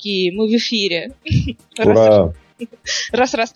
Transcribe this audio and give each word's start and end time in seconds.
Опачки, 0.00 0.30
мы 0.30 0.46
в 0.46 0.56
эфире. 0.56 1.12
Ура! 1.78 2.32
Раз-раз. 3.12 3.54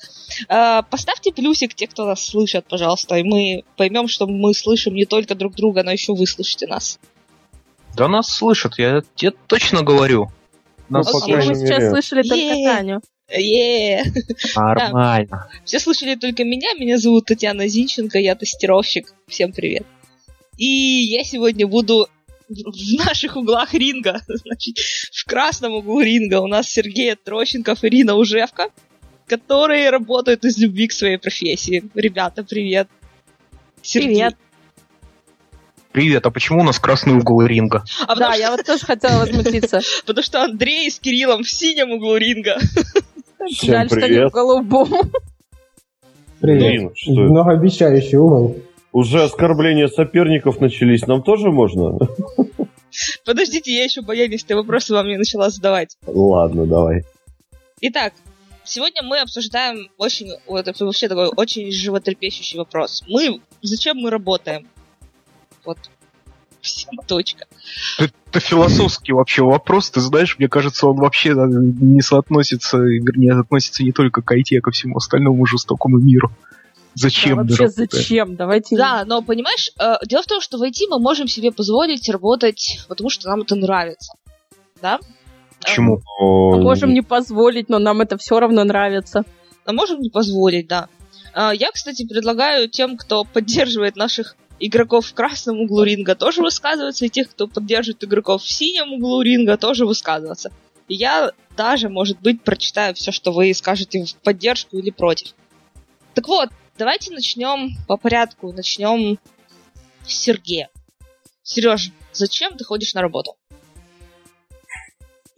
А, 0.49 0.83
поставьте 0.83 1.33
плюсик 1.33 1.75
те, 1.75 1.87
кто 1.87 2.07
нас 2.07 2.25
слышит, 2.25 2.67
пожалуйста, 2.67 3.17
и 3.17 3.23
мы 3.23 3.65
поймем, 3.77 4.09
что 4.09 4.27
мы 4.27 4.55
слышим 4.55 4.95
не 4.95 5.05
только 5.05 5.35
друг 5.35 5.55
друга, 5.55 5.83
но 5.83 5.91
еще 5.91 6.15
вы 6.15 6.27
слышите 6.27 6.67
нас. 6.67 6.99
Да 7.97 8.09
нас 8.09 8.29
слышат, 8.29 8.79
я 8.79 9.03
тебе 9.15 9.33
точно 9.47 9.83
говорю. 9.83 10.31
Ну, 10.89 10.99
Нас 10.99 11.11
по 11.11 11.19
Окей. 11.19 11.37
Мы 11.37 11.55
сейчас 11.55 11.91
слышали 11.91 12.23
только. 12.23 12.55
Таню. 12.65 13.01
Е. 13.31 14.05
Нормально. 14.57 15.49
Все 15.65 15.79
слышали 15.79 16.15
только 16.15 16.45
меня. 16.45 16.73
Меня 16.79 16.99
зовут 16.99 17.27
Татьяна 17.27 17.69
Зинченко, 17.69 18.19
я 18.19 18.35
тестировщик. 18.35 19.15
Всем 19.29 19.53
привет. 19.53 19.87
И 20.57 20.67
я 20.67 21.25
сегодня 21.25 21.67
буду 21.67 22.09
в 22.63 23.07
наших 23.07 23.37
углах 23.37 23.75
ринга. 23.75 24.21
Значит, 24.29 24.79
в 24.79 25.25
красном 25.27 25.75
углу 25.75 26.01
ринга 26.01 26.41
у 26.41 26.47
нас 26.47 26.69
Сергей 26.69 27.15
Трощенков 27.17 27.85
и 27.85 27.89
Ирина 27.89 28.15
Ужевка, 28.15 28.69
которые 29.27 29.91
работают 29.91 30.45
из 30.45 30.59
любви 30.59 30.89
к 30.89 30.93
своей 30.93 31.19
профессии. 31.19 31.85
Ребята, 31.95 32.45
привет. 32.45 32.89
Сергей. 33.83 34.09
Привет. 34.09 34.37
Привет, 35.93 36.27
а 36.27 36.31
почему 36.31 36.61
у 36.61 36.65
нас 36.65 36.81
красный 36.81 37.15
угол 37.15 37.43
ринга? 37.43 37.85
А 38.09 38.17
Да, 38.17 38.33
что, 38.33 38.41
я 38.41 38.51
вот 38.51 38.67
тоже 38.67 38.85
хотела 38.85 39.21
возмутиться. 39.21 39.81
потому 40.07 40.25
что 40.25 40.43
Андрей 40.43 40.91
с 40.91 40.99
Кириллом 40.99 41.45
в 41.45 41.49
синем 41.49 41.93
углу 41.93 42.17
ринга. 42.17 42.59
Всем 43.49 43.75
Жаль, 43.75 43.87
что 43.87 43.97
не 44.01 44.07
привет. 44.07 44.31
в 44.31 44.35
голубом. 44.35 44.89
Блин, 46.41 46.91
Привет. 46.91 47.31
Многообещающий 47.31 48.19
угол. 48.19 48.57
Уже 48.95 49.25
оскорбления 49.25 49.89
соперников 49.89 50.61
начались, 50.61 51.05
нам 51.09 51.25
тоже 51.25 51.51
можно? 51.51 51.99
Подождите, 53.25 53.75
я 53.75 53.83
еще 53.83 54.03
баянистые 54.03 54.57
вопросы 54.57 54.95
вам 54.95 55.09
не 55.09 55.17
начала 55.17 55.51
задавать. 55.51 55.99
Ладно, 56.07 56.65
давай. 56.65 57.03
Итак, 57.81 58.13
сегодня 58.63 59.03
мы 59.03 59.19
обсуждаем 59.19 59.91
очень, 59.99 60.31
вот 60.47 60.69
это 60.69 60.85
вообще 60.85 61.09
такой 61.09 61.27
очень 61.27 61.73
животрепещущий 61.73 62.57
вопрос. 62.57 63.03
Мы, 63.09 63.41
зачем 63.63 63.97
мы 63.97 64.11
работаем? 64.11 64.69
Вот, 65.65 65.79
Вся 66.61 66.89
точка. 67.09 67.47
Это 67.99 68.39
философский 68.39 69.13
вообще 69.13 69.43
вопрос, 69.43 69.91
ты 69.91 69.99
знаешь, 69.99 70.39
мне 70.39 70.49
кажется, 70.49 70.87
он 70.87 70.99
вообще 70.99 71.35
не 71.35 72.01
соотносится, 72.01 72.79
вернее, 72.79 73.33
относится 73.33 73.83
не 73.83 73.91
только 73.91 74.23
к 74.23 74.33
IT, 74.33 74.57
а 74.57 74.61
ко 74.61 74.71
всему 74.71 74.99
остальному 74.99 75.45
жестокому 75.47 75.99
миру. 75.99 76.31
Зачем 76.95 77.37
Да, 77.37 77.43
вообще 77.43 77.69
зачем? 77.69 78.37
Давайте... 78.37 78.77
Да, 78.77 79.05
но 79.05 79.23
понимаешь, 79.23 79.71
э, 79.79 79.95
дело 80.07 80.23
в 80.23 80.27
том, 80.27 80.41
что 80.41 80.59
в 80.59 80.63
IT 80.63 80.87
мы 80.89 80.99
можем 80.99 81.29
себе 81.29 81.51
позволить 81.53 82.09
работать, 82.09 82.85
потому 82.89 83.11
что 83.11 83.29
нам 83.29 83.43
это 83.43 83.57
нравится. 83.57 84.15
Да? 84.81 85.01
Почему? 85.61 86.01
Мы 86.21 86.63
можем 86.63 86.93
не 86.93 87.03
позволить, 87.03 87.69
но 87.69 87.79
нам 87.79 88.01
это 88.01 88.17
все 88.19 88.39
равно 88.39 88.65
нравится. 88.65 89.25
А 89.65 89.73
можем 89.73 90.01
не 90.01 90.11
позволить, 90.11 90.69
да. 90.69 90.89
А, 91.33 91.53
Я, 91.53 91.71
кстати, 91.73 92.07
предлагаю 92.07 92.69
тем, 92.69 92.97
кто 92.97 93.25
поддерживает 93.33 93.97
наших 93.97 94.37
игроков 94.61 95.07
в 95.07 95.15
красном 95.15 95.61
углу 95.61 95.83
ринга, 95.83 96.15
тоже 96.15 96.43
высказываться, 96.43 97.05
и 97.07 97.09
тех, 97.09 97.31
кто 97.31 97.49
поддерживает 97.49 98.05
игроков 98.05 98.43
в 98.43 98.51
синем 98.51 98.93
углу 98.93 99.21
ринга, 99.23 99.57
тоже 99.57 99.85
высказываться. 99.85 100.53
И 100.87 100.95
я 100.95 101.33
даже, 101.57 101.89
может 101.89 102.21
быть, 102.21 102.43
прочитаю 102.43 102.95
все, 102.95 103.11
что 103.11 103.33
вы 103.33 103.53
скажете 103.55 104.05
в 104.05 104.15
поддержку 104.17 104.79
или 104.79 104.91
против. 104.91 105.35
Так 106.15 106.29
вот, 106.29 106.51
давайте 106.79 107.13
начнем 107.13 107.77
по 107.87 107.97
порядку. 107.97 108.53
Начнем 108.53 109.19
с 110.07 110.15
Сергея. 110.15 110.69
Сереж, 111.43 111.91
зачем 112.13 112.57
ты 112.57 112.65
ходишь 112.65 112.95
на 112.95 113.03
работу? 113.03 113.37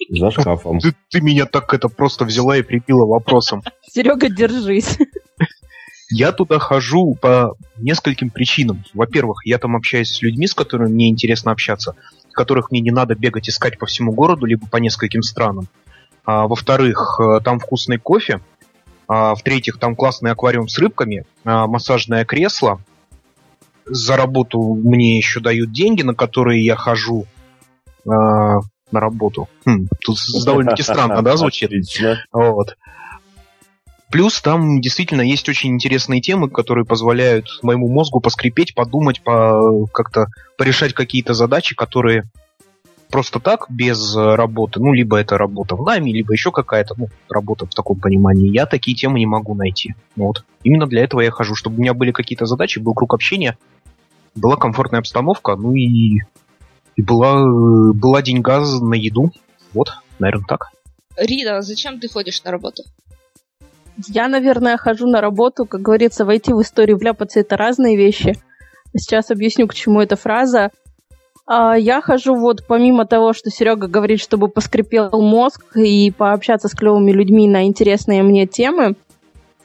За 0.08 0.30
шкафом. 0.30 0.78
Ты, 0.78 0.94
ты 1.10 1.20
меня 1.20 1.46
так 1.46 1.72
это 1.74 1.88
просто 1.88 2.24
взяла 2.24 2.56
и 2.56 2.62
припила 2.62 3.06
вопросом. 3.06 3.62
Серега, 3.82 4.28
держись. 4.28 4.98
Я 6.08 6.30
туда 6.30 6.60
хожу 6.60 7.16
по 7.20 7.56
нескольким 7.76 8.30
причинам. 8.30 8.84
Во-первых, 8.94 9.44
я 9.44 9.58
там 9.58 9.74
общаюсь 9.74 10.12
с 10.12 10.22
людьми, 10.22 10.46
с 10.46 10.54
которыми 10.54 10.92
мне 10.92 11.08
интересно 11.08 11.50
общаться, 11.50 11.96
которых 12.32 12.70
мне 12.70 12.80
не 12.80 12.92
надо 12.92 13.16
бегать 13.16 13.48
искать 13.48 13.78
по 13.78 13.86
всему 13.86 14.12
городу, 14.12 14.46
либо 14.46 14.68
по 14.68 14.76
нескольким 14.76 15.22
странам. 15.22 15.66
А, 16.24 16.46
во-вторых, 16.46 17.18
э, 17.20 17.40
там 17.40 17.58
вкусный 17.58 17.98
кофе. 17.98 18.40
А, 19.08 19.34
в-третьих, 19.34 19.78
там 19.78 19.94
классный 19.94 20.32
аквариум 20.32 20.68
с 20.68 20.78
рыбками, 20.78 21.24
а, 21.44 21.66
массажное 21.66 22.24
кресло. 22.24 22.80
За 23.84 24.16
работу 24.16 24.74
мне 24.74 25.16
еще 25.16 25.40
дают 25.40 25.72
деньги, 25.72 26.02
на 26.02 26.14
которые 26.14 26.64
я 26.64 26.74
хожу 26.74 27.26
а, 28.08 28.60
на 28.90 29.00
работу. 29.00 29.48
Хм, 29.64 29.86
тут 30.04 30.18
довольно-таки 30.44 30.82
странно, 30.82 31.22
да, 31.22 31.36
звучит? 31.36 31.70
Отлично. 31.70 32.18
Вот. 32.32 32.76
Плюс 34.10 34.40
там 34.40 34.80
действительно 34.80 35.20
есть 35.20 35.48
очень 35.48 35.74
интересные 35.74 36.20
темы, 36.20 36.48
которые 36.48 36.84
позволяют 36.84 37.58
моему 37.62 37.88
мозгу 37.88 38.20
поскрипеть, 38.20 38.74
подумать, 38.74 39.20
по, 39.22 39.86
как-то 39.92 40.26
порешать 40.56 40.94
какие-то 40.94 41.34
задачи, 41.34 41.74
которые 41.74 42.24
просто 43.16 43.40
так, 43.40 43.64
без 43.70 44.14
э, 44.14 44.34
работы, 44.34 44.78
ну, 44.78 44.92
либо 44.92 45.16
это 45.16 45.38
работа 45.38 45.74
в 45.74 45.82
найме, 45.82 46.12
либо 46.12 46.34
еще 46.34 46.52
какая-то, 46.52 46.94
ну, 46.98 47.08
работа 47.30 47.64
в 47.64 47.70
таком 47.70 47.98
понимании, 47.98 48.52
я 48.52 48.66
такие 48.66 48.94
темы 48.94 49.18
не 49.18 49.24
могу 49.24 49.54
найти. 49.54 49.94
Вот. 50.16 50.44
Именно 50.64 50.86
для 50.86 51.02
этого 51.02 51.22
я 51.22 51.30
хожу, 51.30 51.54
чтобы 51.54 51.76
у 51.76 51.80
меня 51.80 51.94
были 51.94 52.12
какие-то 52.12 52.44
задачи, 52.44 52.78
был 52.78 52.92
круг 52.92 53.14
общения, 53.14 53.56
была 54.34 54.56
комфортная 54.56 55.00
обстановка, 55.00 55.56
ну 55.56 55.72
и, 55.72 56.18
и 56.96 57.02
была, 57.02 57.40
э, 57.40 57.92
была 57.94 58.20
деньга 58.20 58.60
на 58.60 58.92
еду. 58.92 59.32
Вот, 59.72 59.94
наверное, 60.18 60.44
так. 60.46 60.72
Рида, 61.16 61.62
зачем 61.62 61.98
ты 61.98 62.10
ходишь 62.10 62.44
на 62.44 62.50
работу? 62.50 62.82
Я, 64.08 64.28
наверное, 64.28 64.76
хожу 64.76 65.06
на 65.06 65.22
работу, 65.22 65.64
как 65.64 65.80
говорится, 65.80 66.26
войти 66.26 66.52
в 66.52 66.60
историю, 66.60 66.98
вляпаться 66.98 67.40
это 67.40 67.56
разные 67.56 67.96
вещи. 67.96 68.36
Сейчас 68.94 69.30
объясню, 69.30 69.66
к 69.68 69.74
чему 69.74 70.02
эта 70.02 70.16
фраза. 70.16 70.70
А, 71.46 71.76
Я 71.76 72.00
хожу 72.00 72.34
вот 72.34 72.64
помимо 72.66 73.06
того, 73.06 73.32
что 73.32 73.50
Серега 73.50 73.86
говорит, 73.86 74.20
чтобы 74.20 74.48
поскрипел 74.48 75.10
мозг 75.22 75.76
и 75.76 76.10
пообщаться 76.10 76.68
с 76.68 76.72
клевыми 76.72 77.12
людьми 77.12 77.48
на 77.48 77.66
интересные 77.66 78.22
мне 78.22 78.46
темы, 78.46 78.96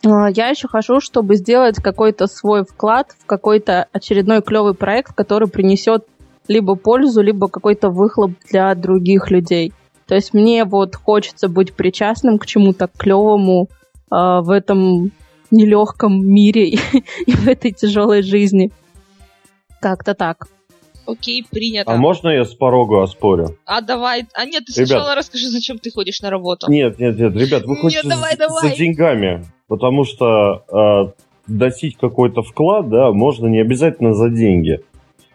а, 0.06 0.30
я 0.30 0.50
еще 0.50 0.68
хожу, 0.68 1.00
чтобы 1.00 1.36
сделать 1.36 1.78
какой-то 1.78 2.28
свой 2.28 2.64
вклад 2.64 3.16
в 3.20 3.26
какой-то 3.26 3.88
очередной 3.92 4.42
клевый 4.42 4.76
проект, 4.76 5.14
который 5.14 5.48
принесет 5.48 6.06
либо 6.48 6.76
пользу, 6.76 7.22
либо 7.22 7.48
какой-то 7.48 7.90
выхлоп 7.90 8.32
для 8.50 8.74
других 8.76 9.32
людей. 9.32 9.74
То 10.08 10.16
есть 10.16 10.34
мне 10.34 10.66
вот 10.66 10.96
хочется 10.96 11.48
быть 11.48 11.74
причастным 11.74 12.38
к 12.38 12.46
чему-то 12.46 12.90
клевому, 12.96 13.70
а, 14.12 14.42
в 14.42 14.52
этом 14.52 15.12
нелегком 15.50 16.28
мире 16.28 16.70
и 17.26 17.32
в 17.32 17.48
этой 17.48 17.72
тяжелой 17.72 18.22
жизни. 18.22 18.72
Как-то 19.80 20.14
так. 20.14 20.48
Окей, 21.06 21.44
принято. 21.50 21.92
А 21.92 21.98
можно 21.98 22.30
я 22.30 22.46
с 22.46 22.54
порога 22.54 23.04
оспорю? 23.04 23.58
А 23.66 23.82
давай. 23.82 24.26
А 24.34 24.46
нет, 24.46 24.66
ты 24.66 24.74
Ребят. 24.74 24.88
сначала 24.88 25.16
расскажи, 25.16 25.48
зачем 25.48 25.80
ты 25.80 25.92
ходишь 25.92 26.22
на 26.22 26.30
работу. 26.30 26.72
Нет, 26.72 27.00
нет, 27.00 27.18
нет, 27.18 27.36
ребят, 27.36 27.64
вы 27.66 27.76
хотите 27.76 28.08
давай, 28.08 28.32
за, 28.32 28.38
давай. 28.38 28.70
за 28.70 28.76
деньгами, 28.76 29.46
потому 29.68 30.06
что 30.06 30.64
э, 30.72 31.22
вносить 31.48 31.98
какой-то 31.98 32.44
вклад, 32.44 32.90
да, 32.90 33.12
можно 33.12 33.48
не 33.48 33.60
обязательно 33.60 34.14
за 34.14 34.30
деньги. 34.30 34.80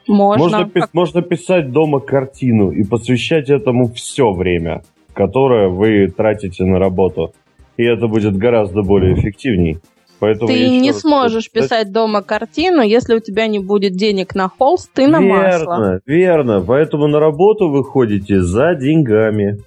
Можно. 0.08 0.44
Можно, 0.44 0.70
пис- 0.72 0.88
можно 0.92 1.22
писать 1.22 1.72
дома 1.72 2.00
картину 2.00 2.70
и 2.70 2.84
посвящать 2.84 3.50
этому 3.50 3.92
все 3.92 4.32
время, 4.32 4.82
которое 5.12 5.69
вы 5.69 6.08
тратите 6.08 6.64
на 6.64 6.78
работу. 6.78 7.34
И 7.76 7.84
это 7.84 8.06
будет 8.06 8.36
гораздо 8.36 8.82
более 8.82 9.14
эффективней. 9.14 9.78
Поэтому 10.18 10.48
Ты 10.48 10.78
не 10.78 10.92
сможешь 10.92 11.50
хочу 11.52 11.66
писать 11.66 11.92
дома 11.92 12.22
картину, 12.22 12.80
если 12.82 13.14
у 13.14 13.20
тебя 13.20 13.46
не 13.46 13.58
будет 13.58 13.92
денег 13.92 14.34
на 14.34 14.48
холст 14.48 14.98
и 14.98 15.06
на 15.06 15.20
масло. 15.20 15.78
Верно, 15.78 16.00
верно. 16.06 16.64
Поэтому 16.66 17.06
на 17.06 17.20
работу 17.20 17.68
вы 17.68 17.84
ходите 17.84 18.40
за 18.40 18.74
деньгами. 18.74 19.58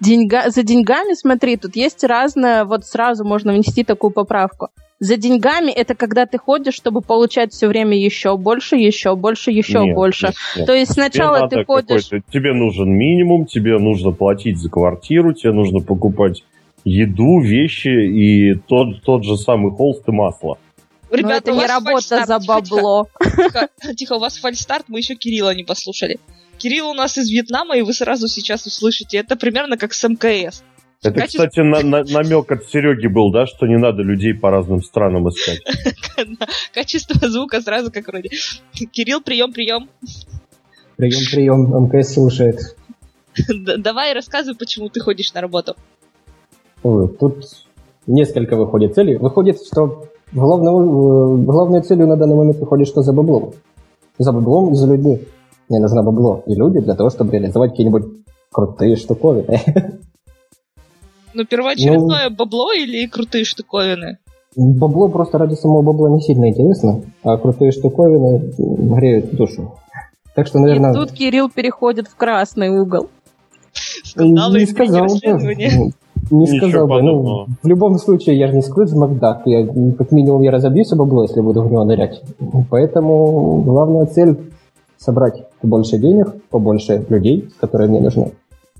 Деньга... 0.00 0.50
За 0.50 0.62
деньгами, 0.62 1.14
смотри, 1.14 1.56
тут 1.56 1.76
есть 1.76 2.04
разное, 2.04 2.64
вот 2.64 2.84
сразу 2.84 3.24
можно 3.24 3.52
внести 3.52 3.84
такую 3.84 4.10
поправку. 4.10 4.68
За 4.98 5.18
деньгами 5.18 5.70
это 5.70 5.94
когда 5.94 6.24
ты 6.24 6.38
ходишь, 6.38 6.74
чтобы 6.74 7.02
получать 7.02 7.52
все 7.52 7.68
время 7.68 7.98
еще 7.98 8.38
больше, 8.38 8.76
еще 8.76 9.14
больше, 9.14 9.50
еще 9.50 9.84
Нет, 9.84 9.94
больше. 9.94 10.26
нет, 10.28 10.34
нет. 10.56 10.66
То 10.66 10.72
есть 10.72 10.94
Тебе 10.94 11.02
сначала 11.02 11.40
надо 11.40 11.56
ты 11.56 11.64
ходишь... 11.66 12.08
Тебе 12.32 12.54
нужен 12.54 12.88
минимум, 12.90 13.44
тебе 13.44 13.78
нужно 13.78 14.12
платить 14.12 14.58
за 14.58 14.70
квартиру, 14.70 15.34
тебе 15.34 15.52
нужно 15.52 15.80
покупать 15.80 16.44
еду, 16.86 17.40
вещи 17.40 17.88
и 17.88 18.54
тот, 18.54 19.02
тот 19.02 19.24
же 19.24 19.36
самый 19.36 19.72
холст 19.72 20.08
и 20.08 20.12
масло. 20.12 20.56
Но 21.10 21.16
Ребята, 21.16 21.50
это 21.50 21.52
не 21.52 21.66
работа 21.66 22.24
за 22.24 22.38
бабло. 22.38 23.08
Тихо, 23.20 23.68
тихо, 23.96 24.12
у 24.14 24.18
вас 24.18 24.38
фальстарт, 24.38 24.84
мы 24.88 25.00
еще 25.00 25.14
Кирилла 25.16 25.54
не 25.54 25.64
послушали. 25.64 26.18
Кирилл 26.58 26.88
у 26.90 26.94
нас 26.94 27.18
из 27.18 27.28
Вьетнама, 27.28 27.76
и 27.76 27.82
вы 27.82 27.92
сразу 27.92 28.28
сейчас 28.28 28.66
услышите. 28.66 29.18
Это 29.18 29.36
примерно 29.36 29.76
как 29.76 29.92
с 29.92 30.08
МКС. 30.08 30.62
Это, 31.02 31.20
Качество- 31.20 31.46
кстати, 31.46 31.60
на- 31.60 31.82
на- 31.82 32.04
намек 32.04 32.50
от 32.50 32.64
Сереги 32.70 33.06
был, 33.08 33.30
да, 33.30 33.46
что 33.46 33.66
не 33.66 33.76
надо 33.78 34.02
людей 34.02 34.32
по 34.34 34.50
разным 34.50 34.82
странам 34.82 35.28
искать. 35.28 35.60
Качество 36.72 37.28
звука 37.28 37.60
сразу 37.60 37.92
как 37.92 38.06
вроде. 38.08 38.30
Кирилл, 38.92 39.20
прием, 39.20 39.52
прием. 39.52 39.88
Прием, 40.96 41.20
прием, 41.30 41.84
МКС 41.84 42.14
слушает. 42.14 42.76
Давай 43.78 44.14
рассказывай, 44.14 44.56
почему 44.56 44.88
ты 44.88 45.00
ходишь 45.00 45.32
на 45.34 45.40
работу. 45.42 45.76
Ой, 46.82 47.08
Тут 47.08 47.44
несколько 48.06 48.56
выходит 48.56 48.94
целей. 48.94 49.16
Выходит, 49.16 49.58
что 49.66 50.04
главной, 50.32 51.44
главной 51.44 51.82
целью 51.82 52.06
на 52.06 52.16
данный 52.16 52.36
момент 52.36 52.58
выходит, 52.58 52.88
что 52.88 53.02
за 53.02 53.12
баблом. 53.12 53.52
За 54.18 54.32
баблом 54.32 54.72
и 54.72 54.76
за 54.76 54.86
людьми. 54.86 55.20
Мне 55.68 55.80
нужно 55.80 56.02
бабло 56.02 56.42
и 56.46 56.54
люди 56.54 56.80
для 56.80 56.94
того, 56.94 57.10
чтобы 57.10 57.32
реализовать 57.32 57.72
какие-нибудь 57.72 58.04
крутые 58.50 58.96
штуковины. 58.96 59.60
Ну, 61.34 61.44
первоочередное 61.44 62.30
бабло 62.30 62.72
или 62.72 63.06
крутые 63.06 63.44
штуковины? 63.44 64.16
Бабло 64.56 65.08
просто 65.08 65.36
ради 65.36 65.52
самого 65.52 65.82
бабла 65.82 66.08
не 66.08 66.22
сильно 66.22 66.48
интересно, 66.48 67.02
а 67.22 67.36
крутые 67.36 67.72
штуковины 67.72 68.54
греют 68.56 69.34
душу. 69.34 69.74
Так 70.34 70.46
что, 70.46 70.60
наверное... 70.60 70.92
И 70.92 70.94
тут 70.94 71.12
Кирилл 71.12 71.50
переходит 71.50 72.08
в 72.08 72.16
красный 72.16 72.70
угол. 72.70 73.10
Скандалы 74.02 74.60
не 74.60 74.64
и 74.64 74.66
сказал 74.66 75.08
бы. 75.08 75.92
Не 76.30 76.40
Ничего 76.40 76.68
сказал 76.68 76.86
бы. 76.88 77.02
Ну, 77.02 77.46
в 77.62 77.66
любом 77.66 77.98
случае, 77.98 78.38
я 78.38 78.48
же 78.48 78.54
не 78.54 78.62
Скрудж 78.62 78.94
Макдак. 78.94 79.42
Я, 79.46 79.66
как 79.66 80.12
минимум, 80.12 80.42
я 80.42 80.50
разобьюсь 80.50 80.92
об 80.92 80.98
бабло, 80.98 81.22
если 81.22 81.40
буду 81.40 81.62
в 81.62 81.70
него 81.70 81.84
нырять. 81.84 82.22
Поэтому 82.70 83.62
главная 83.62 84.06
цель— 84.06 84.36
собрать 84.98 85.44
побольше 85.60 85.98
денег, 85.98 86.34
побольше 86.50 87.04
людей, 87.08 87.48
которые 87.60 87.88
мне 87.88 88.00
нужны, 88.00 88.32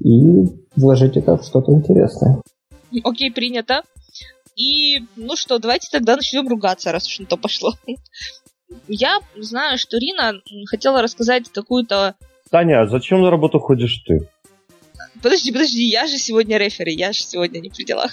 и 0.03 0.47
вложить 0.75 1.17
это 1.17 1.37
в 1.37 1.45
что-то 1.45 1.73
интересное. 1.73 2.41
Окей, 3.05 3.31
принято. 3.31 3.83
И, 4.57 5.01
ну 5.17 5.37
что, 5.37 5.59
давайте 5.59 5.89
тогда 5.93 6.17
начнем 6.17 6.49
ругаться, 6.49 6.91
раз 6.91 7.07
уж 7.07 7.19
на 7.21 7.27
то 7.27 7.37
пошло. 7.37 7.73
Я 8.89 9.19
знаю, 9.37 9.79
что 9.79 9.99
Рина 9.99 10.41
хотела 10.69 11.03
рассказать 11.03 11.49
какую-то... 11.51 12.15
Таня, 12.51 12.83
а 12.83 12.87
зачем 12.87 13.23
на 13.23 13.31
работу 13.31 13.59
ходишь 13.59 14.03
ты? 14.07 14.29
Подожди, 15.27 15.51
подожди, 15.51 15.83
я 15.83 16.07
же 16.07 16.19
сегодня 16.19 16.57
рефери, 16.57 16.95
я 16.95 17.13
же 17.13 17.25
сегодня 17.25 17.59
не 17.59 17.69
при 17.69 17.83
делах. 17.83 18.13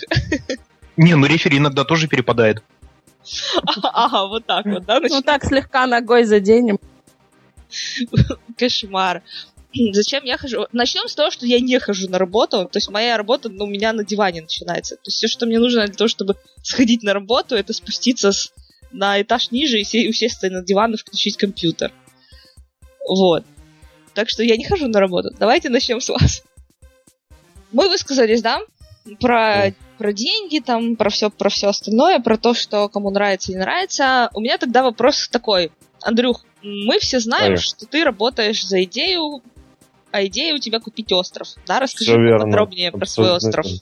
Не, 0.98 1.15
ну 1.15 1.27
рефери 1.27 1.60
иногда 1.60 1.83
тоже 1.83 2.07
перепадает. 2.07 2.63
Ага, 3.83 4.25
вот 4.25 4.48
так 4.48 4.65
вот, 4.65 4.83
да? 4.86 5.00
Ну 5.00 5.21
так 5.21 5.45
слегка 5.45 5.86
ногой 5.86 6.24
заденем. 6.24 6.80
Кошмар. 8.57 9.21
Зачем 9.92 10.24
я 10.24 10.38
хожу? 10.39 10.65
Начнем 10.71 11.07
с 11.07 11.13
того, 11.13 11.30
что 11.30 11.45
я 11.45 11.60
не 11.60 11.77
хожу 11.77 12.10
на 12.10 12.18
работу. 12.18 12.68
То 12.68 12.77
есть 12.77 12.89
моя 12.89 13.15
работа 13.15 13.48
ну, 13.50 13.65
у 13.65 13.68
меня 13.68 13.94
на 13.94 14.04
диване 14.04 14.42
начинается. 14.42 14.95
То 14.95 15.04
есть 15.10 15.18
все, 15.18 15.27
что 15.27 15.45
мне 15.45 15.60
нужно 15.60 15.86
для 15.86 15.94
того, 15.94 16.07
чтобы 16.07 16.36
сходить 16.63 17.04
на 17.04 17.13
работу, 17.13 17.54
это 17.54 17.74
спуститься 17.74 18.31
с- 18.31 18.51
на 18.92 19.21
этаж 19.21 19.51
ниже 19.51 19.80
и 19.80 19.83
се- 19.83 20.10
усесть 20.10 20.42
на 20.42 20.63
диван 20.63 20.95
и 20.95 20.98
включить 20.98 21.38
компьютер. 21.38 21.92
Вот. 23.07 23.45
Так 24.15 24.30
что 24.31 24.42
я 24.42 24.57
не 24.57 24.65
хожу 24.65 24.88
на 24.88 25.00
работу. 25.00 25.30
Давайте 25.39 25.69
начнем 25.69 26.01
с 26.01 26.10
вас. 26.10 26.42
Мы 27.74 27.90
высказались, 27.90 28.42
да? 28.42 28.60
Про, 29.20 29.74
про 29.98 30.14
деньги, 30.14 30.60
там, 30.60 30.96
про 30.96 31.10
все, 31.10 31.30
про 31.30 31.50
все 31.50 31.68
остальное, 31.68 32.20
про 32.20 32.38
то, 32.38 32.54
что 32.54 32.88
кому 32.88 33.10
нравится 33.10 33.52
и 33.52 33.56
не 33.56 33.60
нравится. 33.60 34.30
У 34.34 34.40
меня 34.40 34.58
тогда 34.58 34.84
вопрос 34.84 35.28
такой. 35.28 35.72
Андрюх, 36.02 36.46
мы 36.62 37.00
все 37.00 37.20
знаем, 37.20 37.56
Конечно. 37.56 37.66
что 37.66 37.86
ты 37.86 38.04
работаешь 38.04 38.66
за 38.66 38.84
идею, 38.84 39.42
а 40.12 40.24
идея 40.25 40.56
у 40.56 40.60
тебя 40.60 40.80
купить 40.80 41.12
остров. 41.12 41.50
Да, 41.68 41.80
расскажи 41.80 42.16
подробнее 42.40 42.92
про 42.92 43.06
свой 43.06 43.31
остров. 43.31 43.66
верно. 43.66 43.80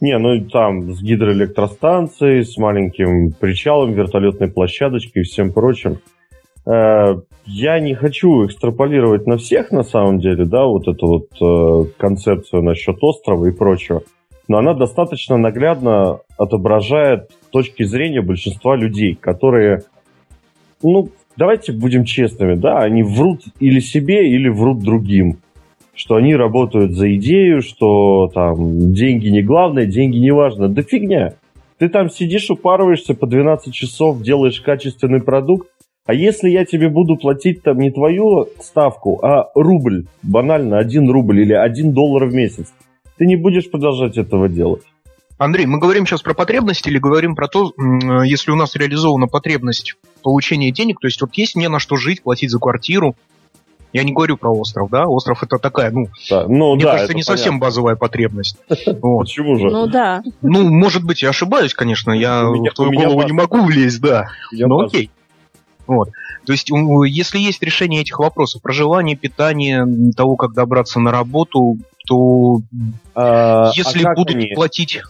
Не, 0.00 0.18
ну 0.18 0.48
там 0.48 0.94
с 0.94 1.02
гидроэлектростанцией, 1.02 2.44
с 2.44 2.56
маленьким 2.56 3.32
причалом, 3.32 3.94
вертолетной 3.94 4.48
площадочкой 4.48 5.22
и 5.22 5.24
всем 5.24 5.52
прочим. 5.52 6.00
Э, 6.68 7.20
Я 7.46 7.80
не 7.80 7.94
хочу 7.94 8.46
экстраполировать 8.46 9.26
на 9.26 9.38
всех, 9.38 9.70
на 9.72 9.82
самом 9.82 10.18
деле, 10.20 10.44
да, 10.44 10.66
вот 10.66 10.86
эту 10.86 11.06
вот 11.06 11.28
э, 11.40 11.90
концепцию 11.96 12.62
насчет 12.62 12.98
острова 13.00 13.46
и 13.46 13.52
прочего. 13.52 14.02
Но 14.48 14.58
она 14.58 14.74
достаточно 14.74 15.38
наглядно 15.38 16.20
отображает 16.36 17.30
точки 17.50 17.84
зрения 17.84 18.20
большинства 18.20 18.76
людей, 18.76 19.14
которые, 19.14 19.84
ну, 20.82 21.08
давайте 21.36 21.72
будем 21.72 22.04
честными, 22.04 22.54
да, 22.54 22.80
они 22.80 23.02
врут 23.02 23.44
или 23.60 23.80
себе, 23.80 24.30
или 24.30 24.48
врут 24.48 24.80
другим 24.80 25.38
что 25.94 26.14
они 26.14 26.36
работают 26.36 26.92
за 26.92 27.12
идею, 27.16 27.60
что 27.60 28.30
там 28.32 28.92
деньги 28.92 29.30
не 29.30 29.42
главное, 29.42 29.84
деньги 29.84 30.16
не 30.16 30.30
важно. 30.30 30.68
Да 30.68 30.82
фигня. 30.82 31.34
Ты 31.78 31.88
там 31.88 32.08
сидишь, 32.08 32.50
упарываешься 32.50 33.14
по 33.14 33.26
12 33.26 33.74
часов, 33.74 34.22
делаешь 34.22 34.60
качественный 34.60 35.20
продукт, 35.20 35.68
а 36.08 36.14
если 36.14 36.48
я 36.48 36.64
тебе 36.64 36.88
буду 36.88 37.16
платить 37.16 37.62
там 37.62 37.78
не 37.78 37.90
твою 37.90 38.48
ставку, 38.62 39.20
а 39.22 39.50
рубль, 39.54 40.06
банально, 40.22 40.78
один 40.78 41.10
рубль 41.10 41.40
или 41.42 41.52
один 41.52 41.92
доллар 41.92 42.24
в 42.24 42.32
месяц, 42.32 42.72
ты 43.18 43.26
не 43.26 43.36
будешь 43.36 43.70
продолжать 43.70 44.16
этого 44.16 44.48
делать. 44.48 44.82
Андрей, 45.36 45.66
мы 45.66 45.78
говорим 45.78 46.06
сейчас 46.06 46.22
про 46.22 46.32
потребность 46.32 46.86
или 46.86 46.98
говорим 46.98 47.36
про 47.36 47.46
то, 47.46 47.72
м, 47.78 48.22
если 48.22 48.50
у 48.50 48.56
нас 48.56 48.74
реализована 48.74 49.26
потребность 49.26 49.96
получения 50.22 50.70
денег, 50.72 50.98
то 50.98 51.06
есть 51.08 51.20
вот 51.20 51.34
есть 51.34 51.54
мне 51.56 51.68
на 51.68 51.78
что 51.78 51.96
жить, 51.96 52.22
платить 52.22 52.50
за 52.50 52.58
квартиру. 52.58 53.14
Я 53.92 54.02
не 54.02 54.12
говорю 54.12 54.38
про 54.38 54.50
остров, 54.50 54.88
да? 54.90 55.04
Остров 55.06 55.42
это 55.42 55.58
такая, 55.58 55.90
ну, 55.90 56.06
Да, 56.30 56.46
ну 56.48 56.74
мне 56.74 56.84
да, 56.84 56.92
кажется, 56.92 57.04
это 57.12 57.14
не 57.16 57.22
совсем 57.22 57.52
понятно. 57.52 57.66
базовая 57.66 57.96
потребность. 57.96 58.56
Вот. 59.02 59.24
Почему 59.24 59.58
же? 59.58 59.66
Ну 59.70 59.86
да. 59.88 60.22
Ну, 60.40 60.68
может 60.70 61.04
быть, 61.04 61.20
я 61.22 61.28
ошибаюсь, 61.30 61.74
конечно, 61.74 62.12
я 62.12 62.48
У 62.48 62.54
меня- 62.54 62.70
в 62.70 62.74
твою 62.74 62.92
голову 62.92 63.16
база. 63.18 63.26
не 63.26 63.32
могу 63.34 63.60
влезть, 63.62 64.00
да. 64.00 64.28
Я 64.52 64.66
ну 64.68 64.80
окей. 64.80 65.10
Вот. 65.88 66.10
То 66.46 66.52
есть, 66.52 66.70
если 66.70 67.38
есть 67.38 67.62
решение 67.62 68.02
этих 68.02 68.18
вопросов, 68.20 68.62
проживание, 68.62 69.16
питание, 69.16 69.86
того, 70.16 70.36
как 70.36 70.52
добраться 70.52 71.00
на 71.00 71.10
работу, 71.10 71.78
то 72.06 72.58
А, 73.14 73.70
если 73.74 74.04
а 74.04 74.14
будут 74.14 74.36
они- 74.36 74.54
платить... 74.54 75.02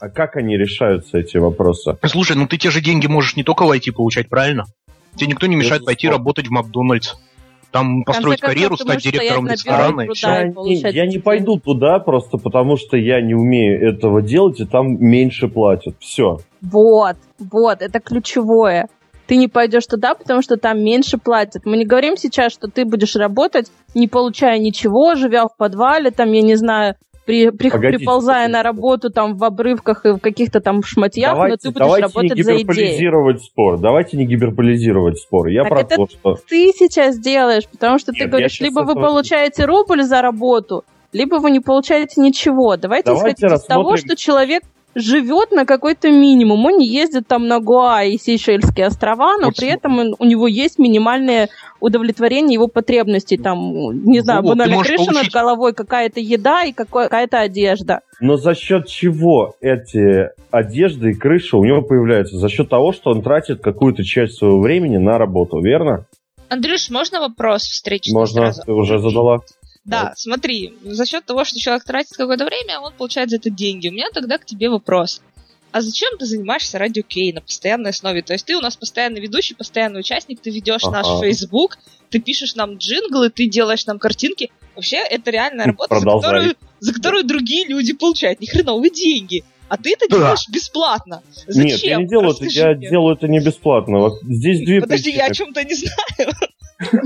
а 0.00 0.08
как 0.08 0.36
они 0.36 0.56
решаются, 0.56 1.18
эти 1.18 1.36
вопросы? 1.36 1.96
Слушай, 2.06 2.36
ну 2.36 2.46
ты 2.46 2.56
те 2.56 2.70
же 2.70 2.80
деньги 2.80 3.06
можешь 3.06 3.36
не 3.36 3.44
только 3.44 3.64
в 3.64 3.70
IT 3.70 3.92
получать, 3.92 4.28
правильно? 4.28 4.64
Тебе 5.16 5.28
никто 5.28 5.46
не 5.46 5.56
мешает 5.56 5.84
пойти 5.84 6.08
работать 6.08 6.46
в 6.46 6.50
Макдональдс. 6.50 7.14
Там 7.70 8.02
построить 8.02 8.40
концов, 8.40 8.54
карьеру, 8.54 8.76
стать 8.78 9.02
директором 9.02 9.46
ресторана 9.46 10.00
и 10.02 10.08
все. 10.14 10.28
Я, 10.90 11.06
не, 11.06 11.14
я 11.16 11.20
пойду 11.20 11.58
туда 11.58 11.98
просто 11.98 12.38
потому, 12.38 12.78
что 12.78 12.96
я 12.96 13.20
не 13.20 13.34
умею 13.34 13.86
этого 13.86 14.22
делать, 14.22 14.58
и 14.60 14.64
там 14.64 14.96
меньше 14.98 15.48
платят. 15.48 15.96
Все. 16.00 16.38
Вот, 16.62 17.16
вот, 17.38 17.82
это 17.82 18.00
ключевое. 18.00 18.88
Ты 19.28 19.36
не 19.36 19.46
пойдешь 19.46 19.86
туда, 19.86 20.14
потому 20.14 20.40
что 20.40 20.56
там 20.56 20.82
меньше 20.82 21.18
платят. 21.18 21.66
Мы 21.66 21.76
не 21.76 21.84
говорим 21.84 22.16
сейчас, 22.16 22.50
что 22.50 22.66
ты 22.66 22.86
будешь 22.86 23.14
работать, 23.14 23.70
не 23.94 24.08
получая 24.08 24.58
ничего, 24.58 25.14
живя 25.16 25.44
в 25.46 25.54
подвале, 25.54 26.10
там, 26.10 26.32
я 26.32 26.40
не 26.40 26.56
знаю, 26.56 26.94
при, 27.26 27.50
при- 27.50 27.68
Погодите, 27.68 27.98
приползая 27.98 28.46
погодите. 28.46 28.56
на 28.56 28.62
работу 28.62 29.10
там 29.10 29.36
в 29.36 29.44
обрывках 29.44 30.06
и 30.06 30.12
в 30.12 30.18
каких-то 30.18 30.60
там 30.60 30.82
шматьях, 30.82 31.32
но 31.32 31.42
давайте 31.42 31.56
ты 31.58 31.68
будешь 31.68 31.78
давайте 31.78 32.06
не 32.06 32.12
работать 32.14 32.38
за 32.38 32.52
идею. 32.52 32.58
гиперболизировать 32.58 33.42
спор. 33.42 33.78
Давайте 33.78 34.16
не 34.16 34.24
гиперболизировать 34.24 35.18
спор. 35.18 35.48
Я 35.48 35.64
Так 35.64 35.72
про 35.72 35.80
это 35.82 35.96
то, 35.96 36.06
что... 36.08 36.36
Ты 36.48 36.72
сейчас 36.74 37.18
делаешь, 37.18 37.68
потому 37.68 37.98
что 37.98 38.12
Нет, 38.12 38.22
ты 38.22 38.28
говоришь, 38.30 38.58
либо 38.60 38.80
вы 38.80 38.94
получаете 38.94 39.66
рубль 39.66 40.04
за 40.04 40.22
работу, 40.22 40.84
либо 41.12 41.34
вы 41.34 41.50
не 41.50 41.60
получаете 41.60 42.22
ничего. 42.22 42.78
Давайте, 42.78 43.12
Давайте 43.12 43.46
исходить 43.46 43.60
из 43.60 43.66
того, 43.66 43.98
что 43.98 44.16
человек 44.16 44.62
живет 44.98 45.52
на 45.52 45.64
какой-то 45.64 46.10
минимум. 46.10 46.66
Он 46.66 46.76
не 46.78 46.86
ездит 46.88 47.26
там 47.28 47.46
на 47.46 47.60
Гуа 47.60 48.02
и 48.04 48.18
Сейшельские 48.18 48.86
острова, 48.88 49.38
но 49.38 49.46
Вот 49.46 49.56
при 49.56 49.68
этом 49.68 49.98
он- 49.98 50.14
у 50.18 50.24
него 50.24 50.46
есть 50.48 50.78
минимальное 50.78 51.48
удовлетворение 51.80 52.54
его 52.54 52.68
потребностей. 52.68 53.38
Там, 53.38 53.58
не 54.04 54.20
знаю, 54.20 54.42
Вот, 54.42 54.52
ты 54.52 54.58
банально 54.58 54.82
крыша 54.82 55.04
над 55.04 55.14
получить- 55.14 55.32
головой, 55.32 55.72
какая-то 55.72 56.20
еда 56.20 56.64
и 56.64 56.72
какая-то 56.72 57.38
одежда. 57.40 58.00
Но 58.20 58.36
за 58.36 58.54
счет 58.54 58.86
чего 58.88 59.54
эти 59.60 60.30
одежды 60.50 61.10
и 61.10 61.14
крыша 61.14 61.56
у 61.56 61.64
него 61.64 61.82
появляются? 61.82 62.36
За 62.36 62.48
счет 62.48 62.68
того, 62.68 62.92
что 62.92 63.10
он 63.10 63.22
тратит 63.22 63.60
какую-то 63.62 64.02
часть 64.02 64.34
своего 64.38 64.60
времени 64.60 64.96
на 64.96 65.18
работу, 65.18 65.60
верно? 65.60 66.06
Андрюш, 66.48 66.88
можно 66.90 67.20
вопрос 67.20 67.62
встречный 67.62 68.14
Можно, 68.14 68.40
сразу? 68.40 68.62
ты 68.64 68.72
уже 68.72 68.98
задала. 68.98 69.40
Да, 69.88 70.12
смотри, 70.16 70.74
за 70.82 71.06
счет 71.06 71.24
того, 71.24 71.44
что 71.44 71.58
человек 71.58 71.84
тратит 71.84 72.16
какое-то 72.16 72.44
время, 72.44 72.80
он 72.80 72.92
получает 72.92 73.30
за 73.30 73.36
это 73.36 73.50
деньги. 73.50 73.88
У 73.88 73.92
меня 73.92 74.08
тогда 74.12 74.38
к 74.38 74.44
тебе 74.44 74.68
вопрос. 74.68 75.22
А 75.70 75.80
зачем 75.80 76.16
ты 76.18 76.24
занимаешься 76.24 76.78
радио 76.78 77.02
Кей 77.02 77.32
на 77.32 77.40
постоянной 77.40 77.90
основе? 77.90 78.22
То 78.22 78.32
есть 78.32 78.46
ты 78.46 78.56
у 78.56 78.60
нас 78.60 78.76
постоянный 78.76 79.20
ведущий, 79.20 79.54
постоянный 79.54 80.00
участник, 80.00 80.40
ты 80.40 80.50
ведешь 80.50 80.84
Ага. 80.84 81.02
наш 81.02 81.20
Facebook, 81.20 81.78
ты 82.10 82.20
пишешь 82.20 82.54
нам 82.54 82.76
джинглы, 82.76 83.30
ты 83.30 83.46
делаешь 83.48 83.84
нам 83.86 83.98
картинки. 83.98 84.50
Вообще, 84.74 84.96
это 84.96 85.30
реальная 85.30 85.66
работа, 85.66 85.94
за 85.94 86.00
продолжай. 86.00 86.30
которую, 86.30 86.56
за 86.80 86.94
которую 86.94 87.24
другие 87.24 87.66
люди 87.66 87.92
получают 87.92 88.40
ни 88.40 88.46
хреновые 88.46 88.90
деньги. 88.90 89.44
А 89.68 89.76
ты 89.76 89.92
это 89.92 90.06
Да. 90.08 90.16
делаешь 90.16 90.46
бесплатно. 90.52 91.22
Зачем? 91.46 91.64
Нет, 91.66 91.78
я 91.82 91.96
не 91.98 92.06
делаю 92.08 92.30
это, 92.30 92.44
я 92.46 92.74
мне. 92.74 92.88
делаю 92.90 93.16
это 93.16 93.28
не 93.28 93.40
бесплатно. 93.40 93.98
Вот 93.98 94.20
здесь 94.22 94.64
две 94.64 94.80
Подожди, 94.80 95.10
я 95.10 95.24
о 95.24 95.28
причины. 95.28 95.46
чем-то 95.46 95.64
не 95.64 95.74
знаю. 95.74 96.32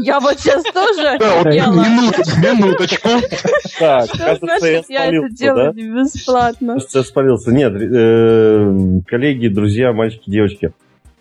Я 0.05 0.21
вот 0.21 0.39
сейчас 0.39 0.63
тоже 0.65 1.17
Да, 1.19 1.37
вот 1.39 1.47
минуточку. 1.47 3.09
Так, 3.79 4.11
кажется, 4.11 4.67
я 4.67 4.83
спалился, 4.83 5.55
да? 5.55 5.73
бесплатно? 5.73 6.75
Кажется, 6.75 6.99
я 6.99 7.05
спалился. 7.05 7.51
Нет, 7.53 7.73
э, 7.75 9.01
коллеги, 9.07 9.49
друзья, 9.49 9.93
мальчики, 9.93 10.29
девочки. 10.31 10.73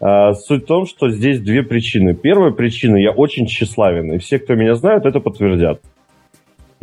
а, 0.01 0.33
Суть 0.33 0.63
в 0.63 0.67
том, 0.67 0.85
что 0.85 1.09
здесь 1.11 1.39
две 1.39 1.63
причины. 1.63 2.13
Первая 2.13 2.51
причина, 2.51 2.97
я 2.97 3.11
очень 3.11 3.47
тщеславен, 3.47 4.13
и 4.13 4.17
все, 4.17 4.37
кто 4.39 4.55
меня 4.55 4.75
знают, 4.75 5.05
это 5.05 5.19
подтвердят. 5.21 5.79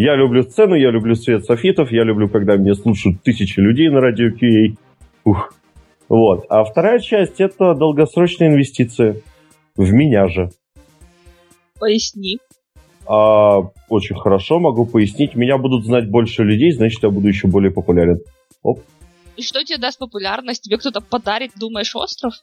Я 0.01 0.15
люблю 0.15 0.45
сцену, 0.45 0.77
я 0.77 0.93
люблю 0.93 1.17
свет 1.17 1.45
софитов, 1.45 1.91
я 1.91 2.05
люблю, 2.05 2.29
когда 2.29 2.57
меня 2.57 2.75
слушают 2.75 3.21
тысячи 3.25 3.59
людей 3.59 3.89
на 3.91 4.01
радио 4.01 4.29
QA. 4.29 4.79
Ух. 5.25 5.53
Вот. 6.09 6.47
А 6.49 6.63
вторая 6.63 7.01
часть– 7.01 7.35
это 7.41 7.75
долгосрочные 7.75 8.51
инвестиции. 8.51 9.25
В 9.75 9.93
меня 9.93 10.29
же. 10.29 10.51
Поясни. 11.81 12.39
А, 13.09 13.59
очень 13.89 14.15
хорошо, 14.15 14.61
могу 14.61 14.87
пояснить. 14.87 15.35
Меня 15.35 15.59
будут 15.59 15.85
знать 15.85 16.09
больше 16.09 16.45
людей, 16.45 16.71
значит, 16.71 17.03
я 17.03 17.11
буду 17.11 17.27
еще 17.27 17.49
более 17.49 17.73
популярен. 17.73 18.21
Оп. 18.63 18.81
И 19.37 19.43
что 19.43 19.65
тебе 19.65 19.79
даст 19.79 19.99
популярность? 19.99 20.63
Тебе 20.63 20.79
кто-то 20.79 21.01
подарит, 21.01 21.53
думаешь, 21.59 21.97
остров? 21.97 22.35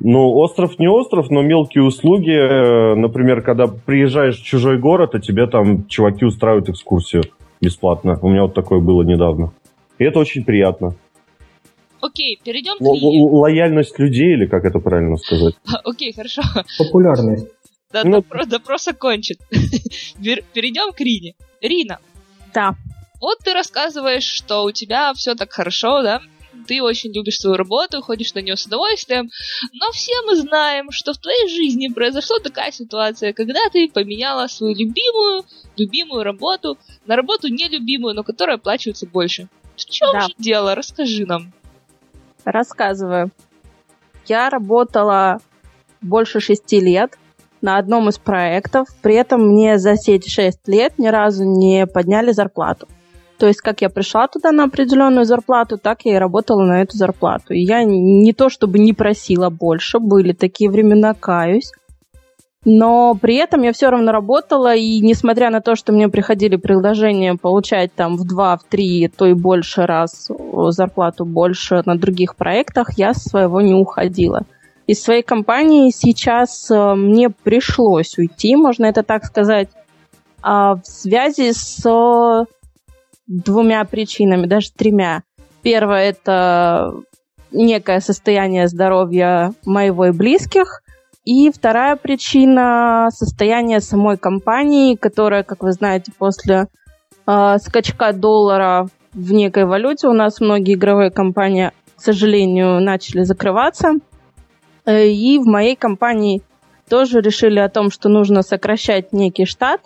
Ну, 0.00 0.30
остров 0.36 0.78
не 0.78 0.88
остров, 0.88 1.30
но 1.30 1.42
мелкие 1.42 1.82
услуги. 1.84 2.30
э, 2.30 2.94
Например, 2.94 3.42
когда 3.42 3.66
приезжаешь 3.66 4.38
в 4.40 4.44
чужой 4.44 4.78
город, 4.78 5.14
а 5.14 5.20
тебе 5.20 5.46
там 5.46 5.86
чуваки 5.88 6.24
устраивают 6.24 6.68
экскурсию 6.68 7.24
бесплатно. 7.60 8.18
У 8.22 8.28
меня 8.28 8.42
вот 8.42 8.54
такое 8.54 8.80
было 8.80 9.02
недавно. 9.02 9.52
И 9.98 10.04
это 10.04 10.18
очень 10.20 10.44
приятно. 10.44 10.94
Окей, 12.00 12.38
перейдем 12.44 12.78
к 12.78 12.80
Л- 12.80 13.36
лояльность 13.40 13.98
людей, 13.98 14.34
или 14.34 14.46
как 14.46 14.64
это 14.64 14.78
правильно 14.78 15.16
сказать? 15.16 15.54
Окей, 15.84 16.12
хорошо. 16.12 16.42
Популярность. 16.78 17.48
Да, 17.92 18.02
Ну- 18.04 18.18
допро- 18.18 18.46
допрос 18.46 18.86
окончен. 18.86 19.36
Пер- 20.22 20.44
Перейдем 20.52 20.92
к 20.92 21.00
Рине. 21.00 21.34
Рина, 21.60 21.98
Да. 22.54 22.74
вот 23.20 23.38
ты 23.44 23.52
рассказываешь, 23.52 24.22
что 24.22 24.62
у 24.64 24.70
тебя 24.70 25.12
все 25.14 25.34
так 25.34 25.50
хорошо, 25.50 26.02
да? 26.02 26.20
Ты 26.68 26.82
очень 26.82 27.12
любишь 27.14 27.38
свою 27.38 27.56
работу, 27.56 28.02
ходишь 28.02 28.34
на 28.34 28.40
нее 28.40 28.56
с 28.56 28.66
удовольствием, 28.66 29.30
но 29.72 29.90
все 29.90 30.12
мы 30.26 30.36
знаем, 30.36 30.90
что 30.90 31.14
в 31.14 31.18
твоей 31.18 31.48
жизни 31.48 31.88
произошла 31.88 32.38
такая 32.40 32.70
ситуация, 32.72 33.32
когда 33.32 33.60
ты 33.72 33.88
поменяла 33.88 34.46
свою 34.48 34.76
любимую, 34.76 35.44
любимую 35.78 36.24
работу 36.24 36.78
на 37.06 37.16
работу 37.16 37.48
нелюбимую, 37.48 38.14
но 38.14 38.22
которая 38.22 38.56
оплачивается 38.56 39.06
больше. 39.06 39.48
В 39.76 39.84
чем 39.86 40.12
Да. 40.12 40.20
же 40.20 40.34
дело? 40.36 40.74
Расскажи 40.74 41.24
нам. 41.24 41.52
Рассказываю. 42.44 43.30
Я 44.26 44.50
работала 44.50 45.40
больше 46.02 46.40
шести 46.40 46.80
лет 46.80 47.16
на 47.62 47.78
одном 47.78 48.10
из 48.10 48.18
проектов. 48.18 48.88
При 49.00 49.14
этом 49.14 49.40
мне 49.40 49.78
за 49.78 49.94
все 49.94 50.16
эти 50.16 50.28
шесть 50.28 50.68
лет 50.68 50.98
ни 50.98 51.08
разу 51.08 51.44
не 51.44 51.86
подняли 51.86 52.32
зарплату. 52.32 52.88
То 53.38 53.46
есть, 53.46 53.60
как 53.60 53.82
я 53.82 53.88
пришла 53.88 54.26
туда 54.26 54.50
на 54.50 54.64
определенную 54.64 55.24
зарплату, 55.24 55.78
так 55.78 56.00
я 56.04 56.16
и 56.16 56.18
работала 56.18 56.64
на 56.64 56.82
эту 56.82 56.96
зарплату. 56.96 57.54
И 57.54 57.60
я 57.60 57.84
не 57.84 58.32
то 58.32 58.48
чтобы 58.48 58.78
не 58.78 58.92
просила 58.92 59.48
больше, 59.48 60.00
были 60.00 60.32
такие 60.32 60.70
времена, 60.70 61.14
каюсь. 61.14 61.70
Но 62.64 63.14
при 63.14 63.36
этом 63.36 63.62
я 63.62 63.72
все 63.72 63.88
равно 63.88 64.10
работала, 64.10 64.74
и 64.74 64.98
несмотря 65.00 65.50
на 65.50 65.60
то, 65.60 65.76
что 65.76 65.92
мне 65.92 66.08
приходили 66.08 66.56
предложения 66.56 67.36
получать 67.36 67.94
там 67.94 68.16
в 68.16 68.26
два, 68.26 68.56
в 68.56 68.64
три, 68.64 69.08
то 69.08 69.26
и 69.26 69.32
больше 69.32 69.86
раз 69.86 70.28
зарплату 70.70 71.24
больше 71.24 71.82
на 71.86 71.96
других 71.96 72.34
проектах, 72.34 72.98
я 72.98 73.14
с 73.14 73.22
своего 73.22 73.60
не 73.60 73.74
уходила. 73.74 74.42
Из 74.88 75.00
своей 75.00 75.22
компании 75.22 75.90
сейчас 75.90 76.70
э, 76.70 76.94
мне 76.94 77.30
пришлось 77.30 78.16
уйти, 78.18 78.56
можно 78.56 78.86
это 78.86 79.02
так 79.02 79.24
сказать, 79.24 79.68
а, 80.42 80.76
в 80.76 80.84
связи 80.84 81.52
с 81.52 81.84
э, 81.84 82.44
двумя 83.28 83.84
причинами, 83.84 84.46
даже 84.46 84.72
тремя. 84.72 85.22
Первое– 85.62 86.10
это 86.10 86.94
некое 87.52 88.00
состояние 88.00 88.66
здоровья 88.66 89.52
моего 89.64 90.06
и 90.06 90.12
близких– 90.12 90.82
и 91.30 91.50
вторая 91.50 91.96
причина– 91.96 93.08
состояние 93.12 93.80
самой 93.80 94.16
компании, 94.16 94.94
которая, 94.94 95.42
как 95.42 95.62
вы 95.62 95.72
знаете, 95.72 96.10
после 96.16 96.68
э, 97.26 97.56
скачка 97.58 98.14
доллара 98.14 98.88
в 99.12 99.32
некой 99.34 99.66
валюте 99.66 100.08
у 100.08 100.14
нас 100.14 100.40
многие 100.40 100.72
игровые 100.72 101.10
компании, 101.10 101.72
к 101.96 102.00
сожалению, 102.00 102.80
начали 102.80 103.24
закрываться. 103.24 103.96
Э, 104.86 105.06
И 105.06 105.38
в 105.38 105.44
моей 105.44 105.76
компании 105.76 106.40
тоже 106.88 107.20
решили 107.20 107.58
о 107.58 107.68
том, 107.68 107.90
что 107.90 108.08
нужно 108.08 108.40
сокращать 108.40 109.12
некий 109.12 109.44
штат. 109.44 109.82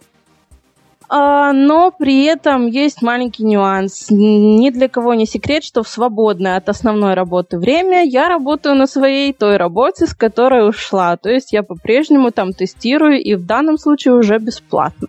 А, 1.14 1.52
Но 1.52 1.90
при 1.90 2.24
этом 2.24 2.68
есть 2.68 3.02
маленький 3.02 3.44
нюанс. 3.44 4.06
Ни 4.08 4.70
для 4.70 4.88
кого 4.88 5.12
не 5.12 5.26
секрет, 5.26 5.62
что 5.62 5.82
в 5.82 5.88
свободное 5.88 6.56
от 6.56 6.70
основной 6.70 7.12
работы 7.12 7.58
время 7.58 8.02
я 8.02 8.28
работаю 8.28 8.74
на 8.76 8.86
своей 8.86 9.34
той 9.34 9.58
работе, 9.58 10.06
с 10.06 10.14
которой 10.14 10.66
ушла. 10.66 11.18
То 11.18 11.28
есть 11.28 11.52
я 11.52 11.62
по-прежнему 11.62 12.30
там 12.30 12.54
тестирую 12.54 13.20
и 13.20 13.34
в 13.34 13.44
данном 13.44 13.76
случае 13.76 14.14
уже 14.14 14.38
бесплатно. 14.38 15.08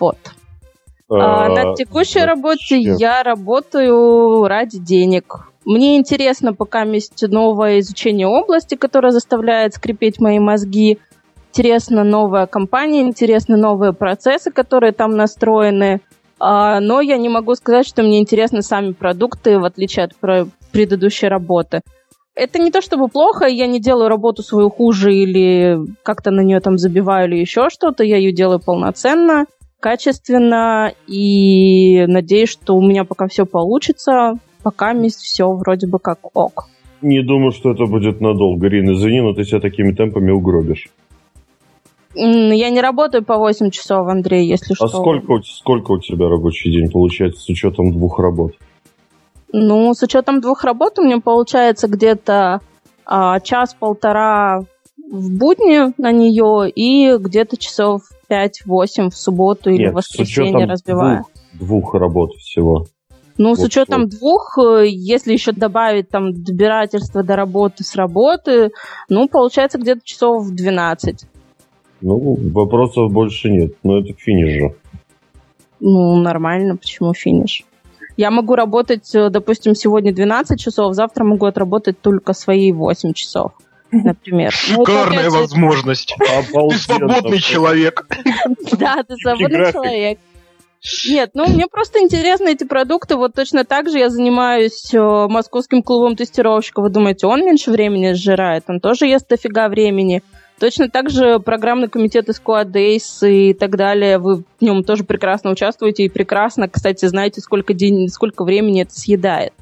Вот. 0.00 0.16
А, 1.10 1.44
А, 1.44 1.48
на 1.50 1.74
текущей 1.74 2.20
работе 2.20 2.78
я 2.78 3.22
работаю 3.22 4.48
ради 4.48 4.78
денег. 4.78 5.50
Мне 5.66 5.98
интересно 5.98 6.54
пока 6.54 6.84
есть 6.84 7.22
новое 7.28 7.80
изучение 7.80 8.26
области, 8.26 8.76
которое 8.76 9.10
заставляет 9.10 9.74
скрипеть 9.74 10.20
мои 10.20 10.38
мозги. 10.38 11.00
Интересна 11.50 12.04
новая 12.04 12.46
компания, 12.46 13.02
интересны 13.02 13.56
новые 13.56 13.92
процессы, 13.92 14.50
которые 14.50 14.92
там 14.92 15.16
настроены. 15.16 16.00
А, 16.38 16.80
но 16.80 17.00
я 17.00 17.16
не 17.16 17.28
могу 17.28 17.54
сказать, 17.54 17.86
что 17.86 18.02
мне 18.02 18.20
интересны 18.20 18.62
сами 18.62 18.92
продукты, 18.92 19.58
в 19.58 19.64
отличие 19.64 20.04
от 20.04 20.12
предыдущей 20.72 21.26
работы. 21.26 21.80
Это 22.34 22.60
не 22.60 22.70
то 22.70 22.80
чтобы 22.80 23.08
плохо, 23.08 23.46
я 23.46 23.66
не 23.66 23.80
делаю 23.80 24.08
работу 24.08 24.42
свою 24.42 24.70
хуже 24.70 25.12
или 25.12 25.78
как-то 26.04 26.30
на 26.30 26.42
нее 26.42 26.60
там 26.60 26.78
забиваю 26.78 27.28
или 27.28 27.40
еще 27.40 27.68
что-то, 27.70 28.04
я 28.04 28.16
ее 28.16 28.32
делаю 28.32 28.60
полноценно 28.60 29.46
качественно 29.80 30.92
и 31.06 32.04
надеюсь, 32.06 32.50
что 32.50 32.76
у 32.76 32.82
меня 32.82 33.04
пока 33.04 33.28
все 33.28 33.46
получится. 33.46 34.34
Пока 34.62 34.92
все 35.08 35.52
вроде 35.52 35.86
бы 35.86 35.98
как 35.98 36.18
ок. 36.36 36.68
Не 37.00 37.22
думаю, 37.22 37.52
что 37.52 37.70
это 37.70 37.86
будет 37.86 38.20
надолго, 38.20 38.66
Рин. 38.66 38.92
Извини, 38.92 39.20
но 39.20 39.32
ты 39.32 39.44
себя 39.44 39.60
такими 39.60 39.92
темпами 39.92 40.32
угробишь. 40.32 40.88
Я 42.20 42.70
не 42.70 42.80
работаю 42.80 43.24
по 43.24 43.36
8 43.38 43.70
часов, 43.70 44.08
Андрей, 44.08 44.46
если 44.46 44.74
что. 44.74 44.86
А 44.86 44.88
сколько, 44.88 45.30
у- 45.32 45.42
сколько 45.42 45.92
у 45.92 45.98
тебя 46.00 46.28
рабочий 46.28 46.70
день 46.72 46.90
получается 46.90 47.40
с 47.40 47.48
учетом 47.48 47.92
двух 47.92 48.18
работ? 48.18 48.52
Ну, 49.52 49.94
с 49.94 50.02
учетом 50.02 50.40
двух 50.40 50.64
работ 50.64 50.98
у 50.98 51.02
меня 51.04 51.20
получается 51.20 51.86
где-то 51.88 52.60
а, 53.06 53.40
час-полтора 53.40 54.62
в 55.10 55.30
будни 55.38 55.94
на 56.00 56.12
нее 56.12 56.68
и 56.70 57.16
где-то 57.16 57.56
часов 57.56 58.02
5-8 58.28 59.10
в 59.10 59.16
субботу 59.16 59.70
или 59.70 59.84
Нет, 59.84 59.94
в 59.94 60.00
с 60.02 60.10
воскресенье 60.10 60.66
разбиваю. 60.66 61.24
двух, 61.54 61.90
двух 61.90 61.94
работ 61.94 62.32
всего. 62.34 62.84
Ну, 63.38 63.54
с 63.54 63.58
Вот 63.58 63.66
учетом 63.68 64.02
вот. 64.02 64.10
двух, 64.10 64.58
э, 64.58 64.86
если 64.88 65.32
еще 65.32 65.52
добавить 65.52 66.08
там 66.10 66.32
добирательство 66.34 67.22
до 67.22 67.36
работы 67.36 67.84
с 67.84 67.94
работы, 67.94 68.72
ну, 69.08 69.28
получается 69.28 69.78
где-то 69.78 70.00
часов 70.04 70.44
в 70.44 70.54
12. 70.54 71.24
Ну, 72.00 72.36
вопросов 72.52 73.12
больше 73.12 73.50
нет. 73.50 73.72
Но 73.82 73.98
это 73.98 74.12
финиш 74.14 74.60
же. 74.60 74.74
Ну, 75.80 76.16
нормально, 76.16 76.76
почему 76.76 77.14
финиш? 77.14 77.64
Я 78.16 78.32
могу 78.32 78.56
работать, 78.56 79.14
э, 79.14 79.30
допустим, 79.30 79.76
сегодня 79.76 80.12
12 80.12 80.60
часов, 80.60 80.94
завтра 80.94 81.24
могу 81.24 81.46
отработать 81.46 82.00
только 82.00 82.32
свои 82.32 82.72
8 82.72 83.12
часов, 83.12 83.52
например. 83.92 84.52
Ну, 84.70 84.84
Шикарная 84.84 85.30
возможность. 85.30 86.16
Ты 86.28 86.78
свободный 86.78 87.38
человек. 87.38 88.06
Да, 88.78 89.02
ты 89.02 89.14
свободный 89.16 89.72
человек. 89.72 90.18
Нет, 91.08 91.30
ну 91.34 91.46
мне 91.48 91.66
просто 91.66 92.00
интересны 92.00 92.50
эти 92.50 92.64
продукты. 92.64 93.16
Вот 93.16 93.34
точно 93.34 93.64
так 93.64 93.88
же 93.88 93.98
я 93.98 94.10
занимаюсь 94.10 94.94
э, 94.94 94.98
московским 94.98 95.82
клубом 95.82 96.14
тестировщиков. 96.14 96.84
Вы 96.84 96.90
думаете, 96.90 97.26
он 97.26 97.44
меньше 97.44 97.70
времени 97.72 98.12
сжирает? 98.12 98.64
Он 98.68 98.78
тоже 98.80 99.06
ест 99.06 99.28
дофига 99.28 99.68
времени. 99.68 100.22
Точно 100.58 100.88
так 100.88 101.08
же 101.10 101.38
программный 101.38 101.88
комитет 101.88 102.28
из 102.28 102.40
Days 102.40 103.28
и 103.28 103.54
так 103.54 103.76
далее. 103.76 104.18
Вы 104.18 104.36
в 104.36 104.44
нем 104.60 104.82
тоже 104.82 105.04
прекрасно 105.04 105.50
участвуете 105.50 106.04
и 106.04 106.08
прекрасно, 106.08 106.68
кстати, 106.68 107.06
знаете, 107.06 107.40
сколько, 107.40 107.74
день, 107.74 108.08
сколько 108.08 108.44
времени 108.44 108.82
это 108.82 108.98
съедает. 108.98 109.52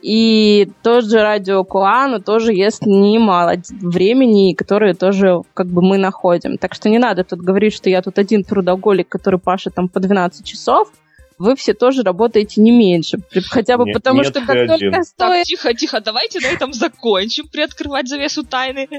И 0.00 0.70
тот 0.82 1.04
же 1.04 1.20
радио 1.20 1.64
Куану 1.64 2.20
тоже 2.20 2.52
ест 2.52 2.82
немало 2.86 3.54
времени, 3.80 4.54
которое 4.54 4.94
тоже 4.94 5.42
как 5.54 5.66
бы 5.66 5.82
мы 5.82 5.98
находим. 5.98 6.56
Так 6.56 6.74
что 6.74 6.88
не 6.88 6.98
надо 6.98 7.24
тут 7.24 7.40
говорить, 7.40 7.74
что 7.74 7.90
я 7.90 8.00
тут 8.00 8.18
один 8.18 8.44
трудоголик, 8.44 9.08
который 9.08 9.40
пашет 9.40 9.74
там 9.74 9.88
по 9.88 9.98
12 9.98 10.46
часов. 10.46 10.92
Вы 11.38 11.54
все 11.54 11.72
тоже 11.72 12.02
работаете 12.02 12.60
не 12.60 12.70
меньше. 12.72 13.18
Хотя 13.48 13.76
бы 13.78 13.84
Нет, 13.84 13.94
потому, 13.94 14.22
нет, 14.22 14.28
что 14.28 14.40
как 14.40 14.56
один. 14.56 14.68
только 14.68 14.90
Так, 14.90 15.04
стоит... 15.04 15.44
тихо, 15.44 15.72
тихо, 15.74 16.00
давайте 16.00 16.40
на 16.40 16.46
этом 16.48 16.72
закончим 16.72 17.46
приоткрывать 17.48 18.08
завесу 18.08 18.44
тайны. 18.44 18.88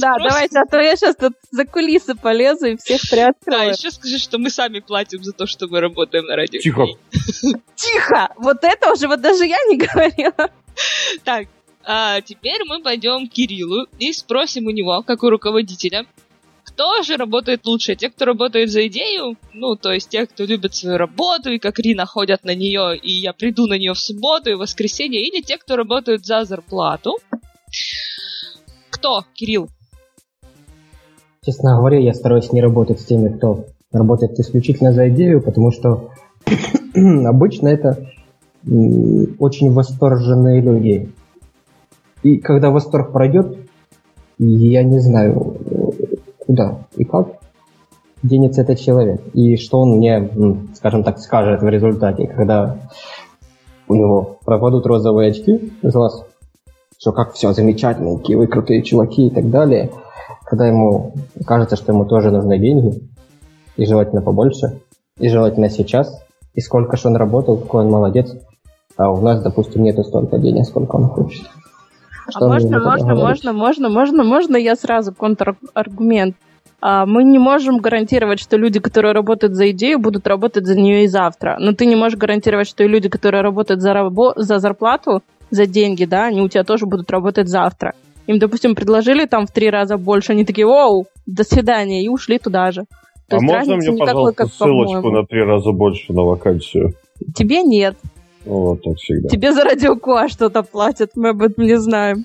Да, 0.00 0.14
давайте, 0.18 0.58
а 0.58 0.64
то 0.66 0.78
я 0.80 0.96
сейчас 0.96 1.16
тут 1.16 1.34
за 1.50 1.64
кулисы 1.64 2.14
полезу 2.14 2.66
и 2.66 2.76
всех 2.76 3.00
Да, 3.02 3.08
приоткрою. 3.10 3.70
еще 3.70 3.90
скажи, 3.90 4.18
что 4.18 4.38
мы 4.38 4.50
сами 4.50 4.80
платим 4.80 5.22
за 5.22 5.32
то, 5.32 5.46
что 5.46 5.66
мы 5.68 5.80
работаем 5.80 6.24
на 6.26 6.36
радио. 6.36 6.60
Тихо. 6.60 6.86
Тихо! 7.76 8.32
Вот 8.36 8.58
это 8.62 8.92
уже, 8.92 9.08
вот 9.08 9.20
даже 9.20 9.44
я 9.46 9.56
не 9.68 9.76
говорила. 9.86 10.50
Так, 11.24 11.48
а 11.84 12.20
теперь 12.20 12.60
мы 12.66 12.82
пойдем 12.82 13.28
к 13.28 13.32
Кириллу 13.32 13.86
и 13.98 14.12
спросим 14.12 14.66
у 14.66 14.70
него, 14.70 15.02
как 15.02 15.22
у 15.22 15.30
руководителя, 15.30 16.06
кто 16.78 17.02
же 17.02 17.16
работает 17.16 17.66
лучше? 17.66 17.96
Те, 17.96 18.08
кто 18.08 18.24
работает 18.24 18.70
за 18.70 18.86
идею, 18.86 19.34
ну, 19.52 19.74
то 19.74 19.92
есть 19.92 20.10
те, 20.10 20.26
кто 20.26 20.44
любит 20.44 20.76
свою 20.76 20.96
работу 20.96 21.50
и 21.50 21.58
как 21.58 21.80
Рина 21.80 22.06
ходят 22.06 22.44
на 22.44 22.54
нее, 22.54 22.96
и 22.96 23.10
я 23.10 23.32
приду 23.32 23.66
на 23.66 23.76
нее 23.76 23.94
в 23.94 23.98
субботу 23.98 24.50
и 24.50 24.54
воскресенье, 24.54 25.20
или 25.20 25.42
те, 25.42 25.58
кто 25.58 25.74
работают 25.74 26.24
за 26.24 26.44
зарплату. 26.44 27.18
Кто, 28.90 29.24
Кирилл? 29.34 29.68
Честно 31.44 31.76
говоря, 31.76 31.98
я 31.98 32.14
стараюсь 32.14 32.52
не 32.52 32.62
работать 32.62 33.00
с 33.00 33.04
теми, 33.06 33.36
кто 33.36 33.64
работает 33.90 34.38
исключительно 34.38 34.92
за 34.92 35.08
идею, 35.08 35.42
потому 35.42 35.72
что 35.72 36.12
обычно 36.94 37.68
это 37.68 38.08
очень 39.40 39.72
восторженные 39.72 40.62
люди. 40.62 41.12
И 42.22 42.36
когда 42.36 42.70
восторг 42.70 43.12
пройдет, 43.12 43.68
я 44.38 44.84
не 44.84 45.00
знаю, 45.00 45.57
куда 46.48 46.80
и 46.96 47.04
как 47.04 47.38
денется 48.24 48.62
этот 48.62 48.80
человек. 48.80 49.20
И 49.34 49.56
что 49.56 49.78
он 49.78 49.98
мне, 49.98 50.28
скажем 50.74 51.04
так, 51.04 51.20
скажет 51.20 51.62
в 51.62 51.68
результате, 51.68 52.26
когда 52.26 52.78
у 53.86 53.94
него 53.94 54.38
пропадут 54.44 54.86
розовые 54.86 55.30
очки 55.30 55.72
из 55.82 55.92
глаз, 55.92 56.24
что 56.98 57.12
как 57.12 57.34
все 57.34 57.52
замечательно, 57.52 58.18
какие 58.18 58.34
вы 58.34 58.48
крутые 58.48 58.82
чуваки 58.82 59.28
и 59.28 59.30
так 59.30 59.48
далее– 59.50 59.92
когда 60.48 60.66
ему 60.66 61.12
кажется, 61.44 61.76
что 61.76 61.92
ему 61.92 62.06
тоже 62.06 62.30
нужны 62.30 62.58
деньги, 62.58 63.02
и 63.76 63.84
желательно 63.84 64.22
побольше, 64.22 64.80
и 65.18 65.28
желательно 65.28 65.68
сейчас, 65.68 66.24
и 66.54 66.60
сколько 66.60 66.96
же 66.96 67.08
он 67.08 67.16
работал, 67.16 67.58
какой 67.58 67.84
он 67.84 67.90
молодец, 67.90 68.34
а 68.96 69.12
у 69.12 69.20
нас, 69.20 69.42
допустим, 69.42 69.82
нету 69.82 70.04
столько 70.04 70.38
денег, 70.38 70.64
сколько 70.64 70.96
он 70.96 71.04
хочет. 71.04 71.46
А 72.28 72.30
что 72.30 72.44
а 72.44 72.48
можно, 72.48 72.78
можно, 72.78 73.14
можно, 73.14 73.52
можно, 73.52 73.88
можно, 73.88 74.24
можно 74.24 74.56
я 74.56 74.76
сразу 74.76 75.14
контраргумент. 75.14 76.36
А, 76.80 77.06
мы 77.06 77.24
не 77.24 77.38
можем 77.38 77.78
гарантировать, 77.78 78.38
что 78.38 78.58
люди, 78.58 78.80
которые 78.80 79.12
работают 79.12 79.54
за 79.54 79.70
идею, 79.70 79.98
будут 79.98 80.26
работать 80.26 80.66
за 80.66 80.78
нее 80.78 81.04
и 81.04 81.06
завтра. 81.06 81.56
Но 81.58 81.72
ты 81.72 81.86
не 81.86 81.96
можешь 81.96 82.18
гарантировать, 82.18 82.68
что 82.68 82.84
и 82.84 82.88
люди, 82.88 83.08
которые 83.08 83.42
работают 83.42 83.80
за, 83.80 83.92
рабо- 83.92 84.34
за 84.36 84.58
зарплату, 84.58 85.22
за 85.50 85.64
деньги, 85.64 86.04
да, 86.04 86.26
они 86.26 86.42
у 86.42 86.48
тебя 86.48 86.64
тоже 86.64 86.84
будут 86.84 87.10
работать 87.10 87.48
завтра. 87.48 87.94
Им, 88.26 88.38
допустим, 88.38 88.74
предложили 88.74 89.24
там 89.24 89.46
в 89.46 89.50
три 89.50 89.70
раза 89.70 89.96
больше, 89.96 90.32
они 90.32 90.44
такие, 90.44 90.66
оу, 90.66 91.06
до 91.24 91.44
свидания, 91.44 92.04
и 92.04 92.08
ушли 92.08 92.38
туда 92.38 92.72
же. 92.72 92.84
То 93.28 93.38
а 93.38 93.40
можно 93.40 93.76
мне, 93.76 93.92
пожалуйста, 93.96 94.44
как, 94.44 94.52
ссылочку 94.52 95.10
на 95.10 95.24
три 95.24 95.42
раза 95.42 95.72
больше 95.72 96.12
на 96.12 96.22
вакансию? 96.22 96.92
Тебе 97.34 97.62
нет. 97.62 97.96
Вот 98.48 98.82
так 98.82 98.96
всегда. 98.96 99.28
Тебе 99.28 99.52
за 99.52 99.62
радиокуа 99.62 100.28
что-то 100.28 100.62
платят, 100.62 101.10
мы 101.16 101.30
об 101.30 101.42
этом 101.42 101.64
не 101.64 101.78
знаем. 101.78 102.24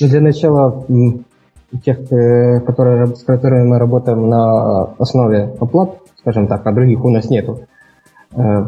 Ну, 0.00 0.08
для 0.08 0.20
начала 0.20 0.84
тех, 1.84 2.12
э, 2.12 2.60
которые, 2.60 3.06
с 3.14 3.22
которыми 3.22 3.68
мы 3.68 3.78
работаем 3.78 4.28
на 4.28 4.94
основе 4.98 5.54
оплат, 5.60 5.98
скажем 6.18 6.48
так, 6.48 6.66
а 6.66 6.72
других 6.72 7.04
у 7.04 7.10
нас 7.10 7.30
нету. 7.30 7.60
Э, 8.32 8.66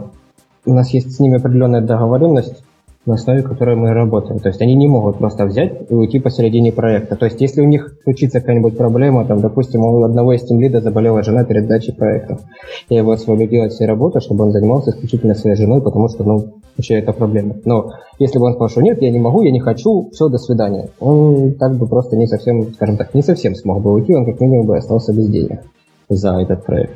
у 0.65 0.73
нас 0.73 0.91
есть 0.91 1.17
с 1.17 1.21
ними 1.21 1.39
определенная 1.39 1.81
договоренность, 1.81 2.63
на 3.07 3.15
основе 3.15 3.43
которой 3.43 3.77
мы 3.77 3.93
работаем. 3.93 4.41
То 4.41 4.49
есть 4.49 4.61
они 4.61 4.75
не 4.75 4.89
могут 4.89 5.19
просто 5.19 5.47
взять 5.47 5.91
и 5.91 5.95
уйти 5.95 6.19
посередине 6.19 6.73
проекта. 6.73 7.15
То 7.17 7.27
есть 7.27 7.41
если 7.41 7.61
у 7.61 7.65
них 7.65 7.97
случится 8.03 8.41
какая-нибудь 8.41 8.77
проблема, 8.77 9.25
там, 9.25 9.41
допустим, 9.41 9.85
у 9.85 10.03
одного 10.03 10.33
из 10.33 10.43
тем 10.43 10.61
лида 10.61 10.81
заболела 10.81 11.23
жена 11.23 11.45
перед 11.45 11.69
дачей 11.69 11.95
проектов, 11.95 12.41
я 12.89 12.99
его 12.99 13.13
освободил 13.13 13.63
от 13.63 13.73
всей 13.73 13.87
работы, 13.87 14.21
чтобы 14.21 14.45
он 14.45 14.53
занимался 14.53 14.91
исключительно 14.91 15.35
своей 15.35 15.57
женой, 15.57 15.81
потому 15.81 16.09
что, 16.09 16.25
ну, 16.25 16.55
вообще 16.77 16.95
это 16.95 17.13
проблема. 17.13 17.55
Но 17.65 17.93
если 18.19 18.39
бы 18.39 18.47
он 18.47 18.53
сказал, 18.53 18.69
что 18.69 18.83
нет, 18.83 19.01
я 19.01 19.11
не 19.11 19.21
могу, 19.21 19.43
я 19.43 19.53
не 19.53 19.61
хочу, 19.61 20.11
все, 20.13 20.29
до 20.29 20.39
свидания, 20.39 20.89
он 20.99 21.55
так 21.55 21.77
бы 21.77 21.87
просто 21.87 22.17
не 22.17 22.27
совсем, 22.27 22.73
скажем 22.75 22.97
так, 22.97 23.15
не 23.15 23.23
совсем 23.23 23.55
смог 23.55 23.83
бы 23.83 23.93
уйти, 23.93 24.15
он 24.15 24.27
как 24.27 24.41
минимум 24.41 24.67
бы 24.67 24.77
остался 24.77 25.13
без 25.13 25.29
денег 25.29 25.61
за 26.09 26.41
этот 26.41 26.65
проект 26.65 26.93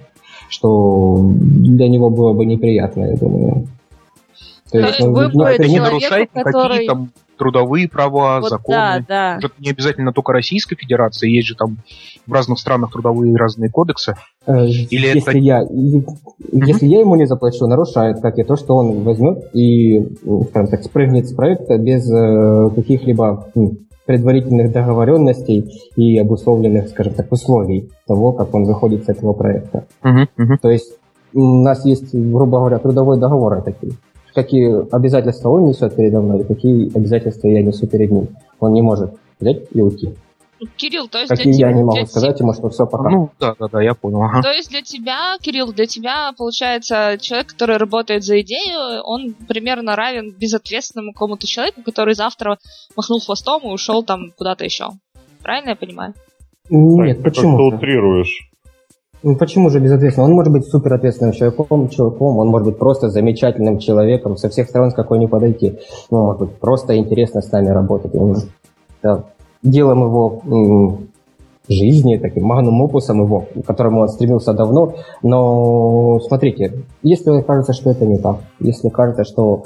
что 0.50 1.16
для 1.32 1.88
него 1.88 2.10
было 2.10 2.32
бы 2.32 2.44
неприятно, 2.44 3.04
я 3.04 3.16
думаю. 3.16 3.68
То 4.70 4.78
есть, 4.78 5.00
вы 5.00 5.28
будете 5.28 5.68
не 5.68 5.80
нарушаете 5.80 6.30
который... 6.32 6.70
какие 6.70 6.88
там 6.88 7.10
трудовые 7.40 7.88
права, 7.88 8.40
вот 8.40 8.50
законы. 8.50 8.76
Да, 8.76 9.04
да. 9.08 9.38
Это 9.38 9.54
не 9.58 9.70
обязательно 9.70 10.12
только 10.12 10.32
Российской 10.32 10.76
Федерации, 10.76 11.30
есть 11.30 11.48
же 11.48 11.54
там 11.54 11.78
в 12.26 12.32
разных 12.32 12.58
странах 12.58 12.92
трудовые 12.92 13.34
разные 13.34 13.70
кодексы. 13.70 14.14
Э, 14.46 14.66
Или 14.66 15.06
если, 15.06 15.22
это... 15.22 15.38
я, 15.38 15.62
если 16.52 16.86
я 16.86 17.00
ему 17.00 17.16
не 17.16 17.26
заплачу, 17.26 17.66
нарушает, 17.66 18.20
как 18.20 18.38
и 18.38 18.44
то, 18.44 18.56
что 18.56 18.76
он 18.76 19.02
возьмет 19.04 19.54
и, 19.54 20.06
скажем 20.50 20.68
так, 20.68 20.82
спрыгнет 20.84 21.28
с 21.28 21.32
проекта 21.32 21.78
без 21.78 22.10
э, 22.12 22.70
каких-либо 22.74 23.50
предварительных 24.04 24.72
договоренностей 24.72 25.64
и 25.96 26.18
обусловленных, 26.18 26.88
скажем 26.88 27.14
так, 27.14 27.32
условий 27.32 27.90
того, 28.06 28.32
как 28.32 28.52
он 28.54 28.64
выходит 28.64 29.06
с 29.06 29.08
этого 29.08 29.32
проекта. 29.32 29.86
Uh-huh, 30.02 30.26
uh-huh. 30.36 30.56
То 30.60 30.68
есть 30.68 30.92
у 31.32 31.62
нас 31.62 31.86
есть, 31.86 32.14
грубо 32.14 32.58
говоря, 32.58 32.78
трудовой 32.78 33.18
договор 33.18 33.62
такие 33.62 33.92
какие 34.34 34.94
обязательства 34.94 35.50
он 35.50 35.64
несет 35.64 35.96
передо 35.96 36.20
мной, 36.20 36.44
какие 36.44 36.96
обязательства 36.96 37.48
я 37.48 37.62
несу 37.62 37.86
перед 37.86 38.10
ним. 38.10 38.28
Он 38.58 38.72
не 38.72 38.82
может 38.82 39.14
взять 39.38 39.62
и 39.72 39.80
уйти. 39.80 40.14
Кирилл, 40.76 41.08
то 41.08 41.18
есть 41.18 41.30
Какие 41.30 41.58
я 41.58 41.72
не 41.72 41.82
могу 41.82 42.04
сказать 42.06 42.38
ему, 42.38 42.52
что 42.52 42.68
все 42.68 42.86
пока. 42.86 43.08
Ну, 43.08 43.30
да, 43.40 43.54
да, 43.58 43.66
да, 43.72 43.82
я 43.82 43.94
понял. 43.94 44.22
Ага. 44.22 44.42
То 44.42 44.50
есть 44.50 44.68
для 44.70 44.82
тебя, 44.82 45.36
Кирилл, 45.40 45.72
для 45.72 45.86
тебя, 45.86 46.32
получается, 46.36 47.16
человек, 47.18 47.48
который 47.48 47.78
работает 47.78 48.24
за 48.24 48.40
идею, 48.42 49.02
он 49.04 49.34
примерно 49.48 49.96
равен 49.96 50.34
безответственному 50.38 51.12
какому-то 51.14 51.46
человеку, 51.46 51.82
который 51.82 52.14
завтра 52.14 52.58
махнул 52.94 53.20
хвостом 53.20 53.62
и 53.62 53.72
ушел 53.72 54.02
там 54.02 54.32
куда-то 54.36 54.64
еще. 54.64 54.90
Правильно 55.42 55.70
я 55.70 55.76
понимаю? 55.76 56.14
Нет, 56.68 57.22
так, 57.22 57.24
почему? 57.24 57.70
Ты 57.70 57.76
утрируешь. 57.76 58.49
Ну, 59.22 59.36
почему 59.36 59.68
же 59.68 59.80
безответственно? 59.80 60.26
Он 60.26 60.32
может 60.32 60.52
быть 60.52 60.66
супер 60.66 60.94
ответственным 60.94 61.34
человеком, 61.34 61.88
человеком, 61.88 62.38
он 62.38 62.48
может 62.48 62.68
быть 62.68 62.78
просто 62.78 63.10
замечательным 63.10 63.78
человеком, 63.78 64.36
со 64.36 64.48
всех 64.48 64.68
сторон 64.68 64.90
с 64.90 64.94
какой 64.94 65.18
ни 65.18 65.26
подойти. 65.26 65.78
Ну, 66.10 66.24
может 66.24 66.40
быть 66.40 66.54
просто 66.54 66.96
интересно 66.96 67.42
с 67.42 67.52
нами 67.52 67.68
работать. 67.68 68.14
Он, 68.14 68.36
да, 69.02 69.24
делом 69.62 70.04
его 70.04 70.40
м- 70.46 71.08
жизни, 71.68 72.16
таким 72.16 72.44
магнум 72.44 72.80
опусом 72.80 73.22
его, 73.22 73.44
к 73.54 73.66
которому 73.66 74.00
он 74.00 74.08
стремился 74.08 74.54
давно. 74.54 74.94
Но 75.22 76.18
смотрите, 76.20 76.84
если 77.02 77.42
кажется, 77.42 77.74
что 77.74 77.90
это 77.90 78.06
не 78.06 78.16
так, 78.16 78.38
если 78.58 78.88
кажется, 78.88 79.24
что 79.24 79.64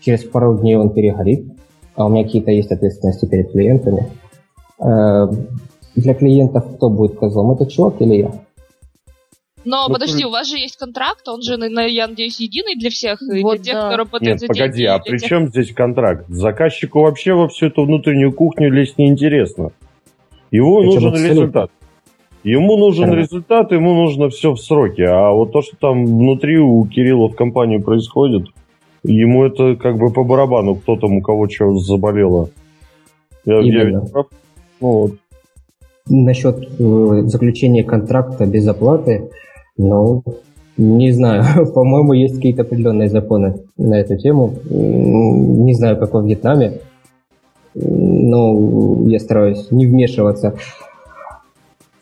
через 0.00 0.24
пару 0.24 0.56
дней 0.56 0.76
он 0.76 0.90
перегорит, 0.90 1.46
а 1.94 2.06
у 2.06 2.08
меня 2.08 2.24
какие-то 2.24 2.52
есть 2.52 2.72
ответственности 2.72 3.26
перед 3.26 3.52
клиентами, 3.52 4.08
э, 4.80 5.28
для 5.94 6.14
клиентов 6.14 6.64
кто 6.76 6.88
будет 6.88 7.18
козлом, 7.18 7.50
это 7.50 7.66
человек 7.66 8.00
или 8.00 8.14
я? 8.14 8.47
Но 9.68 9.86
ну, 9.86 9.92
подожди, 9.92 10.24
у 10.24 10.30
вас 10.30 10.48
же 10.48 10.56
есть 10.56 10.78
контракт, 10.78 11.28
он 11.28 11.42
же, 11.42 11.58
я 11.90 12.08
надеюсь, 12.08 12.40
единый 12.40 12.74
для 12.74 12.88
всех, 12.88 13.20
вот 13.20 13.56
для 13.56 13.64
тех, 13.64 13.74
да. 13.74 13.88
кто 13.88 13.96
работает 13.98 14.32
Нет, 14.32 14.40
за 14.40 14.46
погоди, 14.46 14.78
деньги. 14.78 14.86
а 14.86 14.98
при 14.98 15.18
тех... 15.18 15.28
чем 15.28 15.48
здесь 15.48 15.74
контракт? 15.74 16.24
Заказчику 16.28 17.02
вообще 17.02 17.34
во 17.34 17.48
всю 17.48 17.66
эту 17.66 17.84
внутреннюю 17.84 18.32
кухню 18.32 18.72
лезть 18.72 18.96
неинтересно. 18.96 19.72
Ему 20.50 20.78
Причем 20.78 20.94
нужен 20.94 21.08
абсолютно. 21.10 21.32
результат. 21.32 21.70
Ему 22.44 22.76
нужен 22.78 23.10
да. 23.10 23.16
результат, 23.16 23.72
ему 23.72 23.94
нужно 23.94 24.30
все 24.30 24.52
в 24.52 24.58
сроке. 24.58 25.04
А 25.04 25.32
вот 25.32 25.52
то, 25.52 25.60
что 25.60 25.76
там 25.76 26.06
внутри 26.06 26.56
у 26.58 26.86
Кирилла 26.86 27.28
в 27.28 27.36
компании 27.36 27.76
происходит, 27.76 28.48
ему 29.02 29.44
это 29.44 29.76
как 29.76 29.98
бы 29.98 30.10
по 30.10 30.24
барабану, 30.24 30.76
кто 30.76 30.96
там 30.96 31.18
у 31.18 31.20
кого 31.20 31.46
что 31.46 31.74
заболело. 31.74 32.48
Я, 33.44 33.58
я 33.60 33.84
ведь 33.84 34.12
прав? 34.12 34.28
Ну, 34.80 34.88
вот. 34.88 35.12
Насчет 36.10 36.56
э, 36.56 37.22
заключения 37.26 37.84
контракта 37.84 38.46
без 38.46 38.66
оплаты, 38.66 39.28
ну, 39.78 40.22
не 40.76 41.12
знаю. 41.12 41.44
По-моему, 41.74 42.12
есть 42.12 42.36
какие-то 42.36 42.62
определенные 42.62 43.08
законы 43.08 43.60
на 43.76 43.94
эту 43.94 44.16
тему. 44.16 44.54
Не 44.68 45.72
знаю, 45.74 45.96
как 45.96 46.12
во 46.12 46.20
Вьетнаме. 46.20 46.80
Но 47.74 49.06
я 49.06 49.18
стараюсь 49.20 49.70
не 49.70 49.86
вмешиваться 49.86 50.54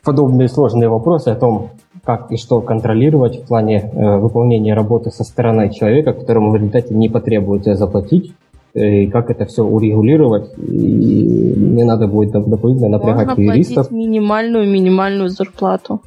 в 0.01 0.05
подобные 0.05 0.49
сложные 0.49 0.89
вопросы 0.89 1.29
о 1.29 1.37
том, 1.37 1.71
как 2.05 2.31
и 2.31 2.37
что 2.37 2.61
контролировать 2.61 3.43
в 3.43 3.49
плане 3.49 3.91
э, 3.93 4.17
выполнения 4.19 4.75
работы 4.75 5.11
со 5.11 5.25
стороны 5.25 5.71
человека, 5.71 6.13
которому 6.13 6.53
в 6.53 6.57
результате 6.57 6.95
не 6.95 7.09
потребуется 7.09 7.75
заплатить, 7.75 8.33
э, 8.75 9.03
и 9.03 9.07
как 9.09 9.29
это 9.29 9.45
все 9.45 9.65
урегулировать. 9.65 10.57
И 10.57 11.55
не 11.57 11.83
надо 11.83 12.07
будет 12.07 12.31
дополнительно 12.31 12.91
напрягать 12.91 13.37
Можно 13.37 13.43
юристов. 13.43 13.91
Можно 13.91 13.97
минимальную 13.97 14.71
минимальную 14.71 15.29
зарплату. 15.29 16.01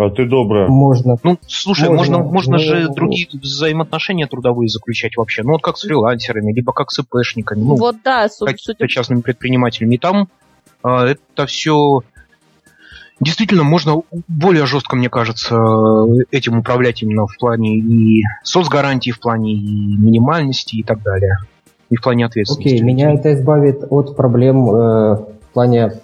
А 0.00 0.08
ты 0.08 0.24
добрая. 0.24 0.66
Можно. 0.66 1.16
Ну, 1.22 1.38
слушай, 1.46 1.90
можно, 1.90 2.18
можно, 2.18 2.32
можно 2.32 2.58
же 2.58 2.88
другие 2.88 3.28
взаимоотношения 3.32 4.26
трудовые 4.26 4.68
заключать 4.68 5.14
вообще. 5.16 5.42
Ну, 5.42 5.52
вот 5.52 5.62
как 5.62 5.76
с 5.76 5.82
фрилансерами, 5.82 6.54
либо 6.54 6.72
как 6.72 6.90
с 6.90 7.00
ИПшниками. 7.00 7.60
Ну, 7.60 7.76
вот 7.76 7.96
да, 8.02 8.26
с 8.26 8.38
какими-то 8.38 8.88
частными 8.88 9.20
предпринимателями. 9.20 9.96
И 9.96 9.98
там 9.98 10.28
а, 10.82 11.06
это 11.06 11.44
все 11.44 12.00
действительно 13.20 13.62
можно 13.62 14.00
более 14.26 14.64
жестко, 14.64 14.96
мне 14.96 15.10
кажется, 15.10 15.54
этим 16.30 16.58
управлять 16.58 17.02
именно 17.02 17.26
в 17.26 17.36
плане 17.38 17.76
и 17.76 18.22
соцгарантии, 18.42 19.10
в 19.10 19.20
плане 19.20 19.52
и 19.52 19.96
минимальности 19.98 20.76
и 20.76 20.82
так 20.82 21.02
далее. 21.02 21.36
И 21.90 21.96
в 21.96 22.02
плане 22.02 22.24
ответственности. 22.24 22.68
Окей, 22.68 22.80
okay, 22.80 22.84
меня 22.84 23.12
это 23.12 23.34
избавит 23.34 23.84
от 23.90 24.16
проблем 24.16 24.70
э, 24.70 25.14
в 25.16 25.52
плане 25.52 26.00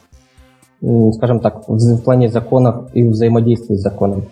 скажем 0.80 1.40
так, 1.40 1.68
в 1.68 2.02
плане 2.02 2.28
законов 2.28 2.94
и 2.94 3.02
взаимодействия 3.02 3.76
с 3.76 3.80
законом. 3.80 4.24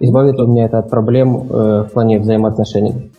Избавит 0.00 0.38
ли 0.38 0.46
меня 0.46 0.66
это 0.66 0.78
от 0.78 0.90
проблем 0.90 1.36
э, 1.36 1.82
в 1.84 1.90
плане 1.92 2.18
взаимоотношений? 2.18 3.12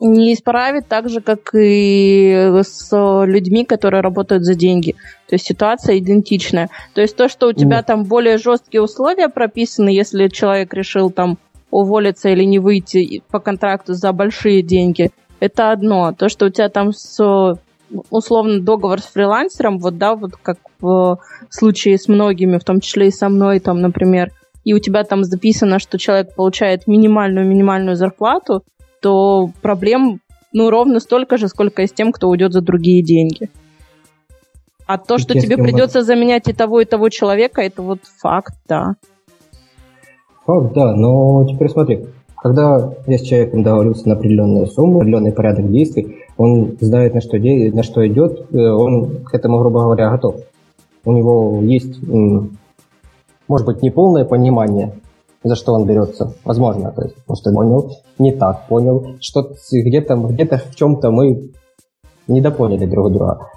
не 0.00 0.34
исправит 0.34 0.86
так 0.88 1.08
же, 1.08 1.20
как 1.20 1.54
и 1.54 2.50
с 2.62 2.90
людьми, 3.24 3.64
которые 3.64 4.02
работают 4.02 4.44
за 4.44 4.54
деньги. 4.54 4.92
То 5.28 5.34
есть 5.34 5.46
ситуация 5.46 5.98
идентичная. 5.98 6.68
То 6.94 7.00
есть 7.00 7.16
то, 7.16 7.28
что 7.28 7.48
у 7.48 7.52
тебя 7.52 7.78
Нет. 7.78 7.86
там 7.86 8.04
более 8.04 8.38
жесткие 8.38 8.82
условия 8.82 9.28
прописаны, 9.28 9.88
если 9.88 10.28
человек 10.28 10.74
решил 10.74 11.10
там 11.10 11.38
уволиться 11.70 12.28
или 12.28 12.44
не 12.44 12.58
выйти 12.58 13.22
по 13.30 13.40
контракту 13.40 13.94
за 13.94 14.12
большие 14.12 14.62
деньги, 14.62 15.10
это 15.40 15.72
одно. 15.72 16.12
То, 16.12 16.28
что 16.28 16.46
у 16.46 16.50
тебя 16.50 16.68
там 16.68 16.92
с 16.92 17.58
условно 18.10 18.60
договор 18.60 19.00
с 19.00 19.06
фрилансером, 19.06 19.78
вот 19.78 19.98
да, 19.98 20.14
вот 20.14 20.36
как 20.36 20.58
в 20.80 21.18
случае 21.50 21.98
с 21.98 22.08
многими, 22.08 22.58
в 22.58 22.64
том 22.64 22.80
числе 22.80 23.08
и 23.08 23.12
со 23.12 23.28
мной, 23.28 23.60
там, 23.60 23.80
например, 23.80 24.30
и 24.64 24.72
у 24.72 24.78
тебя 24.78 25.04
там 25.04 25.24
записано, 25.24 25.78
что 25.78 25.98
человек 25.98 26.34
получает 26.34 26.86
минимальную-минимальную 26.86 27.96
зарплату, 27.96 28.62
то 29.00 29.50
проблем 29.60 30.20
ну, 30.54 30.70
ровно 30.70 31.00
столько 31.00 31.36
же, 31.36 31.48
сколько 31.48 31.82
и 31.82 31.86
с 31.86 31.92
тем, 31.92 32.12
кто 32.12 32.28
уйдет 32.28 32.52
за 32.52 32.62
другие 32.62 33.02
деньги. 33.02 33.50
А 34.86 34.98
то, 34.98 35.18
что 35.18 35.38
тебе 35.38 35.56
придется 35.56 36.02
заменять 36.02 36.48
и 36.48 36.52
того, 36.52 36.80
и 36.80 36.84
того 36.84 37.08
человека, 37.08 37.60
это 37.60 37.82
вот 37.82 38.00
факт, 38.20 38.54
да. 38.68 38.94
Факт, 40.46 40.74
да, 40.74 40.94
но 40.94 41.46
теперь 41.46 41.70
смотри, 41.70 42.06
когда 42.36 42.92
я 43.06 43.18
с 43.18 43.22
человеком 43.22 43.62
договорился 43.62 44.08
на 44.08 44.14
определенную 44.14 44.66
сумму, 44.66 44.98
определенный 44.98 45.32
порядок 45.32 45.70
действий, 45.70 46.23
он 46.36 46.76
знает, 46.80 47.14
на 47.14 47.20
что, 47.20 47.38
де- 47.38 47.70
на 47.72 47.82
что 47.82 48.06
идет, 48.06 48.46
э, 48.52 48.58
он 48.58 49.24
к 49.24 49.34
этому, 49.34 49.58
грубо 49.58 49.82
говоря, 49.82 50.10
готов. 50.10 50.36
У 51.04 51.12
него 51.12 51.60
есть, 51.62 52.00
может 53.48 53.66
быть, 53.66 53.82
неполное 53.82 54.24
понимание 54.24 54.94
за 55.44 55.54
что 55.56 55.74
он 55.74 55.86
берется. 55.86 56.32
Возможно, 56.44 56.90
то 56.90 57.02
есть 57.02 57.14
просто 57.26 57.52
понял, 57.52 57.92
не 58.18 58.32
так 58.32 58.66
понял, 58.66 59.16
что 59.20 59.50
где-то 59.70 60.16
где 60.16 60.46
в 60.46 60.74
чем-то 60.74 61.10
мы 61.10 61.50
недопоняли 62.26 62.86
друг 62.86 63.12
друга. 63.12 63.50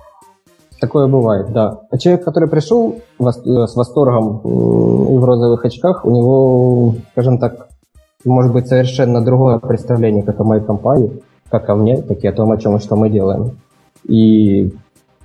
Такое 0.79 1.07
бывает, 1.07 1.51
да. 1.53 1.79
А 1.89 1.97
человек, 1.97 2.23
который 2.23 2.49
пришел 2.49 2.97
э, 3.19 3.23
с 3.23 3.75
восторгом 3.75 4.41
и 4.43 5.17
в 5.17 5.23
розовых 5.23 5.65
очках, 5.65 6.05
у 6.05 6.11
него, 6.11 6.95
скажем 7.13 7.39
так, 7.39 7.69
может 8.25 8.53
быть 8.53 8.67
совершенно 8.67 9.23
другое 9.23 9.57
представление 9.57 10.23
как 10.23 10.39
о 10.39 10.43
моей 10.43 10.63
компании, 10.63 11.23
как 11.49 11.69
о 11.69 11.75
мне, 11.75 12.01
так 12.01 12.23
и 12.23 12.27
о 12.27 12.33
том, 12.33 12.51
о 12.51 12.57
чем 12.57 12.75
и 12.77 12.79
что 12.79 12.95
мы 12.95 13.09
делаем. 13.09 13.57
И 14.07 14.71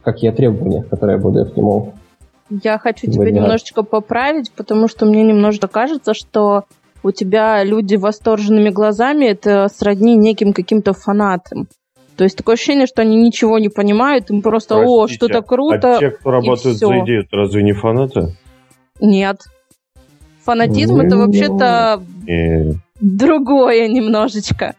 какие 0.02 0.30
требования, 0.30 0.82
которые 0.82 1.16
я 1.16 1.22
буду 1.22 1.44
к 1.46 1.56
нему 1.56 1.94
я 2.62 2.78
хочу 2.78 3.06
тебя 3.06 3.20
Выдвигать. 3.20 3.42
немножечко 3.42 3.82
поправить, 3.82 4.52
потому 4.52 4.88
что 4.88 5.06
мне 5.06 5.22
немножко 5.22 5.68
кажется, 5.68 6.12
что 6.12 6.64
у 7.02 7.11
тебя 7.11 7.64
люди 7.64 7.96
восторженными 7.96 8.68
глазами 8.68 9.24
это 9.26 9.68
сродни 9.68 10.16
неким 10.16 10.52
каким-то 10.52 10.92
фанатам. 10.92 11.66
То 12.16 12.24
есть 12.24 12.37
такое 12.37 12.54
ощущение, 12.54 12.87
что 12.87 13.02
они 13.02 13.16
ничего 13.16 13.58
не 13.58 13.70
понимают, 13.70 14.30
им 14.30 14.42
просто, 14.42 14.74
Простите, 14.74 14.94
о, 14.94 15.08
что-то 15.08 15.42
круто. 15.42 15.96
А 15.96 15.98
те, 15.98 16.11
кто 16.11 16.30
работают 16.30 16.76
за 16.76 16.87
идею, 17.00 17.26
разве 17.32 17.62
не 17.62 17.72
фанаты? 17.72 18.37
Нет. 19.00 19.38
Фанатизм 20.44 20.96
ну, 20.96 21.02
это 21.04 21.16
вообще-то 21.16 22.02
э... 22.28 22.72
другое 23.00 23.88
немножечко. 23.88 24.74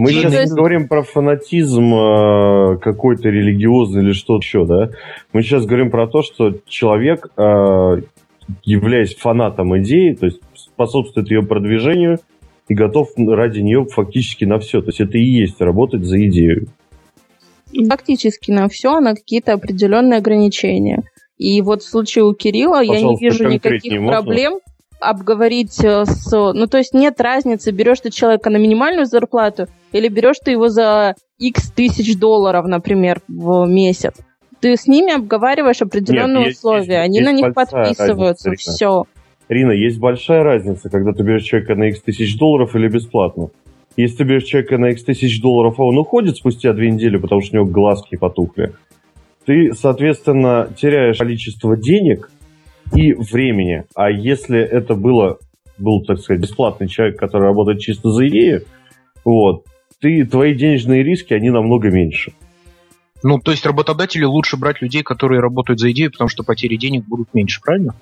Мы 0.00 0.12
сейчас 0.12 0.32
есть... 0.32 0.52
говорим 0.52 0.88
про 0.88 1.02
фанатизм 1.02 1.94
э, 1.94 2.78
какой-то 2.78 3.28
религиозный 3.28 4.02
или 4.02 4.12
что-то 4.12 4.44
еще, 4.44 4.66
да? 4.66 4.90
Мы 5.32 5.42
сейчас 5.42 5.66
говорим 5.66 5.90
про 5.90 6.08
то, 6.08 6.22
что 6.22 6.52
человек, 6.66 7.28
э, 7.36 8.02
являясь 8.64 9.14
фанатом 9.14 9.78
идеи, 9.78 10.14
то 10.14 10.26
есть 10.26 10.40
способствует 10.54 11.30
ее 11.30 11.42
продвижению 11.42 12.18
и 12.68 12.74
готов 12.74 13.10
ради 13.16 13.60
нее 13.60 13.84
фактически 13.84 14.44
на 14.44 14.58
все. 14.58 14.80
То 14.80 14.88
есть 14.88 15.00
это 15.00 15.16
и 15.16 15.24
есть 15.24 15.60
работать 15.60 16.04
за 16.04 16.24
идею. 16.26 16.66
Фактически 17.88 18.50
на 18.50 18.68
все, 18.68 18.98
на 19.00 19.14
какие-то 19.14 19.52
определенные 19.52 20.18
ограничения. 20.18 21.04
И 21.38 21.60
вот 21.62 21.82
в 21.82 21.88
случае 21.88 22.24
у 22.24 22.34
Кирилла 22.34 22.78
Пожалуйста, 22.78 23.00
я 23.00 23.08
не 23.08 23.16
вижу 23.16 23.48
никаких 23.48 24.00
можно? 24.00 24.22
проблем 24.22 24.58
обговорить 25.08 25.82
э, 25.84 26.04
с... 26.04 26.30
Ну, 26.30 26.66
то 26.66 26.78
есть 26.78 26.94
нет 26.94 27.20
разницы, 27.20 27.70
берешь 27.70 28.00
ты 28.00 28.10
человека 28.10 28.50
на 28.50 28.56
минимальную 28.56 29.06
зарплату 29.06 29.66
или 29.92 30.08
берешь 30.08 30.38
ты 30.44 30.52
его 30.52 30.68
за 30.68 31.14
x 31.38 31.70
тысяч 31.72 32.18
долларов, 32.18 32.66
например, 32.66 33.20
в 33.28 33.66
месяц. 33.66 34.14
Ты 34.60 34.76
с 34.76 34.86
ними 34.86 35.14
обговариваешь 35.14 35.82
определенные 35.82 36.46
нет, 36.46 36.54
условия, 36.54 37.02
есть, 37.02 37.04
они 37.04 37.18
есть 37.18 37.30
на 37.30 37.32
них 37.32 37.54
подписываются, 37.54 38.48
разница, 38.50 38.72
все. 38.72 39.04
Рина, 39.48 39.72
есть 39.72 39.98
большая 39.98 40.42
разница, 40.42 40.88
когда 40.88 41.12
ты 41.12 41.22
берешь 41.22 41.42
человека 41.42 41.74
на 41.74 41.84
x 41.88 42.00
тысяч 42.02 42.38
долларов 42.38 42.74
или 42.74 42.88
бесплатно. 42.88 43.48
Если 43.96 44.16
ты 44.16 44.24
берешь 44.24 44.44
человека 44.44 44.78
на 44.78 44.86
x 44.86 45.04
тысяч 45.04 45.40
долларов, 45.40 45.78
а 45.78 45.84
он 45.84 45.98
уходит 45.98 46.36
спустя 46.36 46.72
две 46.72 46.90
недели, 46.90 47.16
потому 47.16 47.40
что 47.42 47.56
у 47.56 47.60
него 47.60 47.70
глазки 47.70 48.16
потухли, 48.16 48.72
ты, 49.46 49.72
соответственно, 49.74 50.68
теряешь 50.76 51.18
количество 51.18 51.76
денег, 51.76 52.30
и 52.92 53.12
времени. 53.12 53.84
А 53.94 54.10
если 54.10 54.60
это 54.60 54.94
было, 54.94 55.38
был, 55.78 56.02
так 56.04 56.18
сказать, 56.18 56.42
бесплатный 56.42 56.88
человек, 56.88 57.18
который 57.18 57.44
работает 57.44 57.80
чисто 57.80 58.10
за 58.10 58.28
идею, 58.28 58.64
вот, 59.24 59.64
ты, 60.00 60.24
твои 60.24 60.54
денежные 60.54 61.02
риски, 61.02 61.32
они 61.34 61.50
намного 61.50 61.90
меньше. 61.90 62.32
Ну, 63.22 63.38
то 63.38 63.52
есть 63.52 63.64
работодатели 63.64 64.24
лучше 64.24 64.58
брать 64.58 64.82
людей, 64.82 65.02
которые 65.02 65.40
работают 65.40 65.80
за 65.80 65.90
идею, 65.92 66.12
потому 66.12 66.28
что 66.28 66.44
потери 66.44 66.76
денег 66.76 67.06
будут 67.06 67.32
меньше, 67.32 67.60
правильно? 67.62 67.94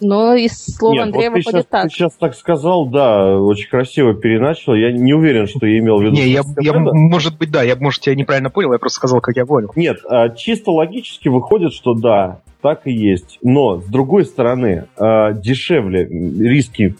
Но 0.00 0.34
из 0.34 0.52
слова 0.76 0.94
Нет, 0.94 1.02
Андрея 1.04 1.30
вот 1.30 1.36
выходит 1.36 1.60
сейчас, 1.60 1.66
так. 1.70 1.82
Ты 1.84 1.88
сейчас 1.90 2.12
так 2.14 2.34
сказал, 2.34 2.86
да, 2.86 3.38
очень 3.38 3.68
красиво 3.68 4.14
переначал. 4.14 4.74
Я 4.74 4.92
не 4.92 5.14
уверен, 5.14 5.46
что 5.46 5.66
я 5.66 5.78
имел 5.78 5.98
в 5.98 6.02
виду. 6.02 6.12
Не, 6.12 6.28
я, 6.28 6.42
я, 6.60 6.72
может 6.74 7.38
быть, 7.38 7.50
да, 7.50 7.62
я, 7.62 7.76
может, 7.76 8.02
тебя 8.02 8.14
неправильно 8.14 8.50
понял, 8.50 8.72
я 8.72 8.78
просто 8.78 8.96
сказал, 8.96 9.20
как 9.20 9.36
я 9.36 9.46
понял. 9.46 9.70
Нет, 9.74 9.98
а, 10.08 10.28
чисто 10.30 10.70
логически 10.70 11.28
выходит, 11.28 11.72
что 11.72 11.94
да, 11.94 12.40
так 12.66 12.88
и 12.88 12.92
есть. 12.92 13.38
Но, 13.42 13.80
с 13.80 13.84
другой 13.84 14.24
стороны, 14.24 14.88
а, 14.96 15.32
дешевле 15.32 16.04
риски, 16.04 16.96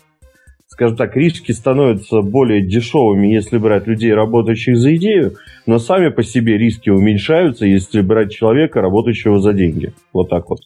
скажем 0.69 0.97
так, 0.97 1.17
риски 1.17 1.51
становятся 1.51 2.21
более 2.21 2.65
дешевыми, 2.65 3.27
если 3.27 3.59
брать 3.59 3.89
людей, 3.89 4.15
работающих 4.15 4.77
за 4.77 4.95
идею, 4.95 5.35
но 5.67 5.81
сами 5.81 6.11
по 6.11 6.23
себе 6.23 6.57
риски 6.57 6.89
уменьшаются, 6.89 7.67
если 7.67 8.01
брать 8.01 8.31
человека, 8.31 8.81
работающего 8.81 9.41
за 9.41 9.55
деньги. 9.55 9.93
Вот 10.13 10.29
так 10.31 10.49
вот. 10.49 10.61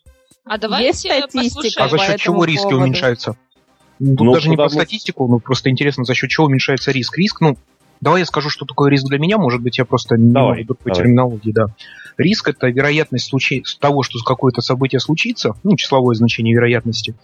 А 0.45 0.59
давайте 0.59 1.09
послушаем. 1.33 1.87
А 1.87 1.89
за 1.89 1.97
счет 1.97 2.17
чего 2.19 2.45
риски 2.45 2.65
поводу. 2.65 2.83
уменьшаются? 2.83 3.37
Тут 3.99 4.21
ну, 4.21 4.35
даже 4.35 4.51
не 4.51 4.59
по 4.59 4.69
статистику, 4.69 5.29
но 5.29 5.39
просто 5.39 5.71
интересно, 5.71 6.05
за 6.05 6.13
счет 6.13 6.29
чего 6.29 6.45
уменьшается 6.45 6.91
риск. 6.91 7.17
Риск, 7.17 7.41
ну, 7.41 7.57
давай 8.03 8.21
я 8.21 8.27
скажу, 8.27 8.51
что 8.51 8.67
такое 8.67 8.91
риск 8.91 9.07
для 9.09 9.19
меня, 9.19 9.39
может 9.39 9.63
быть, 9.63 9.79
я 9.79 9.87
просто 9.87 10.17
не 10.17 10.31
давай, 10.31 10.63
иду 10.63 10.75
по 10.75 10.91
терминологии, 10.91 11.53
да. 11.53 11.69
Риск– 12.21 12.49
это 12.51 12.69
вероятность 12.69 13.27
случай... 13.27 13.65
того, 13.81 14.03
что 14.03 14.19
какое-то 14.25 14.61
событие 14.61 15.01
случится, 15.01 15.55
ну, 15.63 15.77
числовое 15.77 16.15
значение 16.15 16.55
вероятности, 16.55 17.15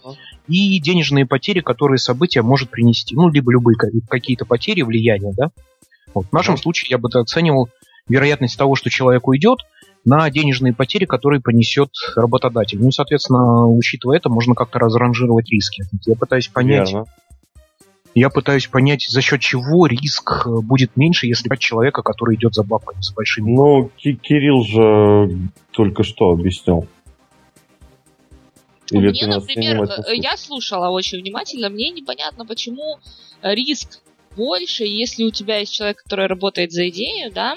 и 0.47 0.79
денежные 0.79 1.25
потери, 1.25 1.61
которые 1.61 1.97
событие 1.97 2.41
может 2.41 2.69
принести. 2.69 3.15
Ну, 3.15 3.29
либо 3.29 3.51
любые 3.51 3.75
какие-то 4.09 4.45
потери, 4.45 4.81
влияния, 4.81 5.33
да. 5.35 5.49
Вот. 6.13 6.27
В 6.27 6.33
нашем 6.33 6.57
случае 6.57 6.89
я 6.91 6.97
бы 6.97 7.09
оценивал 7.13 7.69
вероятность 8.07 8.57
того, 8.57 8.75
что 8.75 8.89
человек 8.89 9.27
уйдет– 9.27 9.59
на 10.07 10.29
денежные 10.29 10.73
потери, 10.73 11.03
которые 11.03 11.41
понесет 11.41 11.89
работодатель. 12.15 12.79
Ну 12.79 12.87
и, 12.87 12.91
соответственно, 12.91 13.67
учитывая 13.67 14.17
это, 14.17 14.29
можно 14.29 14.55
как-то 14.55 14.79
разранжировать 14.79 15.49
риски. 15.49 15.83
Я 16.05 16.15
пытаюсь 16.15 16.47
понять, 16.47 16.91
Верно. 16.91 17.05
Я 18.19 18.29
пытаюсь 18.29 18.67
понять, 18.67 19.05
за 19.07 19.21
счет 19.21 19.41
чего 19.41 19.85
риск 19.85 20.45
э, 20.45 20.49
будет 20.61 20.95
меньше, 20.97 21.27
если 21.27 21.47
брать 21.47 21.59
человека, 21.59 22.01
который 22.01 22.35
идет 22.35 22.53
за 22.53 22.63
бабками, 22.63 23.01
за 23.01 23.13
большими. 23.13 23.51
Ну, 23.51 23.91
Кирилл 23.97 24.63
же 24.63 25.49
только 25.71 26.03
что 26.03 26.29
объяснил. 26.29 26.87
Или 28.89 29.09
мне, 29.09 29.27
например, 29.27 29.83
э, 29.83 30.15
я 30.15 30.35
слушала 30.37 30.89
очень 30.89 31.19
внимательно, 31.19 31.69
мне 31.69 31.91
непонятно, 31.91 32.45
почему 32.45 32.97
риск 33.43 33.99
больше, 34.35 34.83
если 34.83 35.23
у 35.23 35.31
тебя 35.31 35.57
есть 35.57 35.73
человек, 35.73 36.01
который 36.01 36.27
работает 36.27 36.71
за 36.71 36.89
идею, 36.89 37.31
да, 37.31 37.55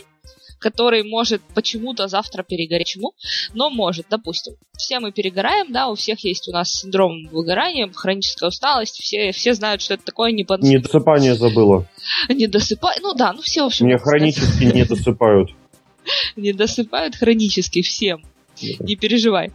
который 0.61 1.03
может 1.03 1.43
почему-то 1.55 2.07
завтра 2.07 2.43
перегореть. 2.45 2.89
Чему? 2.89 3.15
Но 3.55 3.71
может, 3.71 4.07
допустим. 4.09 4.55
Все 4.77 5.01
мы 5.01 5.11
перегораем, 5.11 5.73
да, 5.73 5.89
у 5.89 5.95
всех 5.95 6.21
есть 6.25 6.49
у 6.49 6.53
нас 6.53 6.73
синдром 6.73 7.27
выгорания, 7.33 7.91
хроническая 7.93 8.49
усталость, 8.49 9.01
все, 9.01 9.33
все 9.33 9.55
знают, 9.55 9.83
что 9.83 9.95
это 9.95 10.05
такое 10.05 10.33
не 10.33 10.45
под... 10.45 10.63
Недосыпание 10.63 11.35
забыла. 11.35 11.87
Не 12.29 12.47
досыпай, 12.47 12.97
ну 13.03 13.15
да, 13.15 13.33
ну 13.33 13.43
все, 13.43 13.63
в 13.63 13.67
общем. 13.67 13.87
Мне 13.87 13.99
хронически 13.99 14.65
не 14.65 14.85
досыпают. 14.85 15.51
Не 16.37 16.53
досыпают 16.53 17.17
хронически 17.17 17.83
всем. 17.83 18.23
Не 18.61 18.97
переживай. 18.97 19.53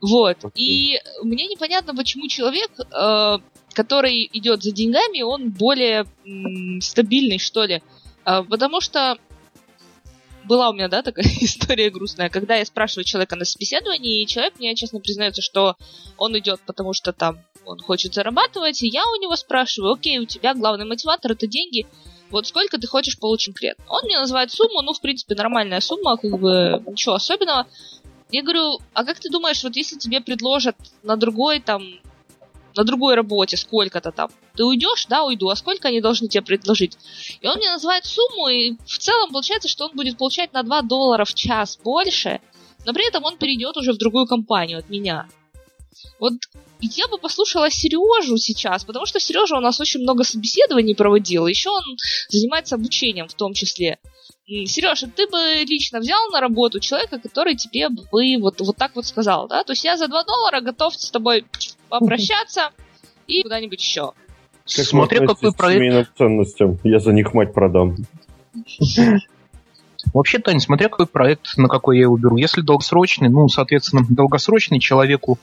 Вот. 0.00 0.38
И 0.54 0.98
мне 1.22 1.46
непонятно, 1.46 1.94
почему 1.94 2.28
человек, 2.28 2.70
э, 2.78 3.38
который 3.72 4.28
идет 4.32 4.62
за 4.62 4.72
деньгами, 4.72 5.22
он 5.22 5.50
более 5.50 6.06
стабильный, 6.80 7.38
что 7.38 7.64
ли. 7.64 7.82
Э, 8.24 8.42
потому 8.48 8.80
что 8.80 9.16
была 10.44 10.70
у 10.70 10.72
меня, 10.72 10.88
да, 10.88 11.02
такая 11.02 11.24
история 11.40 11.90
грустная, 11.90 12.28
когда 12.28 12.56
я 12.56 12.64
спрашиваю 12.64 13.04
человека 13.04 13.36
на 13.36 13.44
собеседовании, 13.44 14.22
и 14.22 14.26
человек 14.26 14.58
мне 14.58 14.74
честно 14.74 15.00
признается, 15.00 15.42
что 15.42 15.76
он 16.16 16.38
идет, 16.38 16.60
потому 16.66 16.92
что 16.92 17.12
там 17.12 17.38
он 17.64 17.78
хочет 17.78 18.14
зарабатывать, 18.14 18.82
и 18.82 18.88
я 18.88 19.02
у 19.02 19.20
него 19.20 19.36
спрашиваю, 19.36 19.92
окей, 19.92 20.18
у 20.18 20.24
тебя 20.24 20.54
главный 20.54 20.84
мотиватор 20.84 21.32
это 21.32 21.46
деньги, 21.46 21.86
вот 22.30 22.46
сколько 22.46 22.78
ты 22.78 22.86
хочешь 22.86 23.18
получить 23.18 23.54
конкретно. 23.54 23.84
Он 23.88 24.02
мне 24.04 24.18
называет 24.18 24.50
сумму, 24.50 24.80
ну, 24.82 24.94
в 24.94 25.00
принципе, 25.00 25.34
нормальная 25.34 25.80
сумма, 25.80 26.16
как 26.16 26.38
бы 26.40 26.82
ничего 26.86 27.14
особенного. 27.14 27.66
Я 28.30 28.42
говорю, 28.42 28.78
а 28.94 29.04
как 29.04 29.20
ты 29.20 29.28
думаешь, 29.28 29.62
вот 29.62 29.76
если 29.76 29.98
тебе 29.98 30.22
предложат 30.22 30.76
на 31.02 31.16
другой 31.16 31.60
там 31.60 31.82
на 32.76 32.84
другой 32.84 33.14
работе 33.14 33.56
сколько-то 33.56 34.12
там. 34.12 34.30
Ты 34.54 34.64
уйдешь? 34.64 35.06
Да, 35.06 35.24
уйду. 35.24 35.48
А 35.48 35.56
сколько 35.56 35.88
они 35.88 36.00
должны 36.00 36.28
тебе 36.28 36.42
предложить? 36.42 36.98
И 37.40 37.46
он 37.46 37.56
мне 37.56 37.70
называет 37.70 38.04
сумму, 38.04 38.48
и 38.48 38.76
в 38.86 38.98
целом 38.98 39.32
получается, 39.32 39.68
что 39.68 39.86
он 39.86 39.92
будет 39.94 40.18
получать 40.18 40.52
на 40.52 40.62
2 40.62 40.82
доллара 40.82 41.24
в 41.24 41.34
час 41.34 41.78
больше, 41.82 42.40
но 42.84 42.92
при 42.92 43.06
этом 43.06 43.24
он 43.24 43.36
перейдет 43.36 43.76
уже 43.76 43.92
в 43.92 43.98
другую 43.98 44.26
компанию 44.26 44.78
от 44.78 44.88
меня. 44.88 45.28
Вот 46.18 46.34
я 46.86 47.08
бы 47.08 47.18
послушала 47.18 47.70
Сережу 47.70 48.36
сейчас, 48.36 48.84
потому 48.84 49.06
что 49.06 49.20
Сережа 49.20 49.56
у 49.56 49.60
нас 49.60 49.80
очень 49.80 50.00
много 50.00 50.24
собеседований 50.24 50.94
проводил, 50.94 51.46
еще 51.46 51.70
он 51.70 51.82
занимается 52.28 52.74
обучением 52.74 53.28
в 53.28 53.34
том 53.34 53.54
числе. 53.54 53.98
Сережа, 54.46 55.06
ты 55.06 55.26
бы 55.28 55.64
лично 55.64 56.00
взял 56.00 56.30
на 56.30 56.40
работу 56.40 56.80
человека, 56.80 57.18
который 57.18 57.54
тебе 57.54 57.88
бы 57.88 58.06
вот, 58.40 58.60
вот 58.60 58.76
так 58.76 58.96
вот 58.96 59.06
сказал, 59.06 59.48
да? 59.48 59.62
То 59.64 59.72
есть 59.72 59.84
я 59.84 59.96
за 59.96 60.08
2 60.08 60.24
доллара 60.24 60.60
готов 60.60 60.94
с 60.94 61.10
тобой 61.10 61.46
попрощаться 61.88 62.70
и 63.26 63.42
куда-нибудь 63.42 63.80
еще. 63.80 64.12
Как 64.64 64.84
Смотря 64.84 65.26
какой 65.26 65.52
проект. 65.52 65.78
Семейным 65.78 66.06
ценностям. 66.16 66.78
Я 66.84 66.98
за 66.98 67.12
них 67.12 67.34
мать 67.34 67.52
продам. 67.54 67.96
Вообще, 70.12 70.38
Таня, 70.40 70.60
смотря 70.60 70.88
какой 70.88 71.06
проект, 71.06 71.56
на 71.56 71.68
какой 71.68 71.96
я 71.96 72.02
его 72.02 72.16
беру. 72.16 72.36
Если 72.36 72.60
долгосрочный, 72.60 73.28
ну, 73.28 73.48
соответственно, 73.48 74.04
долгосрочный 74.08 74.80
человеку 74.80 75.38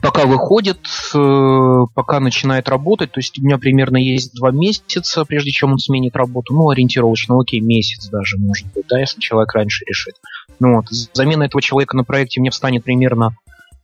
пока 0.00 0.26
выходит, 0.26 0.80
э, 1.14 1.86
пока 1.94 2.20
начинает 2.20 2.68
работать, 2.68 3.12
то 3.12 3.20
есть 3.20 3.38
у 3.38 3.42
меня 3.42 3.58
примерно 3.58 3.96
есть 3.96 4.34
два 4.34 4.50
месяца, 4.50 5.24
прежде 5.24 5.50
чем 5.50 5.72
он 5.72 5.78
сменит 5.78 6.16
работу, 6.16 6.54
ну, 6.54 6.70
ориентировочно, 6.70 7.38
окей, 7.38 7.60
месяц 7.60 8.08
даже, 8.08 8.38
может 8.38 8.66
быть, 8.72 8.86
да, 8.88 9.00
если 9.00 9.20
человек 9.20 9.52
раньше 9.54 9.84
решит. 9.86 10.14
Ну, 10.60 10.76
вот, 10.76 10.86
замена 10.88 11.44
этого 11.44 11.60
человека 11.60 11.96
на 11.96 12.04
проекте 12.04 12.40
мне 12.40 12.50
встанет 12.50 12.84
примерно 12.84 13.36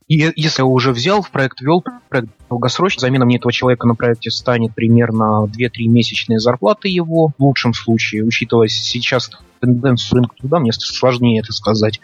если 0.09 0.61
я 0.61 0.65
уже 0.65 0.91
взял 0.91 1.21
в 1.21 1.29
проект, 1.29 1.61
ввел 1.61 1.83
проект 2.09 2.29
долгосрочный, 2.49 3.01
замена 3.01 3.25
мне 3.25 3.37
этого 3.37 3.53
человека 3.53 3.87
на 3.87 3.93
проекте 3.93 4.31
станет 4.31 4.73
примерно 4.73 5.45
2-3 5.45 5.69
месячные 5.85 6.39
зарплаты 6.39 6.89
его, 6.89 7.31
в 7.37 7.43
лучшем 7.43 7.75
случае, 7.75 8.23
учитывая 8.23 8.67
сейчас 8.69 9.29
тенденцию 9.59 10.17
рынка 10.17 10.35
труда, 10.35 10.59
мне 10.59 10.71
сложнее 10.73 11.41
это 11.41 11.53
сказать. 11.53 12.01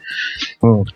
Вот. 0.62 0.89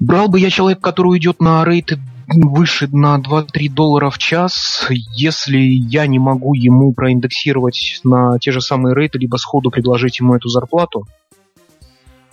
Брал 0.00 0.28
бы 0.28 0.40
я 0.40 0.50
человека, 0.50 0.80
который 0.80 1.08
уйдет 1.08 1.40
на 1.40 1.64
рейты 1.64 2.00
выше 2.28 2.88
на 2.88 3.18
2-3 3.18 3.70
доллара 3.70 4.10
в 4.10 4.18
час, 4.18 4.86
если 4.90 5.58
я 5.58 6.06
не 6.06 6.18
могу 6.18 6.54
ему 6.54 6.92
проиндексировать 6.92 8.00
на 8.04 8.38
те 8.38 8.52
же 8.52 8.60
самые 8.60 8.94
рейты, 8.94 9.18
либо 9.18 9.36
сходу 9.36 9.70
предложить 9.70 10.18
ему 10.18 10.34
эту 10.34 10.48
зарплату, 10.48 11.06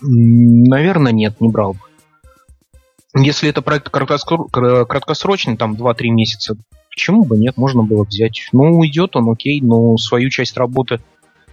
наверное, 0.01 1.12
нет, 1.12 1.39
не 1.39 1.49
брал 1.49 1.73
бы. 1.73 1.79
Если 3.15 3.49
это 3.49 3.62
проект 3.62 3.89
краткосрочный, 3.89 5.56
там 5.56 5.75
2-3 5.75 6.10
месяца, 6.10 6.58
почему 6.89 7.23
бы 7.23 7.38
нет, 7.38 7.58
можно 7.58 7.84
было 7.84 8.03
взять. 8.03 8.47
Ну, 8.51 8.79
уйдет 8.79 9.15
он, 9.15 9.29
окей, 9.29 9.62
но 9.62 9.97
свою 9.97 10.29
часть 10.29 10.58
работы, 10.58 10.99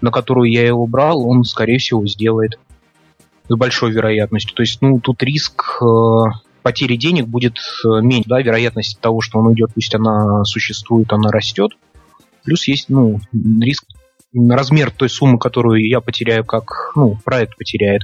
на 0.01 0.11
которую 0.11 0.51
я 0.51 0.67
его 0.67 0.87
брал, 0.87 1.29
он, 1.29 1.45
скорее 1.45 1.79
всего, 1.79 2.07
сделает 2.07 2.59
с 3.49 3.55
большой 3.55 3.93
вероятностью. 3.93 4.55
То 4.55 4.63
есть, 4.63 4.81
ну, 4.81 5.01
тут 5.01 5.23
риск 5.23 5.83
э, 5.83 5.85
потери 6.63 6.97
денег 6.97 7.27
будет 7.27 7.59
э, 7.85 8.01
меньше, 8.01 8.29
да, 8.29 8.41
вероятность 8.41 9.01
того, 9.01 9.21
что 9.21 9.39
он 9.39 9.49
уйдет, 9.49 9.71
пусть 9.75 9.95
она 9.95 10.45
существует, 10.45 11.13
она 11.13 11.31
растет. 11.31 11.73
Плюс 12.45 12.67
есть, 12.69 12.89
ну, 12.89 13.21
риск, 13.33 13.85
размер 14.35 14.91
той 14.91 15.09
суммы, 15.09 15.39
которую 15.39 15.87
я 15.87 16.01
потеряю, 16.01 16.45
как, 16.45 16.93
ну, 16.97 17.19
проект 17.25 17.57
потеряет 17.57 18.03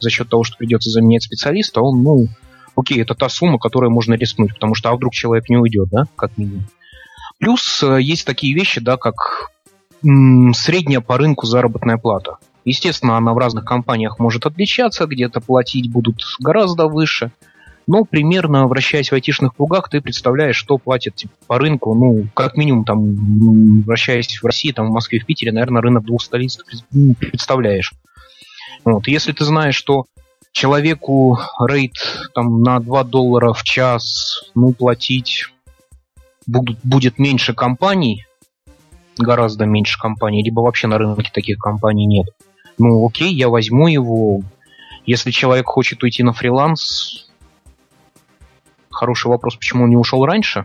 за 0.00 0.10
счет 0.10 0.28
того, 0.28 0.44
что 0.44 0.56
придется 0.56 0.90
заменять 0.90 1.22
специалиста, 1.22 1.80
он, 1.80 2.02
ну, 2.02 2.26
окей, 2.76 3.00
это 3.02 3.14
та 3.14 3.28
сумма, 3.28 3.58
которой 3.58 3.90
можно 3.90 4.14
рискнуть, 4.14 4.54
потому 4.54 4.74
что 4.74 4.90
а 4.90 4.96
вдруг 4.96 5.12
человек 5.12 5.48
не 5.48 5.56
уйдет, 5.56 5.88
да, 5.90 6.04
как 6.16 6.36
минимум. 6.36 6.66
Плюс 7.38 7.82
э, 7.82 8.00
есть 8.00 8.26
такие 8.26 8.54
вещи, 8.54 8.80
да, 8.80 8.96
как 8.96 9.50
средняя 10.00 11.00
по 11.00 11.18
рынку 11.18 11.46
заработная 11.46 11.96
плата. 11.96 12.36
Естественно, 12.64 13.16
она 13.16 13.32
в 13.32 13.38
разных 13.38 13.64
компаниях 13.64 14.18
может 14.18 14.46
отличаться, 14.46 15.06
где-то 15.06 15.40
платить 15.40 15.90
будут 15.90 16.22
гораздо 16.38 16.86
выше, 16.86 17.32
но 17.88 18.04
примерно, 18.04 18.66
вращаясь 18.68 19.10
в 19.10 19.14
айтишных 19.14 19.56
кругах, 19.56 19.88
ты 19.88 20.02
представляешь, 20.02 20.56
что 20.56 20.76
платят 20.76 21.14
типа, 21.14 21.32
по 21.46 21.58
рынку, 21.58 21.94
ну, 21.94 22.26
как 22.34 22.58
минимум, 22.58 22.84
там, 22.84 23.80
вращаясь 23.82 24.42
в 24.42 24.44
России, 24.44 24.72
там, 24.72 24.88
в 24.88 24.92
Москве, 24.92 25.20
в 25.20 25.24
Питере, 25.24 25.52
наверное, 25.52 25.80
рынок 25.80 26.04
двух 26.04 26.22
столиц 26.22 26.58
представляешь. 27.18 27.94
Вот. 28.84 29.08
Если 29.08 29.32
ты 29.32 29.46
знаешь, 29.46 29.74
что 29.74 30.04
человеку 30.52 31.38
рейд 31.66 31.94
там, 32.34 32.60
на 32.60 32.78
2 32.78 33.04
доллара 33.04 33.54
в 33.54 33.62
час 33.62 34.42
ну, 34.54 34.74
платить 34.74 35.46
будут, 36.46 36.78
будет 36.82 37.18
меньше 37.18 37.54
компаний, 37.54 38.26
гораздо 39.16 39.64
меньше 39.64 39.98
компаний, 39.98 40.44
либо 40.44 40.60
вообще 40.60 40.88
на 40.88 40.98
рынке 40.98 41.30
таких 41.32 41.56
компаний 41.56 42.04
нет. 42.04 42.26
Ну, 42.76 43.06
окей, 43.06 43.32
я 43.32 43.48
возьму 43.48 43.88
его. 43.88 44.42
Если 45.06 45.30
человек 45.30 45.64
хочет 45.64 46.02
уйти 46.02 46.22
на 46.22 46.34
фриланс, 46.34 47.27
хороший 48.98 49.28
вопрос, 49.28 49.56
почему 49.56 49.84
он 49.84 49.90
не 49.90 49.96
ушел 49.96 50.24
раньше. 50.24 50.64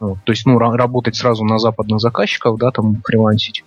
Вот, 0.00 0.18
то 0.24 0.32
есть, 0.32 0.44
ну, 0.44 0.58
работать 0.58 1.16
сразу 1.16 1.44
на 1.44 1.58
западных 1.58 2.00
заказчиков, 2.00 2.58
да, 2.58 2.70
там 2.70 3.00
фрилансить. 3.06 3.64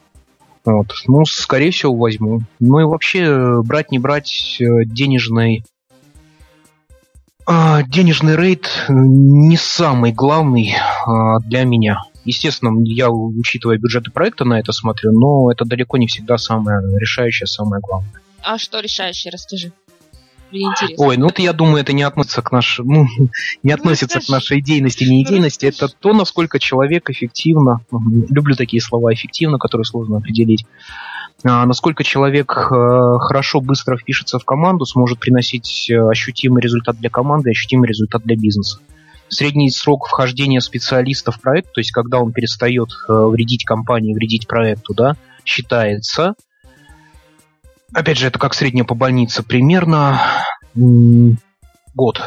Вот. 0.65 0.93
Ну, 1.07 1.23
скорее 1.25 1.71
всего, 1.71 1.95
возьму. 1.95 2.41
Ну 2.59 2.79
и 2.79 2.83
вообще, 2.83 3.61
брать 3.63 3.89
не 3.89 3.99
брать 3.99 4.57
э, 4.59 4.83
денежный 4.85 5.63
а, 7.49 7.81
денежный 7.83 8.35
рейд 8.35 8.69
не 8.89 9.55
самый 9.55 10.11
главный 10.11 10.75
а, 11.05 11.39
для 11.39 11.63
меня. 11.63 12.01
Естественно, 12.25 12.77
я, 12.83 13.09
учитывая 13.09 13.77
бюджеты 13.77 14.11
проекта, 14.11 14.43
на 14.43 14.59
это 14.59 14.73
смотрю, 14.73 15.13
но 15.13 15.49
это 15.49 15.63
далеко 15.63 15.95
не 15.95 16.07
всегда 16.07 16.37
самое 16.37 16.81
решающее, 16.99 17.47
самое 17.47 17.81
главное. 17.81 18.11
А 18.43 18.57
что 18.57 18.81
решающее, 18.81 19.31
расскажи. 19.31 19.71
Мне 20.51 20.61
интересно. 20.61 21.05
Ой, 21.05 21.17
ну 21.17 21.27
это 21.27 21.41
я 21.41 21.53
думаю, 21.53 21.81
это 21.81 21.93
не 21.93 22.03
относится 22.03 22.41
к 22.41 22.51
нашей, 22.51 22.85
ну, 22.85 23.05
не 23.63 23.71
ну, 23.71 23.73
относится 23.73 24.19
к 24.19 24.29
нашей 24.29 24.59
идейности, 24.59 25.03
не 25.03 25.23
идейности. 25.23 25.65
Это 25.65 25.87
то, 25.87 26.13
насколько 26.13 26.59
человек 26.59 27.09
эффективно, 27.09 27.81
люблю 27.91 28.55
такие 28.55 28.81
слова, 28.81 29.13
эффективно, 29.13 29.57
которые 29.57 29.85
сложно 29.85 30.17
определить. 30.17 30.65
А, 31.43 31.65
насколько 31.65 32.03
человек 32.03 32.51
э, 32.51 33.17
хорошо, 33.19 33.61
быстро 33.61 33.97
впишется 33.97 34.39
в 34.39 34.45
команду, 34.45 34.85
сможет 34.85 35.19
приносить 35.19 35.89
э, 35.89 35.95
ощутимый 35.95 36.61
результат 36.61 36.97
для 36.97 37.09
команды, 37.09 37.51
ощутимый 37.51 37.87
результат 37.87 38.23
для 38.23 38.35
бизнеса. 38.35 38.79
Средний 39.29 39.69
срок 39.69 40.07
вхождения 40.07 40.61
специалиста 40.61 41.31
в 41.31 41.39
проект, 41.39 41.73
то 41.73 41.79
есть 41.79 41.91
когда 41.91 42.19
он 42.19 42.31
перестает 42.31 42.89
э, 43.07 43.13
вредить 43.13 43.65
компании, 43.65 44.15
вредить 44.15 44.47
проекту, 44.47 44.93
да, 44.95 45.15
считается 45.45 46.33
опять 47.93 48.17
же, 48.17 48.27
это 48.27 48.39
как 48.39 48.53
средняя 48.53 48.85
по 48.85 48.95
больнице, 48.95 49.43
примерно 49.43 50.21
год. 51.93 52.21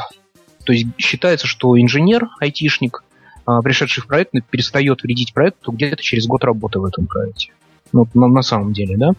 То 0.65 0.73
есть 0.73 0.87
считается, 0.99 1.47
что 1.47 1.81
инженер, 1.81 2.29
айтишник, 2.41 3.05
а, 3.47 3.63
пришедший 3.63 4.03
в 4.03 4.07
проект, 4.07 4.33
перестает 4.51 5.03
вредить 5.03 5.33
проекту 5.33 5.73
где-то 5.73 6.03
через 6.03 6.27
год 6.27 6.45
работы 6.45 6.79
в 6.79 6.85
этом 6.85 7.07
проекте. 7.07 7.53
Ну, 7.93 8.07
на 8.15 8.43
самом 8.43 8.73
деле, 8.73 8.97
да. 8.97 9.13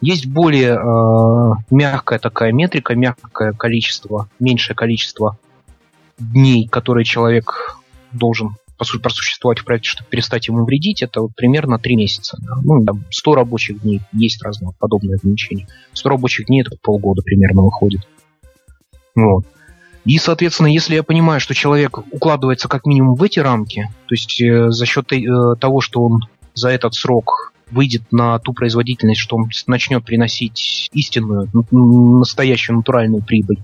Есть 0.00 0.26
более 0.26 0.74
э, 0.74 1.52
мягкая 1.70 2.18
такая 2.18 2.50
метрика, 2.52 2.96
мягкое 2.96 3.52
количество, 3.52 4.28
меньшее 4.40 4.74
количество 4.74 5.38
дней, 6.18 6.66
которые 6.66 7.04
человек 7.04 7.78
должен 8.10 8.56
просуществовать 9.00 9.60
в 9.60 9.64
проекте, 9.64 9.90
чтобы 9.90 10.10
перестать 10.10 10.48
ему 10.48 10.64
вредить, 10.64 11.02
это 11.02 11.22
вот 11.22 11.34
примерно 11.34 11.78
3 11.78 11.96
месяца. 11.96 12.38
Да. 12.40 12.54
Ну, 12.62 12.84
там 12.84 13.04
100 13.10 13.34
рабочих 13.34 13.82
дней, 13.82 14.00
есть 14.12 14.42
разные 14.42 14.72
подобные 14.78 15.16
ограничения. 15.16 15.66
100 15.92 16.08
рабочих 16.08 16.46
дней 16.46 16.62
это 16.62 16.76
полгода 16.82 17.22
примерно 17.22 17.62
выходит. 17.62 18.02
Вот. 19.14 19.44
И, 20.04 20.18
соответственно, 20.18 20.66
если 20.66 20.94
я 20.94 21.02
понимаю, 21.02 21.40
что 21.40 21.54
человек 21.54 21.98
укладывается 22.12 22.68
как 22.68 22.86
минимум 22.86 23.14
в 23.14 23.22
эти 23.22 23.38
рамки, 23.38 23.88
то 24.06 24.14
есть 24.14 24.40
э, 24.40 24.70
за 24.70 24.84
счет 24.84 25.12
э, 25.12 25.20
того, 25.60 25.80
что 25.80 26.02
он 26.02 26.22
за 26.54 26.70
этот 26.70 26.94
срок 26.94 27.52
выйдет 27.70 28.02
на 28.10 28.38
ту 28.38 28.52
производительность, 28.52 29.20
что 29.20 29.36
он 29.36 29.48
начнет 29.66 30.04
приносить 30.04 30.90
истинную, 30.92 31.48
настоящую 31.70 32.76
натуральную 32.76 33.22
прибыль, 33.22 33.62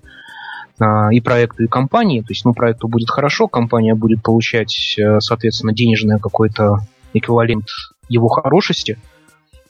и 1.12 1.20
проекту, 1.20 1.64
и 1.64 1.68
компании. 1.68 2.20
То 2.20 2.28
есть, 2.30 2.44
ну, 2.44 2.54
проекту 2.54 2.88
будет 2.88 3.10
хорошо, 3.10 3.48
компания 3.48 3.94
будет 3.94 4.22
получать, 4.22 4.96
э, 4.98 5.20
соответственно, 5.20 5.72
денежный 5.72 6.18
какой-то 6.20 6.78
эквивалент 7.14 7.66
его 8.08 8.28
хорошести. 8.28 8.98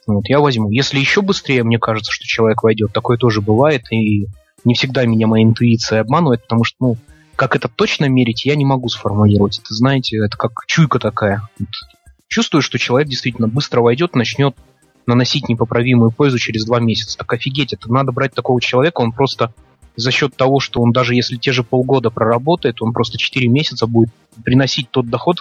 Вот, 0.06 0.28
я 0.28 0.40
возьму. 0.40 0.70
Если 0.70 0.98
еще 0.98 1.22
быстрее, 1.22 1.64
мне 1.64 1.78
кажется, 1.78 2.12
что 2.12 2.24
человек 2.24 2.62
войдет, 2.62 2.92
такое 2.92 3.18
тоже 3.18 3.40
бывает, 3.40 3.90
и 3.92 4.26
не 4.64 4.74
всегда 4.74 5.04
меня 5.04 5.26
моя 5.26 5.44
интуиция 5.44 6.00
обманывает, 6.00 6.42
потому 6.42 6.64
что, 6.64 6.76
ну, 6.80 6.96
как 7.36 7.54
это 7.54 7.68
точно 7.68 8.06
мерить, 8.06 8.44
я 8.44 8.56
не 8.56 8.64
могу 8.64 8.88
сформулировать. 8.88 9.60
Это, 9.60 9.74
знаете, 9.74 10.18
это 10.18 10.36
как 10.36 10.52
чуйка 10.66 10.98
такая. 10.98 11.48
Вот. 11.58 11.68
Чувствую, 12.26 12.62
что 12.62 12.78
человек 12.78 13.08
действительно 13.08 13.48
быстро 13.48 13.80
войдет, 13.80 14.14
начнет 14.14 14.56
наносить 15.06 15.48
непоправимую 15.48 16.10
пользу 16.10 16.38
через 16.38 16.64
два 16.64 16.80
месяца. 16.80 17.16
Так 17.16 17.32
офигеть, 17.32 17.72
это 17.72 17.90
надо 17.92 18.12
брать 18.12 18.34
такого 18.34 18.60
человека, 18.60 19.00
он 19.00 19.12
просто 19.12 19.54
за 19.98 20.12
счет 20.12 20.36
того, 20.36 20.60
что 20.60 20.80
он 20.80 20.92
даже 20.92 21.14
если 21.14 21.36
те 21.36 21.50
же 21.50 21.64
полгода 21.64 22.10
проработает, 22.10 22.80
он 22.80 22.92
просто 22.92 23.18
4 23.18 23.48
месяца 23.48 23.86
будет 23.88 24.10
приносить 24.44 24.90
тот 24.90 25.08
доход, 25.08 25.38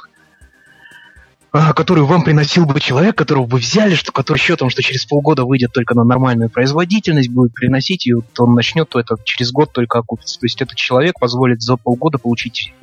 а, 1.51 1.73
который 1.73 2.03
вам 2.03 2.23
приносил 2.23 2.65
бы 2.65 2.79
человек, 2.79 3.15
которого 3.15 3.45
вы 3.45 3.59
взяли, 3.59 3.93
что, 3.93 4.11
который 4.11 4.39
счетом, 4.39 4.71
что 4.71 4.81
через 4.81 5.05
полгода 5.05 5.45
выйдет 5.45 5.71
только 5.73 5.93
на 5.93 6.03
нормальную 6.03 6.49
производительность, 6.49 7.29
будет 7.29 7.53
приносить, 7.53 8.07
и 8.07 8.13
вот 8.13 8.25
он 8.39 8.55
начнет 8.55 8.89
то 8.89 8.99
это 8.99 9.15
через 9.23 9.51
год 9.51 9.71
только 9.71 9.99
окупиться. 9.99 10.39
То 10.39 10.45
есть 10.47 10.59
этот 10.59 10.75
человек 10.75 11.19
позволит 11.19 11.61
за 11.61 11.77
полгода 11.77 12.17
получить 12.17 12.73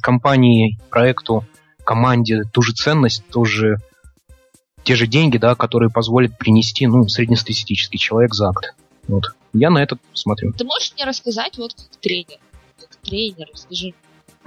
компании, 0.00 0.78
проекту, 0.88 1.44
команде 1.84 2.44
ту 2.50 2.62
же 2.62 2.72
ценность, 2.72 3.26
тоже 3.28 3.76
те 4.84 4.96
же 4.96 5.06
деньги, 5.06 5.36
да, 5.36 5.54
которые 5.54 5.90
позволят 5.90 6.38
принести, 6.38 6.86
ну, 6.86 7.06
среднестатистический 7.08 7.98
человек 7.98 8.34
за 8.34 8.48
акт. 8.48 8.74
Вот. 9.06 9.34
Я 9.52 9.70
на 9.70 9.82
это 9.82 9.98
смотрю. 10.12 10.52
Ты 10.52 10.64
можешь 10.64 10.92
мне 10.94 11.04
рассказать, 11.04 11.58
вот 11.58 11.74
как 11.74 11.96
тренер, 12.00 12.38
как 12.78 12.96
тренер, 12.96 13.48
скажи. 13.54 13.94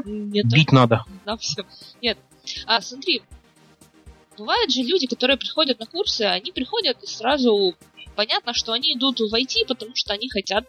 Мне 0.03 0.43
Бить 0.43 0.71
надо. 0.71 1.03
На 1.25 1.37
все. 1.37 1.65
Нет. 2.01 2.17
А, 2.65 2.81
смотри, 2.81 3.21
бывают 4.37 4.71
же 4.71 4.81
люди, 4.81 5.07
которые 5.07 5.37
приходят 5.37 5.79
на 5.79 5.85
курсы, 5.85 6.21
они 6.23 6.51
приходят 6.51 7.01
и 7.03 7.07
сразу 7.07 7.75
понятно, 8.15 8.53
что 8.53 8.73
они 8.73 8.93
идут 8.93 9.19
в 9.19 9.33
IT, 9.33 9.65
потому 9.67 9.95
что 9.95 10.13
они 10.13 10.29
хотят 10.29 10.65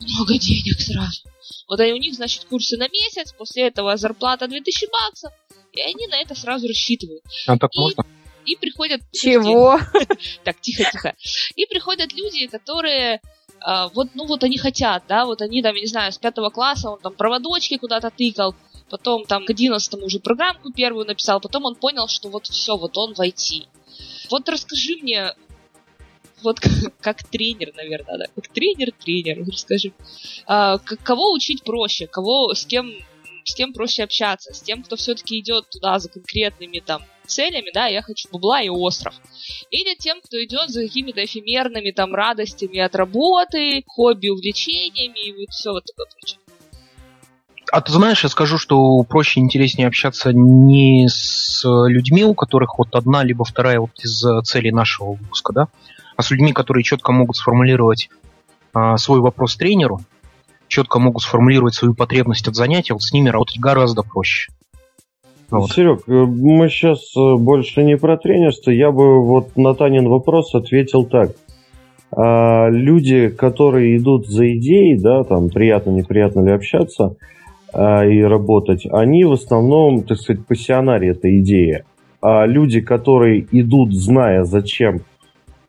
много 0.00 0.38
денег 0.38 0.80
сразу. 0.80 1.22
Вот 1.68 1.80
они, 1.80 1.92
у 1.92 1.96
них, 1.96 2.14
значит, 2.14 2.44
курсы 2.44 2.76
на 2.76 2.88
месяц, 2.88 3.32
после 3.32 3.68
этого 3.68 3.96
зарплата 3.96 4.48
2000 4.48 4.88
баксов, 4.90 5.32
и 5.72 5.80
они 5.80 6.06
на 6.06 6.16
это 6.16 6.34
сразу 6.34 6.66
рассчитывают. 6.66 7.22
А 7.46 7.58
так 7.58 7.70
И- 7.72 7.78
можно? 7.78 8.04
И 8.44 8.56
приходят... 8.56 9.00
Чего? 9.12 9.78
Так, 10.44 10.60
тихо, 10.60 10.90
тихо. 10.90 11.14
И 11.54 11.64
приходят 11.66 12.12
люди, 12.12 12.48
которые 12.48 13.20
а, 13.64 13.88
вот, 13.88 14.08
ну 14.14 14.26
вот 14.26 14.44
они 14.44 14.58
хотят, 14.58 15.04
да, 15.08 15.24
вот 15.24 15.42
они 15.42 15.62
там, 15.62 15.74
я 15.74 15.80
не 15.80 15.86
знаю, 15.86 16.12
с 16.12 16.18
пятого 16.18 16.50
класса 16.50 16.90
он 16.90 17.00
там 17.00 17.14
проводочки 17.14 17.76
куда-то 17.78 18.10
тыкал, 18.10 18.54
потом 18.90 19.24
там 19.24 19.44
к 19.44 19.50
одиннадцатому 19.50 20.06
уже 20.06 20.20
программку 20.20 20.72
первую 20.72 21.06
написал, 21.06 21.40
потом 21.40 21.64
он 21.64 21.74
понял, 21.74 22.08
что 22.08 22.28
вот 22.28 22.46
все, 22.46 22.76
вот 22.76 22.96
он 22.98 23.14
в 23.14 23.20
IT. 23.20 23.66
Вот 24.30 24.48
расскажи 24.48 24.96
мне, 25.00 25.34
вот 26.42 26.60
как, 26.60 26.72
как 27.00 27.22
тренер, 27.24 27.72
наверное, 27.76 28.18
да, 28.18 28.24
как 28.34 28.48
тренер-тренер, 28.48 29.46
расскажи, 29.46 29.92
к- 30.46 30.96
кого 31.02 31.32
учить 31.32 31.62
проще, 31.62 32.06
кого, 32.06 32.54
с 32.54 32.66
кем, 32.66 32.92
с 33.44 33.54
кем 33.54 33.72
проще 33.72 34.02
общаться, 34.04 34.52
с 34.52 34.60
тем, 34.60 34.82
кто 34.82 34.96
все-таки 34.96 35.38
идет 35.38 35.68
туда 35.70 35.98
за 35.98 36.08
конкретными 36.08 36.80
там 36.80 37.02
целями, 37.26 37.70
да, 37.72 37.86
я 37.86 38.02
хочу 38.02 38.28
бабла 38.30 38.60
и 38.62 38.68
остров. 38.68 39.14
Или 39.70 39.94
тем, 39.94 40.20
кто 40.20 40.42
идет 40.42 40.70
за 40.70 40.82
какими-то 40.82 41.24
эфемерными 41.24 41.90
там 41.90 42.14
радостями 42.14 42.78
от 42.78 42.94
работы, 42.94 43.82
хобби, 43.86 44.28
увлечениями 44.28 45.28
и 45.28 45.32
вот 45.32 45.50
все 45.50 45.70
вот 45.72 45.84
такое 45.84 46.06
прочее. 46.06 46.38
А 47.72 47.80
ты 47.80 47.90
знаешь, 47.90 48.22
я 48.22 48.28
скажу, 48.28 48.58
что 48.58 49.02
проще 49.04 49.40
и 49.40 49.42
интереснее 49.42 49.88
общаться 49.88 50.30
не 50.34 51.08
с 51.08 51.62
людьми, 51.64 52.22
у 52.24 52.34
которых 52.34 52.76
вот 52.78 52.94
одна 52.94 53.24
либо 53.24 53.46
вторая 53.46 53.80
вот 53.80 53.92
из 54.02 54.22
э, 54.24 54.42
целей 54.42 54.72
нашего 54.72 55.12
выпуска, 55.12 55.54
да, 55.54 55.68
а 56.16 56.22
с 56.22 56.30
людьми, 56.30 56.52
которые 56.52 56.84
четко 56.84 57.12
могут 57.12 57.36
сформулировать 57.36 58.10
а, 58.74 58.96
свой 58.98 59.20
вопрос 59.20 59.56
тренеру, 59.56 60.02
четко 60.68 60.98
могут 60.98 61.22
сформулировать 61.22 61.74
свою 61.74 61.94
потребность 61.94 62.46
от 62.48 62.54
занятия, 62.54 62.92
вот 62.94 63.02
с 63.02 63.12
ними 63.12 63.28
работать 63.28 63.58
гораздо 63.58 64.02
проще. 64.02 64.52
Вот. 65.52 65.70
Серег, 65.70 66.00
э, 66.08 66.12
мы 66.12 66.68
сейчас 66.68 67.12
больше 67.14 67.84
не 67.84 67.96
про 67.96 68.16
тренерство. 68.16 68.70
Я 68.70 68.90
бы 68.90 69.24
вот 69.24 69.56
на 69.56 69.74
Танин 69.74 70.08
вопрос 70.08 70.54
ответил 70.54 71.04
так. 71.04 71.32
А, 72.14 72.68
люди, 72.68 73.28
которые 73.28 73.96
идут 73.96 74.28
за 74.28 74.52
идеей, 74.58 74.98
да, 74.98 75.24
там 75.24 75.48
приятно, 75.48 75.90
неприятно 75.90 76.44
ли 76.44 76.52
общаться 76.52 77.16
а, 77.72 78.04
и 78.04 78.20
работать, 78.20 78.86
они 78.90 79.24
в 79.24 79.32
основном, 79.32 80.02
так 80.02 80.18
сказать, 80.18 80.44
пассионарии 80.46 81.10
этой 81.10 81.40
идеи. 81.40 81.84
А 82.20 82.44
люди, 82.44 82.80
которые 82.80 83.46
идут, 83.50 83.94
зная 83.94 84.44
зачем 84.44 85.00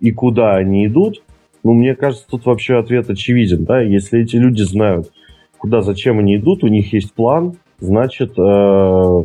и 0.01 0.11
куда 0.11 0.55
они 0.55 0.85
идут, 0.85 1.23
ну, 1.63 1.71
мне 1.71 1.95
кажется, 1.95 2.25
тут 2.29 2.45
вообще 2.45 2.77
ответ 2.77 3.09
очевиден, 3.09 3.63
да, 3.63 3.79
если 3.79 4.21
эти 4.21 4.35
люди 4.35 4.63
знают, 4.63 5.11
куда, 5.57 5.81
зачем 5.81 6.19
они 6.19 6.35
идут, 6.35 6.65
у 6.65 6.67
них 6.67 6.91
есть 6.91 7.13
план, 7.13 7.53
значит, 7.79 8.37
э, 8.37 9.23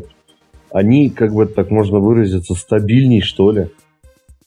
они, 0.72 1.10
как 1.10 1.32
бы 1.32 1.46
так 1.46 1.70
можно 1.70 1.98
выразиться, 1.98 2.54
стабильней, 2.54 3.20
что 3.20 3.50
ли. 3.52 3.68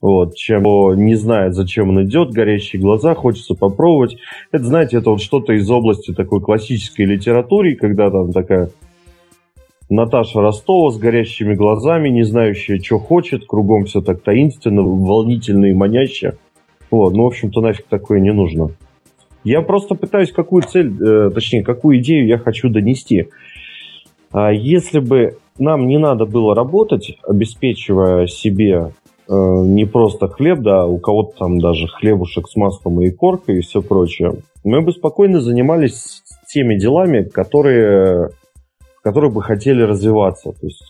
Вот, 0.01 0.35
чем 0.35 0.63
не 1.05 1.15
знает, 1.15 1.53
зачем 1.53 1.89
он 1.89 2.03
идет, 2.03 2.31
горящие 2.31 2.81
глаза, 2.81 3.13
хочется 3.13 3.53
попробовать. 3.53 4.17
Это, 4.51 4.63
знаете, 4.63 4.97
это 4.97 5.11
вот 5.11 5.21
что-то 5.21 5.53
из 5.53 5.69
области 5.69 6.11
такой 6.11 6.41
классической 6.41 7.05
литературы, 7.05 7.75
когда 7.75 8.09
там 8.09 8.31
такая 8.31 8.71
Наташа 9.91 10.41
Ростова 10.41 10.89
с 10.89 10.97
горящими 10.97 11.53
глазами, 11.53 12.09
не 12.09 12.23
знающая, 12.23 12.79
что 12.79 12.97
хочет, 12.97 13.45
кругом 13.45 13.85
все 13.85 14.01
так 14.01 14.21
таинственно, 14.21 14.81
волнительно 14.81 15.65
и 15.65 15.73
маняще. 15.73 16.37
Вот, 16.89 17.13
ну, 17.13 17.23
в 17.23 17.27
общем-то, 17.27 17.61
нафиг 17.61 17.85
такое 17.87 18.21
не 18.21 18.33
нужно. 18.33 18.71
Я 19.43 19.61
просто 19.61 19.95
пытаюсь 19.95 20.31
какую 20.31 20.63
цель, 20.63 20.93
э, 20.99 21.29
точнее, 21.31 21.63
какую 21.63 21.99
идею 21.99 22.25
я 22.25 22.37
хочу 22.37 22.69
донести. 22.69 23.27
А 24.31 24.51
если 24.51 24.99
бы 24.99 25.37
нам 25.61 25.87
не 25.87 25.97
надо 25.97 26.25
было 26.25 26.55
работать, 26.55 27.17
обеспечивая 27.27 28.27
себе 28.27 28.93
э, 29.29 29.33
не 29.33 29.85
просто 29.85 30.27
хлеб, 30.27 30.59
да, 30.59 30.85
у 30.85 30.97
кого-то 30.97 31.37
там 31.37 31.59
даже 31.59 31.87
хлебушек 31.87 32.49
с 32.49 32.55
маслом 32.55 33.01
и 33.01 33.11
коркой 33.11 33.59
и 33.59 33.61
все 33.61 33.81
прочее, 33.81 34.33
мы 34.63 34.81
бы 34.81 34.91
спокойно 34.91 35.41
занимались 35.41 36.21
теми 36.47 36.77
делами, 36.77 37.23
которые, 37.23 38.29
в 38.97 39.03
которых 39.03 39.33
бы 39.33 39.41
хотели 39.41 39.81
развиваться. 39.81 40.51
То 40.51 40.67
есть 40.67 40.83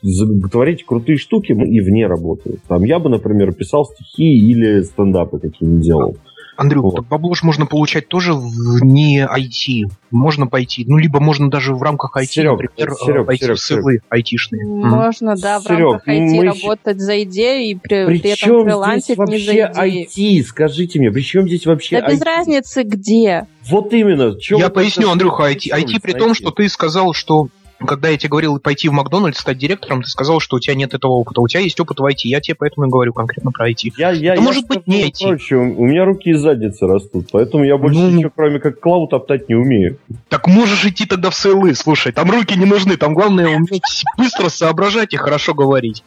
творить 0.51 0.85
крутые 0.85 1.17
штуки 1.17 1.51
и 1.51 1.81
вне 1.81 2.07
работы. 2.07 2.57
Там 2.67 2.83
я 2.83 2.99
бы, 2.99 3.09
например, 3.09 3.53
писал 3.53 3.85
стихи 3.85 4.37
или 4.37 4.81
стендапы 4.81 5.39
какие-нибудь 5.39 5.85
делал. 5.85 6.15
Андрюх, 6.57 6.93
Вот. 6.93 7.07
бабло 7.07 7.33
ж 7.33 7.43
можно 7.43 7.65
получать 7.65 8.07
тоже 8.07 8.33
вне 8.33 9.25
IT. 9.25 9.89
Можно 10.11 10.47
пойти, 10.47 10.85
ну, 10.87 10.97
либо 10.97 11.19
можно 11.19 11.49
даже 11.49 11.73
в 11.73 11.81
рамках 11.81 12.15
IT, 12.17 12.25
Серег, 12.25 12.51
например, 12.51 12.93
Серег, 12.95 13.25
пойти 13.25 13.43
Серег, 13.45 13.57
в 13.57 13.61
ссылы 13.61 13.99
айтишные. 14.09 14.65
Мгм. 14.65 14.89
Можно, 14.89 15.35
да, 15.35 15.59
в 15.59 15.63
Серёг, 15.63 15.93
рамках 15.93 16.07
IT 16.07 16.19
мы 16.19 16.43
работать 16.45 16.99
за 16.99 17.23
идею 17.23 17.63
и 17.71 17.75
при, 17.75 18.05
при 18.05 18.17
этом 18.19 18.31
Причем 18.31 18.63
фрилансить 18.65 19.03
здесь 19.05 19.17
не 19.17 19.23
вообще 19.25 19.39
за 19.45 19.51
идею. 19.81 20.07
IT? 20.07 20.43
Скажите 20.43 20.99
мне, 20.99 21.11
при 21.11 21.21
чем 21.21 21.47
здесь 21.47 21.65
вообще 21.65 22.01
Да 22.01 22.09
без 22.09 22.21
IT? 22.21 22.25
разницы 22.25 22.83
где. 22.83 23.47
Вот 23.69 23.93
именно. 23.93 24.33
Я 24.49 24.69
поясню, 24.69 25.09
Андрюха, 25.09 25.49
IT, 25.51 25.67
IT 25.71 25.99
при 26.01 26.11
том, 26.13 26.31
IT? 26.31 26.35
что 26.35 26.51
ты 26.51 26.67
сказал, 26.69 27.13
что 27.13 27.47
когда 27.85 28.09
я 28.09 28.17
тебе 28.17 28.29
говорил 28.29 28.59
пойти 28.59 28.89
в 28.89 28.91
Макдональдс, 28.93 29.39
стать 29.39 29.57
директором, 29.57 30.01
ты 30.01 30.09
сказал, 30.09 30.39
что 30.39 30.57
у 30.57 30.59
тебя 30.59 30.75
нет 30.75 30.93
этого 30.93 31.11
опыта. 31.13 31.41
У 31.41 31.47
тебя 31.47 31.61
есть 31.61 31.79
опыт 31.79 31.99
в 31.99 32.05
IT. 32.05 32.19
Я 32.23 32.39
тебе 32.41 32.55
поэтому 32.57 32.87
и 32.87 32.89
говорю 32.89 33.13
конкретно 33.13 33.51
про 33.51 33.69
IT. 33.69 33.93
Я, 33.97 34.11
я, 34.11 34.31
Да 34.31 34.35
я 34.35 34.41
может 34.41 34.67
быть, 34.67 34.87
не 34.87 35.07
IT. 35.09 35.27
прочее, 35.27 35.59
У 35.59 35.85
меня 35.85 36.05
руки 36.05 36.29
и 36.29 36.33
задницы 36.33 36.87
растут, 36.87 37.27
поэтому 37.31 37.63
я 37.63 37.77
больше 37.77 37.99
Ну. 37.99 38.09
ничего, 38.11 38.31
кроме 38.35 38.59
как 38.59 38.79
клауд, 38.79 39.09
топтать 39.09 39.49
не 39.49 39.55
умею. 39.55 39.97
Так 40.29 40.47
можешь 40.47 40.85
идти 40.85 41.05
тогда 41.05 41.29
в 41.29 41.35
СЛы, 41.35 41.75
слушай, 41.75 42.11
там 42.11 42.29
руки 42.31 42.57
не 42.57 42.65
нужны, 42.65 42.97
там 42.97 43.13
главное 43.13 43.47
уметь 43.55 44.03
быстро 44.17 44.49
соображать 44.49 45.13
и 45.13 45.17
хорошо 45.17 45.53
говорить. 45.53 46.03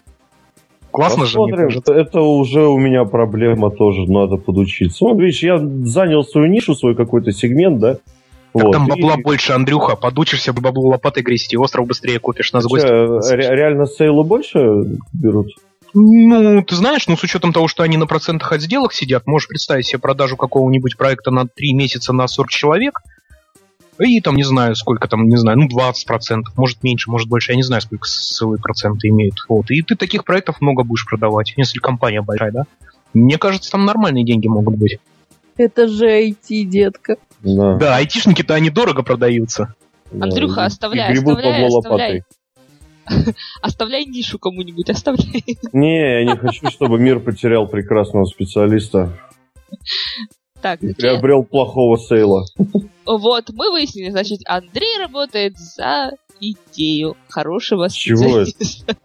Классно 0.90 1.26
же, 1.26 1.32
Посмотрим. 1.38 1.56
кажется. 1.66 1.92
Это 1.92 2.20
уже 2.20 2.66
у 2.68 2.78
меня 2.78 3.04
проблема 3.04 3.70
тоже, 3.70 4.02
надо 4.06 4.36
подучиться. 4.36 5.04
Вот, 5.04 5.18
видишь, 5.18 5.42
я 5.42 5.58
занял 5.58 6.22
свою 6.22 6.46
нишу, 6.46 6.76
свой 6.76 6.94
какой-то 6.94 7.32
сегмент, 7.32 7.80
да? 7.80 7.98
Так 8.54 8.62
Вот, 8.62 8.72
там 8.72 8.86
и- 8.86 8.90
бабла 8.90 9.16
больше, 9.16 9.52
Андрюха, 9.52 9.96
подучишься 9.96 10.52
бабло 10.52 10.90
лопатой 10.90 11.24
грести, 11.24 11.56
остров 11.56 11.88
быстрее 11.88 12.20
купишь, 12.20 12.52
нас 12.52 12.64
гости. 12.64 12.86
ре- 12.86 13.56
реально 13.56 13.86
сейлы 13.86 14.22
больше 14.22 14.58
берут? 15.12 15.48
Ну, 15.92 16.62
ты 16.62 16.74
знаешь, 16.76 17.06
ну, 17.08 17.16
с 17.16 17.22
учетом 17.22 17.52
того, 17.52 17.66
что 17.68 17.82
они 17.82 17.96
на 17.96 18.06
процентах 18.06 18.52
от 18.52 18.60
сделок 18.60 18.92
сидят, 18.92 19.26
можешь 19.26 19.48
представить 19.48 19.86
себе 19.86 19.98
продажу 19.98 20.36
какого-нибудь 20.36 20.96
проекта 20.96 21.30
на 21.30 21.46
3 21.46 21.72
месяца 21.72 22.12
на 22.12 22.28
40 22.28 22.50
человек, 22.50 23.00
и 24.00 24.20
там, 24.20 24.36
не 24.36 24.42
знаю, 24.44 24.74
сколько 24.76 25.06
там, 25.08 25.28
не 25.28 25.36
знаю, 25.36 25.58
ну, 25.58 25.68
20%, 25.68 26.42
может 26.56 26.82
меньше, 26.82 27.10
может 27.10 27.28
больше, 27.28 27.52
я 27.52 27.56
не 27.56 27.62
знаю, 27.62 27.80
сколько 27.82 28.06
ссылы 28.08 28.58
проценты 28.58 29.08
имеют. 29.08 29.34
Вот. 29.48 29.70
И 29.70 29.82
ты 29.82 29.94
таких 29.96 30.24
проектов 30.24 30.60
много 30.60 30.82
будешь 30.84 31.06
продавать, 31.06 31.54
если 31.56 31.78
компания 31.78 32.22
большая, 32.22 32.52
да? 32.52 32.64
Мне 33.12 33.38
кажется, 33.38 33.70
там 33.70 33.84
нормальные 33.84 34.24
деньги 34.24 34.48
могут 34.48 34.76
быть. 34.76 34.98
Это 35.56 35.86
же 35.86 36.06
IT, 36.06 36.64
детка. 36.64 37.16
Да. 37.44 37.76
Да, 37.76 37.96
айтишники-то 37.96 38.54
они 38.54 38.70
дорого 38.70 39.02
продаются. 39.02 39.74
Да, 40.10 40.24
Андрюха, 40.24 40.64
оставляй, 40.64 41.10
и 41.14 41.18
оставляй, 41.18 41.52
бабло 41.52 41.78
оставляй. 41.78 42.24
лопатой. 43.06 43.34
Оставляй 43.60 44.06
нишу 44.06 44.38
кому-нибудь, 44.38 44.88
оставляй. 44.88 45.44
Не, 45.74 46.20
я 46.20 46.24
не 46.24 46.36
хочу, 46.38 46.70
чтобы 46.70 46.98
мир 46.98 47.20
потерял 47.20 47.66
прекрасного 47.68 48.24
специалиста. 48.24 49.12
Так, 50.62 50.82
И 50.82 50.94
приобрел 50.94 51.44
плохого 51.44 51.98
сейла. 51.98 52.44
вот, 53.04 53.50
мы 53.52 53.70
выяснили, 53.70 54.08
значит, 54.08 54.40
Андрей 54.46 54.98
работает 54.98 55.58
за 55.58 56.12
идею 56.40 57.16
хорошего 57.28 57.90
чего 57.90 58.38
это? 58.38 58.50
специалиста. 58.50 58.96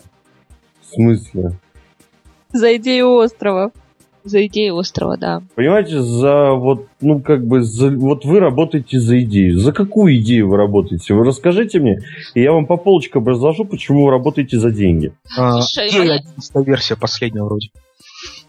В 0.81 0.93
смысле? 0.93 1.59
За 2.53 2.75
идею 2.77 3.11
острова. 3.15 3.71
За 4.29 4.45
идею 4.45 4.75
острова, 4.75 5.17
да. 5.17 5.41
Понимаете, 5.55 6.01
за 6.01 6.51
вот, 6.51 6.85
ну 7.01 7.19
как 7.19 7.47
бы, 7.47 7.63
за, 7.63 7.89
вот 7.89 8.25
вы 8.25 8.39
работаете 8.39 8.99
за 8.99 9.21
идею. 9.23 9.59
За 9.59 9.71
какую 9.71 10.17
идею 10.17 10.49
вы 10.49 10.57
работаете? 10.57 11.15
Вы 11.15 11.25
расскажите 11.25 11.79
мне, 11.79 11.99
и 12.35 12.41
я 12.43 12.51
вам 12.51 12.67
по 12.67 12.77
полочкам 12.77 13.25
разложу, 13.27 13.65
почему 13.65 14.05
вы 14.05 14.11
работаете 14.11 14.59
за 14.59 14.69
деньги. 14.69 15.13
А, 15.35 15.61
Слушай, 15.61 15.89
и 15.89 16.07
я- 16.07 16.15
11 16.17 16.63
версия 16.63 16.95
последняя 16.95 17.43
вроде. 17.43 17.69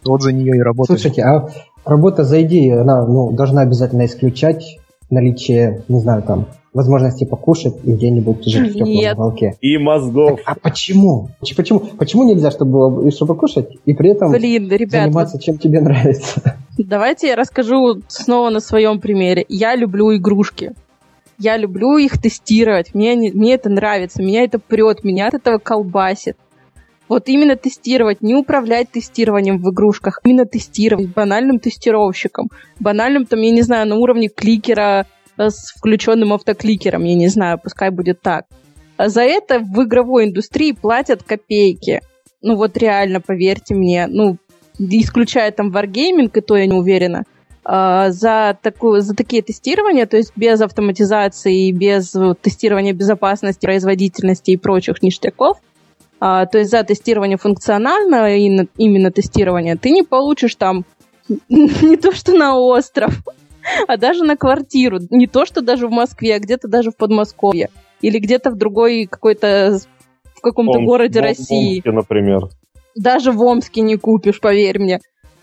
Вот 0.05 0.21
за 0.21 0.31
нее 0.33 0.55
и 0.55 0.61
работали. 0.61 0.97
Слушайте, 0.97 1.23
а 1.23 1.47
работа 1.83 2.25
за 2.25 2.43
идею, 2.43 2.81
она 2.81 3.03
ну, 3.07 3.31
должна 3.31 3.61
обязательно 3.61 4.05
исключать 4.05 4.77
наличие, 5.11 5.83
не 5.87 5.99
знаю, 5.99 6.23
там, 6.23 6.47
возможности 6.73 7.25
покушать 7.25 7.75
и 7.83 7.91
где-нибудь 7.91 8.45
жить 8.45 8.71
в 8.71 8.73
теплом 8.73 8.89
Нет. 8.89 9.13
уголке. 9.15 9.55
И 9.61 9.77
мозгов. 9.77 10.39
А 10.45 10.55
почему? 10.55 11.29
Почему, 11.55 11.79
почему 11.79 12.23
нельзя, 12.23 12.49
чтобы 12.49 12.71
было, 12.71 13.07
и 13.07 13.11
чтобы 13.11 13.35
кушать, 13.35 13.77
и 13.85 13.93
при 13.93 14.11
этом 14.11 14.31
Блин, 14.31 14.69
ребят, 14.69 15.03
заниматься 15.03 15.39
чем 15.39 15.57
тебе 15.57 15.81
нравится? 15.81 16.55
давайте 16.77 17.27
я 17.27 17.35
расскажу 17.35 18.01
снова 18.07 18.49
на 18.49 18.61
своем 18.61 18.99
примере. 18.99 19.45
Я 19.49 19.75
люблю 19.75 20.15
игрушки. 20.15 20.71
Я 21.37 21.57
люблю 21.57 21.97
их 21.97 22.21
тестировать. 22.21 22.93
Мне, 22.93 23.11
они- 23.13 23.31
мне 23.31 23.55
это 23.55 23.69
нравится, 23.69 24.21
меня 24.21 24.43
это 24.43 24.59
прет, 24.59 25.03
меня 25.03 25.27
от 25.27 25.33
этого 25.33 25.57
колбасит. 25.57 26.37
Вот 27.11 27.27
именно 27.27 27.57
тестировать, 27.57 28.21
не 28.21 28.35
управлять 28.35 28.89
тестированием 28.89 29.57
в 29.57 29.69
игрушках, 29.69 30.21
именно 30.23 30.45
тестировать 30.45 31.09
банальным 31.09 31.59
тестировщиком. 31.59 32.49
Банальным, 32.79 33.25
там, 33.25 33.41
я 33.41 33.51
не 33.51 33.63
знаю, 33.63 33.85
на 33.85 33.97
уровне 33.97 34.29
кликера 34.29 35.05
э, 35.37 35.49
с 35.49 35.73
включенным 35.75 36.31
автокликером, 36.31 37.03
я 37.03 37.15
не 37.15 37.27
знаю, 37.27 37.59
пускай 37.61 37.89
будет 37.89 38.21
так. 38.21 38.45
А 38.95 39.09
за 39.09 39.23
это 39.23 39.59
в 39.59 39.83
игровой 39.83 40.23
индустрии 40.23 40.71
платят 40.71 41.21
копейки. 41.21 41.99
Ну 42.41 42.55
вот 42.55 42.77
реально, 42.77 43.19
поверьте 43.19 43.75
мне, 43.75 44.07
ну, 44.07 44.37
исключая 44.79 45.51
там 45.51 45.69
Wargaming, 45.69 46.31
и 46.33 46.39
то 46.39 46.55
я 46.55 46.65
не 46.65 46.75
уверена, 46.75 47.25
а, 47.65 48.11
за, 48.11 48.57
такую, 48.61 49.01
за 49.01 49.15
такие 49.15 49.41
тестирования, 49.41 50.05
то 50.05 50.15
есть 50.15 50.31
без 50.37 50.61
автоматизации, 50.61 51.67
и 51.67 51.73
без 51.73 52.15
тестирования 52.41 52.93
безопасности, 52.93 53.65
производительности 53.65 54.51
и 54.51 54.57
прочих 54.57 55.03
ништяков, 55.03 55.57
а, 56.21 56.45
то 56.45 56.59
есть 56.59 56.69
за 56.71 56.83
тестирование 56.83 57.37
функционального, 57.37 58.29
именно, 58.29 59.11
тестирование, 59.11 59.75
ты 59.75 59.89
не 59.89 60.03
получишь 60.03 60.55
там 60.55 60.85
не 61.49 61.97
то 61.97 62.11
что 62.13 62.33
на 62.33 62.55
остров, 62.57 63.11
а 63.87 63.97
даже 63.97 64.23
на 64.23 64.37
квартиру. 64.37 64.99
Не 65.09 65.27
то 65.27 65.45
что 65.45 65.61
даже 65.61 65.87
в 65.87 65.91
Москве, 65.91 66.35
а 66.35 66.39
где-то 66.39 66.67
даже 66.67 66.91
в 66.91 66.95
Подмосковье. 66.97 67.69
Или 68.01 68.19
где-то 68.19 68.51
в 68.51 68.55
другой 68.57 69.07
какой-то 69.09 69.79
в 70.35 70.41
каком-то 70.41 70.79
городе 70.85 71.19
в- 71.19 71.23
в 71.23 71.25
России 71.25 71.75
Омске, 71.77 71.91
например. 71.91 72.39
даже 72.95 73.31
в 73.31 73.41
Омске 73.41 73.81
не 73.81 73.95
купишь, 73.97 74.39
поверь 74.39 74.79
мне. 74.79 74.99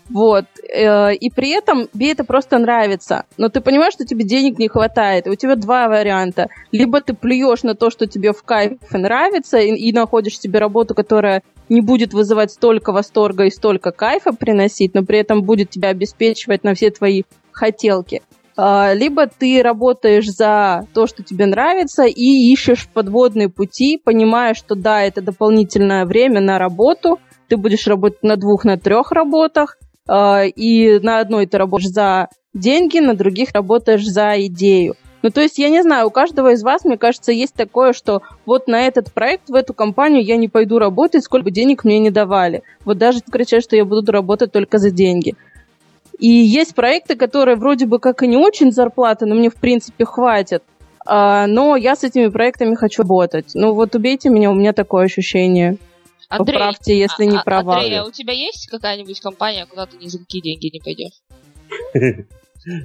Вот. 0.09 0.47
Э, 0.73 1.15
И 1.15 1.31
при 1.31 1.51
этом 1.51 1.89
тебе 1.89 2.13
это 2.13 2.25
просто 2.25 2.59
нравится. 2.59 3.25
Но 3.37 3.49
ты 3.49 3.61
понимаешь, 3.61 3.93
что 3.93 4.05
тебе 4.05 4.25
денег 4.25 4.59
не 4.59 4.69
хватает. 4.69 5.27
У 5.27 5.35
тебя 5.35 5.57
два 5.57 5.89
варианта. 5.89 6.49
Либо 6.73 7.01
ты 7.01 7.15
плюешь 7.15 7.63
на 7.63 7.75
то, 7.75 7.91
что 7.91 8.07
тебе 8.07 8.33
в 8.33 8.43
кайф 8.43 8.79
и 8.93 8.97
нравится, 8.97 9.59
и, 9.59 9.75
и 9.75 9.93
находишь 9.93 10.39
себе 10.39 10.59
работу, 10.59 10.95
которая 10.95 11.43
не 11.69 11.81
будет 11.81 12.15
вызывать 12.15 12.51
столько 12.53 12.93
восторга 12.93 13.45
и 13.45 13.51
столько 13.51 13.91
кайфа 13.93 14.33
приносить, 14.33 14.95
но 14.95 15.05
при 15.05 15.19
этом 15.19 15.43
будет 15.43 15.71
тебя 15.71 15.91
обеспечивать 15.91 16.65
на 16.65 16.75
все 16.75 16.91
твои 16.91 17.25
хотелки. 17.53 18.23
А, 18.57 18.93
Либо 18.95 19.27
ты 19.27 19.63
работаешь 19.63 20.27
за 20.27 20.87
то, 20.95 21.07
что 21.07 21.23
тебе 21.23 21.47
нравится, 21.47 22.05
и 22.05 22.53
ищешь 22.53 22.89
подводные 22.93 23.49
пути, 23.49 24.01
понимая, 24.03 24.55
что 24.55 24.75
да, 24.75 25.03
это 25.03 25.21
дополнительное 25.21 26.07
время 26.07 26.41
на 26.41 26.59
работу, 26.59 27.21
ты 27.49 27.57
будешь 27.57 27.87
работать 27.87 28.23
на 28.23 28.37
двух, 28.37 28.65
на 28.65 28.77
трех 28.77 29.13
работах, 29.13 29.78
и 30.11 30.99
на 31.03 31.21
одной 31.21 31.47
ты 31.47 31.59
работаешь 31.59 31.91
за 31.91 32.29
деньги, 32.55 32.99
на 32.99 33.15
других 33.15 33.51
работаешь 33.53 34.07
за 34.07 34.35
идею. 34.47 34.95
Ну, 35.23 35.31
то 35.31 35.41
есть, 35.41 35.59
я 35.59 35.69
не 35.69 35.83
знаю, 35.83 36.07
у 36.07 36.11
каждого 36.11 36.53
из 36.53 36.63
вас, 36.63 36.85
мне 36.85 36.97
кажется, 36.97 37.33
есть 37.33 37.55
такое, 37.55 37.93
что 37.93 38.23
вот 38.47 38.69
на 38.69 38.87
этот 38.87 39.13
проект, 39.13 39.51
в 39.51 39.55
эту 39.55 39.75
компанию 39.75 40.23
я 40.23 40.37
не 40.37 40.49
пойду 40.49 40.79
работать, 40.79 41.25
сколько 41.25 41.45
бы 41.45 41.51
денег 41.51 41.85
мне 41.85 41.99
не 41.99 42.11
давали. 42.11 42.63
Вот 42.85 42.99
даже 42.99 43.21
кричать, 43.21 43.65
что 43.65 43.75
я 43.75 43.85
буду 43.85 44.13
работать 44.13 44.53
только 44.53 44.79
за 44.79 44.91
деньги. 44.91 45.35
И 46.19 46.29
есть 46.29 46.75
проекты, 46.75 47.17
которые 47.17 47.57
вроде 47.57 47.87
бы 47.87 47.99
как 47.99 48.23
и 48.23 48.29
не 48.29 48.37
очень 48.37 48.73
зарплаты, 48.73 49.27
но 49.27 49.35
мне 49.35 49.51
в 49.51 49.57
принципе 49.57 50.05
хватит. 50.05 50.63
А, 51.07 51.47
но 51.47 51.75
я 51.77 51.97
с 51.97 52.05
этими 52.05 52.29
проектами 52.29 52.75
хочу 52.75 53.03
работать. 53.03 53.53
Ну 53.55 53.73
вот 53.73 53.95
убейте 53.95 54.29
меня, 54.29 54.51
у 54.51 54.55
меня 54.55 54.73
такое 54.73 55.05
ощущение. 55.05 55.79
Андрей, 56.29 56.55
Поправьте, 56.55 56.99
если 56.99 57.25
а- 57.25 57.27
не 57.27 57.37
а- 57.39 57.43
права. 57.43 57.77
Андрей, 57.77 57.99
а 57.99 58.05
у 58.05 58.11
тебя 58.11 58.33
есть 58.35 58.69
какая-нибудь 58.69 59.21
компания, 59.21 59.67
куда 59.67 59.87
ты 59.87 59.97
ни 59.97 60.09
за 60.09 60.19
какие 60.19 60.43
деньги 60.43 60.71
не 60.73 60.81
пойдешь? 60.81 61.21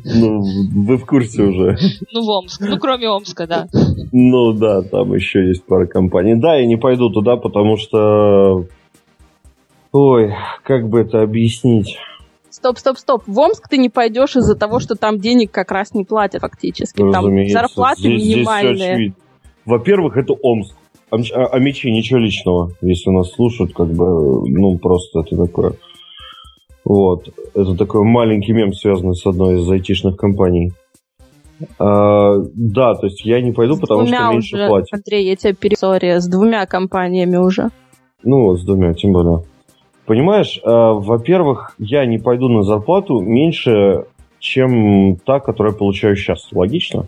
Ну, 0.06 0.42
вы 0.86 0.96
в 0.98 1.06
курсе 1.06 1.42
уже. 1.42 1.78
Ну, 2.14 2.24
в 2.24 2.30
Омск. 2.30 2.62
Ну, 2.62 2.78
кроме 2.78 3.10
Омска, 3.10 3.48
да. 3.48 3.68
Ну 4.14 4.54
да, 4.54 4.82
там 4.82 5.14
еще 5.14 5.46
есть 5.48 5.66
пара 5.66 5.88
компаний. 5.88 6.36
Да, 6.36 6.56
я 6.56 6.66
не 6.66 6.78
пойду 6.78 7.10
туда, 7.10 7.36
потому 7.36 7.76
что... 7.76 8.66
Ой, 9.92 10.34
как 10.64 10.88
бы 10.88 11.02
это 11.02 11.22
объяснить? 11.22 11.98
Стоп, 12.50 12.78
стоп, 12.78 12.98
стоп. 12.98 13.24
В 13.28 13.38
Омск 13.40 13.68
ты 13.68 13.78
не 13.78 13.90
пойдешь 13.90 14.38
из-за 14.38 14.56
того, 14.56 14.80
что 14.80 14.96
там 14.96 15.20
денег 15.20 15.52
как 15.52 15.72
раз 15.72 15.94
не 15.94 16.06
платят 16.06 16.42
фактически. 16.42 17.00
Там 17.00 17.10
Разумеется. 17.12 17.60
зарплаты 17.60 18.02
Здесь- 18.02 18.22
здесь 18.24 18.36
минимальные. 18.38 18.92
очевидно. 18.94 19.16
Во-первых, 19.66 20.16
это 20.18 20.34
Омск. 20.34 20.76
А, 21.14 21.18
мч- 21.18 21.32
а- 21.32 21.46
а 21.46 21.60
мечи 21.60 21.92
ничего 21.92 22.18
личного, 22.18 22.72
если 22.82 23.12
нас 23.12 23.32
слушают, 23.34 23.74
как 23.74 23.88
бы, 23.88 24.50
ну, 24.50 24.80
просто 24.80 25.20
это 25.20 25.38
такое... 25.46 25.74
Вот. 26.84 27.30
Это 27.54 27.76
такой 27.76 28.04
маленький 28.04 28.52
мем, 28.52 28.74
связанный 28.74 29.14
с 29.16 29.24
одной 29.24 29.62
из 29.62 29.70
айтишных 29.70 30.18
компаний. 30.18 30.74
А, 31.78 32.38
да, 32.56 32.96
то 32.96 33.06
есть 33.06 33.24
я 33.26 33.42
не 33.42 33.52
пойду, 33.52 33.76
С 33.76 33.80
потому 33.80 34.08
что 34.08 34.32
меньше 34.32 34.56
уже, 34.56 34.68
платят. 34.68 34.90
Андрей, 34.92 35.28
я 35.28 35.36
тебя 35.36 35.54
пере... 35.54 35.76
Сори, 35.78 36.18
с 36.18 36.28
двумя 36.28 36.66
компаниями 36.66 37.38
уже. 37.38 37.70
Ну, 38.24 38.46
вот 38.46 38.60
с 38.60 38.66
двумя, 38.66 38.96
тем 38.96 39.14
более. 39.14 39.44
Понимаешь, 40.08 40.60
а, 40.64 40.94
во-первых, 40.94 41.76
я 41.78 42.08
не 42.08 42.18
пойду 42.18 42.50
на 42.50 42.64
зарплату 42.64 43.20
меньше, 43.20 44.06
чем 44.40 45.18
та, 45.18 45.40
которую 45.40 45.74
я 45.74 45.78
получаю 45.78 46.16
сейчас. 46.16 46.52
Логично? 46.52 47.08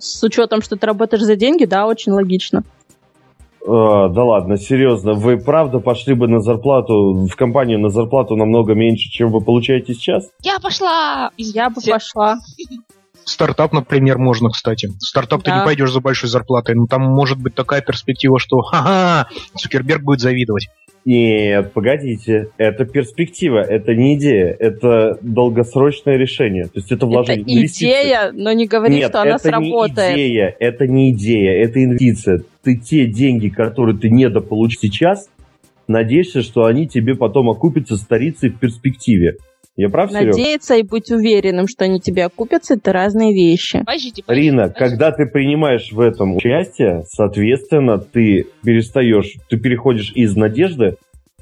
С 0.00 0.22
учетом, 0.22 0.62
что 0.62 0.76
ты 0.76 0.86
работаешь 0.86 1.22
за 1.22 1.36
деньги, 1.36 1.64
да, 1.64 1.86
очень 1.86 2.12
логично. 2.12 2.64
А, 3.66 4.08
да 4.08 4.24
ладно, 4.24 4.56
серьезно, 4.56 5.14
вы 5.14 5.38
правда 5.38 5.78
пошли 5.78 6.14
бы 6.14 6.28
на 6.28 6.40
зарплату, 6.40 7.26
в 7.26 7.34
компанию 7.36 7.78
на 7.78 7.88
зарплату 7.88 8.36
намного 8.36 8.74
меньше, 8.74 9.08
чем 9.10 9.30
вы 9.30 9.40
получаете 9.40 9.94
сейчас? 9.94 10.28
Я 10.42 10.58
пошла! 10.60 11.30
Я 11.36 11.70
бы 11.70 11.80
пошла. 11.80 12.38
Стартап, 13.24 13.72
например, 13.72 14.18
можно, 14.18 14.50
кстати. 14.50 14.90
Стартап 14.98 15.42
ты 15.42 15.50
Да. 15.50 15.60
не 15.60 15.64
пойдешь 15.64 15.90
за 15.92 16.00
большой 16.00 16.28
зарплатой, 16.28 16.74
но 16.74 16.86
там 16.86 17.02
может 17.02 17.38
быть 17.38 17.54
такая 17.54 17.80
перспектива, 17.80 18.38
что 18.38 18.60
ха-ха, 18.60 19.28
Цукерберг 19.56 20.02
будет 20.02 20.20
завидовать. 20.20 20.68
Нет, 21.04 21.72
погодите, 21.74 22.48
это 22.56 22.86
перспектива, 22.86 23.58
это 23.58 23.94
не 23.94 24.14
идея, 24.16 24.56
это 24.58 25.18
долгосрочное 25.20 26.16
решение. 26.16 26.64
То 26.64 26.70
есть 26.76 26.86
это 26.86 27.04
Это 27.04 27.06
вложение. 27.06 27.58
инвестиции. 27.58 27.84
идея, 27.86 28.32
но 28.32 28.52
не 28.52 28.66
говори, 28.66 28.94
Нет, 28.96 29.10
что 29.10 29.20
она 29.20 29.32
это 29.32 29.38
сработает. 29.40 30.16
не 30.16 30.28
идея, 30.28 30.56
это 30.58 30.86
не 30.86 31.12
идея, 31.12 31.62
это 31.62 31.84
инвестиция. 31.84 32.42
Ты 32.62 32.76
те 32.78 33.06
деньги, 33.06 33.50
которые 33.50 33.98
ты 33.98 34.08
недополучишь 34.08 34.78
сейчас, 34.80 35.28
надеешься, 35.88 36.40
что 36.40 36.64
они 36.64 36.88
тебе 36.88 37.14
потом 37.14 37.50
окупятся 37.50 37.96
старицей 37.96 38.48
в 38.48 38.58
перспективе. 38.58 39.36
Я 39.76 39.88
прав, 39.88 40.10
Серег? 40.10 40.36
Надеяться 40.36 40.76
и 40.76 40.82
быть 40.82 41.10
уверенным, 41.10 41.66
что 41.66 41.84
они 41.84 42.00
тебе 42.00 42.24
окупятся, 42.24 42.74
это 42.74 42.92
разные 42.92 43.32
вещи. 43.32 43.80
Подождите, 43.80 44.22
подождите, 44.22 44.50
Рина, 44.50 44.62
подождите. 44.62 44.78
когда 44.78 45.10
ты 45.10 45.26
принимаешь 45.26 45.90
в 45.90 45.98
этом 45.98 46.36
участие, 46.36 47.04
соответственно, 47.08 47.98
ты 47.98 48.46
перестаешь, 48.62 49.34
ты 49.48 49.56
переходишь 49.58 50.12
из 50.14 50.36
надежды 50.36 50.96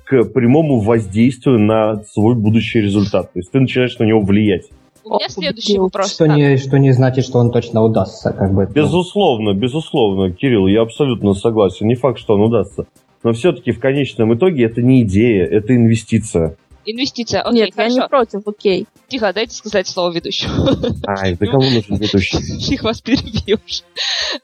к 0.04 0.24
прямому 0.24 0.80
воздействию 0.80 1.58
на 1.58 2.02
свой 2.04 2.34
будущий 2.34 2.80
результат. 2.80 3.32
То 3.32 3.38
есть 3.38 3.50
ты 3.50 3.60
начинаешь 3.60 3.98
на 3.98 4.04
него 4.04 4.20
влиять. 4.20 4.68
У 5.04 5.16
меня 5.16 5.28
следующий 5.28 5.78
вопрос. 5.78 6.12
Что 6.12 6.26
не, 6.26 6.56
что 6.56 6.78
не 6.78 6.92
значит, 6.92 7.24
что 7.24 7.38
он 7.38 7.50
точно 7.50 7.82
удастся, 7.82 8.32
как 8.32 8.54
бы. 8.54 8.68
Безусловно, 8.72 9.52
безусловно, 9.52 10.32
Кирилл, 10.32 10.68
я 10.68 10.82
абсолютно 10.82 11.34
согласен. 11.34 11.86
Не 11.86 11.96
факт, 11.96 12.18
что 12.18 12.34
он 12.34 12.42
удастся. 12.42 12.86
Но 13.24 13.32
все-таки 13.32 13.72
в 13.72 13.80
конечном 13.80 14.34
итоге 14.34 14.64
это 14.64 14.80
не 14.80 15.02
идея, 15.02 15.44
это 15.44 15.74
инвестиция. 15.74 16.56
Инвестиция, 16.84 17.42
окей, 17.42 17.60
Нет, 17.62 17.74
хорошо. 17.74 17.94
я 17.96 18.02
не 18.02 18.08
против, 18.08 18.46
окей. 18.46 18.86
Тихо, 19.08 19.32
дайте 19.32 19.54
сказать 19.54 19.86
слово 19.86 20.10
ведущему. 20.12 20.68
Ай, 21.06 21.36
да 21.36 21.46
кому 21.46 21.62
нужен 21.62 21.96
ведущий? 21.96 22.38
Их 22.74 22.82
вас 22.82 23.00
перебьешь. 23.00 23.82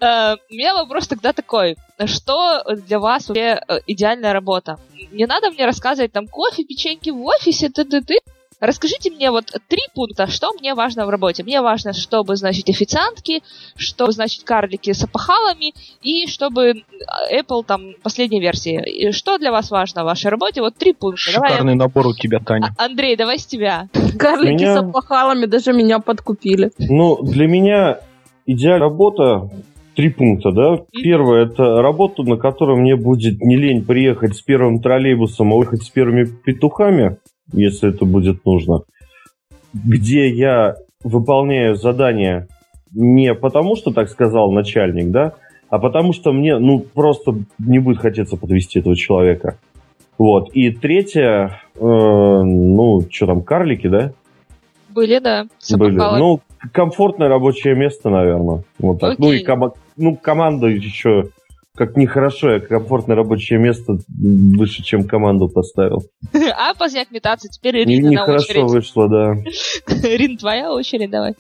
Э, 0.01 0.36
У 0.51 0.55
меня 0.55 0.74
вопрос 0.74 1.09
тогда 1.09 1.32
такой. 1.32 1.76
Что 2.05 2.62
для 2.86 2.99
вас 2.99 3.28
вообще 3.28 3.61
э, 3.66 3.80
идеальная 3.86 4.32
работа? 4.32 4.78
Не 5.11 5.26
надо 5.26 5.51
мне 5.51 5.64
рассказывать 5.64 6.12
там 6.12 6.26
кофе, 6.28 6.64
печеньки 6.64 7.11
в 7.11 7.22
офисе, 7.24 7.70
ты-ты-ты. 7.70 8.18
Расскажите 8.61 9.11
мне 9.11 9.30
вот 9.30 9.46
три 9.68 9.82
пункта, 9.94 10.26
что 10.26 10.50
мне 10.59 10.74
важно 10.74 11.06
в 11.06 11.11
работе. 11.11 11.44
Мне 11.44 11.61
важно, 11.61 11.92
чтобы, 11.92 12.34
значит, 12.36 12.68
официантки, 12.68 13.42
чтобы, 13.76 14.12
значит, 14.12 14.42
карлики 14.42 14.92
с 14.92 15.04
опахалами, 15.04 15.74
и 16.02 16.26
чтобы 16.26 16.82
Apple 17.32 17.64
там 17.64 17.94
последней 18.02 18.40
версии. 18.40 18.82
И 18.84 19.12
что 19.12 19.38
для 19.38 19.52
вас 19.52 19.70
важно 19.70 20.02
в 20.02 20.06
вашей 20.06 20.30
работе? 20.30 20.61
Вот 20.61 20.76
три 20.76 20.92
пункта. 20.92 21.32
Давай, 21.34 21.50
Шикарный 21.50 21.76
набор 21.76 22.09
у 22.09 22.14
тебя, 22.14 22.40
Таня. 22.40 22.74
А- 22.76 22.86
Андрей, 22.86 23.16
давай 23.16 23.38
с 23.38 23.46
тебя. 23.46 23.88
Карлики 24.18 24.62
Меня- 24.62 24.74
с 24.74 24.78
опахалами 24.78 25.46
даже 25.46 25.72
меня 25.72 26.00
подкупили. 26.00 26.72
Ну, 26.78 27.22
для 27.22 27.46
меня 27.46 28.00
идеальная 28.46 28.88
работа 28.88 29.50
три 29.94 30.11
пункта, 30.11 30.52
да. 30.52 30.84
Первое 30.92 31.46
это 31.46 31.82
работа, 31.82 32.22
на 32.22 32.36
которой 32.36 32.76
мне 32.76 32.96
будет 32.96 33.40
не 33.40 33.56
лень 33.56 33.84
приехать 33.84 34.36
с 34.36 34.42
первым 34.42 34.80
троллейбусом, 34.80 35.52
а 35.52 35.56
уехать 35.56 35.82
с 35.82 35.90
первыми 35.90 36.24
петухами, 36.24 37.18
если 37.53 37.90
это 37.90 38.05
будет 38.05 38.44
нужно. 38.44 38.82
Где 39.72 40.28
я 40.28 40.76
выполняю 41.03 41.76
задание 41.76 42.49
не 42.92 43.34
потому, 43.34 43.76
что 43.76 43.92
так 43.92 44.09
сказал 44.09 44.51
начальник, 44.53 45.11
да, 45.11 45.34
а 45.68 45.78
потому 45.78 46.12
что 46.12 46.32
мне, 46.32 46.59
ну, 46.59 46.80
просто 46.80 47.34
не 47.59 47.78
будет 47.78 47.99
хотеться 47.99 48.36
подвести 48.36 48.78
этого 48.80 48.96
человека. 48.96 49.59
Вот. 50.16 50.51
И 50.53 50.70
третье, 50.70 51.61
э, 51.74 51.80
ну, 51.80 53.03
что 53.11 53.26
там, 53.26 53.42
карлики, 53.42 53.86
да? 53.86 54.12
Были, 54.88 55.18
да, 55.18 55.46
Были. 55.76 55.96
Ну, 56.18 56.40
комфортное 56.72 57.28
рабочее 57.28 57.76
место, 57.76 58.09
наверное. 58.09 58.64
Вот 58.78 59.01
так. 59.01 59.18
Ну 59.18 59.30
и 59.30 59.36
Окей. 59.36 59.46
кома- 59.46 59.74
ну, 59.96 60.16
команда 60.16 60.66
еще 60.66 61.28
как 61.79 61.97
нехорошо, 61.97 62.51
я 62.51 62.61
комфортное 62.61 63.16
рабочее 63.16 63.59
место 63.59 63.99
выше, 64.09 64.83
чем 64.83 65.05
команду 65.05 65.49
поставил. 65.49 66.05
А 66.57 66.74
поздняк 66.74 67.11
метаться, 67.11 67.49
теперь 67.49 67.83
Ирина 67.83 68.09
на 68.09 68.12
Нехорошо 68.12 68.45
очередь. 68.45 68.70
вышло, 68.70 69.09
да. 69.09 69.35
Рин, 70.03 70.37
твоя 70.37 70.72
очередь, 70.72 71.11
давай. 71.11 71.35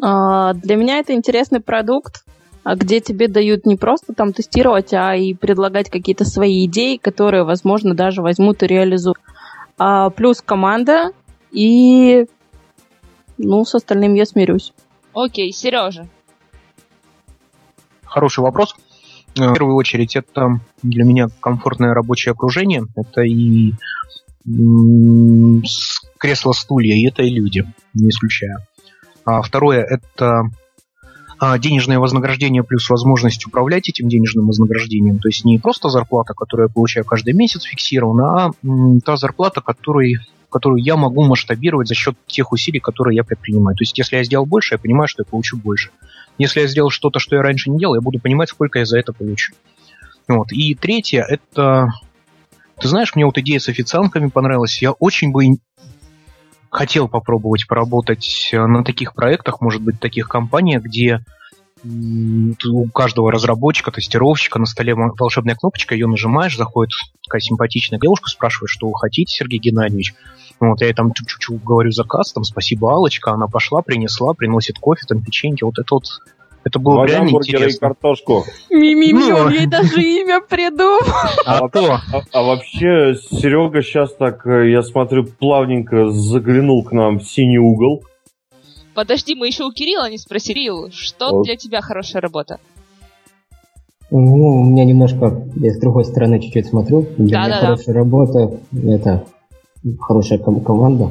А, 0.00 0.54
Для 0.54 0.76
меня 0.76 0.98
это 0.98 1.12
интересный 1.12 1.60
продукт, 1.60 2.24
а, 2.64 2.76
где 2.76 3.00
тебе 3.00 3.28
дают 3.28 3.66
не 3.66 3.76
просто 3.76 4.14
там 4.14 4.32
тестировать, 4.32 4.94
а 4.94 5.14
и 5.16 5.34
предлагать 5.34 5.90
какие-то 5.90 6.24
свои 6.24 6.64
идеи, 6.66 6.96
которые, 6.96 7.44
возможно, 7.44 7.94
даже 7.94 8.22
возьмут 8.22 8.62
и 8.62 8.66
реализуют. 8.66 9.18
А, 9.78 10.10
Плюс 10.10 10.40
команда 10.40 11.12
и 11.50 12.26
ну, 13.38 13.64
с 13.64 13.74
остальным 13.74 14.14
я 14.14 14.24
смирюсь. 14.24 14.72
Окей, 15.12 15.52
Сережа. 15.52 16.06
Хороший 18.04 18.40
вопрос. 18.40 18.76
Э, 19.38 19.48
В 19.50 19.54
первую 19.54 19.76
очередь, 19.76 20.16
это 20.16 20.60
для 20.82 21.04
меня 21.04 21.28
комфортное 21.40 21.94
рабочее 21.94 22.32
окружение. 22.32 22.84
Это 22.96 23.22
и 23.22 23.72
м, 24.46 25.64
с- 25.64 26.00
кресла-стулья, 26.18 26.94
и 26.96 27.06
это 27.06 27.22
и 27.22 27.30
люди, 27.30 27.64
не 27.94 28.08
исключая. 28.10 28.58
А 29.24 29.40
второе, 29.42 29.82
это 29.84 30.50
а, 31.38 31.58
денежное 31.58 31.98
вознаграждение 31.98 32.62
плюс 32.62 32.88
возможность 32.90 33.46
управлять 33.46 33.88
этим 33.88 34.08
денежным 34.08 34.46
вознаграждением. 34.46 35.18
То 35.18 35.28
есть 35.28 35.44
не 35.44 35.58
просто 35.58 35.88
зарплата, 35.88 36.34
которую 36.34 36.68
я 36.68 36.72
получаю 36.72 37.04
каждый 37.04 37.34
месяц 37.34 37.62
фиксированно, 37.62 38.46
а 38.46 38.50
та 39.04 39.16
зарплата, 39.16 39.60
которой, 39.60 40.18
которую 40.52 40.82
я 40.82 40.96
могу 40.96 41.24
масштабировать 41.24 41.88
за 41.88 41.94
счет 41.94 42.16
тех 42.26 42.52
усилий, 42.52 42.78
которые 42.78 43.16
я 43.16 43.24
предпринимаю. 43.24 43.76
То 43.76 43.82
есть 43.82 43.98
если 43.98 44.16
я 44.16 44.24
сделал 44.24 44.46
больше, 44.46 44.74
я 44.74 44.78
понимаю, 44.78 45.08
что 45.08 45.22
я 45.22 45.30
получу 45.30 45.56
больше. 45.56 45.90
Если 46.38 46.60
я 46.60 46.66
сделал 46.66 46.90
что-то, 46.90 47.18
что 47.18 47.34
я 47.36 47.42
раньше 47.42 47.70
не 47.70 47.78
делал, 47.78 47.94
я 47.94 48.00
буду 48.00 48.20
понимать, 48.20 48.48
сколько 48.48 48.78
я 48.78 48.84
за 48.84 48.98
это 48.98 49.12
получу. 49.12 49.54
Вот. 50.28 50.52
И 50.52 50.74
третье, 50.74 51.26
это... 51.28 51.88
Ты 52.80 52.88
знаешь, 52.88 53.14
мне 53.14 53.24
вот 53.24 53.38
идея 53.38 53.58
с 53.58 53.68
официантками 53.68 54.28
понравилась. 54.28 54.82
Я 54.82 54.92
очень 54.92 55.30
бы 55.30 55.44
хотел 56.70 57.08
попробовать 57.08 57.66
поработать 57.68 58.48
э, 58.52 58.66
на 58.66 58.82
таких 58.82 59.14
проектах, 59.14 59.60
может 59.60 59.82
быть, 59.82 60.00
таких 60.00 60.28
компаниях, 60.28 60.82
где 60.82 61.20
у 61.84 62.86
каждого 62.88 63.32
разработчика, 63.32 63.90
тестировщика 63.90 64.58
на 64.58 64.66
столе 64.66 64.94
волшебная 64.94 65.56
кнопочка, 65.56 65.94
ее 65.94 66.06
нажимаешь, 66.06 66.56
заходит 66.56 66.92
такая 67.24 67.40
симпатичная 67.40 67.98
девушка, 67.98 68.28
спрашивает, 68.28 68.70
что 68.70 68.88
вы 68.88 68.94
хотите, 68.96 69.34
Сергей 69.34 69.58
Геннадьевич. 69.58 70.14
Вот, 70.68 70.80
я 70.80 70.86
ей 70.86 70.94
там 70.94 71.12
чуть-чуть 71.12 71.62
говорю 71.64 71.90
заказ, 71.90 72.32
там, 72.32 72.44
спасибо, 72.44 72.92
Алочка, 72.92 73.32
она 73.32 73.48
пошла, 73.48 73.82
принесла, 73.82 74.32
приносит 74.32 74.78
кофе, 74.78 75.02
там, 75.08 75.20
печеньки, 75.20 75.64
вот 75.64 75.76
это 75.78 75.94
вот, 75.94 76.04
это 76.64 76.78
было 76.78 76.94
Два 76.94 77.06
реально 77.06 77.24
гамбургера 77.26 77.58
и 77.58 77.62
интересно. 77.62 77.88
картошку. 77.88 78.44
Ми-ми-ми, 78.70 79.30
Ну. 79.30 79.36
он 79.38 79.52
ей 79.52 79.66
даже 79.66 80.00
имя 80.00 80.40
придумал. 80.40 81.00
А 81.44 81.68
то, 81.68 81.94
А, 82.12 82.20
а 82.32 82.42
вообще, 82.42 83.16
Серега 83.16 83.82
сейчас 83.82 84.14
так, 84.14 84.46
э, 84.46 84.70
я 84.70 84.82
смотрю, 84.82 85.24
плавненько 85.24 86.10
заглянул 86.10 86.84
к 86.84 86.92
нам 86.92 87.18
в 87.18 87.24
синий 87.24 87.58
угол. 87.58 88.04
Подожди, 88.94 89.34
мы 89.34 89.48
еще 89.48 89.64
у 89.64 89.72
Кирилла 89.72 90.08
не 90.10 90.18
спросили. 90.18 90.54
Кирилл, 90.54 90.90
что 90.92 91.30
Вот. 91.30 91.44
для 91.44 91.56
тебя 91.56 91.80
хорошая 91.80 92.22
работа? 92.22 92.60
Ну, 94.10 94.60
у 94.60 94.64
меня 94.64 94.84
немножко, 94.84 95.42
я 95.56 95.72
с 95.72 95.80
другой 95.80 96.04
стороны 96.04 96.38
чуть-чуть 96.38 96.66
смотрю. 96.66 97.06
Для 97.16 97.24
меня 97.24 97.42
Да-да-да. 97.48 97.66
хорошая 97.66 97.94
работа– 97.94 98.60
это 98.86 99.24
хорошая 100.00 100.38
ком- 100.38 100.60
команда, 100.60 101.10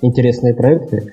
интересные 0.00 0.54
проекты 0.54 1.12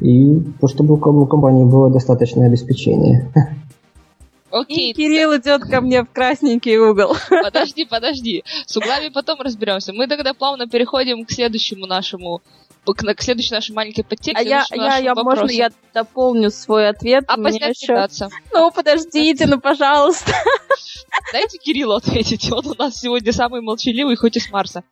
и 0.00 0.40
то, 0.60 0.68
чтобы 0.68 0.94
у 0.94 0.96
ком- 0.96 1.18
у 1.18 1.26
компании 1.26 1.64
было 1.64 1.90
достаточное 1.90 2.48
обеспечение. 2.48 3.30
И 3.34 4.54
Окей, 4.54 4.92
Кирилл 4.92 5.34
идет 5.38 5.62
ко 5.62 5.80
мне 5.80 6.02
в 6.02 6.10
красненький 6.10 6.76
угол. 6.76 7.16
подожди, 7.42 7.86
подожди. 7.86 8.44
С 8.66 8.76
углами 8.76 9.08
потом 9.08 9.40
разберемся. 9.40 9.94
Мы 9.94 10.06
тогда 10.08 10.34
плавно 10.34 10.66
переходим 10.66 11.24
к 11.24 11.30
следующему 11.30 11.86
нашему 11.86 12.42
к, 12.84 13.14
к 13.14 13.22
следующей 13.22 13.54
нашей 13.54 13.74
маленькой 13.74 14.02
подтексте. 14.02 14.44
А 14.44 14.48
я, 14.48 14.64
я, 14.74 14.96
я, 14.98 15.14
можно 15.14 15.48
я 15.50 15.70
дополню 15.94 16.50
свой 16.50 16.88
ответ? 16.88 17.24
А 17.28 17.36
поздняк 17.36 17.70
еще-. 17.70 18.28
Ну, 18.52 18.70
подождите, 18.70 19.46
ну, 19.46 19.60
пожалуйста. 19.60 20.32
Дайте 21.32 21.58
Кириллу 21.58 21.94
ответить. 21.94 22.50
Он 22.52 22.66
у 22.66 22.74
нас 22.74 22.96
сегодня 22.96 23.32
самый 23.32 23.60
молчаливый, 23.60 24.16
хоть 24.16 24.36
и 24.36 24.40
с 24.40 24.50
Марса. 24.50 24.82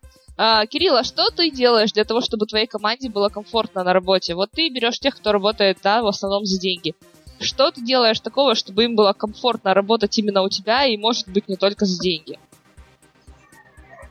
А, 0.42 0.64
Кирилл, 0.64 0.96
а 0.96 1.04
что 1.04 1.24
ты 1.36 1.50
делаешь 1.50 1.92
для 1.92 2.04
того, 2.04 2.22
чтобы 2.22 2.46
твоей 2.46 2.66
команде 2.66 3.10
было 3.10 3.28
комфортно 3.28 3.84
на 3.84 3.92
работе? 3.92 4.34
Вот 4.34 4.48
ты 4.50 4.70
берешь 4.70 4.98
тех, 4.98 5.14
кто 5.14 5.32
работает, 5.32 5.76
да, 5.84 6.00
в 6.00 6.06
основном 6.06 6.46
за 6.46 6.58
деньги. 6.58 6.94
Что 7.40 7.70
ты 7.70 7.84
делаешь 7.84 8.20
такого, 8.20 8.54
чтобы 8.54 8.84
им 8.84 8.96
было 8.96 9.12
комфортно 9.12 9.74
работать 9.74 10.16
именно 10.16 10.40
у 10.40 10.48
тебя 10.48 10.86
и, 10.86 10.96
может 10.96 11.28
быть, 11.28 11.46
не 11.46 11.56
только 11.56 11.84
за 11.84 12.02
деньги? 12.02 12.38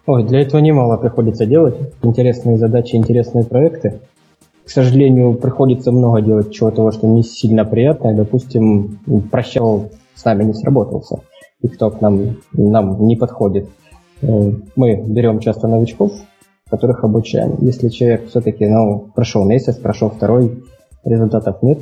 Ой, 0.05 0.23
для 0.23 0.41
этого 0.41 0.61
немало 0.61 0.97
приходится 0.97 1.47
делать. 1.47 1.73
Интересные 2.03 2.59
задачи, 2.59 2.95
интересные 2.95 3.43
проекты. 3.43 3.99
К 4.65 4.69
сожалению, 4.69 5.33
приходится 5.33 5.91
много 5.91 6.21
делать 6.21 6.53
чего 6.53 6.69
того, 6.69 6.91
что 6.91 7.07
не 7.07 7.23
сильно 7.23 7.65
приятное. 7.65 8.15
Допустим, 8.15 8.99
прощал 9.31 9.89
с 10.13 10.23
нами 10.25 10.43
не 10.43 10.53
сработался. 10.53 11.21
И 11.63 11.69
кто 11.69 11.89
к 11.89 12.01
нам, 12.01 12.37
нам 12.53 13.07
не 13.07 13.15
подходит. 13.15 13.67
Мы 14.21 14.95
берем 14.95 15.39
часто 15.39 15.67
новичков, 15.67 16.13
которых 16.69 17.03
обучаем. 17.03 17.57
Если 17.61 17.89
человек 17.89 18.27
все-таки 18.27 18.67
ну, 18.67 19.09
прошел 19.15 19.45
месяц, 19.45 19.75
прошел 19.77 20.09
второй, 20.09 20.63
результатов 21.03 21.61
нет, 21.63 21.79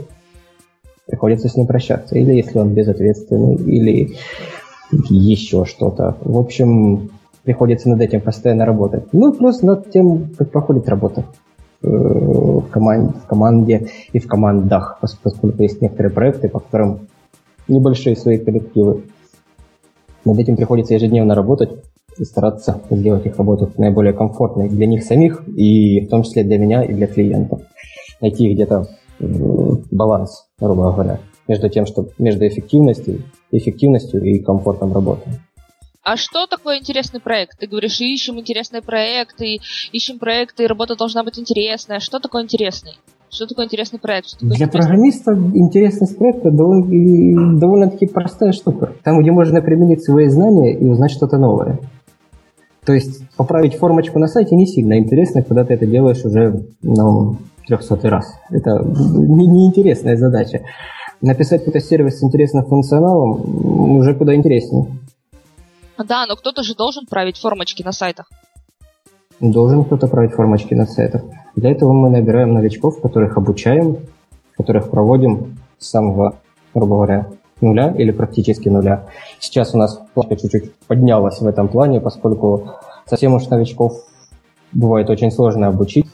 приходится 1.08 1.50
с 1.50 1.56
ним 1.56 1.68
прощаться. 1.68 2.18
Или 2.18 2.34
если 2.34 2.60
он 2.60 2.74
безответственный, 2.74 3.56
или 3.56 4.16
еще 5.10 5.66
что-то. 5.66 6.18
В 6.22 6.38
общем, 6.38 7.10
приходится 7.44 7.90
над 7.90 8.02
этим 8.02 8.22
постоянно 8.22 8.66
работать. 8.66 9.12
Ну, 9.14 9.34
плюс 9.34 9.62
над 9.62 9.90
тем, 9.92 10.30
как 10.38 10.52
проходит 10.52 10.88
работа 10.90 11.26
э, 11.82 11.88
в 11.88 12.68
команде, 12.70 13.14
в 13.24 13.28
команде 13.28 13.88
и 14.14 14.20
в 14.20 14.28
командах, 14.28 15.00
пос- 15.02 15.18
поскольку 15.22 15.64
есть 15.64 15.82
некоторые 15.82 16.14
проекты, 16.14 16.50
по 16.50 16.60
которым 16.60 17.08
небольшие 17.68 18.16
свои 18.16 18.38
коллективы. 18.38 19.04
Над 20.24 20.40
этим 20.40 20.58
приходится 20.58 20.94
ежедневно 20.94 21.36
работать 21.36 21.72
и 22.20 22.24
стараться 22.26 22.82
сделать 22.90 23.26
их 23.26 23.38
работу 23.38 23.72
наиболее 23.78 24.14
комфортной 24.14 24.70
для 24.70 24.86
них 24.88 25.04
самих, 25.04 25.44
и 25.48 26.02
в 26.02 26.10
том 26.10 26.24
числе 26.24 26.44
для 26.44 26.58
меня 26.58 26.84
и 26.84 26.94
для 26.94 27.08
клиентов. 27.08 27.62
Найти 28.22 28.52
где-то 28.54 28.88
баланс, 29.92 30.48
грубо 30.60 30.92
говоря, 30.92 31.20
между 31.48 31.70
тем, 31.70 31.86
что 31.86 32.08
между 32.18 32.46
эффективностью, 32.48 33.24
эффективностью 33.52 34.24
и 34.24 34.40
комфортом 34.40 34.94
работы. 34.94 35.30
А 36.04 36.16
что 36.16 36.48
такое 36.48 36.80
интересный 36.80 37.20
проект? 37.20 37.60
Ты 37.60 37.68
говоришь, 37.68 38.00
ищем 38.00 38.40
интересные 38.40 38.82
проекты, 38.82 39.60
ищем 39.92 40.20
проекты, 40.20 40.64
и 40.64 40.68
работа 40.68 40.96
должна 40.96 41.24
быть 41.24 41.38
интересная. 41.38 42.00
Что 42.00 42.20
такое 42.20 42.44
интересный? 42.44 42.94
Что 43.30 43.46
такое 43.46 43.66
интересный 43.66 44.00
проект? 44.00 44.30
Что 44.30 44.38
такое 44.40 44.56
Для 44.56 44.66
интересный- 44.68 44.88
программиста 44.88 45.34
интересность 45.34 46.18
проекта 46.18 46.50
довольно, 46.50 47.60
довольно-таки 47.60 48.06
простая 48.08 48.54
штука. 48.54 48.94
Там, 49.04 49.20
где 49.22 49.32
можно 49.32 49.62
применить 49.62 50.02
свои 50.06 50.30
знания 50.30 50.78
и 50.78 50.86
узнать 50.86 51.12
что-то 51.12 51.38
новое. 51.38 51.80
То 52.88 52.94
есть 52.94 53.30
поправить 53.36 53.76
формочку 53.76 54.18
на 54.18 54.28
сайте 54.28 54.56
не 54.56 54.66
сильно 54.66 54.98
интересно, 54.98 55.44
когда 55.44 55.66
ты 55.66 55.74
это 55.74 55.86
делаешь 55.86 56.24
уже 56.24 56.68
ну, 56.82 57.36
300 57.68 58.10
раз. 58.10 58.34
Это 58.50 58.82
неинтересная 58.82 60.14
не 60.14 60.18
задача. 60.18 60.62
Написать 61.20 61.66
какой-то 61.66 61.86
сервис 61.86 62.20
с 62.20 62.24
интересным 62.24 62.66
функционалом 62.66 63.98
уже 63.98 64.16
куда 64.16 64.34
интереснее. 64.36 64.86
Да, 65.98 66.26
но 66.28 66.38
кто-то 66.38 66.64
же 66.64 66.76
должен 66.76 67.06
править 67.08 67.38
формочки 67.38 67.84
на 67.84 67.92
сайтах. 67.92 68.30
Должен 69.42 69.84
кто-то 69.84 70.08
править 70.08 70.32
формочки 70.32 70.74
на 70.74 70.86
сайтах. 70.86 71.24
Для 71.58 71.72
этого 71.72 71.92
мы 71.92 72.10
набираем 72.10 72.54
новичков, 72.54 73.02
которых 73.02 73.36
обучаем, 73.36 73.98
которых 74.56 74.90
проводим 74.90 75.58
с 75.78 75.90
самого, 75.90 76.38
грубо 76.74 76.96
говоря, 76.96 77.28
нуля 77.62 77.94
или 77.98 78.12
практически 78.12 78.70
нуля. 78.70 79.06
Сейчас 79.40 79.74
у 79.74 79.78
нас 79.78 80.00
планка 80.14 80.36
чуть-чуть 80.36 80.74
поднялась 80.88 81.40
в 81.40 81.48
этом 81.48 81.68
плане, 81.68 82.02
поскольку 82.02 82.72
совсем 83.06 83.34
уж 83.34 83.48
новичков 83.48 83.94
бывает 84.74 85.10
очень 85.10 85.32
сложно 85.32 85.68
обучить, 85.68 86.08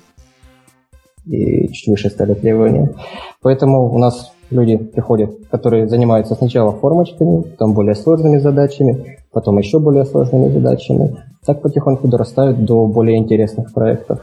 и 1.26 1.70
чуть 1.70 1.88
выше 1.88 2.10
стали 2.10 2.34
требования. 2.34 2.94
Поэтому 3.42 3.94
у 3.94 3.98
нас 3.98 4.34
люди 4.50 4.78
приходят, 4.78 5.48
которые 5.50 5.88
занимаются 5.88 6.36
сначала 6.36 6.72
формочками, 6.72 7.42
потом 7.42 7.74
более 7.74 7.96
сложными 7.96 8.38
задачами, 8.38 9.20
потом 9.32 9.58
еще 9.58 9.80
более 9.80 10.06
сложными 10.06 10.50
задачами. 10.50 11.18
Так 11.46 11.62
потихоньку 11.62 12.08
дорастают 12.08 12.64
до 12.64 12.86
более 12.88 13.18
интересных 13.18 13.74
проектов. 13.74 14.20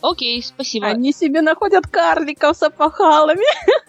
Окей, 0.00 0.42
спасибо. 0.42 0.86
Они 0.86 1.12
себе 1.12 1.42
находят 1.42 1.86
карликов 1.86 2.56
с 2.56 2.62
опахалами. 2.62 3.44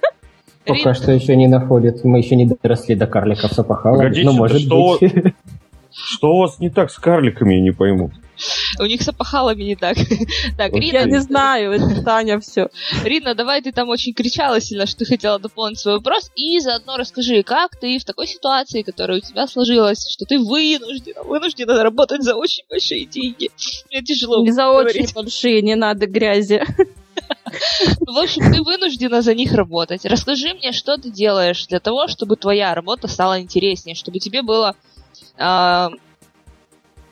Пока 0.78 0.93
что 0.93 1.11
еще 1.11 1.36
не 1.36 1.47
находят. 1.47 2.03
Мы 2.03 2.20
еще 2.20 2.36
не 2.36 2.45
доросли 2.45 2.95
до 2.95 3.07
карликов 3.07 3.51
с. 3.51 3.63
Погодите, 3.63 4.26
но 4.26 4.34
может 4.34 4.61
что, 4.61 4.97
быть. 4.99 5.34
Что 5.91 6.36
у 6.36 6.39
вас 6.39 6.59
не 6.59 6.70
так 6.70 6.91
с 6.91 6.97
карликами, 6.97 7.55
я 7.55 7.61
не 7.61 7.72
пойму. 7.72 8.11
У 8.80 8.86
них 8.86 9.01
с 9.01 9.07
опахалами 9.09 9.63
не 9.63 9.76
так. 9.76 9.97
так, 10.57 10.74
Рина... 10.74 10.97
Я 10.99 11.03
не 11.05 11.20
знаю, 11.20 11.72
это 11.72 12.03
Таня 12.03 12.39
все. 12.39 12.70
Рина, 13.03 13.36
давай 13.36 13.61
ты 13.61 13.72
там 13.72 13.89
очень 13.89 14.13
кричала 14.13 14.61
сильно, 14.61 14.86
что 14.86 14.99
ты 14.99 15.05
хотела 15.05 15.39
дополнить 15.39 15.80
свой 15.80 15.95
вопрос, 15.95 16.32
и 16.36 16.59
заодно 16.59 16.97
расскажи, 16.97 17.43
как 17.43 17.76
ты 17.76 17.99
в 17.99 18.05
такой 18.05 18.28
ситуации, 18.28 18.82
которая 18.82 19.17
у 19.17 19.22
тебя 19.22 19.47
сложилась, 19.47 20.07
что 20.09 20.26
ты 20.26 20.39
вынуждена, 20.39 21.24
вынуждена 21.24 21.84
работать 21.84 22.24
за 22.24 22.36
очень 22.36 22.63
большие 22.70 23.05
деньги. 23.05 23.49
Мне 23.91 24.01
тяжело 24.01 24.43
Не 24.43 24.51
за 24.51 24.70
очень 24.70 25.13
большие, 25.13 25.61
не 25.61 25.76
надо 25.76 26.07
грязи. 26.07 26.63
В 27.99 28.17
общем, 28.17 28.51
ты 28.51 28.61
вынуждена 28.61 29.21
за 29.21 29.34
них 29.34 29.53
работать. 29.53 30.05
Расскажи 30.05 30.53
мне, 30.53 30.71
что 30.71 30.97
ты 30.97 31.09
делаешь 31.09 31.67
для 31.67 31.80
того, 31.80 32.07
чтобы 32.07 32.36
твоя 32.36 32.73
работа 32.73 33.07
стала 33.07 33.39
интереснее, 33.41 33.95
чтобы 33.95 34.19
тебе 34.19 34.41
было 34.41 34.75
э, 35.38 35.88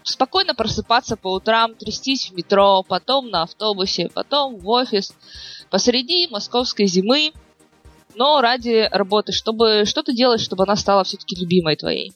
спокойно 0.04 0.56
просыпаться 0.56 1.18
по 1.18 1.34
утрам, 1.34 1.76
трястись 1.76 2.30
в 2.30 2.36
метро, 2.36 2.84
потом 2.88 3.30
на 3.30 3.44
автобусе, 3.44 4.10
потом 4.14 4.58
в 4.58 4.68
офис, 4.70 5.14
посреди 5.70 6.28
московской 6.30 6.88
зимы, 6.88 7.32
но 8.16 8.42
ради 8.42 8.88
работы, 8.92 9.32
чтобы 9.32 9.84
что 9.86 10.04
ты 10.04 10.14
делаешь, 10.14 10.42
чтобы 10.42 10.64
она 10.64 10.76
стала 10.76 11.04
все-таки 11.04 11.36
любимой 11.36 11.76
твоей? 11.76 12.14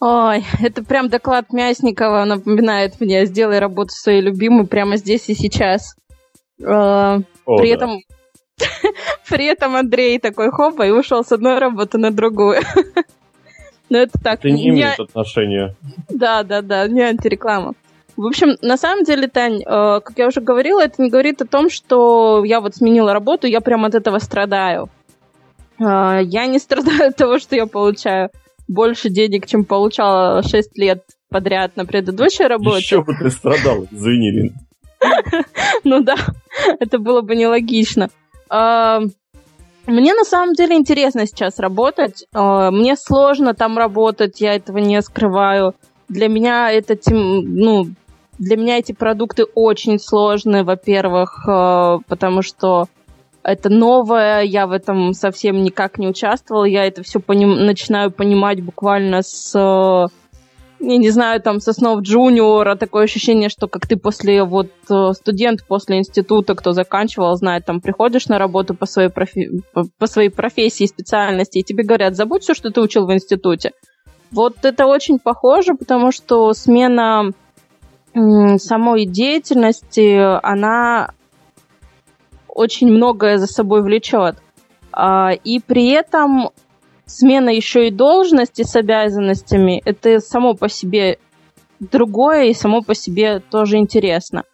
Ой, 0.00 0.44
это 0.60 0.82
прям 0.82 1.08
доклад 1.08 1.52
Мясникова 1.52 2.24
напоминает 2.24 3.00
мне 3.00 3.24
«Сделай 3.24 3.60
работу 3.60 3.90
своей 3.92 4.20
любимой 4.20 4.66
прямо 4.66 4.96
здесь 4.96 5.28
и 5.28 5.34
сейчас». 5.34 5.94
Э, 6.62 7.20
О, 7.46 7.56
при 7.58 7.68
да. 7.68 7.74
этом 7.74 8.00
при 9.28 9.46
этом 9.46 9.76
Андрей 9.76 10.18
такой 10.18 10.50
хопа 10.50 10.86
и 10.86 10.90
ушел 10.90 11.24
с 11.24 11.32
одной 11.32 11.58
работы 11.58 11.98
на 11.98 12.10
другую. 12.10 12.60
Но 13.90 13.98
это 13.98 14.18
так. 14.22 14.38
Это 14.38 14.50
не 14.50 14.68
имеет 14.68 14.98
не... 14.98 15.04
отношения. 15.04 15.76
Да, 16.08 16.42
да, 16.42 16.62
да, 16.62 16.88
не 16.88 17.02
антиреклама. 17.02 17.74
В 18.16 18.26
общем, 18.26 18.56
на 18.60 18.76
самом 18.76 19.04
деле, 19.04 19.28
Тань, 19.28 19.62
э, 19.62 20.00
как 20.00 20.12
я 20.16 20.26
уже 20.26 20.40
говорила, 20.40 20.80
это 20.82 21.02
не 21.02 21.10
говорит 21.10 21.40
о 21.42 21.46
том, 21.46 21.70
что 21.70 22.44
я 22.44 22.60
вот 22.60 22.74
сменила 22.76 23.12
работу, 23.12 23.46
я 23.46 23.60
прям 23.60 23.84
от 23.84 23.94
этого 23.94 24.18
страдаю. 24.18 24.88
Э, 25.78 26.20
я 26.22 26.46
не 26.46 26.58
страдаю 26.60 27.08
от 27.08 27.16
того, 27.16 27.38
что 27.38 27.56
я 27.56 27.66
получаю 27.66 28.30
больше 28.68 29.08
денег, 29.08 29.46
чем 29.46 29.64
получала 29.64 30.42
6 30.42 30.78
лет 30.78 31.04
подряд 31.28 31.76
на 31.76 31.84
предыдущей 31.86 32.44
работе. 32.44 32.78
Еще 32.78 33.02
бы 33.02 33.14
ты 33.14 33.30
страдал, 33.30 33.86
извини, 33.90 34.30
Лин. 34.30 34.54
Ну 35.84 36.00
да, 36.00 36.16
это 36.80 36.98
было 36.98 37.22
бы 37.22 37.34
нелогично. 37.34 38.08
Э, 38.50 39.00
мне 39.86 40.14
на 40.14 40.24
самом 40.24 40.54
деле 40.54 40.76
интересно 40.76 41.26
сейчас 41.26 41.58
работать. 41.58 42.26
А, 42.32 42.70
мне 42.70 42.96
сложно 42.96 43.54
там 43.54 43.78
работать, 43.78 44.40
я 44.40 44.54
этого 44.54 44.78
не 44.78 45.00
скрываю. 45.02 45.74
Для 46.08 46.28
меня 46.28 46.70
это, 46.70 46.96
ну, 47.10 47.86
для 48.38 48.56
меня 48.56 48.78
эти 48.78 48.92
продукты 48.92 49.44
очень 49.44 49.98
сложные, 49.98 50.62
во-первых, 50.62 51.48
а, 51.48 51.98
потому 52.06 52.42
что 52.42 52.86
это 53.42 53.70
новое, 53.70 54.42
я 54.42 54.68
в 54.68 54.72
этом 54.72 55.14
совсем 55.14 55.62
никак 55.62 55.98
не 55.98 56.06
участвовала, 56.06 56.64
я 56.64 56.86
это 56.86 57.02
все 57.02 57.18
поним- 57.18 57.64
начинаю 57.64 58.12
понимать 58.12 58.62
буквально 58.62 59.22
с 59.22 60.08
я 60.82 60.98
не 60.98 61.10
знаю, 61.10 61.40
там, 61.40 61.60
Соснов 61.60 62.00
Джуниора, 62.00 62.74
такое 62.74 63.04
ощущение, 63.04 63.48
что 63.48 63.68
как 63.68 63.86
ты 63.86 63.96
после, 63.96 64.42
вот, 64.42 64.70
э, 64.90 65.12
студент 65.14 65.64
после 65.66 65.98
института, 65.98 66.54
кто 66.54 66.72
заканчивал, 66.72 67.34
знает, 67.36 67.64
там, 67.64 67.80
приходишь 67.80 68.26
на 68.26 68.38
работу 68.38 68.74
по 68.74 68.86
своей, 68.86 69.08
профи... 69.08 69.62
по 69.72 70.06
своей 70.06 70.28
профессии, 70.28 70.86
специальности, 70.86 71.58
и 71.58 71.62
тебе 71.62 71.84
говорят, 71.84 72.16
забудь 72.16 72.42
все, 72.42 72.54
что 72.54 72.70
ты 72.70 72.80
учил 72.80 73.06
в 73.06 73.14
институте. 73.14 73.72
Вот 74.32 74.64
это 74.64 74.86
очень 74.86 75.18
похоже, 75.18 75.74
потому 75.74 76.10
что 76.10 76.52
смена 76.52 77.30
самой 78.14 79.06
деятельности, 79.06 80.18
она 80.44 81.12
очень 82.48 82.88
многое 82.88 83.38
за 83.38 83.46
собой 83.46 83.82
влечет. 83.82 84.36
А, 84.92 85.30
и 85.32 85.60
при 85.60 85.90
этом 85.90 86.50
смена 87.06 87.50
еще 87.50 87.88
и 87.88 87.90
должности 87.90 88.62
с 88.62 88.76
обязанностями, 88.76 89.82
это 89.84 90.20
само 90.20 90.54
по 90.54 90.68
себе 90.68 91.18
другое 91.80 92.44
и 92.44 92.54
само 92.54 92.82
по 92.82 92.94
себе 92.94 93.40
тоже 93.40 93.76
интересно. 93.76 94.44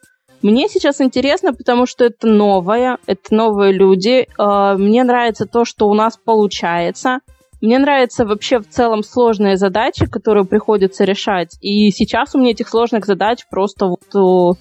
Мне 0.40 0.68
сейчас 0.68 1.01
интересно, 1.01 1.53
потому 1.53 1.86
что 1.86 2.05
это 2.05 2.28
новое, 2.28 2.99
это 3.07 3.34
новые 3.34 3.72
люди. 3.72 4.28
А, 4.38 4.76
мне 4.76 5.03
нравится 5.03 5.46
то, 5.46 5.64
что 5.64 5.88
у 5.88 5.94
нас 5.94 6.16
получается. 6.16 7.18
Мне 7.61 7.80
нравятся 7.80 8.24
вообще 8.24 8.61
в 8.61 8.68
целом 8.68 9.03
сложные 9.03 9.57
задачи, 9.57 10.07
которые 10.07 10.44
приходится 10.44 11.03
решать. 11.03 11.57
И 11.61 11.90
сейчас 11.90 12.34
у 12.34 12.38
меня 12.38 12.53
этих 12.53 12.68
сложных 12.68 13.05
задач 13.05 13.46
просто 13.51 13.86
вот 13.86 14.57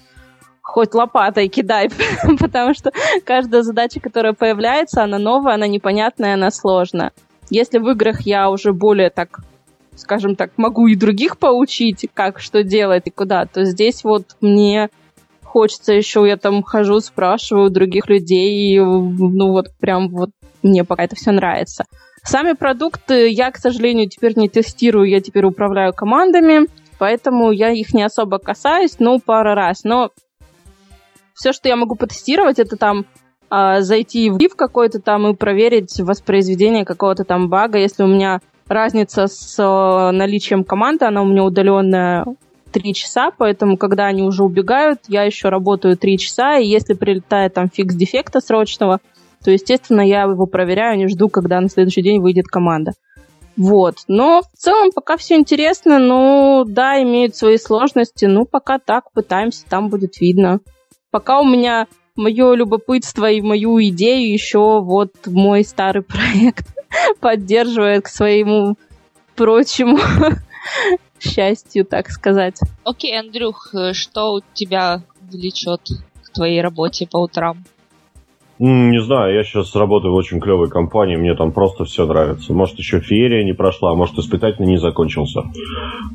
хоть 0.62 0.94
лопатой 0.94 1.48
кидай, 1.48 1.90
потому 2.40 2.74
что 2.74 2.92
каждая 3.24 3.62
задача, 3.62 4.00
которая 4.00 4.34
появляется, 4.34 5.02
она 5.02 5.18
новая, 5.18 5.54
она 5.54 5.66
непонятная, 5.66 6.34
она 6.34 6.50
сложная. 6.50 7.12
Если 7.50 7.78
в 7.78 7.88
играх 7.88 8.22
я 8.22 8.50
уже 8.50 8.72
более 8.72 9.10
так, 9.10 9.40
скажем 9.96 10.36
так, 10.36 10.52
могу 10.56 10.86
и 10.86 10.96
других 10.96 11.38
поучить, 11.38 12.06
как 12.14 12.40
что 12.40 12.62
делать 12.62 13.04
и 13.06 13.10
куда, 13.10 13.46
то 13.46 13.64
здесь 13.64 14.04
вот 14.04 14.36
мне 14.40 14.90
хочется 15.42 15.92
еще, 15.92 16.26
я 16.26 16.36
там 16.36 16.62
хожу, 16.62 17.00
спрашиваю 17.00 17.70
других 17.70 18.08
людей, 18.08 18.74
и, 18.74 18.78
ну 18.78 19.52
вот 19.52 19.68
прям 19.80 20.08
вот 20.08 20.30
мне 20.62 20.84
пока 20.84 21.04
это 21.04 21.16
все 21.16 21.32
нравится. 21.32 21.84
Сами 22.22 22.52
продукты 22.52 23.28
я, 23.30 23.50
к 23.50 23.56
сожалению, 23.56 24.08
теперь 24.08 24.36
не 24.36 24.48
тестирую, 24.48 25.08
я 25.08 25.20
теперь 25.20 25.46
управляю 25.46 25.94
командами, 25.94 26.66
поэтому 26.98 27.52
я 27.52 27.70
их 27.70 27.94
не 27.94 28.02
особо 28.02 28.38
касаюсь, 28.38 28.96
ну, 28.98 29.18
пару 29.20 29.54
раз. 29.54 29.84
Но 29.84 30.10
все, 31.34 31.52
что 31.52 31.68
я 31.68 31.76
могу 31.76 31.94
потестировать, 31.94 32.58
это 32.58 32.76
там 32.76 33.06
а, 33.50 33.80
зайти 33.80 34.30
в 34.30 34.38
гиф 34.38 34.54
какой-то 34.54 35.00
там 35.00 35.26
и 35.28 35.34
проверить 35.34 36.00
воспроизведение 36.00 36.84
какого-то 36.84 37.24
там 37.24 37.48
бага. 37.48 37.78
Если 37.78 38.02
у 38.02 38.06
меня 38.06 38.40
разница 38.66 39.26
с 39.26 39.58
э, 39.58 40.10
наличием 40.10 40.64
команды, 40.64 41.06
она 41.06 41.22
у 41.22 41.26
меня 41.26 41.44
удаленная 41.44 42.26
3 42.72 42.94
часа, 42.94 43.30
поэтому, 43.36 43.76
когда 43.76 44.06
они 44.06 44.22
уже 44.22 44.44
убегают, 44.44 45.00
я 45.08 45.22
еще 45.22 45.48
работаю 45.48 45.96
3 45.96 46.18
часа, 46.18 46.58
и 46.58 46.66
если 46.66 46.94
прилетает 46.94 47.54
там 47.54 47.70
фикс 47.70 47.94
дефекта 47.94 48.40
срочного, 48.40 49.00
то, 49.42 49.50
естественно, 49.50 50.00
я 50.00 50.22
его 50.22 50.46
проверяю, 50.46 50.98
не 50.98 51.08
жду, 51.08 51.28
когда 51.28 51.60
на 51.60 51.68
следующий 51.68 52.02
день 52.02 52.20
выйдет 52.20 52.46
команда. 52.46 52.92
Вот. 53.56 53.96
Но 54.06 54.42
в 54.42 54.56
целом 54.56 54.90
пока 54.94 55.16
все 55.16 55.36
интересно, 55.36 55.98
ну 55.98 56.64
да, 56.66 57.02
имеют 57.02 57.34
свои 57.34 57.56
сложности, 57.56 58.26
ну 58.26 58.44
пока 58.44 58.78
так, 58.78 59.10
пытаемся, 59.12 59.64
там 59.68 59.88
будет 59.88 60.20
видно. 60.20 60.60
Пока 61.10 61.40
у 61.40 61.44
меня 61.44 61.86
мое 62.18 62.54
любопытство 62.54 63.30
и 63.30 63.40
мою 63.40 63.80
идею 63.84 64.30
еще 64.30 64.80
вот 64.80 65.12
мой 65.26 65.64
старый 65.64 66.02
проект 66.02 66.66
поддерживает 67.20 68.04
к 68.04 68.08
своему 68.08 68.76
прочему 69.36 69.98
счастью, 71.20 71.86
так 71.86 72.10
сказать. 72.10 72.58
Окей, 72.84 73.18
Андрюх, 73.18 73.72
что 73.92 74.34
у 74.34 74.40
тебя 74.52 75.02
влечет 75.20 75.80
к 76.24 76.32
твоей 76.32 76.60
работе 76.60 77.06
по 77.06 77.18
утрам? 77.18 77.64
Не 78.58 79.00
знаю, 79.00 79.34
я 79.34 79.44
сейчас 79.44 79.76
работаю 79.76 80.12
в 80.12 80.16
очень 80.16 80.40
клевой 80.40 80.68
компании, 80.68 81.14
мне 81.14 81.34
там 81.36 81.52
просто 81.52 81.84
все 81.84 82.06
нравится. 82.06 82.52
Может, 82.52 82.78
еще 82.78 82.98
феерия 82.98 83.44
не 83.44 83.52
прошла, 83.52 83.92
а 83.92 83.94
может, 83.94 84.18
испытательный 84.18 84.66
не 84.66 84.78
закончился. 84.78 85.42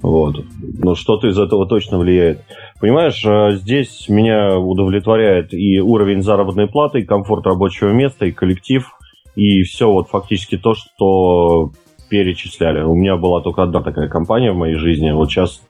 Вот. 0.02 0.44
Но 0.60 0.94
что-то 0.96 1.28
из 1.28 1.40
этого 1.40 1.66
точно 1.66 2.00
влияет. 2.00 2.42
Понимаешь, 2.82 3.24
э, 3.26 3.56
здесь 3.56 4.10
меня 4.10 4.58
удовлетворяет 4.58 5.54
и 5.54 5.80
уровень 5.80 6.22
заработной 6.22 6.68
платы, 6.68 7.00
и 7.00 7.06
комфорт 7.06 7.46
рабочего 7.46 7.90
места, 7.90 8.26
и 8.26 8.32
коллектив, 8.32 8.90
и 9.36 9.64
все 9.64 9.90
вот 9.90 10.10
фактически 10.10 10.58
то, 10.58 10.74
что 10.74 11.72
перечисляли. 12.10 12.84
У 12.84 12.94
меня 12.94 13.16
была 13.16 13.42
только 13.42 13.64
одна 13.64 13.82
такая 13.82 14.10
компания 14.10 14.52
в 14.52 14.58
моей 14.58 14.76
жизни. 14.76 15.12
Вот 15.12 15.32
сейчас 15.32 15.62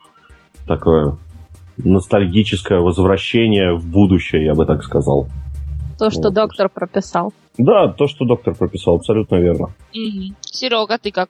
такое 0.68 1.18
ностальгическое 1.78 2.80
возвращение 2.80 3.76
в 3.76 3.86
будущее, 3.86 4.46
я 4.46 4.56
бы 4.56 4.66
так 4.66 4.84
сказал. 4.84 5.28
То, 6.04 6.10
что 6.12 6.24
Вот. 6.24 6.34
доктор 6.34 6.68
прописал. 6.68 7.34
Да, 7.58 7.88
то, 7.88 8.08
что 8.08 8.26
доктор 8.26 8.54
прописал, 8.54 8.96
абсолютно 8.98 9.38
верно. 9.38 9.74
Серега, 10.42 10.98
ты 10.98 11.12
как? 11.12 11.30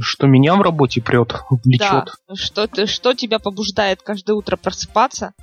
Что 0.00 0.26
меня 0.26 0.56
в 0.56 0.62
работе 0.62 1.00
прет, 1.00 1.36
влечет. 1.64 2.16
Да. 2.28 2.34
Что, 2.34 2.66
ты, 2.66 2.86
что 2.86 3.14
тебя 3.14 3.38
побуждает 3.38 4.02
каждое 4.02 4.32
утро 4.32 4.56
просыпаться 4.56 5.34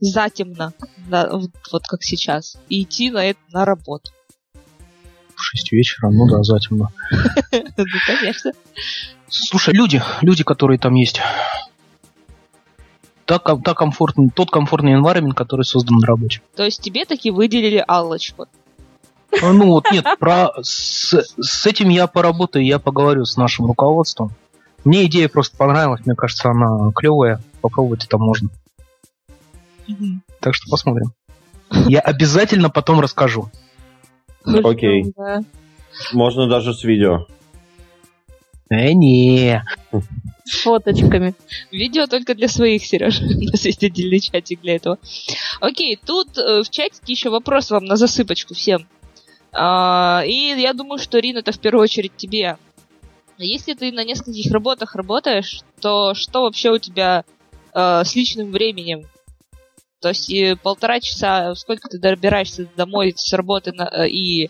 затемно, 0.00 0.72
да, 1.08 1.28
вот, 1.30 1.52
вот 1.70 1.82
как 1.86 2.02
сейчас, 2.02 2.56
и 2.68 2.82
идти 2.82 3.12
на, 3.12 3.24
это, 3.24 3.38
на 3.52 3.64
работу? 3.64 4.10
В 5.36 5.40
6 5.40 5.70
вечера, 5.70 6.10
ну 6.10 6.28
да, 6.28 6.42
затемно. 6.42 6.88
Ну, 7.52 7.84
конечно. 8.04 8.50
Слушай, 9.28 9.74
люди, 9.74 10.02
люди, 10.22 10.42
которые 10.42 10.80
там 10.80 10.94
есть. 10.94 11.20
Ком- 13.28 13.62
так 13.62 13.76
комфортный, 13.76 14.30
тот 14.30 14.50
комфортный 14.50 14.94
environment, 14.94 15.34
который 15.34 15.62
создан 15.62 15.98
на 15.98 16.06
работе. 16.06 16.40
То 16.56 16.64
есть 16.64 16.80
тебе 16.80 17.04
таки 17.04 17.30
выделили 17.30 17.84
Аллочку. 17.86 18.46
А, 19.42 19.52
Ну 19.52 19.66
вот, 19.66 19.84
нет, 19.92 20.06
про 20.18 20.52
с, 20.62 21.12
с 21.38 21.66
этим 21.66 21.90
я 21.90 22.06
поработаю, 22.06 22.64
я 22.64 22.78
поговорю 22.78 23.24
с 23.24 23.36
нашим 23.36 23.66
руководством. 23.66 24.32
Мне 24.84 25.04
идея 25.06 25.28
просто 25.28 25.56
понравилась, 25.56 26.06
мне 26.06 26.14
кажется, 26.14 26.50
она 26.50 26.90
клевая. 26.92 27.42
Попробовать 27.60 28.04
это 28.04 28.16
можно. 28.18 28.48
Так 30.40 30.54
что 30.54 30.70
посмотрим. 30.70 31.12
Я 31.86 32.00
обязательно 32.00 32.70
потом 32.70 33.00
расскажу. 33.00 33.50
Окей. 34.44 35.12
Можно 36.12 36.48
даже 36.48 36.72
с 36.72 36.84
видео. 36.84 37.26
Э, 38.70 38.92
не. 38.92 39.62
Фоточками. 40.48 41.34
Видео 41.70 42.06
только 42.06 42.34
для 42.34 42.48
своих, 42.48 42.84
Сереж. 42.84 43.20
У 43.20 43.50
нас 43.50 43.64
есть 43.64 43.82
отдельный 43.84 44.20
чатик 44.20 44.60
для 44.60 44.76
этого. 44.76 44.98
Окей, 45.60 45.98
тут 46.04 46.36
э, 46.38 46.62
в 46.62 46.70
чатике 46.70 47.12
еще 47.12 47.30
вопрос 47.30 47.70
вам 47.70 47.84
на 47.84 47.96
засыпочку 47.96 48.54
всем. 48.54 48.88
А, 49.52 50.22
и 50.26 50.54
я 50.60 50.72
думаю, 50.72 50.98
что, 50.98 51.18
Рин, 51.18 51.36
это 51.36 51.52
в 51.52 51.58
первую 51.58 51.82
очередь 51.82 52.16
тебе. 52.16 52.56
Если 53.38 53.74
ты 53.74 53.92
на 53.92 54.04
нескольких 54.04 54.50
работах 54.52 54.94
работаешь, 54.94 55.60
то 55.80 56.14
что 56.14 56.42
вообще 56.42 56.70
у 56.70 56.78
тебя 56.78 57.24
э, 57.74 58.02
с 58.04 58.14
личным 58.14 58.50
временем? 58.50 59.06
То 60.00 60.08
есть 60.08 60.32
э, 60.32 60.56
полтора 60.56 61.00
часа, 61.00 61.54
сколько 61.54 61.88
ты 61.88 61.98
добираешься 61.98 62.68
домой 62.76 63.12
с 63.16 63.32
работы 63.32 63.72
на- 63.72 64.06
и 64.06 64.48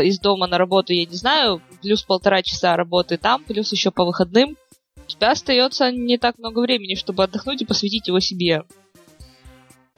из 0.00 0.20
дома 0.20 0.46
на 0.46 0.56
работу, 0.56 0.94
я 0.94 1.04
не 1.04 1.16
знаю, 1.16 1.60
плюс 1.82 2.02
полтора 2.02 2.42
часа 2.42 2.76
работы 2.76 3.18
там, 3.18 3.44
плюс 3.44 3.72
еще 3.72 3.90
по 3.90 4.06
выходным, 4.06 4.56
у 5.04 5.08
тебя 5.08 5.30
остается 5.30 5.90
не 5.90 6.18
так 6.18 6.38
много 6.38 6.60
времени, 6.60 6.94
чтобы 6.94 7.24
отдохнуть 7.24 7.62
и 7.62 7.66
посвятить 7.66 8.08
его 8.08 8.20
себе. 8.20 8.62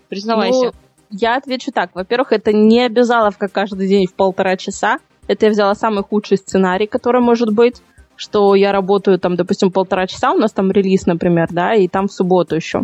Признавайся. 0.08 0.66
Ну, 0.66 0.72
я 1.10 1.36
отвечу 1.36 1.70
так. 1.72 1.94
Во-первых, 1.94 2.32
это 2.32 2.52
не 2.52 2.80
обязаловка 2.82 3.48
каждый 3.48 3.88
день 3.88 4.06
в 4.06 4.14
полтора 4.14 4.56
часа. 4.56 4.98
Это 5.26 5.46
я 5.46 5.52
взяла 5.52 5.74
самый 5.74 6.02
худший 6.02 6.36
сценарий, 6.36 6.86
который 6.86 7.20
может 7.20 7.52
быть, 7.52 7.82
что 8.16 8.54
я 8.54 8.72
работаю 8.72 9.18
там, 9.18 9.36
допустим, 9.36 9.70
полтора 9.70 10.06
часа, 10.06 10.32
у 10.32 10.38
нас 10.38 10.52
там 10.52 10.70
релиз, 10.70 11.06
например, 11.06 11.48
да, 11.50 11.74
и 11.74 11.88
там 11.88 12.08
в 12.08 12.12
субботу 12.12 12.54
еще. 12.54 12.82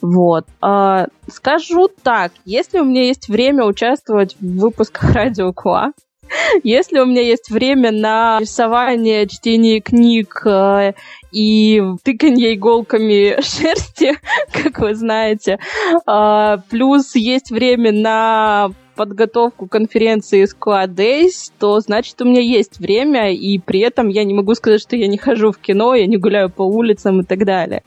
Вот. 0.00 0.46
А, 0.60 1.06
скажу 1.28 1.88
так, 2.02 2.32
если 2.44 2.78
у 2.78 2.84
меня 2.84 3.04
есть 3.04 3.28
время 3.28 3.64
участвовать 3.64 4.36
в 4.40 4.58
выпусках 4.58 5.10
Радио 5.14 5.52
Куа, 5.52 5.92
если 6.62 6.98
у 6.98 7.06
меня 7.06 7.22
есть 7.22 7.50
время 7.50 7.90
на 7.90 8.38
рисование, 8.40 9.26
чтение 9.26 9.80
книг 9.80 10.42
э, 10.46 10.92
и 11.32 11.82
тыканье 12.02 12.54
иголками 12.54 13.40
шерсти, 13.40 14.14
как 14.52 14.78
вы 14.78 14.94
знаете, 14.94 15.58
а, 16.06 16.58
плюс 16.70 17.14
есть 17.14 17.50
время 17.50 17.92
на 17.92 18.70
подготовку 18.94 19.66
конференции 19.66 20.44
Squad 20.44 20.94
Days, 20.94 21.52
то 21.58 21.80
значит 21.80 22.20
у 22.20 22.24
меня 22.24 22.40
есть 22.40 22.78
время, 22.78 23.32
и 23.32 23.58
при 23.58 23.80
этом 23.80 24.08
я 24.08 24.24
не 24.24 24.34
могу 24.34 24.54
сказать, 24.54 24.80
что 24.80 24.96
я 24.96 25.08
не 25.08 25.18
хожу 25.18 25.52
в 25.52 25.58
кино, 25.58 25.94
я 25.94 26.06
не 26.06 26.16
гуляю 26.16 26.50
по 26.50 26.62
улицам 26.62 27.20
и 27.20 27.24
так 27.24 27.44
далее. 27.44 27.82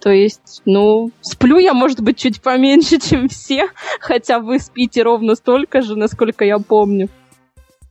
То 0.00 0.10
есть, 0.10 0.60
ну, 0.66 1.10
сплю 1.22 1.56
я, 1.56 1.72
может 1.72 2.02
быть, 2.02 2.18
чуть 2.18 2.42
поменьше, 2.42 2.98
чем 3.00 3.28
все, 3.28 3.68
хотя 4.00 4.38
вы 4.38 4.58
спите 4.58 5.02
ровно 5.02 5.34
столько 5.34 5.80
же, 5.80 5.96
насколько 5.96 6.44
я 6.44 6.58
помню. 6.58 7.08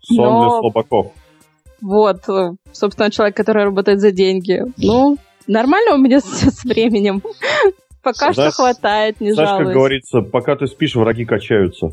Сон 0.04 0.18
Но- 0.18 0.42
для 0.42 0.50
слабаков. 0.60 1.12
Вот, 1.82 2.22
собственно, 2.72 3.12
человек, 3.12 3.36
который 3.36 3.66
работает 3.66 4.00
за 4.00 4.12
деньги. 4.12 4.62
Ну, 4.78 5.18
нормально 5.48 5.96
у 5.96 5.98
меня 5.98 6.20
с 6.22 6.64
временем. 6.64 7.22
Пока 8.02 8.28
что 8.28 8.34
Знаешь- 8.34 8.54
хватает, 8.56 9.22
не 9.22 9.34
Знаешь, 9.34 9.64
как 9.64 9.74
говорится, 9.74 10.22
пока 10.22 10.56
ты 10.56 10.68
спишь, 10.68 10.96
враги 10.96 11.26
качаются. 11.26 11.88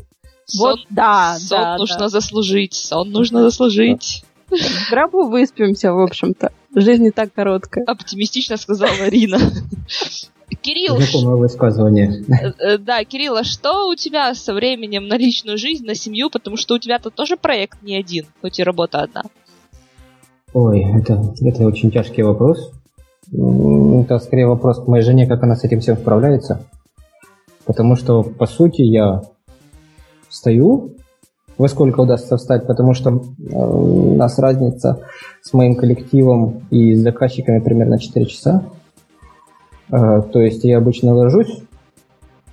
Вот, 0.59 0.79
сон, 0.79 0.85
да, 0.89 1.37
сон 1.39 1.61
да, 1.61 1.77
нужно 1.77 1.99
да. 1.99 2.09
заслужить, 2.09 2.73
сон 2.73 3.11
нужно 3.11 3.41
заслужить. 3.41 4.23
В 4.49 4.89
гробу 4.91 5.29
выспимся, 5.29 5.93
в 5.93 5.99
общем-то. 5.99 6.51
Жизнь 6.75 7.03
не 7.03 7.11
так 7.11 7.33
короткая. 7.33 7.85
Оптимистично 7.85 8.57
сказала 8.57 9.07
Рина. 9.07 9.39
Кирилл, 10.61 10.99
Знакомое 10.99 11.35
высказывание. 11.35 12.23
э, 12.27 12.53
э, 12.59 12.77
да, 12.77 13.03
Кирилл, 13.03 13.35
а 13.35 13.43
что 13.43 13.89
у 13.89 13.95
тебя 13.95 14.33
со 14.35 14.53
временем 14.53 15.07
на 15.07 15.17
личную 15.17 15.57
жизнь, 15.57 15.85
на 15.85 15.95
семью? 15.95 16.29
Потому 16.29 16.57
что 16.57 16.75
у 16.75 16.79
тебя-то 16.79 17.09
тоже 17.09 17.37
проект 17.37 17.81
не 17.81 17.95
один, 17.95 18.25
хоть 18.41 18.59
и 18.59 18.63
работа 18.63 19.01
одна. 19.01 19.23
Ой, 20.53 20.83
это, 20.83 21.33
это 21.41 21.65
очень 21.65 21.91
тяжкий 21.91 22.23
вопрос. 22.23 22.71
Это 23.31 24.19
скорее 24.19 24.47
вопрос 24.47 24.83
к 24.83 24.87
моей 24.87 25.03
жене, 25.03 25.25
как 25.25 25.41
она 25.43 25.55
с 25.55 25.63
этим 25.63 25.79
всем 25.79 25.97
справляется. 25.97 26.65
Потому 27.65 27.95
что, 27.95 28.23
по 28.23 28.45
сути, 28.45 28.81
я 28.81 29.21
встаю, 30.27 30.95
во 31.57 31.67
сколько 31.67 32.01
удастся 32.01 32.37
встать, 32.37 32.67
потому 32.67 32.93
что 32.93 33.21
у 33.51 34.15
нас 34.15 34.39
разница 34.39 35.01
с 35.41 35.53
моим 35.53 35.75
коллективом 35.75 36.61
и 36.71 36.95
с 36.95 37.01
заказчиками 37.01 37.59
примерно 37.59 37.99
4 37.99 38.25
часа. 38.25 38.65
Э, 39.91 40.21
то 40.21 40.39
есть 40.39 40.63
я 40.63 40.77
обычно 40.77 41.13
ложусь, 41.13 41.61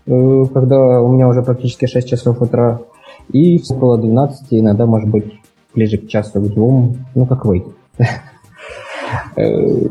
э, 0.07 0.45
когда 0.53 1.01
у 1.01 1.13
меня 1.13 1.29
уже 1.29 1.43
практически 1.43 1.87
6 1.87 2.09
часов 2.09 2.43
утра, 2.43 2.81
и 3.33 3.63
около 3.71 3.99
12, 3.99 4.47
иногда, 4.51 4.87
может 4.87 5.09
быть, 5.09 5.33
ближе 5.75 5.99
к 5.99 6.09
часу, 6.09 6.41
к 6.41 6.49
двум, 6.49 7.07
ну, 7.15 7.27
как 7.27 7.45
выйдет. 7.45 7.75
Э, 9.37 9.89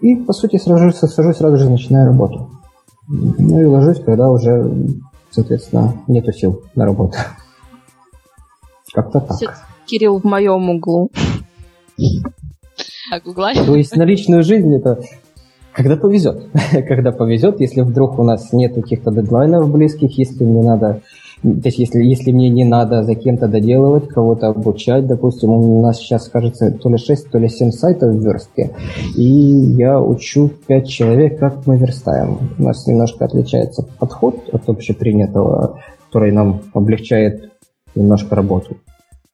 И, 0.00 0.16
по 0.16 0.32
сути, 0.32 0.58
сажусь, 0.58 0.96
сажусь 0.96 1.36
сразу 1.36 1.56
же 1.56 1.70
начинаю 1.70 2.08
работу. 2.08 2.50
Ну 3.08 3.62
и 3.62 3.64
ложусь, 3.64 4.00
когда 4.00 4.30
уже, 4.30 4.70
соответственно, 5.30 5.94
нету 6.08 6.32
сил 6.32 6.62
на 6.74 6.84
работу. 6.84 7.16
Как-то 8.92 9.20
так. 9.20 9.38
Кирилл 9.86 10.18
в 10.18 10.24
моем 10.24 10.68
углу. 10.70 11.10
А 13.12 13.20
Гугла? 13.20 13.52
То 13.54 13.76
есть 13.76 13.96
на 13.96 14.02
личную 14.02 14.42
жизнь 14.42 14.74
это 14.74 15.00
когда 15.72 15.96
повезет. 15.96 16.46
когда 16.88 17.12
повезет, 17.12 17.60
если 17.60 17.82
вдруг 17.82 18.18
у 18.18 18.24
нас 18.24 18.52
нет 18.52 18.74
каких-то 18.74 19.10
дедлайнов 19.10 19.70
близких, 19.70 20.16
если 20.18 20.44
мне 20.44 20.62
надо, 20.62 21.00
то 21.42 21.62
есть 21.64 21.78
если, 21.78 22.02
если 22.02 22.30
мне 22.30 22.48
не 22.50 22.64
надо 22.64 23.02
за 23.02 23.14
кем-то 23.14 23.48
доделывать, 23.48 24.08
кого-то 24.08 24.48
обучать, 24.48 25.06
допустим, 25.06 25.50
у 25.50 25.82
нас 25.82 25.98
сейчас, 25.98 26.28
кажется, 26.28 26.70
то 26.70 26.88
ли 26.88 26.98
6, 26.98 27.30
то 27.30 27.38
ли 27.38 27.48
7 27.48 27.70
сайтов 27.70 28.14
в 28.14 28.24
верстке, 28.24 28.70
и 29.16 29.24
я 29.24 30.00
учу 30.00 30.50
5 30.66 30.88
человек, 30.88 31.38
как 31.38 31.66
мы 31.66 31.78
верстаем. 31.78 32.38
У 32.58 32.62
нас 32.62 32.86
немножко 32.86 33.24
отличается 33.24 33.84
подход 33.98 34.36
от 34.52 34.68
общепринятого, 34.68 35.80
который 36.06 36.32
нам 36.32 36.60
облегчает 36.74 37.50
немножко 37.94 38.36
работу. 38.36 38.76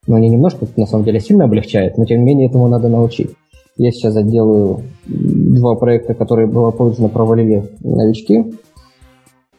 Но 0.06 0.18
не 0.18 0.30
немножко, 0.30 0.66
на 0.76 0.86
самом 0.86 1.04
деле 1.04 1.20
сильно 1.20 1.44
облегчает, 1.44 1.98
но 1.98 2.06
тем 2.06 2.20
не 2.20 2.24
менее 2.24 2.48
этому 2.48 2.68
надо 2.68 2.88
научить. 2.88 3.32
Я 3.78 3.92
сейчас 3.92 4.14
делаю 4.24 4.82
два 5.06 5.76
проекта, 5.76 6.12
которые 6.12 6.48
благополучно 6.48 7.08
провалили 7.08 7.70
новички. 7.80 8.52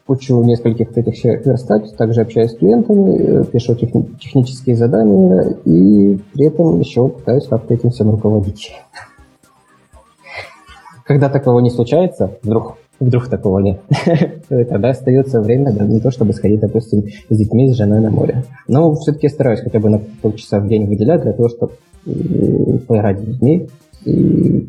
Учу 0.08 0.44
нескольких 0.44 0.96
этих 0.98 1.24
верстать, 1.24 1.96
также 1.96 2.22
общаюсь 2.22 2.52
с 2.52 2.58
клиентами, 2.58 3.16
э, 3.16 3.44
пишу 3.46 3.76
техни- 3.76 4.10
технические 4.20 4.76
задания 4.76 5.56
и 5.66 6.20
при 6.34 6.48
этом 6.48 6.80
еще 6.80 7.08
пытаюсь 7.08 7.48
как-то 7.48 7.74
этим 7.74 7.92
всем 7.92 8.10
руководить. 8.10 8.74
Когда 11.06 11.30
такого 11.30 11.60
не 11.60 11.70
случается, 11.70 12.38
вдруг 12.44 12.76
Вдруг 13.00 13.30
такого 13.30 13.60
нет. 13.60 13.80
Тогда 14.50 14.90
остается 14.90 15.40
время, 15.40 15.72
да, 15.72 15.86
не 15.86 16.02
то 16.02 16.12
чтобы 16.12 16.34
сходить, 16.34 16.60
допустим, 16.60 17.06
с 17.30 17.38
детьми, 17.38 17.70
с 17.70 17.78
женой 17.78 18.02
на 18.02 18.12
море. 18.12 18.44
Но 18.68 18.94
все-таки 18.96 19.30
стараюсь 19.30 19.62
хотя 19.62 19.80
бы 19.80 19.90
на 19.90 20.02
полчаса 20.22 20.60
в 20.60 20.68
день 20.68 20.86
выделять 20.86 21.22
для 21.22 21.32
того, 21.32 21.48
чтобы 21.48 21.72
поиграть 22.06 23.20
с 23.20 23.24
детьми 23.24 23.70
и 24.06 24.68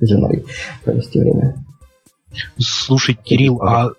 женой 0.00 0.44
провести 0.84 1.20
время. 1.20 1.64
Слушай, 2.58 3.14
Кирилл, 3.14 3.62
а 3.62 3.90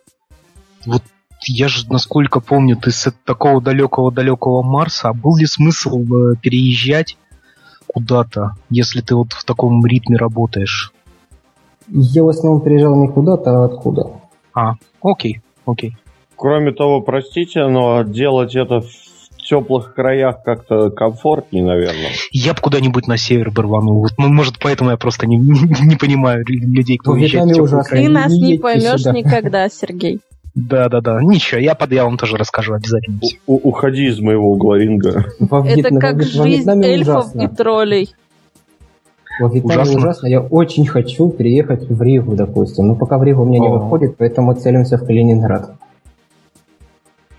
вот 0.85 1.03
я 1.47 1.67
же, 1.67 1.85
насколько 1.89 2.39
помню, 2.39 2.77
ты 2.77 2.91
с 2.91 3.13
такого 3.25 3.61
далекого-далекого 3.61 4.63
Марса, 4.63 5.09
а 5.09 5.13
был 5.13 5.37
ли 5.37 5.45
смысл 5.45 6.01
э, 6.03 6.35
переезжать 6.41 7.17
куда-то, 7.87 8.51
если 8.69 9.01
ты 9.01 9.15
вот 9.15 9.33
в 9.33 9.43
таком 9.43 9.85
ритме 9.85 10.17
работаешь? 10.17 10.93
Я 11.87 12.23
в 12.23 12.29
основном 12.29 12.61
приезжал 12.61 12.95
не 12.95 13.07
куда-то, 13.07 13.51
а 13.51 13.65
откуда. 13.65 14.09
А, 14.53 14.75
окей, 15.01 15.41
окей. 15.65 15.97
Кроме 16.35 16.71
того, 16.71 17.01
простите, 17.01 17.67
но 17.67 18.03
делать 18.03 18.55
это 18.55 18.81
в 18.81 18.91
теплых 19.43 19.93
краях 19.93 20.43
как-то 20.43 20.89
комфортнее, 20.89 21.63
наверное. 21.63 22.09
Я 22.31 22.53
бы 22.53 22.59
куда-нибудь 22.61 23.07
на 23.07 23.17
север 23.17 23.51
бы 23.51 23.63
рванул. 23.63 24.07
Ну, 24.17 24.29
может, 24.29 24.55
поэтому 24.59 24.91
я 24.91 24.97
просто 24.97 25.27
не, 25.27 25.37
не 25.37 25.95
понимаю 25.95 26.43
людей, 26.47 26.97
кто 26.97 27.11
Ну, 27.11 27.17
уезжает 27.19 27.45
в 27.49 27.53
теплые 27.53 27.83
края. 27.83 28.03
Ты 28.03 28.09
нас 28.09 28.31
не 28.31 28.57
поймешь 28.57 29.01
сюда. 29.01 29.11
никогда, 29.11 29.69
Сергей. 29.69 30.19
Да-да-да. 30.55 31.19
Ничего, 31.23 31.59
я 31.59 31.73
под 31.73 31.91
я 31.93 32.03
вам 32.05 32.17
тоже 32.17 32.37
расскажу 32.37 32.73
обязательно. 32.75 33.19
У- 33.47 33.53
у- 33.55 33.69
уходи 33.69 34.05
из 34.07 34.19
моего 34.19 34.51
угларинга. 34.51 35.25
Во 35.39 35.65
Это 35.67 35.89
как 35.95 36.21
жизнь 36.21 36.69
эльфов 36.83 37.25
ужасно. 37.25 37.41
и 37.41 37.47
троллей. 37.47 38.13
Во 39.39 39.49
Вьетнаме 39.49 39.81
Ужасно. 39.81 39.97
ужасно. 39.97 40.27
Я 40.27 40.41
очень 40.41 40.85
хочу 40.85 41.29
переехать 41.31 41.89
в 41.89 41.99
Ригу, 42.03 42.35
допустим. 42.35 42.87
Но 42.87 42.95
пока 42.95 43.17
в 43.17 43.23
Ригу 43.23 43.41
у 43.41 43.45
меня 43.45 43.59
не 43.61 43.69
выходит, 43.69 44.15
поэтому 44.17 44.53
целимся 44.53 44.97
в 44.99 45.05
Калининград. 45.07 45.71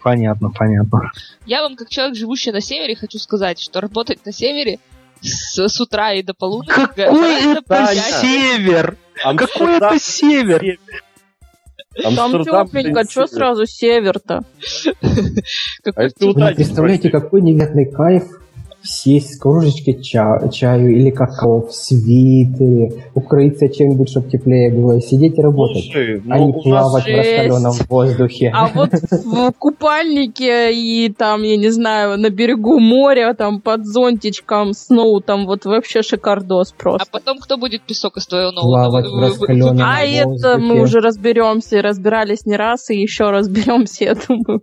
Понятно, 0.04 0.50
понятно. 0.50 1.10
Я 1.46 1.62
вам, 1.62 1.76
как 1.76 1.88
человек, 1.88 2.14
живущий 2.14 2.52
на 2.52 2.60
севере, 2.60 2.94
хочу 2.94 3.18
сказать, 3.18 3.58
что 3.58 3.80
работать 3.80 4.18
на 4.26 4.32
севере 4.32 4.78
с, 5.22 5.58
с 5.58 5.80
утра 5.80 6.12
и 6.12 6.22
до 6.22 6.34
полуночи 6.34 6.70
Какой 6.70 7.56
это 7.56 7.94
север? 7.94 8.98
Какой 9.14 9.76
это 9.76 9.98
север? 9.98 10.78
Там 12.02 12.20
Амстердам, 12.20 12.66
тепленько, 12.66 12.92
блин, 12.92 13.08
что 13.08 13.26
север. 13.26 13.28
сразу 13.28 13.66
север-то? 13.66 14.42
А 15.86 16.52
представляете, 16.54 17.08
какой 17.08 17.40
невероятный 17.40 17.90
кайф 17.90 18.24
сесть 18.84 19.34
с 19.34 19.38
кружечкой 19.38 20.02
ча- 20.02 20.48
чаю 20.52 20.94
или 20.94 21.10
какао 21.10 21.62
в 21.62 21.72
свитере, 21.72 23.04
укрыться 23.14 23.68
чем-нибудь, 23.68 24.10
чтобы 24.10 24.28
теплее 24.28 24.70
было, 24.70 24.98
и 24.98 25.00
сидеть 25.00 25.38
и 25.38 25.42
работать, 25.42 25.84
Слушай, 25.84 26.22
а 26.28 26.38
ну, 26.38 26.48
не 26.48 26.52
у 26.52 26.68
нас 26.68 26.92
плавать 26.92 27.04
в 27.04 27.08
раскаленном 27.08 27.74
воздухе. 27.88 28.52
А 28.54 28.68
вот 28.68 28.90
в 28.92 29.52
купальнике 29.52 30.72
и 30.72 31.08
там, 31.08 31.42
я 31.42 31.56
не 31.56 31.70
знаю, 31.70 32.18
на 32.18 32.30
берегу 32.30 32.78
моря, 32.78 33.34
там 33.34 33.60
под 33.60 33.86
зонтичком, 33.86 34.74
сноу, 34.74 35.20
там 35.20 35.46
вот 35.46 35.64
вообще 35.64 36.02
шикардос 36.02 36.72
А 36.72 36.82
просто. 36.82 37.08
потом 37.10 37.38
кто 37.38 37.56
будет 37.56 37.82
песок 37.82 38.18
из 38.18 38.26
твоего 38.26 38.52
нового? 38.52 38.90
Плавать 38.90 39.06
в 39.06 39.18
раскаленном 39.18 39.80
А 39.80 40.00
это 40.02 40.58
мы 40.58 40.80
уже 40.82 41.00
разберемся, 41.00 41.80
разбирались 41.80 42.44
не 42.44 42.56
раз, 42.56 42.90
и 42.90 43.00
еще 43.00 43.30
разберемся, 43.30 44.04
я 44.04 44.14
думаю. 44.14 44.60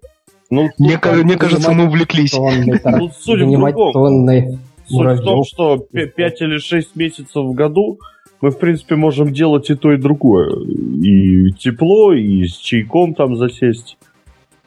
Ну, 0.52 0.70
Мне, 0.78 0.98
тут- 0.98 1.24
мне 1.24 1.38
кажется, 1.38 1.72
мы 1.72 1.86
увлеклись. 1.86 2.32
Тут 2.32 3.14
суть 3.16 3.42
в 3.42 3.52
другом. 3.52 3.94
тонны 3.94 4.60
Суть 4.86 5.20
в 5.20 5.24
том, 5.24 5.44
что 5.46 5.78
5 5.78 6.42
или 6.42 6.58
6 6.58 6.96
месяцев 6.96 7.46
в 7.46 7.54
году 7.54 7.98
мы, 8.42 8.50
в 8.52 8.58
принципе, 8.60 8.96
можем 8.96 9.32
делать 9.32 9.70
и 9.70 9.76
то, 9.76 9.92
и 9.94 9.98
другое. 9.98 10.50
И 11.04 11.52
тепло, 11.54 12.14
и 12.14 12.46
с 12.46 12.58
чайком 12.58 13.14
там 13.14 13.36
засесть. 13.36 13.98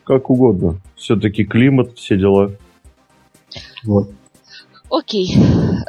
Как 0.05 0.31
угодно. 0.31 0.81
Все-таки 0.97 1.45
климат, 1.45 1.97
все 1.99 2.17
дела. 2.17 2.53
Вот. 3.85 4.11
Окей. 4.91 5.35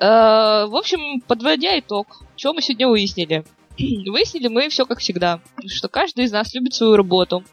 Э, 0.01 0.65
В 0.67 0.75
общем, 0.75 1.21
подводя 1.27 1.77
итог, 1.79 2.07
что 2.35 2.53
мы 2.53 2.61
сегодня 2.61 2.87
выяснили? 2.87 3.43
Выяснили 3.77 4.47
мы 4.47 4.69
все 4.69 4.85
как 4.85 4.99
всегда, 4.99 5.39
что 5.67 5.87
каждый 5.89 6.25
из 6.25 6.31
нас 6.31 6.53
любит 6.53 6.73
свою 6.73 6.95
работу. 6.95 7.43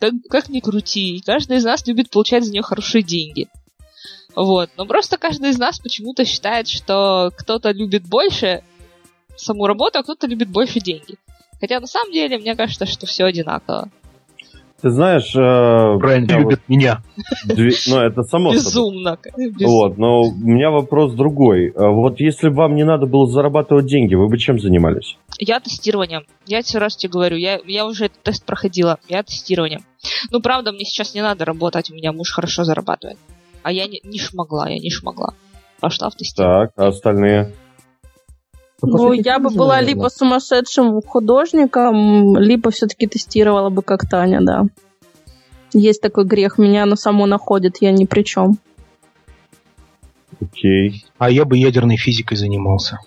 Как, 0.00 0.12
как 0.28 0.48
ни 0.48 0.60
крути, 0.60 1.22
каждый 1.24 1.58
из 1.58 1.64
нас 1.64 1.86
любит 1.86 2.10
получать 2.10 2.44
за 2.44 2.52
нее 2.52 2.62
хорошие 2.62 3.02
деньги. 3.02 3.48
Вот. 4.34 4.70
Но 4.76 4.86
просто 4.86 5.16
каждый 5.16 5.50
из 5.50 5.58
нас 5.58 5.78
почему-то 5.78 6.24
считает, 6.24 6.68
что 6.68 7.30
кто-то 7.36 7.70
любит 7.70 8.06
больше 8.06 8.62
саму 9.36 9.66
работу, 9.66 9.98
а 9.98 10.02
кто-то 10.02 10.26
любит 10.26 10.48
больше 10.48 10.80
деньги. 10.80 11.16
Хотя 11.60 11.80
на 11.80 11.86
самом 11.86 12.12
деле 12.12 12.38
мне 12.38 12.54
кажется, 12.54 12.86
что 12.86 13.06
все 13.06 13.24
одинаково. 13.24 13.90
Ты 14.84 14.90
знаешь... 14.90 15.34
э, 15.34 15.98
Правильно, 15.98 16.30
я 16.30 16.38
любят 16.40 16.60
меня. 16.68 17.00
вот 17.46 17.56
две- 17.56 17.72
Ну, 17.88 18.00
это 18.00 18.22
само 18.22 18.50
собой. 18.52 18.62
Безумно. 18.64 19.18
Вот, 19.66 19.96
но 19.96 20.20
у 20.24 20.30
меня 20.34 20.70
вопрос 20.70 21.14
другой. 21.14 21.72
А 21.74 21.88
Вот 21.88 22.20
если 22.20 22.50
бы 22.50 22.56
вам 22.56 22.74
не 22.74 22.84
надо 22.84 23.06
было 23.06 23.26
зарабатывать 23.26 23.86
деньги, 23.86 24.14
вы 24.14 24.28
бы 24.28 24.36
чем 24.36 24.58
занимались? 24.60 25.16
Я 25.38 25.58
тестированием. 25.60 26.24
Я 26.44 26.60
тебе 26.60 26.80
раз 26.80 26.96
тебе 26.96 27.12
говорю, 27.12 27.38
я, 27.38 27.60
я 27.64 27.86
уже 27.86 28.04
этот 28.04 28.22
тест 28.24 28.44
проходила. 28.44 28.98
Я 29.08 29.22
тестированием. 29.22 29.80
Ну, 30.30 30.42
правда, 30.42 30.70
мне 30.70 30.84
сейчас 30.84 31.14
не 31.14 31.22
надо 31.22 31.46
работать, 31.46 31.90
у 31.90 31.94
меня 31.94 32.12
муж 32.12 32.30
хорошо 32.30 32.64
зарабатывает. 32.64 33.16
А 33.62 33.72
я 33.72 33.86
не, 33.86 34.02
не 34.04 34.18
шмогла, 34.18 34.68
я 34.68 34.78
не 34.78 34.90
шмогла. 34.90 35.32
Пошла 35.80 36.10
в 36.10 36.14
тестирование. 36.14 36.66
Так, 36.66 36.72
а 36.76 36.88
остальные? 36.88 37.54
Ну, 38.86 39.12
я 39.12 39.38
бы 39.38 39.50
была 39.50 39.74
наверное. 39.76 39.94
либо 39.94 40.08
сумасшедшим 40.08 41.02
художником, 41.02 42.36
либо 42.36 42.70
все-таки 42.70 43.06
тестировала 43.06 43.70
бы 43.70 43.82
как 43.82 44.08
Таня, 44.08 44.40
да. 44.40 44.64
Есть 45.72 46.00
такой 46.00 46.24
грех, 46.24 46.58
меня 46.58 46.84
оно 46.84 46.96
само 46.96 47.26
находит, 47.26 47.78
я 47.80 47.92
ни 47.92 48.04
при 48.04 48.22
чем. 48.22 48.58
Окей. 50.40 51.04
А 51.18 51.30
я 51.30 51.44
бы 51.44 51.56
ядерной 51.56 51.96
физикой 51.96 52.36
занимался. 52.36 52.98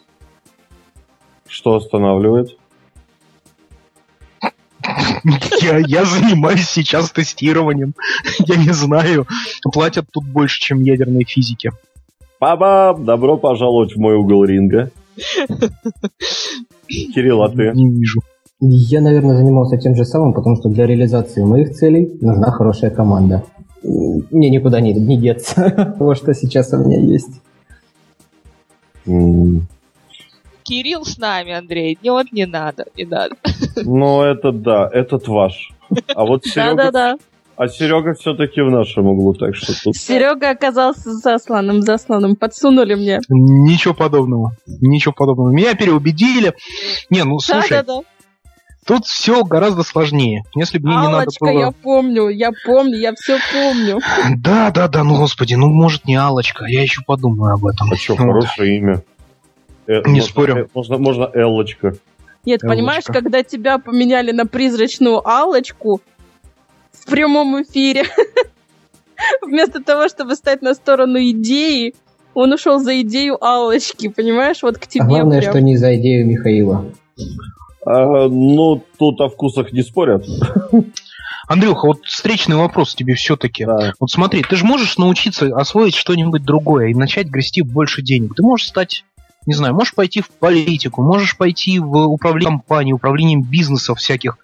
Что 1.48 1.76
останавливает? 1.76 2.58
Я, 5.62 5.80
я 5.80 6.06
занимаюсь 6.06 6.68
сейчас 6.68 7.12
тестированием. 7.12 7.94
Я 8.40 8.56
не 8.56 8.72
знаю. 8.72 9.28
Платят 9.74 10.06
тут 10.12 10.26
больше, 10.26 10.60
чем 10.62 10.82
ядерной 10.82 11.26
физике. 11.26 11.72
Бабам! 12.40 13.04
Добро 13.04 13.38
пожаловать 13.38 13.94
в 13.94 14.00
мой 14.00 14.16
угол 14.16 14.46
ринга. 14.46 14.92
Кирилл, 16.88 17.44
а 17.44 17.50
ты? 17.50 17.72
Не 17.74 17.90
вижу. 17.90 18.22
Я, 18.60 19.02
наверное, 19.02 19.36
занимался 19.36 19.78
тем 19.78 19.96
же 19.96 20.04
самым, 20.04 20.34
потому 20.34 20.56
что 20.56 20.70
для 20.70 20.88
реализации 20.88 21.44
моих 21.44 21.72
целей 21.72 22.18
нужна 22.22 22.52
хорошая 22.52 22.90
команда. 22.90 23.44
Мне 23.84 24.50
никуда 24.50 24.82
не, 24.82 24.94
не 24.94 25.18
деться 25.18 25.94
того, 25.98 26.16
что 26.16 26.34
сейчас 26.34 26.74
у 26.74 26.78
меня 26.78 27.00
есть. 27.00 27.42
Кирилл 30.64 31.06
с 31.06 31.18
нами, 31.18 31.54
Андрей. 31.54 31.98
Не, 32.02 32.10
вот 32.10 32.32
не 32.32 32.46
надо, 32.46 32.86
не 32.96 33.06
надо. 33.06 33.36
Ну, 33.78 34.24
это 34.24 34.52
да, 34.52 34.90
этот 34.92 35.28
ваш. 35.28 35.72
А 36.14 36.26
вот 36.26 36.46
Серега, 36.46 36.76
Да-да-да. 36.76 37.18
А 37.58 37.68
Серега 37.68 38.14
все-таки 38.14 38.62
в 38.62 38.70
нашем 38.70 39.08
углу, 39.08 39.34
так 39.34 39.56
что 39.56 39.74
тут... 39.84 39.96
Серега 39.96 40.52
оказался 40.52 41.12
засланным, 41.14 41.82
засланным. 41.82 42.36
Подсунули 42.36 42.94
мне. 42.94 43.20
Ничего 43.30 43.94
подобного. 43.94 44.52
Ничего 44.68 45.14
подобного. 45.14 45.50
Меня 45.52 45.74
переубедили. 45.74 46.54
Не, 47.10 47.24
ну 47.24 47.40
слушай, 47.40 47.70
Да-да-да. 47.78 48.02
тут 48.86 49.06
все 49.06 49.44
гораздо 49.44 49.82
сложнее. 49.84 50.44
Если 50.56 50.78
бы 50.78 50.88
мне 50.90 50.98
не 50.98 51.04
надо 51.08 51.18
Аллочка, 51.24 51.46
было... 51.46 51.60
я 51.60 51.72
помню, 51.72 52.28
я 52.30 52.52
помню, 52.66 52.98
я 53.00 53.14
все 53.16 53.38
помню. 53.52 54.00
Да, 54.38 54.70
да, 54.72 54.88
да, 54.88 55.04
ну 55.04 55.18
господи, 55.18 55.56
ну 55.56 55.68
может 55.68 56.06
не 56.06 56.16
Алочка, 56.16 56.66
я 56.66 56.82
еще 56.84 57.02
подумаю 57.06 57.54
об 57.56 57.66
этом. 57.66 57.92
А 57.92 57.96
что, 57.96 58.16
хорошее 58.16 58.78
имя. 58.78 59.02
Э, 59.88 60.02
Не 60.06 60.20
можно- 60.20 60.22
спорю. 60.22 60.56
э, 60.58 60.68
Можно, 60.76 60.98
можно 61.00 61.30
Эллочка. 61.34 61.94
Нет, 62.46 62.62
Эллочка. 62.64 62.68
понимаешь, 62.68 63.04
когда 63.06 63.42
тебя 63.42 63.78
поменяли 63.80 64.32
на 64.32 64.46
призрачную 64.46 65.28
Аллочку 65.28 66.02
в 67.08 67.10
прямом 67.10 67.64
эфире, 67.64 68.04
вместо 69.42 69.82
того, 69.82 70.10
чтобы 70.10 70.36
стать 70.36 70.62
на 70.62 70.74
сторону 70.74 71.20
идеи, 71.20 71.96
он 72.34 72.54
ушел 72.54 72.80
за 72.80 73.02
идею 73.02 73.44
Аллочки, 73.44 74.10
понимаешь, 74.10 74.62
вот 74.62 74.78
к 74.78 74.88
тебе 74.88 75.06
А 75.06 75.08
главное, 75.08 75.40
прям. 75.40 75.54
что 75.54 75.62
не 75.62 75.78
за 75.78 75.96
идею 75.96 76.28
Михаила. 76.28 76.86
А, 77.86 78.28
ну, 78.28 78.84
тут 79.00 79.22
о 79.22 79.30
вкусах 79.30 79.72
не 79.72 79.82
спорят. 79.82 80.26
Андрюха, 81.48 81.88
вот 81.88 82.04
встречный 82.04 82.58
вопрос 82.58 82.94
тебе 82.94 83.14
все-таки. 83.16 83.66
Да. 83.66 83.94
Вот 84.02 84.12
смотри, 84.12 84.44
ты 84.44 84.58
же 84.58 84.66
можешь 84.66 84.98
научиться 84.98 85.48
освоить 85.56 85.96
что-нибудь 85.96 86.44
другое 86.44 86.90
и 86.90 86.94
начать 86.94 87.28
грести 87.28 87.62
больше 87.62 88.02
денег. 88.02 88.36
Ты 88.36 88.44
можешь 88.44 88.68
стать, 88.68 89.06
не 89.46 89.54
знаю, 89.54 89.74
можешь 89.74 89.96
пойти 89.96 90.20
в 90.20 90.30
политику, 90.30 91.02
можешь 91.02 91.38
пойти 91.38 91.80
в 91.80 91.96
управление 91.96 92.50
компанией, 92.50 92.94
управлением 92.94 93.44
бизнесов 93.44 94.00
всяких 94.00 94.38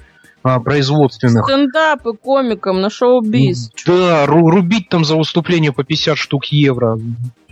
а, 0.43 0.59
производственных. 0.59 1.45
Стендапы 1.45 2.13
комиком 2.13 2.81
на 2.81 2.89
шоу-биз. 2.89 3.71
Да, 3.85 4.25
ру- 4.25 4.49
рубить 4.49 4.89
там 4.89 5.05
за 5.05 5.15
выступление 5.15 5.71
по 5.71 5.83
50 5.83 6.17
штук 6.17 6.45
евро. 6.45 6.99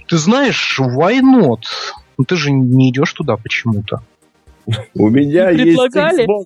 Ты 0.08 0.18
знаешь, 0.18 0.80
why 0.80 1.22
not? 1.22 1.62
Ну 2.18 2.26
ты 2.26 2.36
же 2.36 2.52
не 2.52 2.92
идешь 2.92 3.14
туда 3.14 3.38
почему-то. 3.38 4.02
У 4.94 5.10
меня 5.10 5.50
есть 5.50 5.80
Предлагали? 5.80 6.28
Xbox. 6.28 6.46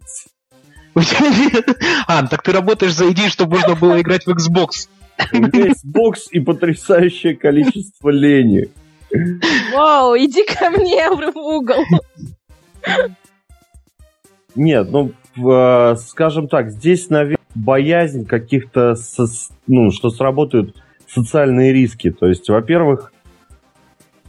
А, 2.08 2.26
так 2.26 2.42
ты 2.44 2.52
работаешь 2.54 2.94
за 2.94 3.12
идею, 3.12 3.30
чтобы 3.30 3.58
можно 3.58 3.76
было 3.76 4.00
играть 4.00 4.26
в 4.26 4.30
Xbox. 4.30 4.88
У 5.34 5.38
меня 5.38 5.68
есть 5.68 5.84
бокс 5.84 6.28
и 6.32 6.40
потрясающее 6.40 7.36
количество 7.36 8.10
лени. 8.10 8.70
Вау, 9.74 10.16
иди 10.18 10.46
ко 10.46 10.70
мне 10.70 11.10
в 11.10 11.38
угол. 11.38 11.84
Нет, 14.56 14.90
ну, 14.92 15.12
э, 15.38 15.96
скажем 15.98 16.48
так, 16.48 16.72
здесь, 16.72 17.10
наверное, 17.10 17.38
боязнь 17.54 18.26
каких-то, 18.26 18.96
ну, 19.68 19.92
что 19.92 20.10
сработают 20.10 20.76
социальные 21.08 21.74
риски. 21.74 22.12
То 22.12 22.28
есть, 22.28 22.50
во-первых, 22.50 23.12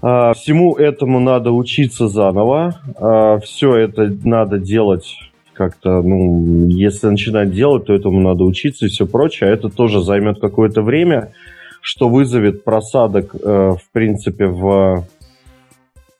э, 0.03 0.33
всему 0.35 0.75
этому 0.77 1.21
надо 1.21 1.53
учиться 1.53 2.09
заново. 2.09 3.41
Все 3.43 3.77
это 3.77 4.13
надо 4.25 4.59
делать 4.59 5.17
как-то, 5.57 6.03
ну, 6.03 6.69
если 6.69 7.09
начинать 7.09 7.51
делать, 7.51 7.87
то 7.87 7.95
этому 7.95 8.21
надо 8.21 8.45
учиться 8.45 8.87
и 8.87 8.89
все 8.89 9.07
прочее. 9.07 9.49
А 9.49 9.53
это 9.53 9.69
тоже 9.69 10.03
займет 10.03 10.39
какое-то 10.39 10.83
время, 10.83 11.33
что 11.81 12.09
вызовет 12.09 12.63
просадок, 12.63 13.35
э, 13.35 13.39
в 13.39 13.93
принципе, 13.93 14.47
в 14.47 15.05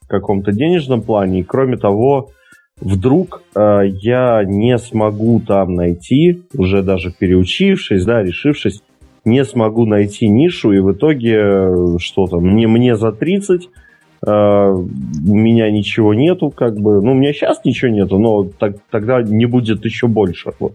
каком-то 0.07 0.51
денежном 0.51 1.01
плане. 1.01 1.41
И 1.41 1.43
кроме 1.43 1.77
того, 1.77 2.31
вдруг 2.79 3.43
э, 3.55 3.81
я 3.87 4.43
не 4.45 4.77
смогу 4.77 5.41
там 5.45 5.73
найти, 5.73 6.43
уже 6.55 6.83
даже 6.83 7.11
переучившись, 7.11 8.05
да, 8.05 8.21
решившись, 8.21 8.81
не 9.25 9.43
смогу 9.43 9.85
найти 9.85 10.27
нишу, 10.27 10.71
и 10.71 10.79
в 10.79 10.93
итоге 10.93 11.35
э, 11.35 11.97
что 11.99 12.27
там, 12.27 12.43
мне, 12.43 12.67
мне 12.67 12.95
за 12.95 13.11
30, 13.11 13.63
э, 13.65 14.29
у 14.29 15.35
меня 15.35 15.71
ничего 15.71 16.13
нету, 16.13 16.49
как 16.49 16.79
бы, 16.79 17.01
ну, 17.01 17.11
у 17.11 17.15
меня 17.15 17.33
сейчас 17.33 17.61
ничего 17.65 17.91
нету, 17.91 18.19
но 18.19 18.45
так, 18.45 18.75
тогда 18.89 19.21
не 19.21 19.45
будет 19.45 19.83
еще 19.83 20.07
больше. 20.07 20.51
Вот. 20.59 20.73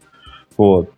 вот. 0.57 0.90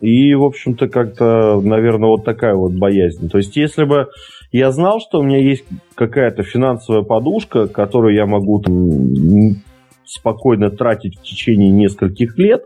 И, 0.00 0.34
в 0.34 0.42
общем-то, 0.42 0.88
как-то, 0.88 1.60
наверное, 1.60 2.08
вот 2.08 2.24
такая 2.24 2.56
вот 2.56 2.72
боязнь. 2.72 3.30
То 3.30 3.38
есть, 3.38 3.56
если 3.56 3.84
бы 3.84 4.08
я 4.50 4.72
знал, 4.72 5.00
что 5.00 5.20
у 5.20 5.22
меня 5.22 5.38
есть 5.38 5.64
какая-то 5.94 6.42
финансовая 6.42 7.02
подушка, 7.02 7.68
которую 7.68 8.14
я 8.14 8.26
могу 8.26 8.60
там, 8.60 9.62
спокойно 10.04 10.70
тратить 10.70 11.18
в 11.18 11.22
течение 11.22 11.70
нескольких 11.70 12.38
лет, 12.38 12.64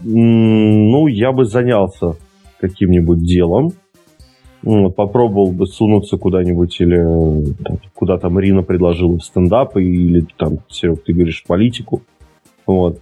ну, 0.00 1.06
я 1.06 1.32
бы 1.32 1.44
занялся 1.44 2.16
каким-нибудь 2.60 3.20
делом, 3.20 3.72
попробовал 4.62 5.52
бы 5.52 5.66
сунуться 5.66 6.16
куда-нибудь 6.16 6.80
или 6.80 7.54
там, 7.64 7.78
куда 7.94 8.18
там 8.18 8.40
Ирина 8.40 8.62
предложила 8.62 9.18
в 9.18 9.24
стендап 9.24 9.76
или 9.76 10.24
там, 10.36 10.58
Серег, 10.68 11.02
ты 11.04 11.12
говоришь, 11.12 11.44
политику. 11.46 12.02
Вот. 12.66 13.00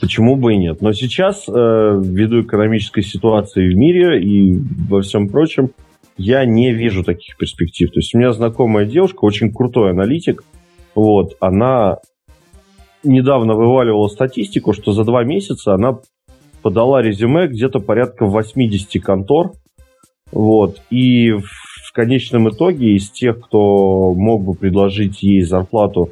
Почему 0.00 0.36
бы 0.36 0.54
и 0.54 0.58
нет? 0.58 0.82
Но 0.82 0.92
сейчас, 0.92 1.48
э, 1.48 1.52
ввиду 1.52 2.42
экономической 2.42 3.02
ситуации 3.02 3.72
в 3.72 3.76
мире 3.76 4.22
и 4.22 4.56
во 4.88 5.00
всем 5.00 5.28
прочем, 5.28 5.70
я 6.16 6.44
не 6.44 6.72
вижу 6.72 7.02
таких 7.02 7.36
перспектив. 7.38 7.90
То 7.90 7.98
есть 7.98 8.14
у 8.14 8.18
меня 8.18 8.32
знакомая 8.32 8.84
девушка, 8.84 9.24
очень 9.24 9.50
крутой 9.52 9.90
аналитик, 9.90 10.44
вот, 10.94 11.36
она 11.40 11.96
недавно 13.02 13.54
вываливала 13.54 14.08
статистику, 14.08 14.72
что 14.72 14.92
за 14.92 15.04
два 15.04 15.24
месяца 15.24 15.74
она 15.74 15.98
подала 16.62 17.02
резюме 17.02 17.46
где-то 17.46 17.80
порядка 17.80 18.26
80 18.26 19.02
контор, 19.02 19.52
вот, 20.32 20.80
и 20.90 21.32
в 21.32 21.92
конечном 21.92 22.50
итоге 22.50 22.94
из 22.94 23.10
тех, 23.10 23.40
кто 23.40 24.14
мог 24.14 24.44
бы 24.44 24.54
предложить 24.54 25.22
ей 25.22 25.42
зарплату 25.42 26.10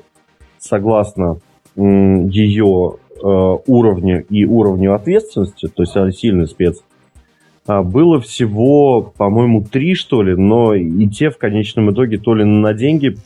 согласно 0.59 1.39
ее 1.77 2.97
э, 3.23 3.27
уровню 3.67 4.25
и 4.29 4.45
уровню 4.45 4.95
ответственности, 4.95 5.69
то 5.69 5.83
есть 5.83 5.97
она 5.97 6.11
сильный 6.11 6.49
спец, 6.49 6.83
а, 7.69 7.83
было 7.83 8.19
всего, 8.19 9.03
по-моему, 9.03 9.63
три, 9.63 9.95
что 9.95 10.23
ли, 10.23 10.35
но 10.35 10.75
и 10.75 11.07
те 11.07 11.31
в 11.31 11.39
конечном 11.39 11.93
итоге 11.93 12.19
то 12.19 12.35
ли 12.35 12.45
на 12.45 12.73
деньги 12.73 13.17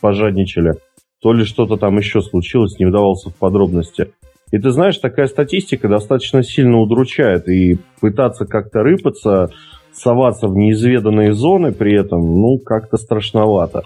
пожадничали, 0.00 0.76
то 1.20 1.32
ли 1.32 1.44
что-то 1.44 1.76
там 1.76 1.98
еще 1.98 2.20
случилось, 2.22 2.78
не 2.78 2.86
вдавался 2.86 3.30
в 3.30 3.36
подробности. 3.36 4.12
И 4.52 4.58
ты 4.58 4.70
знаешь, 4.70 4.98
такая 4.98 5.26
статистика 5.26 5.88
достаточно 5.88 6.42
сильно 6.42 6.78
удручает, 6.78 7.48
и 7.48 7.78
пытаться 8.00 8.46
как-то 8.46 8.82
рыпаться, 8.82 9.50
соваться 9.92 10.48
в 10.48 10.56
неизведанные 10.56 11.34
зоны 11.34 11.72
при 11.72 11.94
этом, 11.94 12.20
ну, 12.20 12.58
как-то 12.58 12.96
страшновато. 12.96 13.82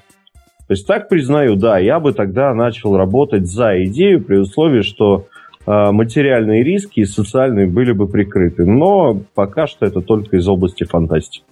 То 0.67 0.73
есть 0.73 0.87
так 0.87 1.09
признаю, 1.11 1.57
да, 1.57 1.79
я 1.79 2.01
бы 2.01 2.13
тогда 2.13 2.55
начал 2.55 2.97
работать 2.97 3.47
за 3.47 3.85
идею 3.85 4.25
при 4.25 4.37
условии, 4.37 4.81
что 4.81 5.27
э, 5.67 5.91
материальные 5.91 6.65
риски 6.65 7.01
и 7.01 7.05
социальные 7.05 7.67
были 7.67 7.93
бы 7.93 8.09
прикрыты. 8.09 8.65
Но 8.65 9.21
пока 9.35 9.67
что 9.67 9.85
это 9.85 10.01
только 10.01 10.39
из 10.39 10.49
области 10.49 10.85
фантастики. 10.85 11.45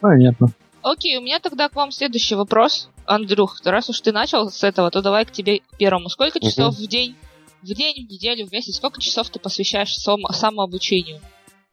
Понятно. 0.00 0.48
Окей, 0.82 1.16
у 1.16 1.20
меня 1.20 1.40
тогда 1.40 1.68
к 1.68 1.74
вам 1.74 1.90
следующий 1.90 2.36
вопрос. 2.36 2.88
Андрюх, 3.06 3.60
раз 3.64 3.88
уж 3.90 4.00
ты 4.00 4.12
начал 4.12 4.50
с 4.50 4.62
этого, 4.64 4.90
то 4.90 5.02
давай 5.02 5.24
к 5.24 5.32
тебе 5.32 5.60
первому. 5.78 6.08
Сколько 6.08 6.40
часов 6.40 6.74
uh-huh. 6.74 6.84
в 6.84 6.88
день, 6.88 7.16
в 7.62 7.66
день, 7.66 8.06
в 8.06 8.10
неделю, 8.10 8.46
в 8.46 8.52
месяц, 8.52 8.76
сколько 8.76 9.00
часов 9.00 9.28
ты 9.30 9.38
посвящаешь 9.38 9.94
само, 9.94 10.28
самообучению? 10.28 11.20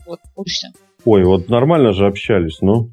Вот, 0.05 0.19
учишься. 0.35 0.71
Ой, 1.05 1.23
вот 1.23 1.49
нормально 1.49 1.93
же 1.93 2.07
общались, 2.07 2.59
ну. 2.61 2.89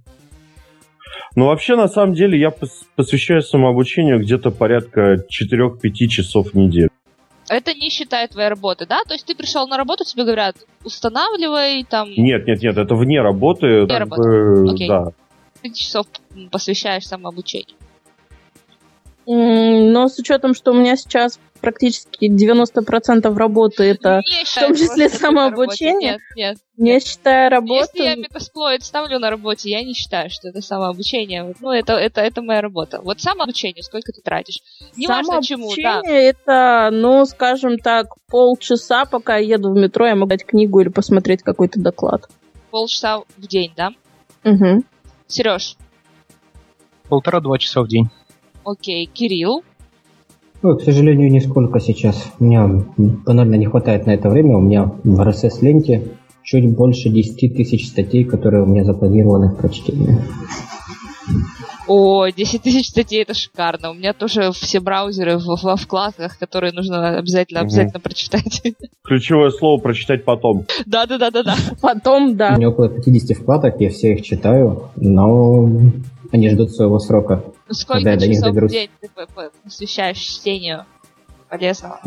Ну, 1.37 1.47
вообще, 1.47 1.77
на 1.77 1.89
самом 1.89 2.15
деле, 2.15 2.39
я 2.39 2.51
посвящаю 2.97 3.43
самообучению 3.43 4.21
где-то 4.21 4.51
порядка 4.51 5.25
4-5 5.31 6.07
часов 6.09 6.53
в 6.53 6.55
неделю. 6.55 6.91
Это 7.49 7.75
не 7.75 7.91
считая 7.91 8.29
твоей 8.29 8.49
работы, 8.49 8.87
да? 8.87 9.03
То 9.07 9.15
есть 9.15 9.27
ты 9.27 9.35
пришел 9.35 9.67
на 9.67 9.77
работу, 9.77 10.05
тебе 10.05 10.25
говорят, 10.25 10.57
устанавливай 10.85 11.85
там... 11.85 12.09
Нет, 12.11 12.47
нет, 12.47 12.63
нет, 12.63 12.79
это 12.79 12.95
вне 12.95 13.21
работы. 13.21 13.85
Вне 13.85 13.99
работы, 13.99 14.23
бы, 14.23 14.73
окей. 14.73 14.89
Да. 14.89 15.07
5 15.63 15.77
часов 15.77 16.07
посвящаешь 16.51 17.07
самообучению. 17.07 17.77
Но 19.27 20.09
с 20.09 20.19
учетом, 20.19 20.55
что 20.55 20.73
у 20.73 20.75
меня 20.75 20.97
сейчас 20.97 21.39
практически 21.61 22.31
90% 22.31 23.35
работы 23.37 23.85
это 23.85 24.23
в 24.45 24.61
том 24.61 24.75
числе 24.75 25.09
самообучение, 25.09 26.13
Нет, 26.13 26.21
нет. 26.35 26.59
не 26.79 27.01
считая 27.01 27.51
работу, 27.51 27.91
Если 27.93 28.03
я 28.03 28.17
метасплоид 28.17 28.83
ставлю 28.83 29.19
на 29.19 29.31
работе, 29.31 29.71
я 29.71 29.83
не 29.83 29.93
считаю, 29.93 30.31
что 30.31 30.49
это 30.49 30.63
самообучение. 30.63 31.55
Ну, 31.61 31.71
это, 31.71 31.93
это, 31.95 32.23
это 32.23 32.41
моя 32.41 32.63
работа. 32.63 33.01
Вот 33.03 33.21
самообучение, 33.21 33.83
сколько 33.83 34.11
ты 34.13 34.23
тратишь? 34.23 34.61
Не 34.97 35.07
важно 35.07 35.43
чему, 35.43 35.69
да. 35.69 35.75
самообучение 35.75 36.29
это, 36.31 36.89
ну, 36.93 37.25
скажем 37.27 37.79
так, 37.79 38.07
полчаса, 38.29 39.05
пока 39.05 39.37
я 39.37 39.57
еду 39.57 39.71
в 39.71 39.77
метро, 39.77 40.07
я 40.07 40.15
могу 40.15 40.31
дать 40.31 40.47
книгу 40.47 40.81
или 40.81 40.89
посмотреть 40.89 41.43
какой-то 41.43 41.79
доклад. 41.79 42.29
Полчаса 42.71 43.23
в 43.37 43.47
день, 43.47 43.73
да? 43.77 43.91
Угу. 44.45 44.83
Сереж, 45.27 45.77
Полтора-два 47.11 47.59
часа 47.59 47.83
в 47.83 47.89
день. 47.89 48.09
Окей. 48.71 49.07
Кирилл, 49.13 49.63
Ну, 50.63 50.77
к 50.77 50.83
сожалению, 50.83 51.31
нисколько 51.31 51.81
сейчас. 51.81 52.31
У 52.39 52.45
меня 52.45 52.69
банально 52.99 53.55
не 53.57 53.67
хватает 53.67 54.07
на 54.07 54.11
это 54.13 54.29
время. 54.29 54.57
У 54.57 54.61
меня 54.61 54.93
в 55.05 55.21
RSS-ленте 55.21 56.03
чуть 56.43 56.69
больше 56.77 57.09
10 57.09 57.57
тысяч 57.57 57.89
статей, 57.89 58.25
которые 58.25 58.63
у 58.63 58.67
меня 58.67 58.85
запланированы 58.85 59.49
в 59.55 59.57
прочтение. 59.57 60.23
О, 61.87 62.29
10 62.29 62.63
тысяч 62.63 62.89
статей, 62.89 63.23
это 63.23 63.35
шикарно. 63.35 63.91
У 63.91 63.95
меня 63.95 64.13
тоже 64.13 64.53
все 64.53 64.79
браузеры 64.81 65.39
в, 65.39 65.45
в, 65.57 65.63
в 65.65 65.77
вкладках, 65.77 66.39
которые 66.39 66.73
нужно 66.73 67.19
обязательно, 67.19 67.61
Мгм. 67.61 67.67
обязательно 67.67 68.01
прочитать. 68.01 68.63
Ключевое 69.05 69.51
слово 69.51 69.81
прочитать 69.81 70.25
потом. 70.25 70.67
Да-да-да-да-да. 70.87 71.57
Потом, 71.81 72.31
У 72.31 72.35
да. 72.35 72.57
меня 72.57 72.69
около 72.69 72.91
50 72.91 73.37
вкладок, 73.39 73.81
я 73.81 73.91
все 73.91 74.13
их 74.15 74.23
читаю, 74.23 74.91
но 74.97 75.69
они 76.31 76.49
ждут 76.51 76.71
своего 76.71 76.99
срока. 77.01 77.43
Сколько 77.71 78.03
Когда 78.03 78.27
часов 78.27 78.55
в 78.55 78.69
день 78.69 78.91
ты 79.01 79.09
по- 79.15 79.27
по- 79.33 79.51
посвящаешь 79.63 80.19
чтению 80.19 80.85
полезного? 81.49 82.01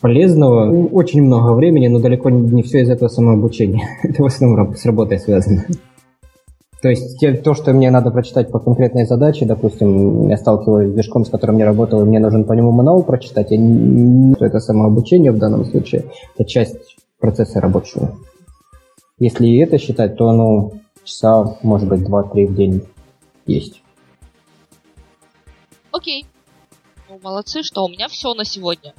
Полезного 0.00 0.64
ну, 0.66 0.86
очень 0.86 1.22
много 1.22 1.52
времени, 1.52 1.88
но 1.88 1.98
далеко 1.98 2.30
не, 2.30 2.62
все 2.62 2.80
из 2.80 2.90
этого 2.90 3.08
самообучения. 3.08 3.86
Это 4.02 4.22
в 4.22 4.26
основном 4.26 4.74
с 4.74 4.84
работой 4.84 5.18
связано. 5.18 5.64
То 6.82 6.88
есть 6.88 7.18
те- 7.18 7.34
то, 7.34 7.54
что 7.54 7.72
мне 7.72 7.90
надо 7.90 8.10
прочитать 8.10 8.50
по 8.50 8.58
конкретной 8.58 9.06
задаче, 9.06 9.46
допустим, 9.46 10.28
я 10.28 10.36
сталкиваюсь 10.36 10.90
с 10.90 10.92
движком, 10.94 11.24
с 11.24 11.30
которым 11.30 11.58
я 11.58 11.64
работал, 11.64 12.02
и 12.02 12.04
мне 12.04 12.18
нужен 12.18 12.44
по 12.44 12.52
нему 12.52 12.72
мануал 12.72 13.02
прочитать, 13.02 13.50
я 13.50 13.56
не, 13.58 13.66
не- 13.66 14.36
это 14.38 14.60
самообучение 14.60 15.32
в 15.32 15.38
данном 15.38 15.64
случае, 15.64 16.04
это 16.36 16.48
часть 16.48 16.96
процесса 17.18 17.60
рабочего. 17.60 18.16
Если 19.18 19.46
и 19.46 19.58
это 19.58 19.78
считать, 19.78 20.16
то 20.16 20.28
оно 20.28 20.72
часа, 21.04 21.56
может 21.62 21.88
быть, 21.88 22.00
2-3 22.00 22.46
в 22.46 22.54
день 22.54 22.82
есть. 23.46 23.83
Окей. 25.94 26.26
Ну, 27.08 27.20
молодцы, 27.22 27.62
что 27.62 27.84
у 27.84 27.88
меня 27.88 28.08
все 28.08 28.34
на 28.34 28.44
сегодня. 28.44 28.94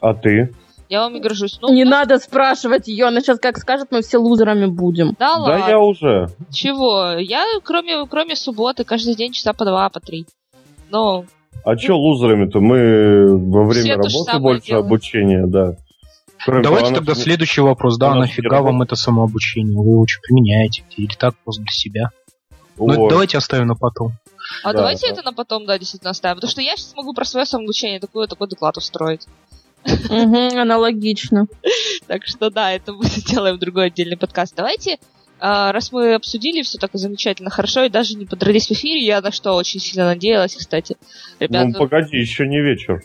А 0.00 0.14
ты? 0.14 0.52
Я 0.88 1.02
вам 1.02 1.16
и 1.16 1.20
горжусь. 1.20 1.58
Ну, 1.62 1.72
Не 1.72 1.84
надо 1.84 2.18
спрашивать 2.18 2.88
ее, 2.88 3.06
она 3.06 3.20
сейчас 3.20 3.38
как 3.38 3.58
скажет, 3.58 3.88
мы 3.92 4.02
все 4.02 4.18
лузерами 4.18 4.66
будем. 4.66 5.10
да 5.18 5.34
Да 5.34 5.38
ладно. 5.38 5.68
я 5.68 5.78
уже. 5.78 6.28
Чего? 6.50 7.12
Я, 7.18 7.44
кроме, 7.62 8.04
кроме 8.06 8.34
субботы, 8.34 8.82
каждый 8.84 9.14
день 9.14 9.32
часа 9.32 9.52
по 9.52 9.64
два, 9.64 9.88
по 9.88 10.00
три. 10.00 10.26
Но 10.90 11.24
А 11.64 11.76
чё 11.76 11.96
лузерами-то? 11.96 12.58
Мы 12.60 13.28
во 13.38 13.64
время 13.64 13.96
работы 13.98 14.38
больше 14.40 14.66
делают. 14.66 14.86
обучения, 14.86 15.46
да. 15.46 15.76
Кроме 16.44 16.62
Давайте 16.64 16.86
того, 16.88 16.96
тогда 16.96 17.12
она- 17.12 17.20
следующий 17.20 17.60
вопрос. 17.60 17.98
Да, 17.98 18.10
она 18.12 18.20
нафига 18.22 18.62
вам 18.62 18.82
это 18.82 18.96
самообучение? 18.96 19.76
Вы 19.76 19.90
его 19.90 20.06
что, 20.08 20.20
применяете? 20.22 20.82
Или 20.96 21.14
так 21.14 21.34
просто 21.44 21.62
для 21.62 21.70
себя? 21.72 22.10
Ну, 22.78 22.90
это 22.90 23.00
Ой, 23.02 23.08
давайте 23.10 23.36
оставим 23.38 23.66
на 23.68 23.74
потом. 23.76 24.12
А 24.62 24.72
Да, 24.72 24.78
давайте 24.78 25.06
да. 25.06 25.12
это 25.12 25.22
на 25.22 25.32
потом, 25.32 25.66
да, 25.66 25.78
действительно 25.78 26.10
оставим. 26.10 26.36
Потому 26.36 26.50
что 26.50 26.60
я 26.60 26.76
сейчас 26.76 26.94
могу 26.96 27.12
про 27.14 27.24
свое 27.24 27.46
самообучение 27.46 28.00
такой, 28.00 28.26
такой 28.28 28.48
доклад 28.48 28.76
устроить. 28.76 29.26
Аналогично. 29.84 31.46
Так 32.06 32.26
что 32.26 32.50
да, 32.50 32.72
это 32.72 32.92
мы 32.92 33.04
сделаем 33.04 33.58
другой 33.58 33.86
отдельный 33.86 34.16
подкаст. 34.16 34.54
Давайте, 34.56 34.98
а, 35.38 35.72
раз 35.72 35.90
мы 35.92 36.14
обсудили 36.14 36.62
все 36.62 36.76
так 36.76 36.90
замечательно, 36.94 37.48
хорошо, 37.48 37.84
и 37.84 37.88
даже 37.88 38.14
не 38.14 38.26
подрались 38.26 38.66
в 38.66 38.72
эфире, 38.72 39.04
я 39.04 39.20
на 39.20 39.30
что 39.30 39.54
очень 39.54 39.80
сильно 39.80 40.06
надеялась, 40.06 40.54
кстати. 40.54 40.96
Ну, 41.38 41.46
Ребята, 41.46 41.78
погоди, 41.78 42.18
еще 42.18 42.46
не 42.46 42.60
вечер. 42.60 43.02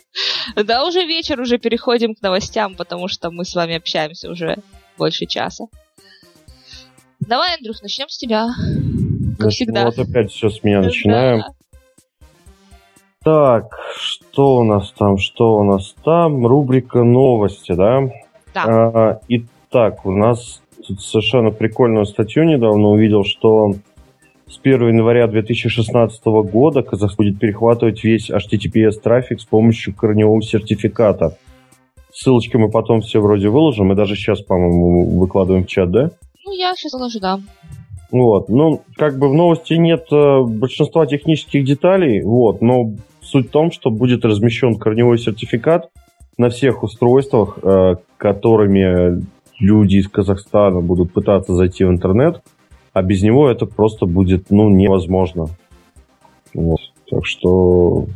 да, 0.56 0.84
уже 0.84 1.04
вечер, 1.04 1.40
уже 1.40 1.58
переходим 1.58 2.14
к 2.14 2.20
новостям, 2.20 2.74
потому 2.74 3.08
что 3.08 3.30
мы 3.30 3.44
с 3.44 3.54
вами 3.54 3.76
общаемся 3.76 4.28
уже 4.28 4.58
больше 4.98 5.26
часа. 5.26 5.66
Давай, 7.20 7.56
Андрюх, 7.56 7.80
начнем 7.80 8.08
с 8.08 8.18
тебя. 8.18 8.48
Как 9.38 9.50
всегда. 9.50 9.84
Вот 9.86 9.98
опять 9.98 10.30
все 10.30 10.48
с 10.48 10.62
меня 10.62 10.80
начинаем. 10.80 11.42
Так, 13.24 13.76
что 13.96 14.58
у 14.58 14.64
нас 14.64 14.92
там, 14.92 15.18
что 15.18 15.56
у 15.56 15.64
нас 15.64 15.94
там? 16.04 16.46
Рубрика 16.46 17.02
новости, 17.02 17.72
да? 17.72 18.02
Да. 18.54 18.64
А, 18.64 19.20
итак, 19.28 20.06
у 20.06 20.12
нас 20.12 20.62
тут 20.86 21.00
совершенно 21.00 21.50
прикольную 21.50 22.06
статью 22.06 22.44
недавно 22.44 22.88
увидел, 22.88 23.24
что 23.24 23.72
с 24.48 24.60
1 24.62 24.88
января 24.88 25.26
2016 25.26 26.24
года 26.24 26.82
Казахстан 26.82 27.26
будет 27.26 27.40
перехватывать 27.40 28.04
весь 28.04 28.30
HTTPS-трафик 28.30 29.40
с 29.40 29.44
помощью 29.44 29.92
корневого 29.92 30.40
сертификата. 30.40 31.36
Ссылочки 32.12 32.56
мы 32.56 32.70
потом 32.70 33.00
все 33.00 33.20
вроде 33.20 33.48
выложим, 33.48 33.88
мы 33.88 33.96
даже 33.96 34.14
сейчас, 34.14 34.40
по-моему, 34.40 35.18
выкладываем 35.18 35.64
в 35.64 35.68
чат, 35.68 35.90
да? 35.90 36.10
Ну, 36.44 36.52
я 36.52 36.74
сейчас 36.76 36.92
положу, 36.92 37.18
да. 37.18 37.40
Вот, 38.10 38.48
ну, 38.48 38.82
как 38.96 39.18
бы 39.18 39.28
в 39.28 39.34
новости 39.34 39.74
нет 39.74 40.06
э, 40.12 40.42
большинства 40.42 41.06
технических 41.06 41.64
деталей, 41.64 42.22
вот, 42.22 42.62
но 42.62 42.92
суть 43.20 43.48
в 43.48 43.50
том, 43.50 43.72
что 43.72 43.90
будет 43.90 44.24
размещен 44.24 44.76
корневой 44.76 45.18
сертификат 45.18 45.90
на 46.38 46.48
всех 46.50 46.82
устройствах, 46.84 47.58
э, 47.62 47.96
которыми 48.16 49.24
люди 49.58 49.96
из 49.96 50.08
Казахстана 50.08 50.80
будут 50.80 51.12
пытаться 51.12 51.54
зайти 51.54 51.84
в 51.84 51.90
интернет, 51.90 52.42
а 52.92 53.02
без 53.02 53.22
него 53.22 53.50
это 53.50 53.66
просто 53.66 54.06
будет, 54.06 54.50
ну, 54.50 54.68
невозможно. 54.68 55.46
Вот, 56.54 56.80
так 57.10 57.26
что 57.26 58.06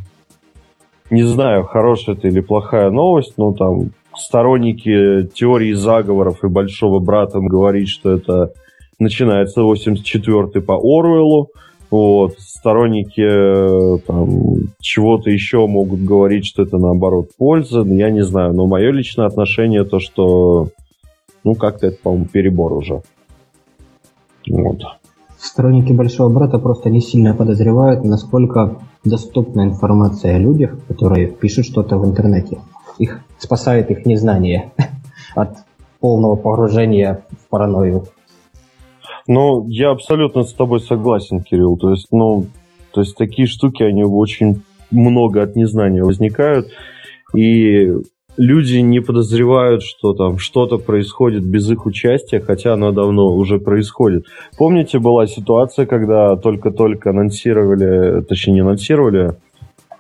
не 1.11 1.25
знаю, 1.25 1.65
хорошая 1.65 2.15
это 2.15 2.29
или 2.29 2.41
плохая 2.41 2.91
новость, 2.91 3.35
но 3.37 3.53
там 3.53 3.91
сторонники 4.17 5.29
теории 5.35 5.73
заговоров 5.73 6.45
и 6.45 6.49
большого 6.49 7.01
брата 7.01 7.41
говорит, 7.41 7.89
что 7.89 8.13
это 8.13 8.53
начинается 9.01 9.63
84 9.63 10.63
по 10.63 10.75
Оруэллу. 10.75 11.49
Вот. 11.91 12.39
Сторонники 12.39 13.21
э, 13.21 13.99
там, 14.07 14.29
чего-то 14.81 15.31
еще 15.31 15.67
могут 15.67 16.05
говорить, 16.05 16.47
что 16.47 16.63
это 16.63 16.79
наоборот 16.79 17.31
польза. 17.37 17.83
Я 17.83 18.11
не 18.11 18.23
знаю, 18.23 18.53
но 18.53 18.67
мое 18.67 18.93
личное 18.93 19.27
отношение 19.27 19.85
то, 19.85 19.99
что 19.99 20.69
ну 21.43 21.55
как-то 21.55 21.89
это, 21.89 21.97
по-моему, 22.01 22.27
перебор 22.27 22.75
уже. 22.75 23.03
Вот. 24.49 24.83
Сторонники 25.39 25.93
Большого 25.93 26.29
Брата 26.29 26.59
просто 26.59 26.91
не 26.91 27.01
сильно 27.01 27.35
подозревают, 27.35 28.05
насколько 28.05 28.79
доступна 29.05 29.63
информация 29.63 30.37
о 30.37 30.39
людях, 30.39 30.79
которые 30.87 31.29
пишут 31.29 31.65
что-то 31.65 31.97
в 31.97 32.07
интернете. 32.07 32.61
Их 32.99 33.21
спасает 33.39 33.91
их 33.91 34.05
незнание 34.05 34.73
от 35.35 35.57
полного 35.99 36.37
погружения 36.37 37.25
в 37.31 37.49
паранойю. 37.49 38.05
Ну, 39.27 39.67
я 39.69 39.91
абсолютно 39.91 40.43
с 40.43 40.53
тобой 40.53 40.81
согласен, 40.81 41.41
Кирилл. 41.41 41.77
То 41.77 41.91
есть, 41.91 42.09
ну, 42.11 42.47
то 42.93 43.01
есть 43.01 43.17
такие 43.17 43.47
штуки, 43.47 43.83
они 43.83 44.05
очень 44.05 44.63
много 44.91 45.43
от 45.43 45.57
незнания 45.57 46.03
возникают. 46.03 46.69
И 47.35 47.93
люди 48.37 48.79
не 48.79 49.01
подозревают, 49.01 49.83
что 49.83 50.15
там 50.15 50.39
что-то 50.39 50.79
происходит 50.79 51.45
без 51.45 51.71
их 51.71 51.87
участия, 51.87 52.41
хотя 52.41 52.75
оно 52.75 52.93
давно 52.93 53.27
уже 53.27 53.59
происходит. 53.59 54.27
Помните, 54.57 54.99
была 54.99 55.27
ситуация, 55.27 55.87
когда 55.87 56.37
только-только 56.37 57.11
анонсировали, 57.11 58.23
точнее 58.23 58.55
не 58.55 58.61
анонсировали, 58.61 59.35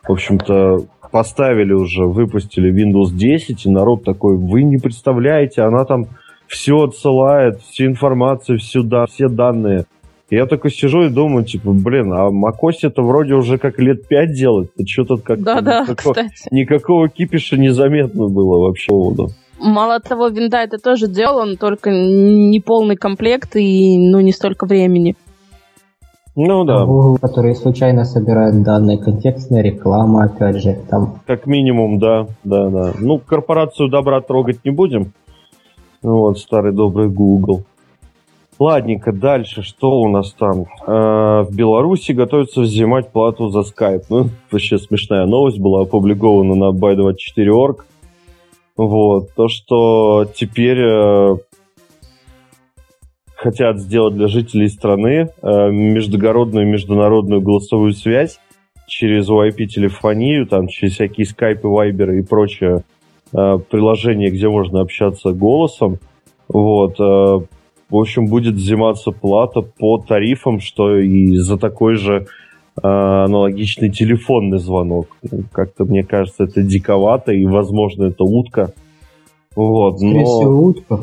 в 0.03 0.12
общем-то, 0.12 0.87
поставили 1.12 1.73
уже, 1.73 2.07
выпустили 2.07 2.73
Windows 2.73 3.14
10, 3.14 3.66
и 3.66 3.71
народ 3.71 4.05
такой, 4.05 4.37
вы 4.37 4.62
не 4.62 4.79
представляете, 4.79 5.62
она 5.62 5.85
там 5.85 6.07
все 6.51 6.83
отсылает, 6.83 7.63
всю 7.63 7.87
информацию, 7.87 8.59
всю, 8.59 8.83
да, 8.83 9.07
все 9.07 9.29
данные. 9.29 9.87
И 10.31 10.37
я 10.37 10.47
такой 10.47 10.71
сижу 10.71 11.03
и 11.05 11.09
думаю, 11.09 11.45
типа, 11.45 11.71
блин, 11.73 12.13
а 12.13 12.29
macOS 12.29 12.79
это 12.83 13.03
вроде 13.03 13.35
уже 13.35 13.57
как 13.57 13.79
лет 13.79 14.07
пять 14.09 14.33
делает, 14.35 14.75
то 14.75 14.85
что-то 14.87 15.17
как 15.17 15.43
Да-да, 15.43 15.83
никакого, 15.83 16.15
кстати. 16.15 16.49
никакого 16.51 17.09
кипиша 17.09 17.57
незаметно 17.57 18.29
было 18.29 18.59
вообще. 18.59 18.93
Мало 19.61 20.01
того, 20.01 20.29
винда 20.29 20.59
это 20.59 20.79
тоже 20.79 21.09
делал, 21.09 21.39
он 21.39 21.57
только 21.57 21.91
не 21.91 22.61
полный 22.61 22.97
комплект 22.97 23.57
и 23.57 23.97
ну 23.99 24.21
не 24.21 24.33
столько 24.33 24.67
времени. 24.67 25.17
Ну 26.37 26.65
да, 26.65 26.85
Google, 26.85 27.19
которые 27.19 27.55
случайно 27.55 28.05
собирают 28.05 28.63
данные, 28.63 28.99
контекстная 28.99 29.63
реклама, 29.63 30.25
опять 30.25 30.63
же, 30.63 30.79
там 30.89 31.21
как 31.27 31.47
минимум, 31.47 31.99
да, 31.99 32.27
да, 32.45 32.69
да. 32.69 32.93
Ну, 32.99 33.19
корпорацию 33.19 33.89
добра 33.89 34.21
трогать 34.21 34.65
не 34.65 34.71
будем. 34.71 35.13
Вот, 36.03 36.39
старый 36.39 36.73
добрый 36.73 37.09
Google. 37.09 37.65
Ладненько, 38.59 39.13
дальше, 39.13 39.63
что 39.63 40.01
у 40.01 40.09
нас 40.09 40.33
там? 40.33 40.67
Э, 40.87 41.43
в 41.43 41.49
Беларуси 41.51 42.13
готовятся 42.13 42.61
взимать 42.61 43.11
плату 43.11 43.49
за 43.49 43.63
скайп. 43.63 44.03
Ну, 44.11 44.29
вообще 44.51 44.79
смешная 44.79 45.27
новость 45.27 45.59
была 45.59 45.83
опубликована 45.83 46.55
на 46.55 46.77
by24.org. 46.77 47.85
Вот, 48.77 49.35
то, 49.35 49.49
что 49.49 50.27
теперь 50.35 50.79
э, 50.79 51.37
хотят 53.35 53.79
сделать 53.79 54.14
для 54.14 54.27
жителей 54.27 54.68
страны 54.68 55.29
э, 55.43 55.71
междугородную 55.71 56.67
международную 56.67 57.41
голосовую 57.41 57.93
связь 57.93 58.41
через 58.87 59.29
UIP-телефонию, 59.29 60.47
там, 60.47 60.68
через 60.68 60.95
всякие 60.95 61.27
скайпы, 61.27 61.68
вайберы 61.68 62.21
и 62.21 62.22
прочее 62.22 62.85
э, 63.33 63.59
приложения, 63.71 64.31
где 64.31 64.49
можно 64.49 64.81
общаться 64.81 65.33
голосом. 65.33 65.99
Вот. 66.49 66.99
э, 66.99 67.47
в 67.91 67.97
общем, 67.97 68.27
будет 68.27 68.55
взиматься 68.55 69.11
плата 69.11 69.63
по 69.63 69.99
тарифам, 69.99 70.61
что 70.61 70.97
и 70.97 71.37
за 71.37 71.59
такой 71.59 71.97
же 71.97 72.27
э, 72.83 72.87
аналогичный 72.87 73.91
телефонный 73.91 74.59
звонок. 74.59 75.17
Как-то, 75.53 75.85
мне 75.85 76.05
кажется, 76.05 76.45
это 76.45 76.63
диковато, 76.63 77.33
и, 77.33 77.45
возможно, 77.45 78.05
это 78.05 78.23
утка. 78.23 78.73
Вот, 79.57 79.99
скорее 79.99 80.21
но 80.21 80.25
всего, 80.25 80.63
утка. 80.63 81.01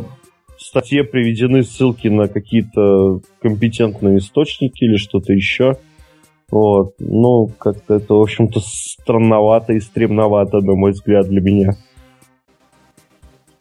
в 0.58 0.62
статье 0.62 1.04
приведены 1.04 1.64
ссылки 1.64 2.08
на 2.08 2.30
какие-то 2.30 3.20
компетентные 3.41 4.20
источники 4.20 4.86
или 4.86 4.95
что-то 4.95 5.34
еще. 5.34 5.78
Вот. 6.49 6.94
Ну, 6.99 7.52
как-то 7.58 7.95
это, 7.95 8.14
в 8.14 8.22
общем-то, 8.22 8.62
странновато 8.64 9.74
и 9.74 9.82
стремновато, 9.82 10.62
на 10.62 10.76
мой 10.76 10.91
взгляд, 10.91 11.28
для 11.28 11.41
меня. 11.41 11.76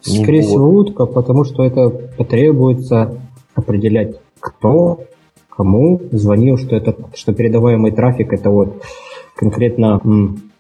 Скорее 0.07 0.43
Вот. 0.43 0.49
всего, 0.49 0.69
утка, 0.71 1.07
потому 1.07 1.45
что 1.45 1.65
это 1.65 1.89
потребуется 1.91 3.21
определять, 3.55 4.17
кто 4.41 5.01
кому 5.49 6.01
звонил, 6.13 6.59
что 6.59 6.77
это 6.77 6.95
что 7.15 7.33
передаваемый 7.33 7.91
трафик 7.91 8.33
это 8.33 8.51
вот 8.51 8.83
конкретно 9.35 10.01
м, 10.05 10.51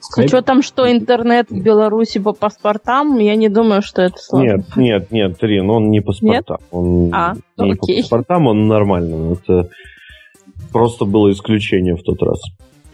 С 0.00 0.18
учетом, 0.18 0.62
что 0.62 0.90
интернет 0.90 1.50
в 1.50 1.62
Беларуси 1.62 2.18
по 2.18 2.32
паспортам, 2.32 3.18
я 3.18 3.36
не 3.36 3.48
думаю, 3.48 3.80
что 3.80 4.02
это 4.02 4.18
сложно. 4.18 4.46
Нет, 4.46 4.76
нет, 4.76 5.10
нет, 5.12 5.36
Рин, 5.42 5.70
он 5.70 5.90
не 5.90 6.00
паспортам. 6.00 6.58
Он 6.70 7.10
А, 7.14 7.34
не 7.56 7.72
окей. 7.72 7.78
по 7.78 8.02
паспортам, 8.02 8.46
он 8.48 8.66
нормально. 8.66 9.32
Это 9.34 9.70
просто 10.72 11.04
было 11.04 11.30
исключение 11.30 11.94
в 11.96 12.02
тот 12.02 12.20
раз. 12.22 12.40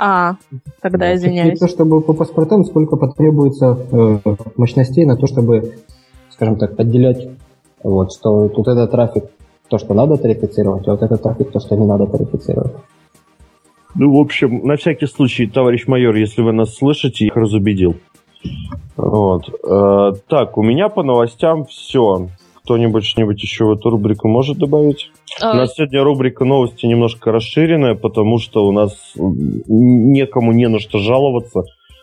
А, 0.03 0.37
тогда 0.81 1.11
Не 1.11 1.17
извиняюсь. 1.17 1.59
то 1.59 1.69
чтобы 1.69 2.01
по 2.01 2.15
паспортам, 2.15 2.65
сколько 2.65 2.97
потребуется 2.97 3.77
э, 3.93 4.19
мощностей 4.57 5.05
на 5.05 5.19
то, 5.19 5.27
чтобы, 5.27 5.75
скажем 6.31 6.57
так, 6.57 6.81
отделять 6.81 7.29
вот, 7.83 8.11
что 8.15 8.49
тут 8.49 8.67
этот 8.69 8.91
трафик 8.93 9.25
то, 9.69 9.77
что 9.77 9.93
надо 9.93 10.17
тарифицировать, 10.17 10.89
а 10.89 10.93
вот 10.93 11.03
этот 11.03 11.23
трафик 11.23 11.53
то, 11.53 11.61
что 11.61 11.77
не 11.77 11.87
надо 11.87 12.07
тарифицировать. 12.07 12.73
Ну, 13.95 14.17
в 14.17 14.21
общем, 14.21 14.67
на 14.67 14.77
всякий 14.77 15.05
случай, 15.05 15.47
товарищ 15.47 15.87
майор, 15.87 16.15
если 16.15 16.41
вы 16.41 16.53
нас 16.53 16.75
слышите, 16.75 17.27
я 17.27 17.29
их 17.29 17.37
разубедил. 17.37 17.97
Вот. 18.97 19.51
Э, 19.69 20.13
так, 20.29 20.57
у 20.57 20.63
меня 20.63 20.89
по 20.89 21.03
новостям 21.03 21.67
все. 21.67 22.29
Кто-нибудь 22.71 23.05
что-нибудь 23.05 23.43
еще 23.43 23.65
в 23.65 23.73
эту 23.73 23.91
рубрику 23.91 24.29
может 24.29 24.57
добавить? 24.59 25.11
У 25.43 25.45
А, 25.45 25.55
нас 25.55 25.75
сегодня 25.75 26.05
рубрика 26.05 26.45
новости 26.45 26.87
немножко 26.87 27.33
расширенная, 27.33 27.97
потому 27.97 28.39
что 28.39 28.65
у 28.65 28.71
нас 28.71 28.93
некому 29.17 30.53
не 30.53 30.69
на 30.69 30.79
что 30.79 30.99
жаловаться. 30.99 31.63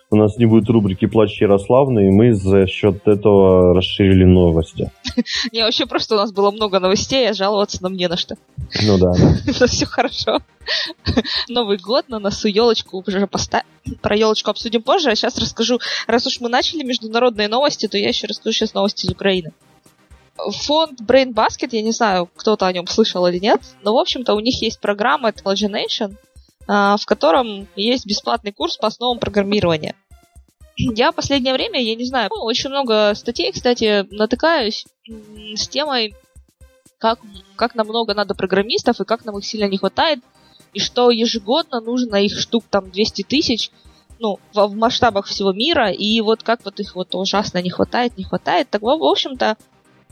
у 0.09 0.15
нас 0.17 0.37
не 0.37 0.45
будет 0.45 0.69
рубрики 0.69 1.05
«Плач 1.05 1.41
Ярославны», 1.41 2.07
и 2.07 2.11
мы 2.11 2.33
за 2.33 2.65
счет 2.67 3.07
этого 3.07 3.73
расширили 3.73 4.23
новости. 4.25 4.89
Не, 5.51 5.63
вообще 5.63 5.85
просто 5.85 6.15
у 6.15 6.17
нас 6.17 6.31
было 6.31 6.49
много 6.51 6.79
новостей, 6.79 7.29
а 7.29 7.33
жаловаться 7.33 7.83
нам 7.83 7.93
не 7.93 8.07
на 8.07 8.15
что. 8.15 8.35
Ну 8.85 8.97
да. 8.97 9.11
Это 9.47 9.67
все 9.67 9.85
хорошо. 9.85 10.39
Новый 11.49 11.77
год, 11.77 12.07
на 12.07 12.19
носу 12.19 12.47
елочку 12.47 13.03
уже 13.05 13.27
поставили. 13.27 13.67
Про 14.01 14.15
елочку 14.15 14.49
обсудим 14.51 14.81
позже, 14.81 15.09
а 15.11 15.15
сейчас 15.15 15.37
расскажу. 15.39 15.79
Раз 16.07 16.25
уж 16.27 16.39
мы 16.39 16.47
начали 16.49 16.83
международные 16.83 17.47
новости, 17.49 17.87
то 17.87 17.97
я 17.97 18.07
еще 18.09 18.27
расскажу 18.27 18.53
сейчас 18.53 18.73
новости 18.73 19.05
из 19.05 19.11
Украины. 19.11 19.51
Фонд 20.37 21.01
Brain 21.01 21.33
Basket, 21.33 21.69
я 21.71 21.81
не 21.81 21.91
знаю, 21.91 22.29
кто-то 22.35 22.67
о 22.67 22.73
нем 22.73 22.87
слышал 22.87 23.25
или 23.27 23.39
нет, 23.39 23.61
но, 23.83 23.93
в 23.93 23.97
общем-то, 23.97 24.33
у 24.33 24.39
них 24.39 24.61
есть 24.61 24.79
программа 24.79 25.29
Intelligination, 25.29 26.15
а, 26.67 26.97
в 26.97 27.05
котором 27.05 27.67
есть 27.75 28.05
бесплатный 28.05 28.51
курс 28.51 28.77
по 28.77 28.87
основам 28.87 29.19
программирования. 29.19 29.95
Я 30.77 31.11
в 31.11 31.15
последнее 31.15 31.53
время, 31.53 31.81
я 31.81 31.95
не 31.95 32.05
знаю, 32.05 32.29
ну, 32.33 32.43
очень 32.43 32.69
много 32.69 33.13
статей, 33.15 33.51
кстати, 33.51 34.05
натыкаюсь 34.11 34.85
с 35.55 35.67
темой, 35.67 36.13
как, 36.99 37.19
как 37.55 37.73
нам 37.73 37.87
много 37.87 38.13
надо 38.13 38.35
программистов 38.35 38.99
и 38.99 39.05
как 39.05 39.25
нам 39.25 39.37
их 39.37 39.45
сильно 39.45 39.67
не 39.67 39.77
хватает, 39.77 40.19
и 40.73 40.79
что 40.79 41.09
ежегодно 41.09 41.81
нужно 41.81 42.17
их 42.17 42.37
штук 42.39 42.65
там 42.69 42.91
200 42.91 43.23
тысяч, 43.23 43.71
ну, 44.19 44.39
в, 44.53 44.67
в 44.67 44.75
масштабах 44.75 45.25
всего 45.25 45.51
мира, 45.51 45.89
и 45.89 46.21
вот 46.21 46.43
как 46.43 46.63
вот 46.65 46.79
их 46.79 46.95
вот 46.95 47.15
ужасно 47.15 47.61
не 47.61 47.69
хватает, 47.69 48.17
не 48.17 48.23
хватает. 48.23 48.69
Так, 48.69 48.81
в 48.81 48.87
общем-то, 48.87 49.57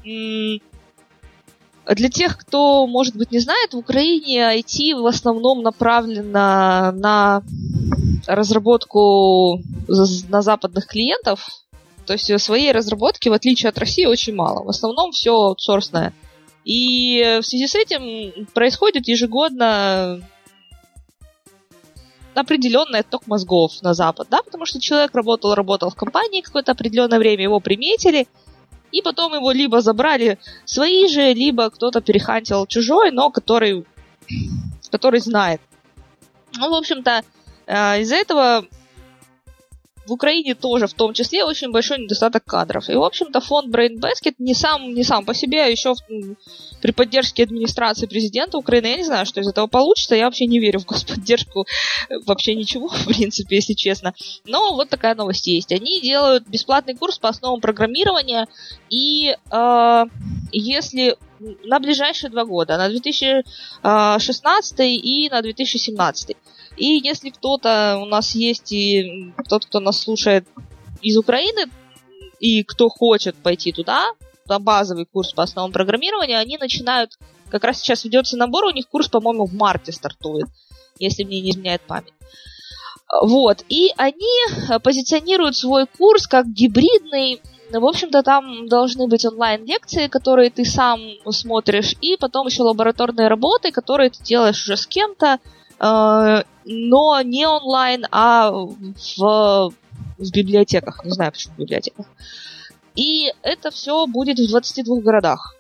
для 0.06 2.10
тех, 2.10 2.38
кто, 2.38 2.88
может 2.88 3.16
быть, 3.16 3.32
не 3.32 3.40
знает, 3.40 3.74
в 3.74 3.78
Украине 3.78 4.58
IT 4.58 5.02
в 5.02 5.06
основном 5.06 5.62
направлено 5.62 6.92
на 6.92 7.44
разработку 8.28 9.62
на 9.88 10.42
западных 10.42 10.88
клиентов. 10.88 11.48
То 12.06 12.14
есть 12.14 12.40
своей 12.40 12.72
разработки, 12.72 13.30
в 13.30 13.34
отличие 13.34 13.70
от 13.70 13.78
России, 13.78 14.06
очень 14.06 14.36
мало. 14.36 14.64
В 14.64 14.70
основном 14.70 15.12
все 15.12 15.34
аутсорсное. 15.34 16.14
И 16.64 17.40
в 17.42 17.46
связи 17.46 17.68
с 17.68 17.76
этим 17.76 18.48
происходит 18.54 19.08
ежегодно 19.08 20.22
определенный 22.34 23.00
отток 23.00 23.28
мозгов 23.28 23.82
на 23.82 23.94
Запад, 23.94 24.28
да, 24.30 24.42
потому 24.44 24.66
что 24.66 24.80
человек 24.80 25.16
работал, 25.16 25.56
работал 25.56 25.90
в 25.90 25.96
компании 25.96 26.42
какое-то 26.42 26.74
определенное 26.74 27.18
время, 27.18 27.44
его 27.44 27.60
приметили, 27.60 28.28
и 28.96 29.02
потом 29.02 29.34
его 29.34 29.52
либо 29.52 29.82
забрали 29.82 30.38
свои 30.64 31.08
же, 31.10 31.34
либо 31.34 31.70
кто-то 31.70 32.00
перехантил 32.00 32.66
чужой, 32.66 33.12
но 33.12 33.30
который, 33.30 33.86
который 34.90 35.20
знает. 35.20 35.60
Ну, 36.58 36.70
в 36.70 36.74
общем-то, 36.74 37.24
э, 37.68 38.02
из-за 38.02 38.16
этого 38.16 38.66
в 40.08 40.12
Украине 40.12 40.56
тоже 40.56 40.88
в 40.88 40.94
том 40.94 41.14
числе 41.14 41.44
очень 41.44 41.72
большой 41.72 42.00
недостаток 42.00 42.44
кадров. 42.46 42.90
И, 42.90 42.96
в 42.96 43.04
общем-то, 43.04 43.42
фонд 43.42 43.74
Brain 43.74 44.00
Basket 44.00 44.36
не 44.40 44.54
сам, 44.54 44.94
не 44.94 45.04
сам 45.04 45.26
по 45.26 45.34
себе, 45.34 45.64
а 45.64 45.68
еще 45.68 45.94
в, 45.94 46.00
при 46.82 46.92
поддержке 46.92 47.44
администрации 47.44 48.06
президента 48.06 48.58
Украины, 48.58 48.88
я 48.88 48.98
не 48.98 49.04
знаю, 49.04 49.26
что 49.26 49.42
из 49.42 49.48
этого 49.48 49.68
получится, 49.68 50.16
я 50.16 50.26
вообще 50.26 50.46
не 50.46 50.60
верю 50.60 50.80
в 50.80 50.86
господдержку 50.86 51.66
вообще 52.26 52.56
ничего, 52.56 52.88
в 52.90 53.08
принципе, 53.08 53.56
если 53.58 53.74
честно. 53.74 54.14
Но 54.46 54.74
вот 54.74 54.90
такая 54.90 55.16
новость 55.16 55.48
есть. 55.48 55.72
Они 55.72 56.02
делают 56.02 56.48
бесплатный 56.48 56.96
курс 56.96 57.18
по 57.18 57.30
основам 57.30 57.62
программирования, 57.62 58.48
и 58.90 59.36
э, 59.52 60.04
если 60.52 61.18
на 61.64 61.80
ближайшие 61.80 62.30
два 62.30 62.46
года, 62.46 62.78
на 62.78 62.90
2016 62.90 64.80
и 64.80 65.30
на 65.30 65.42
2017. 65.42 66.38
И 66.78 67.00
если 67.04 67.30
кто-то 67.30 68.00
у 68.02 68.06
нас 68.06 68.36
есть, 68.36 68.72
и 68.72 69.34
тот, 69.50 69.66
кто 69.66 69.80
нас 69.80 70.02
слушает 70.02 70.48
из 71.02 71.18
Украины, 71.18 71.72
и 72.40 72.64
кто 72.64 72.90
хочет 72.90 73.36
пойти 73.36 73.72
туда, 73.72 74.06
на 74.48 74.60
базовый 74.60 75.06
курс 75.06 75.34
по 75.34 75.44
основам 75.44 75.72
программирования, 75.72 76.38
они 76.38 76.58
начинают, 76.58 77.18
как 77.50 77.64
раз 77.64 77.80
сейчас 77.80 78.04
ведется 78.04 78.38
набор, 78.38 78.66
у 78.66 78.72
них 78.72 78.88
курс, 78.88 79.08
по-моему, 79.08 79.46
в 79.46 79.54
марте 79.54 79.92
стартует, 79.92 80.48
если 81.00 81.24
мне 81.24 81.42
не 81.42 81.52
изменяет 81.52 81.82
память. 81.82 82.14
Вот, 83.22 83.64
и 83.70 83.92
они 83.98 84.80
позиционируют 84.84 85.56
свой 85.56 85.88
курс 85.88 86.28
как 86.28 86.48
гибридный, 86.48 87.42
в 87.72 87.86
общем-то, 87.86 88.22
там 88.22 88.68
должны 88.68 89.08
быть 89.08 89.26
онлайн-лекции, 89.26 90.08
которые 90.08 90.52
ты 90.52 90.66
сам 90.66 91.00
смотришь, 91.30 91.96
и 92.02 92.18
потом 92.18 92.48
еще 92.48 92.64
лабораторные 92.64 93.28
работы, 93.28 93.72
которые 93.72 94.10
ты 94.12 94.24
делаешь 94.24 94.64
уже 94.64 94.78
с 94.78 94.86
кем-то, 94.86 95.40
Э, 95.40 95.65
но 95.80 97.22
не 97.22 97.48
онлайн, 97.48 98.06
а 98.12 98.52
в, 98.52 99.74
в 100.18 100.32
библиотеках. 100.32 101.04
Не 101.04 101.12
знаю, 101.12 101.32
почему 101.32 101.56
в 101.56 101.60
библиотеках. 101.60 102.06
И 102.96 103.34
это 103.42 103.72
все 103.72 104.08
будет 104.08 104.40
в 104.40 104.48
22 104.48 105.02
городах. 105.02 105.56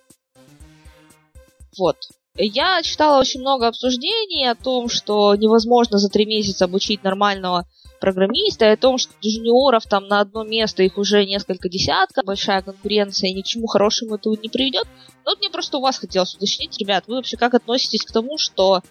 Вот. 1.77 1.97
Я 2.37 2.81
читала 2.83 3.19
очень 3.19 3.41
много 3.41 3.67
обсуждений 3.67 4.49
о 4.49 4.55
том, 4.55 4.89
что 4.89 5.35
невозможно 5.35 5.97
за 5.99 6.09
три 6.09 6.25
месяца 6.25 6.65
обучить 6.65 7.03
нормального 7.03 7.65
программиста, 7.99 8.65
и 8.65 8.73
о 8.73 8.77
том, 8.77 8.97
что 8.97 9.13
джуниоров 9.21 9.85
там 9.85 10.07
на 10.07 10.19
одно 10.19 10.43
место 10.43 10.83
их 10.83 10.97
уже 10.97 11.25
несколько 11.25 11.69
десятков, 11.69 12.25
большая 12.25 12.61
конкуренция, 12.61 13.29
и 13.29 13.33
ни 13.33 13.41
к 13.41 13.45
чему 13.45 13.67
хорошему 13.67 14.15
это 14.15 14.29
не 14.29 14.49
приведет. 14.49 14.85
Но 15.23 15.31
вот 15.31 15.39
мне 15.39 15.49
просто 15.49 15.77
у 15.77 15.81
вас 15.81 15.97
хотелось 15.97 16.35
уточнить, 16.35 16.77
ребят, 16.77 17.05
вы 17.07 17.15
вообще 17.15 17.37
как 17.37 17.53
относитесь 17.53 18.03
к 18.03 18.11
тому, 18.11 18.37
что 18.37 18.81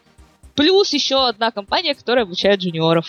Плюс 0.55 0.93
еще 0.93 1.27
одна 1.27 1.51
компания, 1.51 1.95
которая 1.95 2.25
обучает 2.25 2.61
джуниоров. 2.61 3.07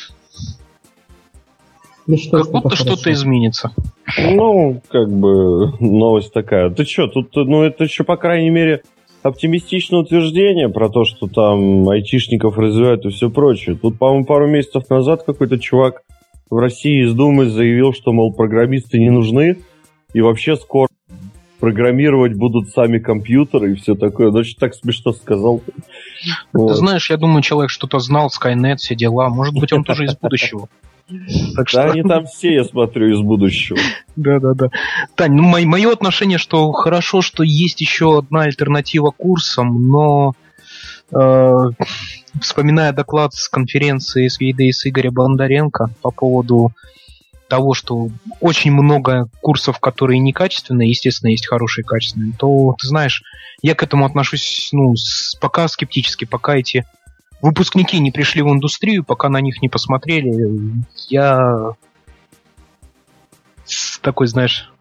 Ну, 2.08 2.18
что, 2.18 2.44
как 2.44 2.52
будто 2.52 2.76
что-то 2.76 3.12
изменится. 3.12 3.72
Ну, 4.18 4.82
как 4.90 5.10
бы 5.10 5.74
новость 5.80 6.34
такая. 6.34 6.70
Ты 6.70 6.86
что, 6.86 7.08
тут, 7.08 7.34
ну, 7.34 7.64
это 7.64 7.84
еще, 7.84 8.04
по 8.04 8.16
крайней 8.16 8.52
мере, 8.52 8.84
оптимистичное 9.24 10.02
утверждение 10.02 10.70
про 10.70 10.90
то, 10.90 11.04
что 11.04 11.28
там 11.28 11.90
айтишников 11.90 12.58
развивают 12.58 13.06
и 13.06 13.10
все 13.10 13.30
прочее. 13.30 13.76
Тут, 13.76 13.98
по-моему, 13.98 14.26
пару 14.26 14.48
месяцев 14.48 14.88
назад 14.90 15.24
какой-то 15.24 15.58
чувак 15.58 16.04
в 16.50 16.58
России 16.58 17.04
из 17.04 17.14
Думы 17.14 17.48
заявил, 17.48 17.92
что, 17.94 18.14
мол, 18.14 18.32
программисты 18.34 19.00
не 19.00 19.10
нужны, 19.10 19.58
и 20.14 20.22
вообще 20.22 20.56
скоро 20.56 20.88
программировать 21.66 22.36
будут 22.36 22.70
сами 22.70 23.00
компьютеры 23.00 23.72
и 23.72 23.76
все 23.76 23.96
такое. 23.96 24.30
Очень 24.30 24.60
так 24.60 24.76
смешно 24.76 25.14
сказал. 25.14 25.64
Вот. 26.54 26.68
Ты 26.68 26.76
знаешь, 26.76 27.10
я 27.10 27.18
думаю, 27.18 27.42
человек 27.42 27.72
что-то 27.72 27.98
знал, 27.98 28.30
Skynet, 28.30 28.76
все 28.76 28.94
дела. 28.94 29.30
Может 29.30 29.56
быть, 29.56 29.74
он 29.74 29.84
тоже 29.84 30.06
из 30.06 30.16
будущего. 30.16 30.70
Так 31.56 31.68
что... 31.68 31.82
Да, 31.82 31.92
они 31.92 32.04
там 32.04 32.28
все, 32.28 32.54
я 32.54 32.64
смотрю, 32.66 33.16
из 33.16 33.20
будущего. 33.22 33.80
Да-да-да. 34.16 34.70
Тань, 35.16 35.34
ну, 35.34 35.48
мое 35.66 35.92
отношение, 35.92 36.38
что 36.38 36.72
хорошо, 36.72 37.24
что 37.24 37.42
есть 37.42 37.82
еще 37.82 38.20
одна 38.20 38.42
альтернатива 38.42 39.10
курсам, 39.10 39.90
но 39.90 40.34
э, 41.12 41.52
вспоминая 42.42 42.94
доклад 42.94 43.34
с 43.34 43.50
конференции 43.50 44.28
с 44.28 44.38
с 44.38 44.88
Игоря 44.88 45.10
Бондаренко 45.10 45.90
по 46.04 46.12
поводу 46.12 46.74
того, 47.48 47.74
что 47.74 48.10
очень 48.40 48.72
много 48.72 49.28
курсов, 49.42 49.80
которые 49.80 50.20
некачественные, 50.20 50.90
естественно, 50.90 51.30
есть 51.30 51.48
хорошие 51.48 51.84
качественные, 51.84 52.34
то, 52.38 52.76
ты 52.80 52.88
знаешь, 52.88 53.24
я 53.62 53.76
к 53.76 53.84
этому 53.84 54.06
отношусь, 54.06 54.70
ну, 54.72 54.96
пока 55.40 55.68
скептически, 55.68 56.26
пока 56.26 56.56
эти 56.56 56.86
выпускники 57.42 58.00
не 58.00 58.12
пришли 58.12 58.42
в 58.42 58.50
индустрию, 58.50 59.04
пока 59.04 59.30
на 59.30 59.40
них 59.42 59.62
не 59.62 59.70
посмотрели, 59.70 60.84
я 61.10 61.74
такой, 64.02 64.28
знаешь, 64.28 64.72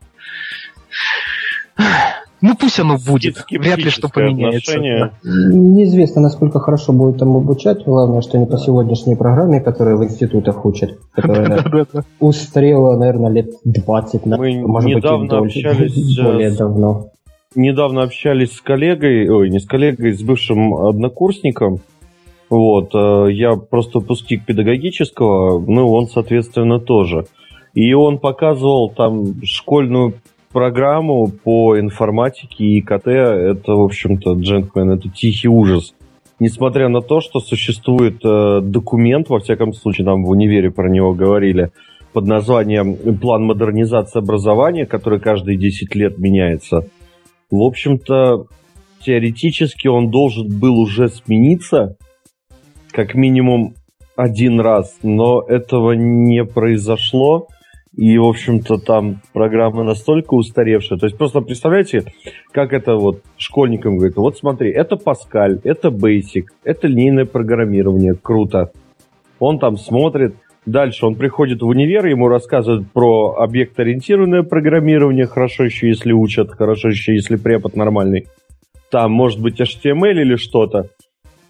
ну 2.47 2.55
пусть 2.61 2.79
оно 2.79 2.99
будет. 2.99 3.47
Вряд 3.51 3.79
ли 3.79 3.89
что 3.89 4.11
поменяется. 4.11 4.79
Неизвестно, 4.79 6.21
насколько 6.21 6.61
хорошо 6.61 6.93
будет 6.93 7.19
там 7.19 7.35
обучать. 7.37 7.85
Главное, 7.87 8.21
что 8.21 8.37
не 8.37 8.45
по 8.45 8.59
сегодняшней 8.59 9.17
программе, 9.17 9.63
которая 9.63 9.97
в 9.97 10.05
институтах 10.05 10.63
учат. 10.67 10.99
Которая 11.13 11.65
устарела, 12.21 12.99
наверное, 12.99 13.31
лет 13.31 13.49
20, 13.65 14.27
Мы 14.27 14.61
может 14.61 14.91
недавно 14.91 15.41
быть, 15.41 15.57
общались 15.57 16.19
более 16.23 16.51
давно. 16.51 17.07
Недавно 17.55 18.03
общались 18.03 18.53
с 18.53 18.61
коллегой, 18.61 19.27
ой, 19.31 19.49
не 19.49 19.59
с 19.59 19.65
коллегой, 19.65 20.13
с 20.13 20.23
бывшим 20.23 20.75
однокурсником. 20.75 21.79
Вот, 22.51 22.95
э, 22.95 23.33
я 23.33 23.57
просто 23.57 24.01
выпускник 24.01 24.45
педагогического, 24.45 25.65
ну, 25.67 25.91
он, 25.91 26.09
соответственно, 26.09 26.79
тоже. 26.79 27.25
И 27.73 27.95
он 27.95 28.19
показывал 28.19 28.91
там 28.91 29.43
школьную 29.45 30.15
программу 30.55 31.27
по 31.29 31.79
информатике 31.79 32.65
и 32.65 32.81
ИКТ, 32.81 33.09
это, 33.09 33.73
в 33.73 33.83
общем-то, 33.83 34.35
джентльмен, 34.35 34.93
это 34.93 35.11
тихий 35.11 35.49
ужас. 35.49 35.95
Несмотря 36.41 36.89
на 36.89 37.03
то, 37.03 37.21
что 37.21 37.41
существует 37.41 38.25
э, 38.25 38.61
документ, 38.63 39.29
во 39.29 39.41
всяком 39.41 39.73
случае, 39.73 40.07
нам 40.07 40.25
в 40.25 40.31
универе 40.31 40.71
про 40.71 40.89
него 40.89 41.13
говорили, 41.13 41.71
под 42.13 42.27
названием 42.27 42.97
«План 43.19 43.45
модернизации 43.45 44.21
образования», 44.21 44.87
который 44.87 45.21
каждые 45.21 45.59
10 45.59 45.95
лет 45.97 46.19
меняется, 46.19 46.87
в 47.51 47.61
общем-то, 47.61 48.47
теоретически 49.05 49.89
он 49.89 50.11
должен 50.11 50.49
был 50.49 50.79
уже 50.79 51.09
смениться, 51.09 51.97
как 52.93 53.15
минимум 53.15 53.75
один 54.17 54.61
раз, 54.61 54.97
но 55.03 55.43
этого 55.43 55.93
не 55.93 56.45
произошло. 56.45 57.49
И, 57.97 58.19
в 58.19 58.25
общем-то, 58.25 58.79
там 58.79 59.21
программа 59.33 59.85
настолько 59.85 60.35
устаревшая. 60.35 60.99
То 60.99 61.07
есть 61.07 61.17
просто 61.17 61.41
представляете, 61.41 62.05
как 62.51 62.73
это 62.73 62.97
вот 62.97 63.23
школьникам 63.37 63.97
говорит, 63.97 64.17
вот 64.17 64.37
смотри, 64.37 64.71
это 64.71 64.97
Паскаль, 64.97 65.61
это 65.63 65.89
Basic, 65.89 66.47
это 66.65 66.89
линейное 66.89 67.25
программирование, 67.25 68.15
круто. 68.21 68.73
Он 69.39 69.61
там 69.61 69.77
смотрит, 69.77 70.35
дальше 70.67 71.07
он 71.07 71.15
приходит 71.15 71.63
в 71.63 71.67
универ, 71.69 72.07
ему 72.07 72.27
рассказывают 72.27 72.91
про 72.91 73.37
объект-ориентированное 73.39 74.43
программирование, 74.43 75.27
хорошо 75.27 75.65
еще, 75.65 75.89
если 75.89 76.13
учат, 76.13 76.51
хорошо 76.51 76.89
еще, 76.89 77.15
если 77.15 77.37
препод 77.37 77.77
нормальный. 77.77 78.27
Там, 78.91 79.13
может 79.13 79.41
быть, 79.41 79.61
HTML 79.61 80.21
или 80.21 80.35
что-то. 80.35 80.89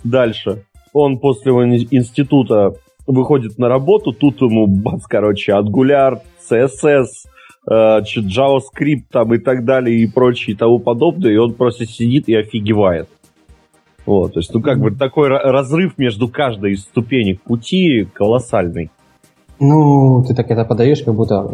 Дальше. 0.02 0.64
Он 0.92 1.18
после 1.18 1.52
института 1.52 2.74
выходит 3.06 3.58
на 3.58 3.68
работу, 3.68 4.12
тут 4.12 4.40
ему, 4.40 4.66
бац, 4.66 5.04
короче, 5.06 5.52
Angular, 5.52 6.20
CSS, 6.48 7.06
э, 7.70 8.00
JavaScript 8.00 9.04
там 9.10 9.34
и 9.34 9.38
так 9.38 9.64
далее 9.64 9.98
и 9.98 10.06
прочее 10.06 10.54
и 10.54 10.58
тому 10.58 10.78
подобное, 10.78 11.32
и 11.32 11.36
он 11.36 11.54
просто 11.54 11.86
сидит 11.86 12.28
и 12.28 12.34
офигевает. 12.34 13.08
Вот, 14.06 14.34
то 14.34 14.40
есть, 14.40 14.52
ну, 14.52 14.60
как 14.60 14.80
бы 14.80 14.90
такой 14.90 15.28
разрыв 15.28 15.96
между 15.96 16.28
каждой 16.28 16.72
из 16.72 16.82
ступенек 16.82 17.40
пути 17.42 18.06
колоссальный. 18.12 18.90
Ну, 19.60 20.24
ты 20.26 20.34
так 20.34 20.50
это 20.50 20.64
подаешь, 20.64 21.02
как 21.02 21.14
будто 21.14 21.48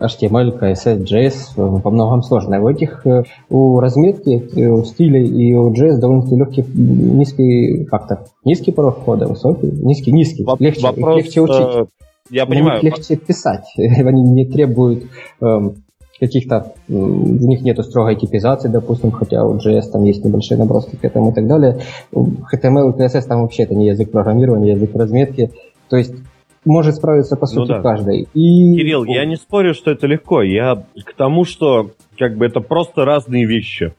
э, 0.00 0.04
HTML, 0.04 0.58
CSS, 0.60 1.04
JS 1.04 1.80
по 1.80 1.90
многом 1.90 2.22
сложное. 2.22 2.60
У 2.60 2.68
этих, 2.68 3.06
э, 3.06 3.22
у 3.48 3.80
разметки, 3.80 4.58
у 4.60 4.84
стиля 4.84 5.20
и 5.22 5.54
у 5.54 5.72
JS 5.72 5.98
довольно-таки 5.98 6.36
легкий, 6.36 6.64
низкий 6.74 7.86
фактор. 7.86 8.24
Низкий 8.44 8.72
порог 8.72 8.98
входа, 8.98 9.26
высокий, 9.26 9.70
низкий, 9.70 10.12
низкий. 10.12 10.44
Воп- 10.44 10.56
легче, 10.60 10.82
вопрос, 10.82 11.16
легче 11.16 11.40
учить. 11.40 11.88
Я 12.30 12.44
понимаю. 12.44 12.82
легче 12.82 13.16
писать. 13.16 13.64
Они 13.76 14.22
не 14.22 14.44
требуют 14.44 15.04
эм, 15.40 15.76
каких-то, 16.20 16.74
в 16.88 17.46
них 17.46 17.62
нету 17.62 17.82
строгой 17.82 18.16
типизации, 18.16 18.68
допустим, 18.68 19.12
хотя 19.12 19.44
у 19.44 19.56
JS 19.56 19.90
там 19.92 20.04
есть 20.04 20.24
небольшие 20.24 20.58
наброски 20.58 20.96
к 20.96 21.04
этому 21.04 21.30
и 21.30 21.34
так 21.34 21.46
далее. 21.46 21.78
HTML 22.12 22.90
и 22.90 23.00
CSS 23.00 23.26
там 23.28 23.42
вообще 23.42 23.62
это 23.62 23.74
не 23.74 23.86
язык 23.86 24.10
программирования, 24.10 24.72
язык 24.72 24.94
разметки. 24.94 25.52
То 25.88 25.96
есть 25.96 26.12
может 26.66 26.96
справиться, 26.96 27.36
по 27.36 27.46
ну 27.46 27.52
сути, 27.52 27.70
ну, 27.70 27.76
да. 27.76 27.82
каждый. 27.82 28.28
И... 28.34 28.76
Кирилл, 28.76 29.04
я 29.04 29.24
не 29.24 29.36
спорю, 29.36 29.72
что 29.72 29.90
это 29.90 30.06
легко. 30.06 30.42
Я 30.42 30.84
к 31.04 31.14
тому, 31.16 31.44
что 31.44 31.90
как 32.18 32.36
бы 32.36 32.44
это 32.44 32.60
просто 32.60 33.04
разные 33.04 33.46
вещи. 33.46 33.94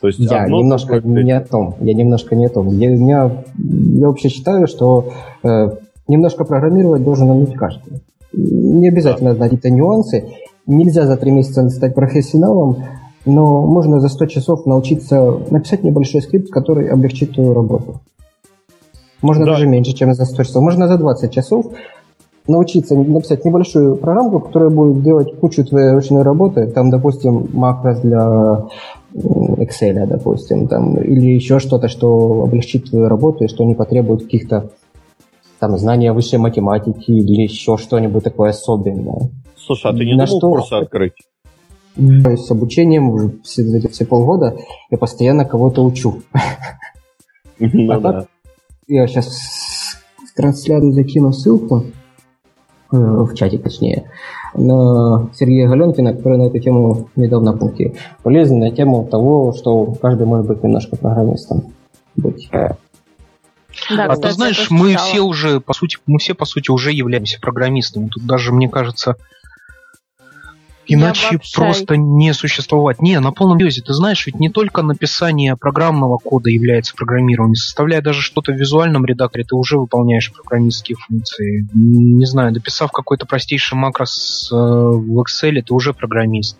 То 0.00 0.08
есть 0.08 0.18
я 0.18 0.46
немножко 0.46 1.00
не 1.00 1.32
о 1.32 1.40
том. 1.40 1.76
Я 1.80 1.94
немножко 1.94 2.34
не 2.34 2.46
о 2.46 2.48
том. 2.48 2.68
Я, 2.68 2.90
я, 2.90 3.44
я 3.56 4.06
вообще 4.08 4.28
считаю, 4.28 4.66
что 4.66 5.12
э, 5.44 5.70
немножко 6.08 6.44
программировать 6.44 7.04
должен 7.04 7.30
уметь 7.30 7.54
каждый. 7.54 8.02
Не 8.32 8.88
обязательно 8.88 9.30
да. 9.30 9.36
знать 9.36 9.50
какие-то 9.50 9.70
нюансы. 9.70 10.28
Нельзя 10.66 11.06
за 11.06 11.16
три 11.16 11.30
месяца 11.30 11.68
стать 11.70 11.94
профессионалом, 11.94 12.84
но 13.24 13.64
можно 13.66 14.00
за 14.00 14.08
100 14.08 14.26
часов 14.26 14.66
научиться 14.66 15.38
написать 15.50 15.84
небольшой 15.84 16.22
скрипт, 16.22 16.50
который 16.50 16.88
облегчит 16.88 17.34
твою 17.34 17.54
работу. 17.54 18.00
Можно 19.22 19.44
да. 19.44 19.52
даже 19.52 19.68
меньше, 19.68 19.92
чем 19.92 20.12
за 20.14 20.24
100 20.24 20.42
часов. 20.42 20.62
Можно 20.62 20.88
за 20.88 20.98
20 20.98 21.32
часов 21.32 21.66
научиться 22.48 22.96
написать 22.96 23.44
небольшую 23.44 23.96
программку, 23.96 24.40
которая 24.40 24.70
будет 24.70 25.02
делать 25.02 25.38
кучу 25.38 25.64
твоей 25.64 25.92
ручной 25.92 26.22
работы, 26.22 26.66
там, 26.66 26.90
допустим, 26.90 27.48
макрос 27.52 28.00
для 28.00 28.66
Excel, 29.14 30.06
допустим, 30.06 30.66
там, 30.66 30.96
или 30.96 31.34
еще 31.34 31.58
что-то, 31.58 31.88
что 31.88 32.42
облегчит 32.44 32.90
твою 32.90 33.08
работу 33.08 33.44
и 33.44 33.48
что 33.48 33.64
не 33.64 33.74
потребует 33.74 34.22
каких-то 34.22 34.70
там 35.58 35.78
знания 35.78 36.12
высшей 36.12 36.38
математики 36.38 37.10
или 37.10 37.42
еще 37.42 37.76
что-нибудь 37.76 38.24
такое 38.24 38.50
особенное. 38.50 39.30
Слушай, 39.56 39.92
а 39.92 39.94
ты 39.94 40.04
не 40.04 40.16
На 40.16 40.26
думал 40.26 40.38
что... 40.38 40.50
курсы 40.50 40.72
открыть? 40.74 41.12
С 41.94 42.50
обучением 42.50 43.10
уже 43.10 43.32
все, 43.44 43.80
все 43.88 44.06
полгода 44.06 44.56
я 44.90 44.98
постоянно 44.98 45.44
кого-то 45.44 45.84
учу. 45.84 46.22
Ну, 47.58 47.92
а 47.92 48.26
я 48.88 49.06
сейчас 49.06 49.28
в 50.26 50.34
трансляцию 50.34 50.92
закину 50.94 51.32
ссылку. 51.32 51.84
В 52.92 53.34
чате 53.34 53.56
точнее, 53.56 54.10
на 54.54 55.30
Сергея 55.34 55.66
Галенкина, 55.66 56.14
который 56.14 56.36
на 56.36 56.48
эту 56.48 56.58
тему 56.58 57.08
недавно 57.16 57.56
пункте. 57.56 57.94
Полезная 58.22 58.70
тему 58.70 59.08
того, 59.10 59.54
что 59.54 59.94
каждый 59.94 60.26
может 60.26 60.46
быть 60.46 60.62
немножко 60.62 60.96
программистом. 60.96 61.72
Быть. 62.16 62.50
Да, 62.52 62.76
а 63.88 64.08
кстати, 64.10 64.20
ты 64.20 64.32
знаешь, 64.32 64.70
мы 64.70 64.96
все 64.96 65.20
уже, 65.20 65.60
по 65.60 65.72
сути, 65.72 65.96
мы 66.06 66.18
все, 66.18 66.34
по 66.34 66.44
сути, 66.44 66.70
уже 66.70 66.92
являемся 66.92 67.40
программистами. 67.40 68.08
Тут 68.08 68.26
даже, 68.26 68.52
мне 68.52 68.68
кажется, 68.68 69.16
Иначе 70.94 71.38
просто 71.54 71.96
не 71.96 72.32
существовать. 72.34 73.00
Не, 73.00 73.20
на 73.20 73.32
полном 73.32 73.58
серьезе, 73.58 73.82
ты 73.82 73.92
знаешь, 73.92 74.26
ведь 74.26 74.38
не 74.40 74.50
только 74.50 74.82
написание 74.82 75.56
программного 75.56 76.18
кода 76.18 76.50
является 76.50 76.94
программированием, 76.94 77.54
составляя 77.54 78.02
даже 78.02 78.20
что-то 78.20 78.52
в 78.52 78.56
визуальном 78.56 79.04
редакторе, 79.04 79.44
ты 79.44 79.54
уже 79.54 79.78
выполняешь 79.78 80.32
программистские 80.32 80.96
функции. 80.96 81.66
Не 81.74 82.26
знаю, 82.26 82.52
дописав 82.52 82.92
какой-то 82.92 83.26
простейший 83.26 83.78
макрос 83.78 84.50
э, 84.52 84.56
в 84.56 85.20
Excel, 85.20 85.62
ты 85.62 85.74
уже 85.74 85.92
программист. 85.92 86.58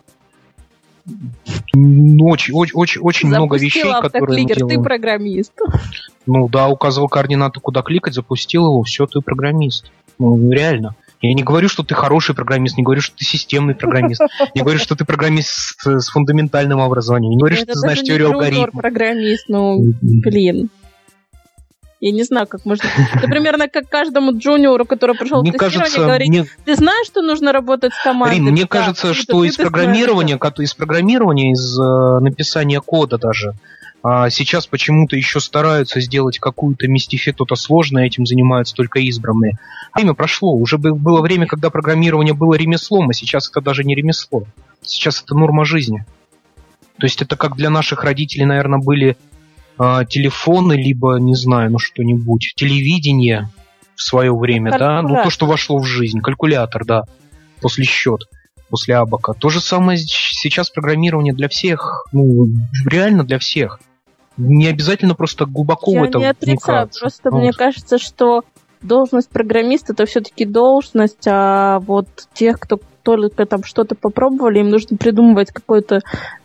Ну, 1.74 2.28
очень, 2.28 2.54
очень, 2.54 2.74
очень, 2.74 3.00
очень 3.00 3.28
много 3.28 3.56
вещей, 3.56 3.92
которые 4.00 4.44
мы 4.44 4.68
ты 4.68 4.80
программист. 4.80 5.52
Ну 6.26 6.48
да, 6.48 6.68
указывал 6.68 7.08
координаты, 7.08 7.60
куда 7.60 7.82
кликать, 7.82 8.14
запустил 8.14 8.66
его, 8.66 8.82
все, 8.84 9.06
ты 9.06 9.20
программист. 9.20 9.90
Ну, 10.18 10.50
реально. 10.50 10.94
Я 11.22 11.34
не 11.34 11.44
говорю, 11.44 11.68
что 11.68 11.84
ты 11.84 11.94
хороший 11.94 12.34
программист, 12.34 12.76
не 12.76 12.82
говорю, 12.82 13.00
что 13.00 13.16
ты 13.16 13.24
системный 13.24 13.76
программист, 13.76 14.20
не 14.54 14.60
говорю, 14.60 14.80
что 14.80 14.96
ты 14.96 15.04
программист 15.04 15.80
с, 15.80 16.08
фундаментальным 16.10 16.80
образованием, 16.80 17.30
не 17.30 17.38
говорю, 17.38 17.56
что 17.56 17.66
ты 17.66 17.74
знаешь 17.74 18.00
теорию 18.00 18.32
алгоритмов. 18.32 18.82
программист, 18.82 19.44
ну, 19.48 19.78
блин. 20.02 20.68
Я 22.00 22.10
не 22.10 22.24
знаю, 22.24 22.48
как 22.48 22.64
можно... 22.64 22.88
Это 23.14 23.28
примерно 23.28 23.68
как 23.68 23.88
каждому 23.88 24.36
джуниору, 24.36 24.84
который 24.84 25.16
пришел 25.16 25.40
мне 25.40 25.52
в 25.52 25.56
кажется, 25.56 26.00
говорить, 26.00 26.28
мне... 26.28 26.46
ты 26.64 26.74
знаешь, 26.74 27.06
что 27.06 27.22
нужно 27.22 27.52
работать 27.52 27.92
с 27.94 28.02
командой? 28.02 28.34
Рин, 28.34 28.46
мне 28.46 28.66
кажется, 28.66 29.14
что 29.14 29.44
из 29.44 29.56
программирования, 29.56 30.36
из 30.58 30.74
программирования, 30.74 31.52
из 31.52 31.78
э, 31.78 32.18
написания 32.18 32.80
кода 32.80 33.18
даже, 33.18 33.54
а 34.02 34.30
сейчас 34.30 34.66
почему-то 34.66 35.14
еще 35.16 35.38
стараются 35.38 36.00
сделать 36.00 36.40
какую-то 36.40 36.88
мистифи, 36.88 37.30
кто-то 37.30 37.54
сложное, 37.54 38.06
этим 38.06 38.26
занимаются 38.26 38.74
только 38.74 38.98
избранные. 38.98 39.58
Время 39.94 40.14
прошло, 40.14 40.54
уже 40.54 40.76
было 40.76 41.20
время, 41.20 41.46
когда 41.46 41.70
программирование 41.70 42.34
было 42.34 42.54
ремеслом, 42.54 43.10
а 43.10 43.12
сейчас 43.12 43.48
это 43.48 43.60
даже 43.60 43.84
не 43.84 43.94
ремесло. 43.94 44.44
Сейчас 44.80 45.22
это 45.22 45.36
норма 45.36 45.64
жизни. 45.64 46.04
То 46.98 47.06
есть 47.06 47.22
это 47.22 47.36
как 47.36 47.56
для 47.56 47.70
наших 47.70 48.02
родителей, 48.02 48.44
наверное, 48.44 48.80
были 48.80 49.16
э, 49.78 50.00
телефоны, 50.08 50.72
либо, 50.72 51.18
не 51.18 51.36
знаю, 51.36 51.70
ну 51.70 51.78
что-нибудь, 51.78 52.54
телевидение 52.56 53.50
в 53.94 54.02
свое 54.02 54.34
время, 54.36 54.76
да, 54.78 55.02
ну 55.02 55.14
то, 55.22 55.30
что 55.30 55.46
вошло 55.46 55.78
в 55.78 55.84
жизнь, 55.84 56.20
калькулятор, 56.20 56.84
да, 56.84 57.02
после 57.60 57.84
счет, 57.84 58.22
после 58.68 58.96
абака. 58.96 59.32
То 59.32 59.48
же 59.48 59.60
самое 59.60 59.96
сейчас 59.96 60.70
программирование 60.70 61.34
для 61.34 61.48
всех, 61.48 62.06
ну, 62.10 62.48
реально 62.84 63.22
для 63.22 63.38
всех 63.38 63.78
не 64.36 64.68
обязательно 64.68 65.14
просто 65.14 65.46
глубоко 65.46 65.92
Я 65.92 66.00
в 66.00 66.04
это 66.04 66.18
не 66.18 66.26
отрицаю, 66.26 66.88
просто 66.98 67.30
вот. 67.30 67.38
мне 67.38 67.52
кажется, 67.52 67.98
что 67.98 68.44
должность 68.80 69.28
программиста 69.28 69.92
это 69.92 70.06
все-таки 70.06 70.44
должность, 70.44 71.26
а 71.26 71.80
вот 71.80 72.06
тех, 72.32 72.58
кто 72.58 72.78
только 73.02 73.46
там 73.46 73.64
что-то 73.64 73.94
попробовали, 73.94 74.60
им 74.60 74.70
нужно 74.70 74.96
придумывать 74.96 75.50
какое-то 75.50 76.00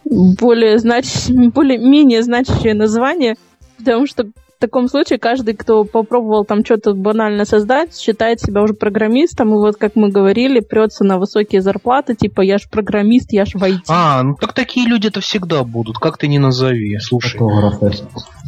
более 0.05 0.79
знач... 0.79 1.05
более 1.53 1.77
менее 1.77 2.23
значащее 2.23 2.73
название, 2.73 3.35
потому 3.77 4.07
что 4.07 4.29
в 4.57 4.59
таком 4.59 4.87
случае 4.89 5.19
каждый, 5.19 5.53
кто 5.53 5.83
попробовал 5.83 6.43
там 6.43 6.65
что-то 6.65 6.95
банально 6.95 7.45
создать, 7.45 7.95
считает 7.95 8.41
себя 8.41 8.63
уже 8.63 8.73
программистом, 8.73 9.49
и 9.49 9.57
вот, 9.57 9.77
как 9.77 9.95
мы 9.95 10.09
говорили, 10.09 10.61
прется 10.61 11.03
на 11.03 11.19
высокие 11.19 11.61
зарплаты, 11.61 12.15
типа, 12.15 12.41
я 12.41 12.57
ж 12.57 12.63
программист, 12.67 13.31
я 13.33 13.45
ж 13.45 13.53
в 13.53 13.63
IT. 13.63 13.81
А, 13.87 14.23
ну 14.23 14.35
так 14.35 14.53
такие 14.53 14.87
люди-то 14.87 15.21
всегда 15.21 15.63
будут, 15.63 15.99
как 15.99 16.17
ты 16.17 16.27
не 16.27 16.39
назови, 16.39 16.97
слушай. 16.99 17.39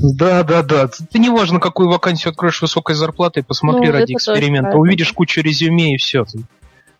Да, 0.01 0.43
да, 0.43 0.63
да. 0.63 0.89
Ты 1.11 1.19
не 1.19 1.29
важно, 1.29 1.59
какую 1.59 1.89
вакансию 1.89 2.31
откроешь 2.31 2.61
высокой 2.61 2.95
зарплатой, 2.95 3.43
посмотри 3.43 3.87
ну, 3.87 3.93
ради 3.93 4.13
эксперимента, 4.13 4.77
увидишь 4.77 5.13
кучу 5.13 5.41
резюме 5.41 5.93
и 5.93 5.97
все. 5.97 6.25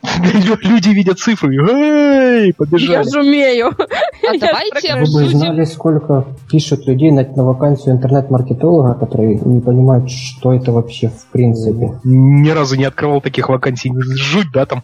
Люди 0.64 0.90
видят 0.90 1.20
цифры, 1.20 1.56
эй, 1.56 2.54
побежали. 2.54 2.92
Я 2.92 3.04
же 3.04 3.20
умею. 3.20 3.68
А 3.68 4.38
давайте 4.40 4.96
Вы 4.96 5.02
бы 5.02 5.30
знали, 5.30 5.66
сколько 5.66 6.26
пишут 6.50 6.88
людей 6.88 7.12
на, 7.12 7.24
на 7.24 7.44
вакансию 7.44 7.96
интернет-маркетолога, 7.96 8.94
которые 8.94 9.36
не 9.44 9.60
понимают, 9.60 10.10
что 10.10 10.54
это 10.54 10.72
вообще 10.72 11.10
в 11.10 11.26
принципе. 11.32 12.00
Ни 12.06 12.50
разу 12.50 12.78
не 12.78 12.86
открывал 12.86 13.20
таких 13.20 13.50
вакансий. 13.50 13.92
Жуть, 14.16 14.48
да, 14.54 14.66
там? 14.66 14.84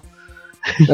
Э, 0.79 0.93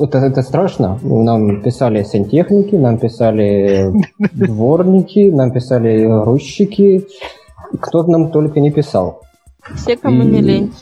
это, 0.00 0.18
это 0.18 0.42
страшно. 0.42 0.98
Нам 1.02 1.60
писали 1.62 2.02
сантехники, 2.02 2.76
нам 2.76 2.98
писали 2.98 3.92
дворники, 4.18 5.30
нам 5.30 5.52
писали 5.52 6.06
грузчики. 6.06 7.06
Кто 7.78 8.04
нам 8.04 8.30
только 8.30 8.60
не 8.60 8.70
писал. 8.70 9.22
Все, 9.74 9.96
кому 9.96 10.22
не 10.22 10.40
лень. 10.40 10.72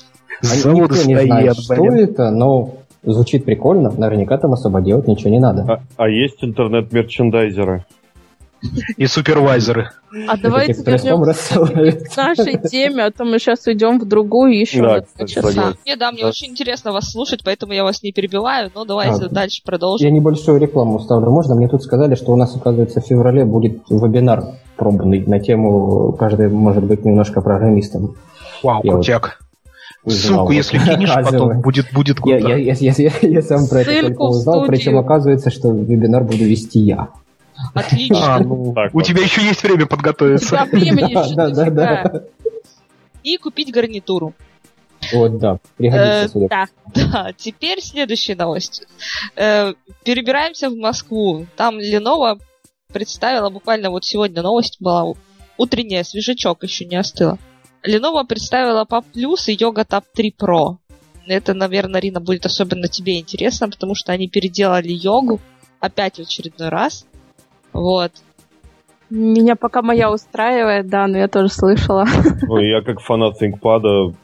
Заводы 0.40 0.94
Никто 0.94 1.09
не 1.09 1.15
знает, 1.27 1.28
стоят, 1.55 1.59
что 1.59 1.74
блин. 1.82 1.94
это, 2.05 2.31
но 2.31 2.74
звучит 3.02 3.44
прикольно. 3.44 3.90
Наверняка 3.97 4.39
там 4.39 4.52
особо 4.52 4.81
делать 4.81 5.09
ничего 5.09 5.31
не 5.31 5.40
надо. 5.40 5.62
А, 5.62 5.81
а 6.05 6.09
есть 6.09 6.43
интернет-мерчендайзеры? 6.43 7.85
И 8.97 9.06
супервайзеры. 9.06 9.90
А 10.27 10.36
давайте 10.36 10.73
вернемся 10.82 11.15
рассылают. 11.24 12.02
к 12.09 12.16
нашей 12.16 12.59
теме, 12.69 13.05
а 13.05 13.12
то 13.12 13.24
мы 13.24 13.39
сейчас 13.39 13.65
уйдем 13.69 14.01
в 14.01 14.05
другую 14.09 14.59
еще 14.59 14.82
Да, 14.82 15.05
на 15.16 15.28
часа. 15.28 15.74
Не, 15.86 15.94
да, 15.94 16.10
мне 16.10 16.23
Да. 16.23 16.28
очень 16.31 16.48
интересно 16.48 16.90
вас 16.90 17.12
слушать, 17.12 17.43
поэтому 17.44 17.73
я 17.73 17.85
вас 17.85 18.02
не 18.02 18.10
перебиваю, 18.10 18.73
но 18.74 18.85
давайте 18.85 19.27
А, 19.27 19.28
дальше 19.28 19.62
Я 19.65 19.70
продолжим. 19.70 20.12
небольшую 20.12 20.59
рекламу 20.60 20.98
ставлю. 20.98 21.31
Можно? 21.31 21.55
Мне 21.55 21.69
тут 21.69 21.85
сказали, 21.85 22.16
что 22.16 22.32
у 22.32 22.36
нас, 22.36 22.56
оказывается, 22.56 23.01
в 23.01 23.06
феврале 23.06 23.44
будет 23.44 23.82
вебинар 23.90 24.43
пробный 24.77 25.24
на 25.24 25.39
тему 25.39 26.12
«Каждый 26.19 26.48
может 26.48 26.82
быть 26.82 27.05
немножко 27.05 27.40
программистом». 27.40 28.16
Вау, 28.65 28.81
Я 28.82 28.90
вот 28.93 28.97
крутяк. 29.05 29.23
Узнал, 29.23 29.47
Ссылку, 30.10 30.44
вот, 30.44 30.51
если 30.52 30.78
кинешь, 30.78 31.12
потом 31.14 31.60
будет, 31.60 31.93
будет 31.93 32.16
Я, 32.24 32.39
круто. 32.39 32.48
я, 32.48 32.56
я, 32.56 32.74
я, 32.74 32.93
я- 32.97 33.28
я 33.28 33.43
сам 33.43 33.66
про 33.68 33.80
это 33.80 33.90
Ссылку 33.90 34.06
только 34.09 34.22
узнал, 34.22 34.66
причем 34.66 34.98
оказывается, 34.98 35.51
что 35.51 35.70
вебинар 35.72 36.24
буду 36.24 36.44
вести 36.44 36.80
я. 36.80 37.09
Отлично. 37.74 38.36
А, 38.36 38.39
ну, 38.39 38.72
Так 38.74 38.94
у 38.94 38.98
вот. 38.98 39.06
тебя 39.06 39.22
еще 39.22 39.43
есть 39.43 39.62
время 39.62 39.85
У 39.85 39.89
подготовиться. 39.89 40.48
тебя 40.51 40.64
времени 40.64 41.14
Да, 41.14 41.20
еще 41.24 41.35
да, 41.35 41.51
да, 41.51 41.70
да. 41.70 42.22
И 43.24 43.36
купить 43.36 43.72
гарнитуру. 43.72 44.32
Вот, 45.12 45.39
да. 45.39 45.59
Пригодится, 45.76 46.39
Э. 46.39 46.48
Да. 46.48 46.66
Да, 46.94 47.32
теперь 47.36 47.80
следующая 47.80 48.36
новость. 48.36 48.85
Э, 49.36 49.72
перебираемся 50.05 50.70
в 50.70 50.76
Москву. 50.76 51.47
Там 51.56 51.78
Lenovo 51.78 52.39
представила, 52.93 53.51
буквально 53.51 53.90
вот 53.90 54.05
сегодня 54.05 54.43
новость 54.43 54.76
была, 54.80 55.14
утренняя, 55.56 56.05
свежачок 56.05 56.62
еще 56.62 56.85
не 56.85 56.97
остыла. 56.97 57.39
Lenovo 57.86 58.26
представила 58.26 58.84
Pop 58.84 59.05
Plus 59.14 59.48
и 59.48 59.56
Yoga 59.56 59.86
Tab 59.86 60.05
3 60.14 60.34
Pro. 60.38 60.76
Это, 61.26 61.55
наверное, 61.55 62.00
Рина, 62.00 62.20
будет 62.20 62.46
особенно 62.46 62.88
тебе 62.88 63.18
интересно, 63.18 63.68
потому 63.68 63.94
что 63.94 64.12
они 64.12 64.28
переделали 64.28 64.88
йогу 64.88 65.40
опять 65.78 66.16
в 66.16 66.20
очередной 66.20 66.70
раз. 66.70 67.06
Вот. 67.72 68.12
Меня 69.10 69.56
пока 69.56 69.82
моя 69.82 70.10
устраивает, 70.10 70.88
да, 70.88 71.06
но 71.06 71.18
я 71.18 71.28
тоже 71.28 71.48
слышала. 71.48 72.06
Ну, 72.42 72.59
я 72.59 72.82
как 72.82 73.00
фанат 73.00 73.40
ThinkPad 73.40 74.14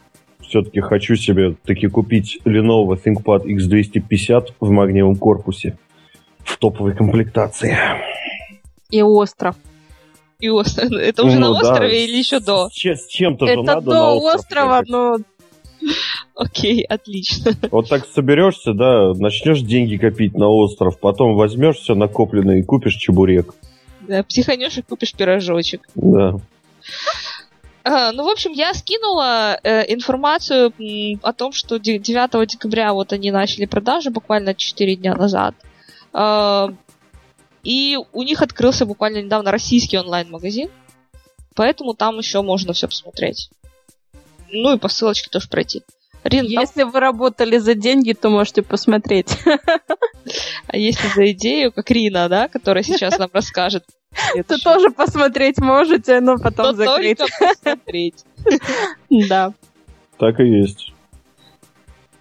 все-таки 0.40 0.80
хочу 0.80 1.16
себе 1.16 1.54
таки 1.64 1.88
купить 1.88 2.40
Lenovo 2.44 2.98
ThinkPad 3.02 3.44
X250 3.44 4.54
в 4.60 4.70
магниевом 4.70 5.16
корпусе 5.16 5.78
в 6.38 6.56
топовой 6.58 6.94
комплектации. 6.94 7.76
И 8.90 9.02
остров. 9.02 9.56
И 10.44 10.48
ос- 10.50 10.76
это 10.78 11.24
уже 11.24 11.38
Ну 11.38 11.54
на 11.54 11.62
да, 11.62 11.70
острове 11.70 12.04
или 12.04 12.18
еще 12.18 12.38
до? 12.38 12.68
С, 12.68 12.72
че- 12.74 12.96
с 12.96 13.06
чем-то 13.06 13.46
же 13.46 13.62
надо 13.62 13.80
на 13.88 13.94
до 13.94 14.10
остров 14.16 14.40
острова, 14.40 14.74
ехать. 14.76 14.88
но 14.90 15.16
Окей, 16.34 16.82
отлично. 16.84 17.52
Вот 17.70 17.88
так 17.88 18.06
соберешься, 18.06 18.74
да, 18.74 19.14
начнешь 19.14 19.60
деньги 19.62 19.96
копить 19.96 20.34
на 20.34 20.48
остров, 20.48 20.98
потом 21.00 21.34
возьмешь 21.34 21.76
все 21.76 21.94
накопленное 21.94 22.58
и 22.58 22.62
купишь 22.62 22.96
чебурек. 22.96 23.54
Да, 24.02 24.22
психанешь 24.22 24.76
и 24.76 24.82
купишь 24.82 25.14
пирожочек. 25.14 25.80
Да. 25.94 26.36
А, 27.84 28.12
ну, 28.12 28.24
в 28.24 28.28
общем, 28.28 28.52
я 28.52 28.74
скинула 28.74 29.58
э, 29.62 29.92
информацию 29.94 30.72
м, 30.78 31.20
о 31.22 31.32
том, 31.32 31.52
что 31.52 31.78
де- 31.78 31.98
9 31.98 32.46
декабря 32.46 32.92
вот 32.92 33.14
они 33.14 33.30
начали 33.30 33.64
продажи 33.64 34.10
буквально 34.10 34.54
4 34.54 34.96
дня 34.96 35.14
назад. 35.14 35.54
А, 36.12 36.68
и 37.64 37.98
у 38.12 38.22
них 38.22 38.42
открылся 38.42 38.86
буквально 38.86 39.22
недавно 39.22 39.50
российский 39.50 39.98
онлайн-магазин. 39.98 40.70
Поэтому 41.54 41.94
там 41.94 42.18
еще 42.18 42.42
можно 42.42 42.72
все 42.72 42.86
посмотреть. 42.86 43.50
Ну 44.50 44.74
и 44.74 44.78
по 44.78 44.88
ссылочке 44.88 45.30
тоже 45.30 45.48
пройти. 45.48 45.82
Рин, 46.24 46.44
там- 46.44 46.62
если 46.62 46.82
вы 46.84 47.00
работали 47.00 47.58
за 47.58 47.74
деньги, 47.74 48.12
то 48.12 48.30
можете 48.30 48.62
посмотреть. 48.62 49.36
а 50.66 50.76
если 50.76 51.08
за 51.08 51.30
идею, 51.32 51.70
как 51.72 51.90
Рина, 51.90 52.28
да, 52.28 52.48
которая 52.48 52.82
сейчас 52.82 53.18
нам 53.18 53.28
расскажет. 53.32 53.84
То 54.48 54.58
тоже 54.58 54.90
посмотреть 54.90 55.58
можете, 55.58 56.20
но 56.20 56.36
то 56.36 56.44
потом 56.44 56.76
закрыть. 56.76 57.18
только 57.18 57.34
посмотреть. 57.40 58.24
Да. 59.10 59.52
Так 60.18 60.38
и 60.38 60.44
есть. 60.44 60.92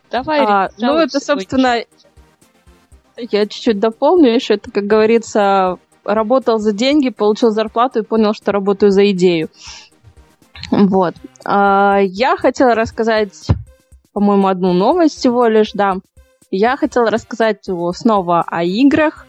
Давай, 0.10 0.40
А, 0.42 0.70
Рин, 0.78 0.88
ну, 0.88 0.98
это, 0.98 1.20
собственно, 1.20 1.84
я 3.18 3.46
чуть-чуть 3.46 3.80
дополню 3.80 4.34
еще. 4.34 4.56
Это, 4.56 4.72
как 4.72 4.86
говорится, 4.86 5.78
работал 6.04 6.58
за 6.58 6.74
деньги, 6.74 7.10
получил 7.10 7.52
зарплату 7.52 8.00
и 8.00 8.06
понял, 8.06 8.34
что 8.34 8.52
работаю 8.52 8.92
за 8.92 9.10
идею. 9.12 9.50
Вот. 10.72 11.16
А, 11.46 12.00
я 12.02 12.38
хотела 12.38 12.76
рассказать, 12.76 13.48
по-моему, 14.14 14.48
одну 14.48 14.74
новость 14.74 15.18
всего 15.18 15.48
лишь, 15.48 15.72
да. 15.74 15.98
Я 16.52 16.78
хотела 16.78 17.10
рассказать 17.10 17.68
снова 17.94 18.44
о 18.48 18.64
играх. 18.64 19.28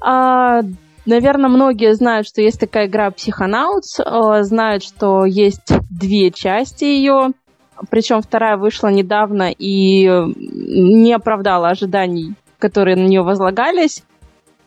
А, 0.00 0.62
наверное, 1.06 1.48
многие 1.48 1.94
знают, 1.94 2.26
что 2.26 2.42
есть 2.42 2.60
такая 2.60 2.86
игра 2.86 3.08
Psychonauts, 3.08 4.42
знают, 4.42 4.82
что 4.82 5.24
есть 5.24 5.72
две 5.90 6.30
части 6.30 6.84
ее. 6.84 7.30
Причем 7.90 8.22
вторая 8.22 8.56
вышла 8.56 8.88
недавно 8.88 9.50
и 9.50 10.06
не 10.06 11.12
оправдала 11.12 11.70
ожиданий, 11.70 12.34
которые 12.64 12.96
на 12.96 13.06
нее 13.06 13.20
возлагались. 13.20 14.02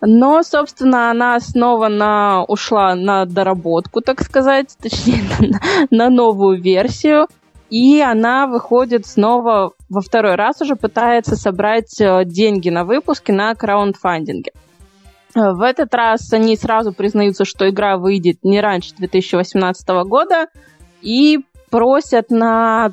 Но, 0.01 0.43
собственно, 0.43 1.09
она 1.09 1.39
снова 1.39 1.87
на, 1.87 2.43
ушла 2.43 2.93
на 2.93 3.25
доработку, 3.25 4.01
так 4.01 4.21
сказать, 4.21 4.77
точнее, 4.81 5.23
на, 5.39 5.59
на 5.89 6.09
новую 6.11 6.61
версию. 6.61 7.25
И 7.71 7.99
она 7.99 8.45
выходит 8.45 9.07
снова 9.07 9.71
во 9.89 10.01
второй 10.01 10.35
раз 10.35 10.61
уже 10.61 10.75
пытается 10.75 11.35
собрать 11.35 11.99
э, 11.99 12.23
деньги 12.23 12.69
на 12.69 12.85
выпуске 12.85 13.33
на 13.33 13.55
краундфандинге. 13.55 14.51
Э, 15.35 15.53
В 15.53 15.61
этот 15.63 15.91
раз 15.95 16.31
они 16.31 16.55
сразу 16.55 16.93
признаются, 16.93 17.45
что 17.45 17.67
игра 17.67 17.97
выйдет 17.97 18.43
не 18.43 18.61
раньше 18.61 18.93
2018 18.95 19.89
года 20.05 20.45
и 21.01 21.39
просят 21.71 22.29
на 22.29 22.91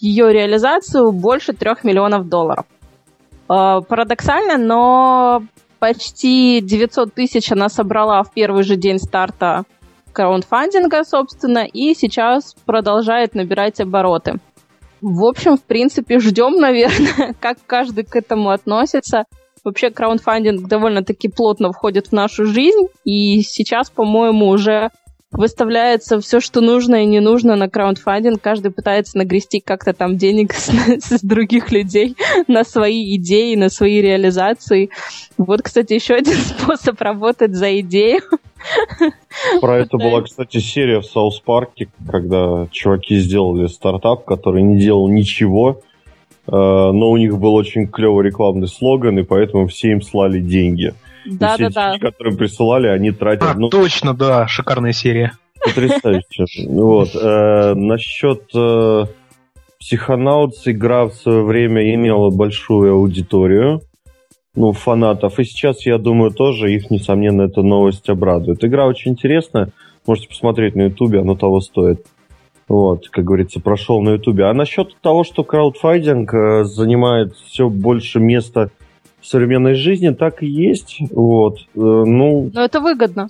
ее 0.00 0.32
реализацию 0.32 1.12
больше 1.12 1.52
трех 1.52 1.84
миллионов 1.84 2.28
долларов. 2.28 2.66
Э, 3.50 3.80
Парадоксально, 3.88 4.58
но 4.58 5.42
почти 5.80 6.60
900 6.60 7.12
тысяч 7.12 7.50
она 7.50 7.68
собрала 7.68 8.22
в 8.22 8.32
первый 8.32 8.62
же 8.62 8.76
день 8.76 8.98
старта 8.98 9.64
краундфандинга, 10.12 11.04
собственно, 11.04 11.64
и 11.66 11.94
сейчас 11.94 12.54
продолжает 12.64 13.34
набирать 13.34 13.80
обороты. 13.80 14.34
В 15.00 15.24
общем, 15.24 15.56
в 15.56 15.62
принципе, 15.62 16.18
ждем, 16.18 16.60
наверное, 16.60 17.34
как 17.40 17.58
каждый 17.66 18.04
к 18.04 18.14
этому 18.14 18.50
относится. 18.50 19.24
Вообще, 19.64 19.90
краудфандинг 19.90 20.68
довольно-таки 20.68 21.28
плотно 21.28 21.72
входит 21.72 22.08
в 22.08 22.12
нашу 22.12 22.46
жизнь, 22.46 22.86
и 23.04 23.40
сейчас, 23.42 23.90
по-моему, 23.90 24.48
уже 24.48 24.90
выставляется 25.32 26.20
все, 26.20 26.40
что 26.40 26.60
нужно 26.60 27.02
и 27.02 27.06
не 27.06 27.20
нужно 27.20 27.56
на 27.56 27.68
краудфандинг. 27.68 28.40
Каждый 28.40 28.72
пытается 28.72 29.16
нагрести 29.16 29.60
как-то 29.60 29.92
там 29.92 30.16
денег 30.16 30.52
с, 30.54 30.68
с 30.68 31.20
других 31.22 31.70
людей 31.70 32.16
на 32.48 32.64
свои 32.64 33.16
идеи, 33.16 33.54
на 33.54 33.68
свои 33.68 34.00
реализации. 34.00 34.90
Вот, 35.38 35.62
кстати, 35.62 35.94
еще 35.94 36.14
один 36.14 36.34
способ 36.38 37.00
работать 37.00 37.54
за 37.54 37.80
идею. 37.80 38.22
Про 39.60 39.78
это 39.78 39.96
была, 39.96 40.22
кстати, 40.22 40.58
серия 40.58 41.00
в 41.00 41.06
South 41.06 41.40
Park 41.40 41.72
е, 41.72 41.88
когда 42.10 42.68
чуваки 42.70 43.16
сделали 43.18 43.66
стартап, 43.68 44.24
который 44.24 44.62
не 44.62 44.78
делал 44.78 45.08
ничего, 45.08 45.80
э, 46.46 46.50
но 46.50 47.10
у 47.10 47.16
них 47.16 47.38
был 47.38 47.54
очень 47.54 47.86
клевый 47.88 48.26
рекламный 48.26 48.68
слоган, 48.68 49.18
и 49.18 49.22
поэтому 49.22 49.66
все 49.66 49.92
им 49.92 50.02
слали 50.02 50.40
деньги. 50.40 50.92
Все 51.24 51.36
Да-да-да. 51.38 51.90
деньги, 51.92 52.02
которые 52.02 52.36
присылали, 52.36 52.88
они 52.88 53.10
тратят... 53.10 53.50
А, 53.50 53.54
ну, 53.54 53.68
точно, 53.68 54.14
да, 54.14 54.46
шикарная 54.48 54.92
серия. 54.92 55.32
Потрясающе. 55.64 56.46
Вот. 56.68 57.14
Э, 57.14 57.74
насчет 57.74 58.44
э, 58.54 59.04
Psychonauts 59.82 60.62
игра 60.66 61.06
в 61.06 61.14
свое 61.14 61.42
время 61.42 61.94
имела 61.94 62.30
большую 62.30 62.94
аудиторию, 62.94 63.82
ну, 64.54 64.72
фанатов. 64.72 65.38
И 65.38 65.44
сейчас, 65.44 65.86
я 65.86 65.98
думаю, 65.98 66.30
тоже 66.32 66.72
их, 66.72 66.90
несомненно, 66.90 67.42
эта 67.42 67.62
новость 67.62 68.08
обрадует. 68.08 68.64
Игра 68.64 68.86
очень 68.86 69.12
интересная. 69.12 69.70
Можете 70.06 70.28
посмотреть 70.28 70.74
на 70.74 70.82
Ютубе, 70.82 71.20
оно 71.20 71.36
того 71.36 71.60
стоит. 71.60 72.06
Вот, 72.68 73.08
как 73.08 73.24
говорится, 73.24 73.60
прошел 73.60 74.00
на 74.00 74.10
Ютубе. 74.10 74.44
А 74.44 74.54
насчет 74.54 74.94
того, 75.00 75.24
что 75.24 75.44
краудфандинг 75.44 76.32
э, 76.32 76.64
занимает 76.64 77.34
все 77.34 77.68
больше 77.68 78.20
места 78.20 78.70
в 79.20 79.26
современной 79.26 79.74
жизни, 79.74 80.10
так 80.10 80.42
и 80.42 80.46
есть. 80.46 80.98
Вот. 81.10 81.60
Э, 81.60 81.64
ну, 81.74 82.50
Но 82.52 82.64
это 82.64 82.80
выгодно. 82.80 83.28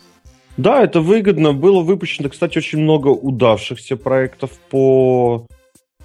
да, 0.56 0.82
это 0.82 1.00
выгодно. 1.00 1.52
Было 1.52 1.82
выпущено, 1.82 2.28
кстати, 2.28 2.58
очень 2.58 2.78
много 2.80 3.08
удавшихся 3.08 3.96
проектов 3.96 4.52
по 4.70 5.46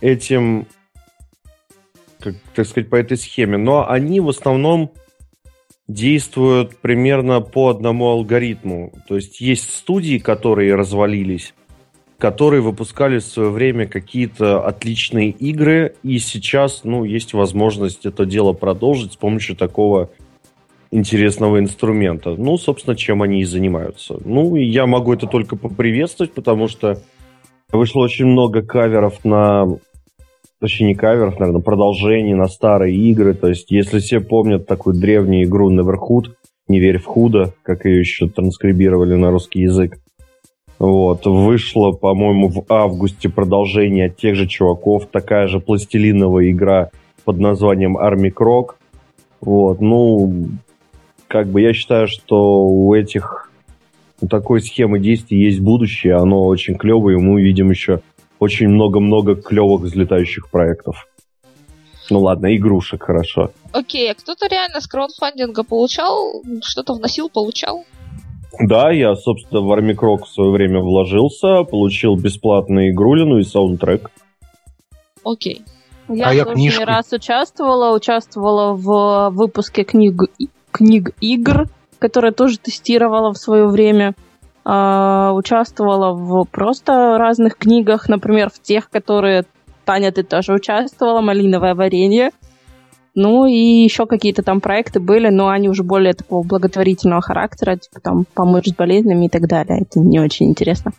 этим, 0.01 0.65
как, 2.19 2.35
так 2.55 2.65
сказать, 2.67 2.89
по 2.89 2.95
этой 2.95 3.17
схеме. 3.17 3.57
Но 3.57 3.89
они 3.89 4.19
в 4.19 4.29
основном 4.29 4.91
действуют 5.87 6.77
примерно 6.77 7.41
по 7.41 7.69
одному 7.69 8.07
алгоритму. 8.07 8.91
То 9.07 9.15
есть 9.15 9.39
есть 9.39 9.69
студии, 9.71 10.17
которые 10.17 10.75
развалились, 10.75 11.53
которые 12.17 12.61
выпускали 12.61 13.19
в 13.19 13.23
свое 13.23 13.49
время 13.49 13.87
какие-то 13.87 14.65
отличные 14.65 15.29
игры, 15.29 15.95
и 16.03 16.17
сейчас, 16.19 16.83
ну, 16.83 17.03
есть 17.03 17.33
возможность 17.33 18.05
это 18.05 18.25
дело 18.25 18.53
продолжить 18.53 19.13
с 19.13 19.17
помощью 19.17 19.55
такого 19.55 20.09
интересного 20.91 21.59
инструмента. 21.59 22.35
Ну, 22.37 22.57
собственно, 22.57 22.95
чем 22.95 23.21
они 23.21 23.41
и 23.41 23.45
занимаются. 23.45 24.17
Ну, 24.23 24.55
я 24.55 24.85
могу 24.85 25.13
это 25.13 25.27
только 25.27 25.57
поприветствовать, 25.57 26.31
потому 26.33 26.67
что 26.67 27.01
вышло 27.71 28.01
очень 28.01 28.25
много 28.25 28.61
каверов 28.61 29.25
на... 29.25 29.65
Точнее, 30.61 30.87
не 30.87 30.95
каверов, 30.95 31.37
наверное, 31.37 31.61
продолжений 31.61 32.33
на 32.33 32.47
старые 32.47 32.95
игры. 32.95 33.33
То 33.33 33.49
есть, 33.49 33.71
если 33.71 33.99
все 33.99 34.21
помнят 34.21 34.67
такую 34.67 34.95
древнюю 34.95 35.43
игру 35.43 35.69
Neverhood, 35.69 36.31
«Не 36.67 36.79
верь 36.79 36.97
в 36.97 37.05
худо», 37.05 37.53
как 37.61 37.85
ее 37.85 37.99
еще 37.99 38.27
транскрибировали 38.27 39.15
на 39.15 39.29
русский 39.29 39.61
язык, 39.61 39.99
вот, 40.79 41.25
вышло, 41.25 41.91
по-моему, 41.91 42.49
в 42.49 42.65
августе 42.69 43.29
продолжение 43.29 44.07
от 44.07 44.17
тех 44.17 44.35
же 44.35 44.47
чуваков, 44.47 45.07
такая 45.07 45.47
же 45.47 45.59
пластилиновая 45.59 46.51
игра 46.51 46.89
под 47.23 47.39
названием 47.39 47.97
Army 47.97 48.31
Croc. 48.33 48.75
Вот, 49.41 49.79
ну, 49.79 50.49
как 51.27 51.47
бы 51.47 51.61
я 51.61 51.73
считаю, 51.73 52.07
что 52.07 52.65
у 52.65 52.93
этих 52.93 53.51
у 54.21 54.27
такой 54.27 54.61
схемы 54.61 54.99
действий 54.99 55.43
есть 55.43 55.59
будущее, 55.59 56.15
оно 56.15 56.45
очень 56.45 56.75
клевое, 56.75 57.17
и 57.17 57.21
мы 57.21 57.33
увидим 57.33 57.69
еще 57.69 58.01
очень 58.39 58.67
много-много 58.69 59.35
клевых 59.35 59.81
взлетающих 59.81 60.49
проектов. 60.49 61.07
Ну 62.09 62.19
ладно, 62.19 62.55
игрушек, 62.55 63.03
хорошо. 63.03 63.51
Окей, 63.71 64.11
а 64.11 64.15
кто-то 64.15 64.47
реально 64.47 64.79
с 64.79 64.87
краудфандинга 64.87 65.63
получал, 65.63 66.43
что-то 66.61 66.93
вносил, 66.93 67.29
получал? 67.29 67.85
Да, 68.59 68.91
я, 68.91 69.15
собственно, 69.15 69.61
в 69.61 69.71
Армикрок 69.71 70.25
в 70.25 70.29
свое 70.29 70.51
время 70.51 70.79
вложился, 70.79 71.63
получил 71.63 72.15
бесплатную 72.15 72.91
игрулину 72.91 73.39
и 73.39 73.43
саундтрек. 73.43 74.11
Окей. 75.23 75.63
Я 76.07 76.29
а 76.29 76.33
я 76.33 76.45
книжки? 76.45 76.79
не 76.79 76.85
раз 76.85 77.11
участвовала, 77.11 77.95
участвовала 77.95 78.73
в 78.73 79.29
выпуске 79.31 79.83
книг, 79.83 80.21
книг 80.71 81.11
игр, 81.19 81.67
которые 81.99 82.31
тоже 82.31 82.59
тестировала 82.59 83.33
в 83.33 83.37
свое 83.37 83.67
время. 83.67 84.13
Uh, 84.63 85.31
участвовала 85.33 86.11
в 86.11 86.45
просто 86.45 87.19
разных 87.19 87.55
книгах, 87.55 88.09
например, 88.09 88.49
в 88.49 88.59
тех, 88.59 88.89
которые 88.89 89.45
Таня, 89.85 90.11
ты 90.11 90.23
тоже 90.23 90.53
участвовала, 90.53 91.21
малиновое 91.21 91.75
варенье. 91.75 92.31
Ну 93.15 93.45
и 93.45 93.83
еще 93.83 94.05
какие-то 94.05 94.43
там 94.43 94.59
проекты 94.59 94.99
были, 94.99 95.29
но 95.29 95.47
они 95.47 95.69
уже 95.69 95.83
более 95.83 96.13
такого 96.13 96.43
благотворительного 96.43 97.21
характера, 97.21 97.77
типа 97.77 98.01
там 98.01 98.25
помочь 98.33 98.67
с 98.67 98.73
болезнями 98.73 99.27
и 99.27 99.29
так 99.29 99.47
далее. 99.47 99.81
Это 99.81 99.99
не 99.99 100.19
очень 100.19 100.47
интересно. 100.47 100.91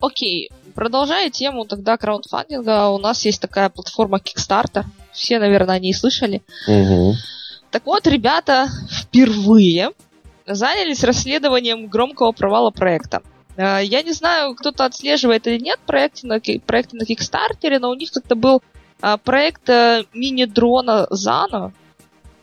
Окей, 0.00 0.50
продолжая 0.74 1.30
тему 1.30 1.64
тогда 1.64 1.96
краудфандинга, 1.96 2.90
у 2.90 2.98
нас 2.98 3.24
есть 3.24 3.40
такая 3.40 3.70
платформа 3.70 4.18
Kickstarter. 4.18 4.84
Все, 5.12 5.38
наверное, 5.38 5.76
о 5.76 5.78
ней 5.78 5.94
слышали. 5.94 6.42
Угу. 6.68 7.14
Так 7.70 7.86
вот, 7.86 8.06
ребята 8.06 8.68
впервые 8.90 9.90
занялись 10.46 11.02
расследованием 11.02 11.86
громкого 11.88 12.32
провала 12.32 12.70
проекта. 12.70 13.22
Э, 13.56 13.80
я 13.82 14.02
не 14.02 14.12
знаю, 14.12 14.54
кто-то 14.54 14.84
отслеживает 14.84 15.46
или 15.46 15.58
нет 15.58 15.80
проекты 15.86 16.26
на, 16.26 16.40
проекты 16.64 16.96
на 16.96 17.04
Кикстартере, 17.04 17.78
но 17.78 17.90
у 17.90 17.94
них 17.94 18.12
как-то 18.12 18.34
был 18.34 18.62
проект 19.24 19.68
э, 19.68 20.04
мини-дрона 20.12 21.06
Зано, 21.10 21.72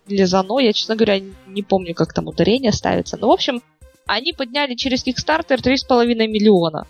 или 0.07 0.23
Зано, 0.23 0.59
я, 0.59 0.73
честно 0.73 0.95
говоря, 0.95 1.19
не 1.47 1.63
помню, 1.63 1.93
как 1.93 2.13
там 2.13 2.27
ударение 2.27 2.71
ставится. 2.71 3.17
Но, 3.17 3.27
в 3.27 3.31
общем, 3.31 3.61
они 4.05 4.33
подняли 4.33 4.75
через 4.75 5.05
Kickstarter 5.05 5.57
3,5 5.57 6.05
миллиона. 6.27 6.87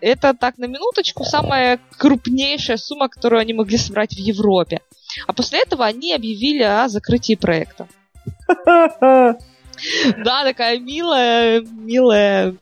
Это 0.00 0.32
так 0.32 0.56
на 0.56 0.64
минуточку 0.64 1.24
самая 1.24 1.78
крупнейшая 1.98 2.78
сумма, 2.78 3.08
которую 3.08 3.40
они 3.40 3.52
могли 3.52 3.76
собрать 3.76 4.14
в 4.14 4.18
Европе. 4.18 4.80
А 5.26 5.32
после 5.34 5.60
этого 5.60 5.84
они 5.84 6.14
объявили 6.14 6.62
о 6.62 6.88
закрытии 6.88 7.34
проекта. 7.34 7.86
Да, 10.18 10.44
такая 10.44 10.78
милая, 10.78 11.62
милая 11.62 12.54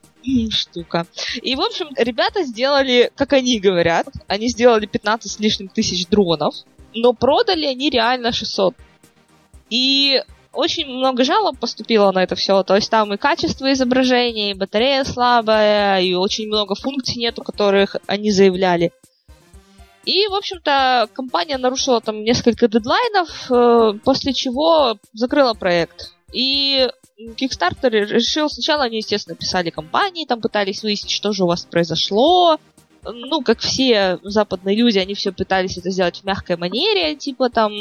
штука. 0.50 1.06
И, 1.42 1.54
в 1.56 1.60
общем, 1.60 1.88
ребята 1.96 2.44
сделали, 2.44 3.10
как 3.14 3.32
они 3.32 3.60
говорят, 3.60 4.06
они 4.26 4.48
сделали 4.48 4.86
15 4.86 5.30
с 5.30 5.38
лишним 5.38 5.68
тысяч 5.68 6.06
дронов, 6.06 6.54
но 6.94 7.12
продали 7.12 7.66
они 7.66 7.90
реально 7.90 8.32
600. 8.32 8.74
И 9.70 10.22
очень 10.52 10.86
много 10.86 11.24
жалоб 11.24 11.58
поступило 11.58 12.10
на 12.12 12.22
это 12.22 12.34
все. 12.34 12.62
То 12.62 12.74
есть 12.74 12.90
там 12.90 13.12
и 13.12 13.16
качество 13.16 13.72
изображения, 13.72 14.50
и 14.50 14.54
батарея 14.54 15.04
слабая, 15.04 16.00
и 16.00 16.14
очень 16.14 16.48
много 16.48 16.74
функций 16.74 17.16
нету, 17.16 17.42
которых 17.42 17.96
они 18.06 18.30
заявляли. 18.30 18.92
И, 20.04 20.26
в 20.26 20.34
общем-то, 20.34 21.08
компания 21.12 21.58
нарушила 21.58 22.00
там 22.00 22.24
несколько 22.24 22.66
дедлайнов, 22.66 23.50
э, 23.50 23.98
после 24.02 24.32
чего 24.32 24.96
закрыла 25.12 25.52
проект. 25.52 26.14
И 26.32 26.88
Kickstarter 27.18 27.88
решил, 27.90 28.48
сначала 28.50 28.84
они, 28.84 28.98
естественно, 28.98 29.36
писали 29.36 29.70
компании, 29.70 30.26
там 30.26 30.40
пытались 30.40 30.82
выяснить, 30.82 31.10
что 31.10 31.32
же 31.32 31.44
у 31.44 31.46
вас 31.46 31.64
произошло. 31.64 32.58
Ну, 33.04 33.42
как 33.42 33.60
все 33.60 34.18
западные 34.22 34.76
люди, 34.76 34.98
они 34.98 35.14
все 35.14 35.32
пытались 35.32 35.78
это 35.78 35.90
сделать 35.90 36.18
в 36.20 36.24
мягкой 36.24 36.56
манере, 36.56 37.14
типа 37.16 37.48
там, 37.48 37.72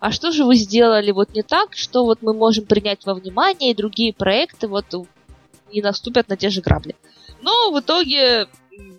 а 0.00 0.12
что 0.12 0.32
же 0.32 0.44
вы 0.44 0.56
сделали 0.56 1.12
вот 1.12 1.34
не 1.34 1.42
так, 1.42 1.76
что 1.76 2.04
вот 2.04 2.20
мы 2.20 2.34
можем 2.34 2.66
принять 2.66 3.06
во 3.06 3.14
внимание, 3.14 3.70
и 3.70 3.74
другие 3.74 4.12
проекты 4.12 4.68
вот 4.68 4.84
не 5.72 5.80
наступят 5.80 6.28
на 6.28 6.36
те 6.36 6.50
же 6.50 6.60
грабли. 6.60 6.96
Но 7.40 7.70
в 7.70 7.80
итоге 7.80 8.48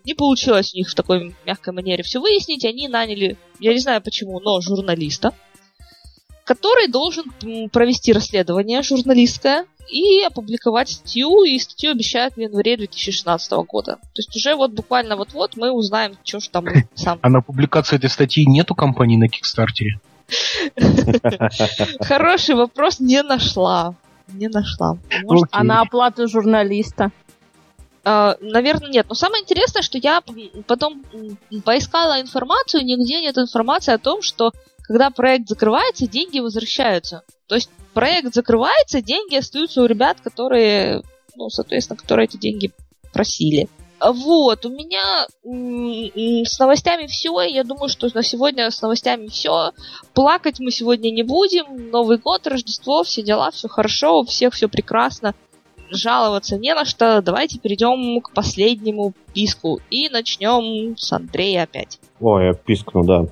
не 0.04 0.14
получилось 0.14 0.74
у 0.74 0.78
них 0.78 0.90
в 0.90 0.96
такой 0.96 1.36
мягкой 1.46 1.74
манере 1.74 2.04
все 2.04 2.20
выяснить. 2.20 2.66
Они 2.66 2.88
наняли, 2.88 3.38
я 3.60 3.74
не 3.74 3.80
знаю 3.80 4.02
почему, 4.02 4.40
но 4.40 4.62
журналиста, 4.62 5.34
который 6.46 6.88
должен 6.88 7.26
провести 7.70 8.14
расследование 8.14 8.82
журналистское 8.84 9.66
и 9.90 10.24
опубликовать 10.24 10.90
статью, 10.90 11.44
и 11.44 11.60
статью 11.60 11.92
обещают 11.92 12.36
в 12.36 12.40
январе 12.40 12.78
2016 12.78 13.52
года. 13.68 13.96
То 13.96 14.18
есть 14.18 14.36
уже 14.36 14.56
вот 14.56 14.72
буквально 14.72 15.16
вот-вот 15.16 15.58
мы 15.58 15.72
узнаем, 15.72 16.14
что 16.24 16.40
же 16.40 16.50
там 16.50 16.66
сам. 16.96 17.20
А 17.22 17.30
на 17.30 17.42
публикации 17.42 17.98
этой 17.98 18.10
статьи 18.10 18.46
нету 18.48 18.76
компании 18.76 19.18
на 19.18 19.28
Кикстартере? 19.28 20.00
Хороший 22.00 22.56
вопрос, 22.56 23.00
не 23.00 23.22
нашла. 23.22 23.96
Не 24.28 24.48
нашла. 24.48 24.98
Может, 25.24 25.48
а 25.52 25.64
на 25.64 25.82
оплату 25.82 26.28
журналиста? 26.28 27.12
Uh, 28.04 28.38
наверное, 28.40 28.92
нет. 28.92 29.08
Но 29.10 29.16
самое 29.16 29.42
интересное, 29.42 29.82
что 29.82 29.98
я 29.98 30.22
потом 30.68 31.04
поискала 31.64 32.22
информацию, 32.22 32.86
нигде 32.86 33.20
нет 33.20 33.36
информации 33.40 33.94
о 33.94 33.98
том, 33.98 34.22
что 34.22 34.52
когда 34.88 35.10
проект 35.10 35.48
закрывается, 35.48 36.08
деньги 36.08 36.40
возвращаются. 36.40 37.24
То 37.48 37.56
есть 37.56 37.70
проект 37.94 38.34
закрывается, 38.34 39.02
деньги 39.02 39.36
остаются 39.36 39.82
у 39.82 39.86
ребят, 39.86 40.18
которые, 40.24 41.02
ну, 41.36 41.50
соответственно, 41.50 41.98
которые 41.98 42.26
эти 42.26 42.38
деньги 42.38 42.72
просили. 43.14 43.68
Вот, 44.00 44.66
у 44.66 44.70
меня 44.70 45.26
с 45.44 46.60
новостями 46.60 47.08
все. 47.08 47.42
Я 47.42 47.64
думаю, 47.64 47.88
что 47.88 48.10
на 48.14 48.24
сегодня 48.24 48.70
с 48.70 48.82
новостями 48.82 49.28
все. 49.28 49.72
Плакать 50.14 50.60
мы 50.60 50.70
сегодня 50.70 51.10
не 51.12 51.24
будем. 51.24 51.90
Новый 51.90 52.18
год, 52.18 52.46
Рождество, 52.46 53.04
все 53.04 53.24
дела, 53.24 53.52
все 53.52 53.68
хорошо, 53.68 54.20
у 54.20 54.26
всех 54.26 54.54
все 54.54 54.68
прекрасно. 54.68 55.34
Жаловаться 55.90 56.58
не 56.58 56.74
на 56.76 56.84
что. 56.84 57.22
Давайте 57.22 57.58
перейдем 57.58 58.20
к 58.20 58.34
последнему 58.34 59.14
писку. 59.34 59.80
И 59.90 60.10
начнем 60.10 60.98
с 60.98 61.14
Андрея 61.14 61.64
опять. 61.64 62.00
Ой, 62.20 62.48
я 62.48 62.54
пискну, 62.54 63.04
да. 63.04 63.26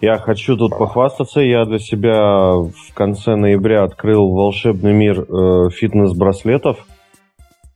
Я 0.00 0.18
хочу 0.18 0.56
тут 0.56 0.76
похвастаться. 0.76 1.40
Я 1.40 1.64
для 1.64 1.78
себя 1.78 2.52
в 2.52 2.92
конце 2.94 3.34
ноября 3.34 3.84
открыл 3.84 4.30
волшебный 4.30 4.92
мир 4.92 5.20
э, 5.20 5.70
фитнес-браслетов. 5.70 6.86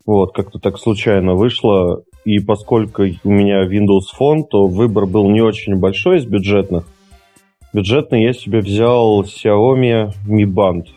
Вот, 0.04 0.34
как-то 0.34 0.58
так 0.58 0.78
случайно 0.78 1.34
вышло. 1.34 2.02
И 2.26 2.38
поскольку 2.38 3.04
у 3.24 3.30
меня 3.30 3.66
Windows 3.66 4.14
Phone, 4.18 4.42
то 4.50 4.66
выбор 4.66 5.06
был 5.06 5.30
не 5.30 5.40
очень 5.40 5.76
большой 5.76 6.18
из 6.18 6.26
бюджетных. 6.26 6.84
Бюджетный 7.72 8.24
я 8.24 8.34
себе 8.34 8.60
взял 8.60 9.22
Xiaomi 9.22 10.10
Mi 10.28 10.44
Band. 10.44 10.88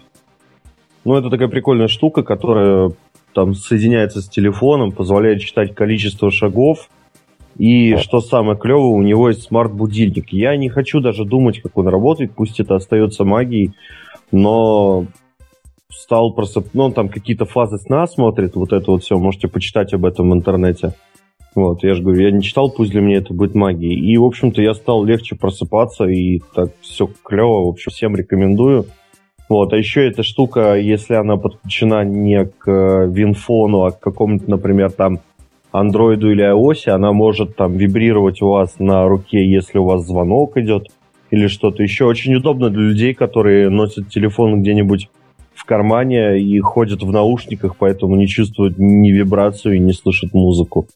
Ну, 1.06 1.16
это 1.16 1.30
такая 1.30 1.48
прикольная 1.48 1.88
штука, 1.88 2.24
которая 2.24 2.91
там 3.34 3.54
соединяется 3.54 4.22
с 4.22 4.28
телефоном, 4.28 4.91
позволяет 4.91 5.40
читать 5.40 5.74
количество 5.74 6.32
шагов– 6.32 6.90
и 7.58 7.96
что 7.98 8.20
самое 8.20 8.58
клевое, 8.58 8.94
у 8.94 9.02
него 9.02 9.30
есть 9.30 9.44
смарт-будильник. 9.44 10.34
Я 10.34 10.56
не 10.58 10.70
хочу 10.70 11.00
даже 11.00 11.26
думать, 11.26 11.62
как 11.62 11.78
он 11.78 11.88
работает, 11.88 12.32
пусть 12.36 12.60
это 12.60 12.76
остается 12.76 13.24
магией, 13.24 13.74
но 14.32 15.06
стал 15.90 16.34
просто... 16.34 16.64
Ну, 16.74 16.86
он 16.86 16.94
там 16.94 17.10
какие-то 17.10 17.46
фазы 17.46 17.78
сна 17.78 18.08
смотрит, 18.08 18.56
вот 18.56 18.74
это 18.74 18.92
вот 18.92 19.04
все, 19.04 19.18
можете 19.18 19.48
почитать 19.48 19.94
об 19.94 20.06
этом 20.06 20.30
в 20.30 20.34
интернете. 20.34 20.94
Вот, 21.56 21.84
я 21.84 21.94
же 21.94 22.02
говорю, 22.02 22.22
я 22.22 22.32
не 22.32 22.42
читал, 22.42 22.72
пусть 22.72 22.92
для 22.92 23.02
меня 23.02 23.18
это 23.18 23.34
будет 23.34 23.54
магией. 23.54 23.94
И, 23.94 24.18
в 24.18 24.24
общем-то, 24.24 24.62
я 24.62 24.74
стал 24.74 25.04
легче 25.04 25.36
просыпаться, 25.36 26.06
и 26.06 26.40
так 26.56 26.72
все 26.82 27.08
клево, 27.24 27.66
в 27.66 27.68
общем, 27.68 27.92
всем 27.92 28.16
рекомендую. 28.16 28.86
Вот, 29.50 29.72
а 29.72 29.78
еще 29.78 30.08
эта 30.08 30.24
штука, 30.24 30.76
если 30.76 31.14
она 31.14 31.38
подключена 31.38 32.04
не 32.04 32.46
к 32.46 33.06
Винфону, 33.06 33.84
а 33.84 33.92
к 33.92 34.00
какому-то, 34.00 34.50
например, 34.50 34.92
там 34.92 35.20
андроиду 35.74 36.32
или 36.32 36.45
iOS, 36.45 36.90
она 36.90 37.12
может 37.12 37.58
там 37.58 37.76
вибрировать 37.76 38.41
у 38.41 38.50
вас 38.50 38.80
на 38.80 39.06
руке, 39.08 39.45
если 39.45 39.80
у 39.80 39.84
вас 39.84 40.06
звонок 40.06 40.56
идет 40.58 40.88
или 41.32 41.48
что-то 41.48 41.82
еще. 41.84 42.06
Очень 42.06 42.36
удобно 42.36 42.70
для 42.70 42.84
людей, 42.84 43.14
которые 43.14 43.70
носят 43.70 44.10
телефон 44.10 44.62
где-нибудь 44.62 45.10
в 45.56 45.66
кармане 45.66 46.40
и 46.40 46.60
ходят 46.60 47.02
в 47.02 47.12
наушниках, 47.12 47.76
поэтому 47.78 48.16
не 48.16 48.28
чувствуют 48.28 48.76
ни 48.78 49.12
вибрацию 49.12 49.76
и 49.76 49.80
не 49.80 49.94
слышат 49.94 50.34
музыку. 50.34 50.88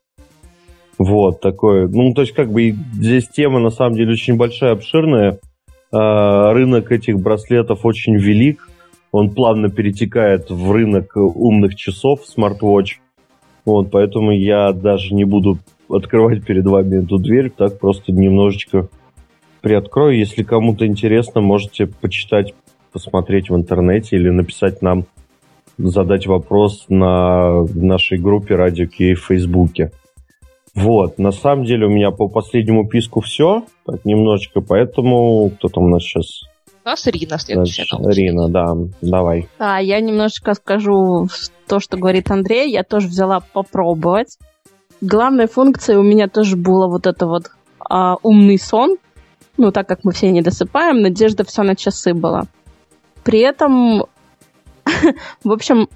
Вот, 0.99 1.41
такое. 1.41 1.87
Ну, 1.87 2.13
то 2.13 2.21
есть, 2.21 2.33
как 2.33 2.51
бы 2.51 2.75
здесь 2.93 3.27
тема, 3.27 3.59
на 3.59 3.69
самом 3.71 3.95
деле, 3.95 4.13
очень 4.13 4.35
большая, 4.35 4.73
обширная. 4.73 5.39
А, 5.91 6.53
рынок 6.53 6.91
этих 6.91 7.19
браслетов 7.19 7.85
очень 7.85 8.15
велик. 8.15 8.69
Он 9.11 9.29
плавно 9.29 9.69
перетекает 9.69 10.49
в 10.49 10.71
рынок 10.71 11.15
умных 11.15 11.75
часов, 11.75 12.25
смарт-вотч. 12.25 12.99
Вот, 13.67 13.91
поэтому 13.91 14.31
я 14.31 14.71
даже 14.71 15.13
не 15.13 15.25
буду 15.25 15.57
открывать 15.89 16.45
перед 16.45 16.65
вами 16.65 17.03
эту 17.03 17.17
дверь, 17.17 17.49
так 17.49 17.77
просто 17.79 18.13
немножечко 18.13 18.87
приоткрою. 19.59 20.17
Если 20.17 20.43
кому-то 20.43 20.87
интересно, 20.87 21.41
можете 21.41 21.85
почитать, 21.85 22.53
посмотреть 22.93 23.49
в 23.49 23.55
интернете 23.57 24.15
или 24.15 24.29
написать 24.29 24.81
нам, 24.81 25.03
задать 25.77 26.27
вопрос 26.27 26.85
на 26.87 27.65
нашей 27.75 28.17
группе 28.17 28.55
Радио 28.55 28.87
Кей 28.87 29.15
в 29.15 29.25
Фейсбуке. 29.25 29.91
Вот, 30.73 31.19
на 31.19 31.31
самом 31.31 31.65
деле 31.65 31.87
у 31.87 31.89
меня 31.89 32.11
по 32.11 32.29
последнему 32.29 32.87
писку 32.87 33.19
все, 33.19 33.65
так 33.85 34.05
немножечко, 34.05 34.61
поэтому 34.61 35.51
кто 35.57 35.67
там 35.67 35.83
у 35.83 35.89
нас 35.89 36.03
сейчас? 36.03 36.43
Нас 36.87 37.05
Рина 37.05 37.37
следующая. 37.37 37.85
Значит, 37.91 38.17
Рина, 38.17 38.47
да, 38.47 38.73
давай. 39.01 39.49
А, 39.59 39.81
я 39.81 39.99
немножечко 39.99 40.53
скажу 40.53 41.27
то, 41.67 41.81
что 41.81 41.97
говорит 41.97 42.31
Андрей. 42.31 42.71
Я 42.71 42.83
тоже 42.83 43.09
взяла 43.09 43.41
попробовать. 43.41 44.37
Главной 45.01 45.47
функцией 45.47 45.99
у 45.99 46.01
меня 46.01 46.29
тоже 46.29 46.55
было 46.55 46.87
вот 46.87 47.05
это 47.05 47.27
вот 47.27 47.51
а, 47.77 48.15
умный 48.23 48.57
сон. 48.57 48.95
Ну, 49.57 49.73
так 49.73 49.85
как 49.85 50.05
мы 50.05 50.13
все 50.13 50.31
не 50.31 50.41
досыпаем, 50.41 51.01
надежда 51.01 51.43
все 51.43 51.63
на 51.63 51.75
часы 51.75 52.13
была. 52.13 52.43
При 53.25 53.39
этом, 53.39 54.05
в 55.43 55.51
общем, 55.51 55.89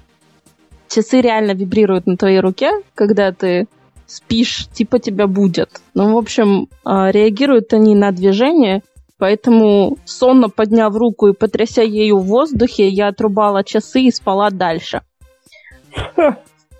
часы 0.90 1.22
реально 1.22 1.52
вибрируют 1.52 2.04
на 2.04 2.18
твоей 2.18 2.40
руке, 2.40 2.70
когда 2.94 3.32
ты 3.32 3.66
спишь, 4.04 4.68
типа 4.74 4.98
тебя 4.98 5.26
будет. 5.26 5.80
Ну, 5.94 6.12
в 6.12 6.18
общем, 6.18 6.68
а, 6.84 7.10
реагируют 7.10 7.72
они 7.72 7.94
на 7.94 8.12
движение, 8.12 8.82
поэтому 9.22 9.98
сонно 10.04 10.48
подняв 10.48 10.96
руку 10.96 11.28
и 11.28 11.32
потряся 11.32 11.82
ею 11.82 12.18
в 12.18 12.26
воздухе, 12.26 12.88
я 12.88 13.06
отрубала 13.06 13.62
часы 13.62 14.00
и 14.00 14.10
спала 14.10 14.50
дальше. 14.50 15.02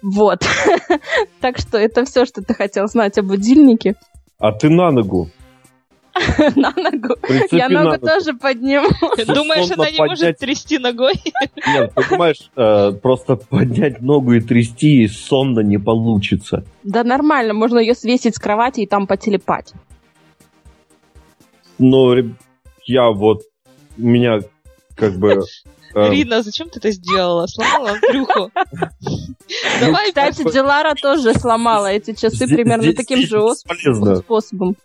Вот. 0.02 0.40
Так 1.40 1.59
что 1.59 1.78
это 1.78 2.05
все, 2.05 2.24
что 2.24 2.43
ты 2.43 2.55
хотел 2.55 2.89
знать 2.89 3.16
о 3.19 3.23
будильнике. 3.23 3.94
А 4.39 4.51
ты 4.51 4.70
на 4.70 4.90
ногу. 4.90 5.31
На 6.56 6.73
ногу. 6.77 7.14
Я 7.52 7.69
ногу 7.69 7.98
тоже 7.98 8.35
подниму. 8.35 8.89
Думаешь, 9.27 9.70
она 9.70 9.90
не 9.90 9.98
может 9.98 10.39
трясти 10.39 10.78
ногой? 10.78 11.14
Нет, 11.66 11.93
понимаешь, 11.94 12.51
э, 12.56 12.93
просто 13.01 13.36
поднять 13.36 14.02
ногу 14.02 14.32
и 14.32 14.40
трясти 14.40 15.06
сонно 15.06 15.60
не 15.60 15.78
получится. 15.78 16.64
Да 16.82 17.05
нормально, 17.05 17.55
можно 17.55 17.78
ее 17.78 17.94
свесить 17.94 18.36
с 18.36 18.39
кровати 18.39 18.81
и 18.81 18.86
там 18.86 19.06
потелепать. 19.06 19.73
Но 21.83 22.15
я 22.85 23.11
вот, 23.11 23.43
у 23.99 24.03
меня 24.03 24.39
как 24.95 25.17
бы 25.19 25.43
Эм. 25.95 26.11
Рина, 26.11 26.43
зачем 26.43 26.71
ты 26.71 26.79
это 26.79 26.91
сделала? 26.91 27.47
Сломала 27.47 27.99
брюхо. 28.09 28.51
Давай, 29.81 30.09
Кстати, 30.09 30.51
Дилара 30.51 30.95
тоже 30.95 31.35
сломала 31.35 31.89
эти 31.89 32.15
часы 32.15 32.47
примерно 32.47 32.95
таким 32.95 33.19
же 33.19 33.43
способом. 34.17 34.77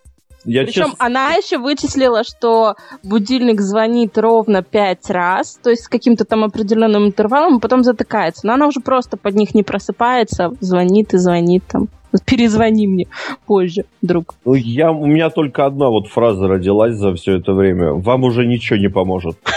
Я 0.44 0.64
Причем 0.64 0.92
честно... 0.92 1.06
она 1.06 1.34
еще 1.34 1.58
вычислила, 1.58 2.24
что 2.24 2.76
будильник 3.04 3.60
звонит 3.60 4.18
ровно 4.18 4.64
пять 4.64 5.10
раз, 5.10 5.60
то 5.62 5.70
есть 5.70 5.84
с 5.84 5.88
каким-то 5.90 6.26
там 6.26 6.44
определенным 6.44 7.08
интервалом, 7.08 7.58
а 7.58 7.60
потом 7.60 7.84
затыкается. 7.84 8.48
Но 8.48 8.54
она 8.54 8.68
уже 8.68 8.80
просто 8.80 9.18
под 9.18 9.36
них 9.36 9.54
не 9.54 9.64
просыпается, 9.64 10.52
звонит 10.62 11.14
и 11.14 11.18
звонит 11.18 11.64
там. 11.68 11.90
Перезвони 12.26 12.88
мне 12.88 13.08
позже, 13.46 13.86
друг. 14.02 14.36
Ну, 14.46 14.54
я, 14.54 14.92
у 14.92 15.06
меня 15.06 15.30
только 15.30 15.66
одна 15.66 15.90
вот 15.90 16.08
фраза 16.08 16.48
родилась 16.48 16.96
за 16.96 17.14
все 17.16 17.38
это 17.38 17.54
время. 17.54 17.94
Вам 17.94 18.24
уже 18.24 18.46
ничего 18.46 18.78
не 18.80 18.90
поможет. 18.90 19.38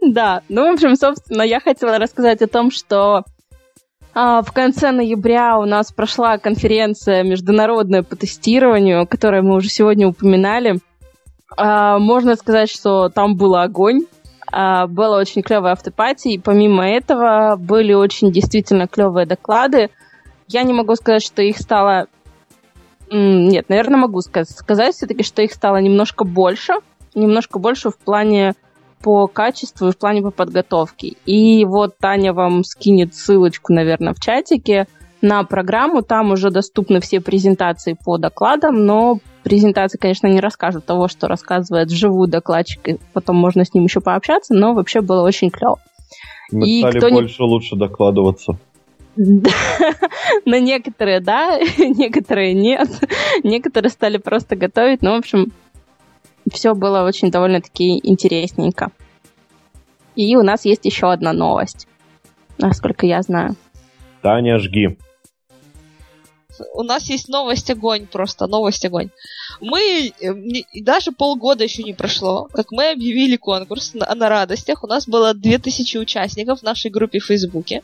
Да, 0.00 0.42
ну, 0.50 0.68
в 0.68 0.74
общем, 0.74 0.96
собственно, 0.96 1.42
я 1.42 1.60
хотела 1.60 1.98
рассказать 1.98 2.42
о 2.42 2.46
том, 2.46 2.70
что 2.70 3.24
а, 4.14 4.42
в 4.42 4.52
конце 4.52 4.92
ноября 4.92 5.58
у 5.58 5.64
нас 5.64 5.92
прошла 5.92 6.38
конференция 6.38 7.22
международная 7.22 8.02
по 8.02 8.14
тестированию, 8.14 9.06
которую 9.06 9.44
мы 9.44 9.56
уже 9.56 9.68
сегодня 9.68 10.06
упоминали. 10.06 10.78
А, 11.56 11.98
можно 11.98 12.36
сказать, 12.36 12.70
что 12.70 13.08
там 13.08 13.36
был 13.36 13.56
огонь. 13.56 14.02
А, 14.52 14.86
было 14.86 15.18
очень 15.18 15.42
клевое 15.42 15.72
автопати, 15.72 16.28
и 16.28 16.38
помимо 16.38 16.88
этого 16.88 17.56
были 17.58 17.92
очень 17.92 18.30
действительно 18.30 18.86
клевые 18.86 19.26
доклады. 19.26 19.90
Я 20.48 20.62
не 20.62 20.72
могу 20.72 20.94
сказать, 20.96 21.22
что 21.22 21.42
их 21.42 21.58
стало... 21.58 22.06
Нет, 23.10 23.68
наверное, 23.68 23.98
могу 23.98 24.20
сказать, 24.20 24.50
сказать 24.50 24.94
все-таки, 24.94 25.22
что 25.22 25.42
их 25.42 25.52
стало 25.52 25.76
немножко 25.78 26.24
больше. 26.24 26.74
Немножко 27.14 27.58
больше 27.58 27.90
в 27.90 27.98
плане 27.98 28.54
по 29.02 29.26
качеству 29.26 29.88
и 29.88 29.92
в 29.92 29.98
плане 29.98 30.22
по 30.22 30.30
подготовке. 30.30 31.14
И 31.26 31.64
вот 31.66 31.98
Таня 31.98 32.32
вам 32.32 32.64
скинет 32.64 33.14
ссылочку, 33.14 33.72
наверное, 33.72 34.14
в 34.14 34.20
чатике 34.20 34.86
на 35.20 35.44
программу. 35.44 36.02
Там 36.02 36.32
уже 36.32 36.50
доступны 36.50 37.00
все 37.00 37.20
презентации 37.20 37.96
по 38.02 38.16
докладам, 38.16 38.86
но 38.86 39.18
презентации, 39.42 39.98
конечно, 39.98 40.26
не 40.26 40.40
расскажут 40.40 40.86
того, 40.86 41.08
что 41.08 41.28
рассказывает 41.28 41.88
вживую 41.88 42.28
докладчик, 42.28 42.88
и 42.88 42.98
потом 43.12 43.36
можно 43.36 43.64
с 43.64 43.74
ним 43.74 43.84
еще 43.84 44.00
пообщаться, 44.00 44.54
но 44.54 44.72
вообще 44.72 45.02
было 45.02 45.22
очень 45.22 45.50
клево. 45.50 45.76
Мы 46.50 46.66
и 46.66 46.80
стали 46.80 46.98
больше 47.10 47.42
не... 47.42 47.48
лучше 47.48 47.76
докладываться. 47.76 48.58
На 50.44 50.60
некоторые 50.60 51.20
да, 51.20 51.58
некоторые 51.78 52.54
нет. 52.54 52.88
Некоторые 53.42 53.90
стали 53.90 54.18
просто 54.18 54.56
готовить. 54.56 55.02
Ну, 55.02 55.12
в 55.12 55.18
общем, 55.18 55.52
все 56.52 56.74
было 56.74 57.02
очень 57.02 57.30
довольно-таки 57.30 57.98
интересненько. 58.02 58.90
И 60.16 60.36
у 60.36 60.42
нас 60.42 60.64
есть 60.64 60.84
еще 60.84 61.10
одна 61.10 61.32
новость, 61.32 61.88
насколько 62.58 63.06
я 63.06 63.22
знаю. 63.22 63.56
Таня, 64.22 64.58
жги. 64.58 64.96
У 66.72 66.82
нас 66.84 67.08
есть 67.08 67.28
новость 67.28 67.68
огонь, 67.70 68.06
просто 68.06 68.46
новость 68.46 68.84
огонь. 68.84 69.10
Мы, 69.60 70.12
э, 70.20 70.32
даже 70.82 71.10
полгода 71.10 71.64
еще 71.64 71.82
не 71.82 71.94
прошло, 71.94 72.48
как 72.52 72.70
мы 72.70 72.90
объявили 72.90 73.36
конкурс 73.36 73.92
на, 73.94 74.14
на 74.14 74.28
радостях. 74.28 74.84
У 74.84 74.86
нас 74.86 75.08
было 75.08 75.34
2000 75.34 75.96
участников 75.98 76.60
в 76.60 76.62
нашей 76.62 76.92
группе 76.92 77.18
в 77.18 77.24
Фейсбуке. 77.24 77.82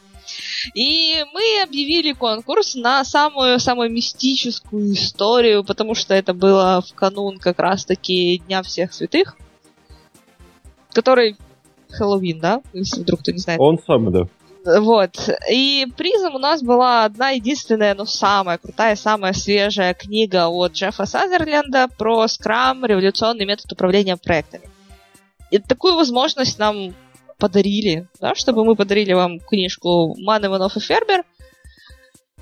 И 0.74 1.24
мы 1.32 1.62
объявили 1.62 2.12
конкурс 2.12 2.74
на 2.74 3.04
самую-самую 3.04 3.90
мистическую 3.90 4.92
историю, 4.94 5.64
потому 5.64 5.94
что 5.94 6.14
это 6.14 6.34
было 6.34 6.82
в 6.86 6.94
канун 6.94 7.38
как 7.38 7.58
раз-таки 7.58 8.42
Дня 8.46 8.62
всех 8.62 8.92
святых, 8.92 9.36
который 10.92 11.36
Хэллоуин, 11.90 12.40
да? 12.40 12.62
Если 12.72 13.00
вдруг 13.00 13.20
кто 13.20 13.32
не 13.32 13.38
знает. 13.38 13.60
Он 13.60 13.78
самый, 13.78 14.12
да. 14.12 14.28
Вот. 14.64 15.16
И 15.50 15.86
призом 15.96 16.34
у 16.34 16.38
нас 16.38 16.62
была 16.62 17.04
одна 17.04 17.30
единственная, 17.30 17.94
но 17.94 18.04
самая 18.04 18.58
крутая, 18.58 18.94
самая 18.94 19.32
свежая 19.32 19.94
книга 19.94 20.48
от 20.48 20.72
Джеффа 20.72 21.06
Сазерленда 21.06 21.88
про 21.96 22.28
скрам, 22.28 22.84
революционный 22.84 23.46
метод 23.46 23.72
управления 23.72 24.16
проектами. 24.16 24.64
И 25.50 25.58
такую 25.58 25.96
возможность 25.96 26.58
нам 26.58 26.94
подарили, 27.40 28.06
да, 28.20 28.34
чтобы 28.34 28.64
мы 28.64 28.76
подарили 28.76 29.12
вам 29.12 29.40
книжку 29.40 30.14
Ман, 30.20 30.44
Иванов 30.46 30.76
и 30.76 30.80
Фербер. 30.80 31.24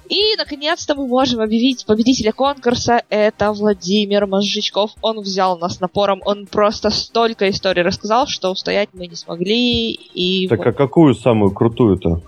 И, 0.08 0.36
наконец-то, 0.36 0.94
мы 0.94 1.06
можем 1.06 1.40
объявить 1.40 1.84
победителя 1.84 2.32
конкурса. 2.32 3.02
Это 3.10 3.52
Владимир 3.52 4.26
Мозжичков. 4.26 4.92
Он 5.02 5.20
взял 5.20 5.58
нас 5.58 5.80
напором. 5.80 6.22
Он 6.24 6.46
просто 6.46 6.88
столько 6.90 7.50
историй 7.50 7.82
рассказал, 7.82 8.26
что 8.26 8.50
устоять 8.50 8.88
мы 8.94 9.06
не 9.06 9.16
смогли. 9.16 9.92
И 9.92 10.48
так 10.48 10.58
вот. 10.58 10.66
а 10.68 10.72
какую 10.72 11.14
самую 11.14 11.52
крутую-то? 11.52 12.22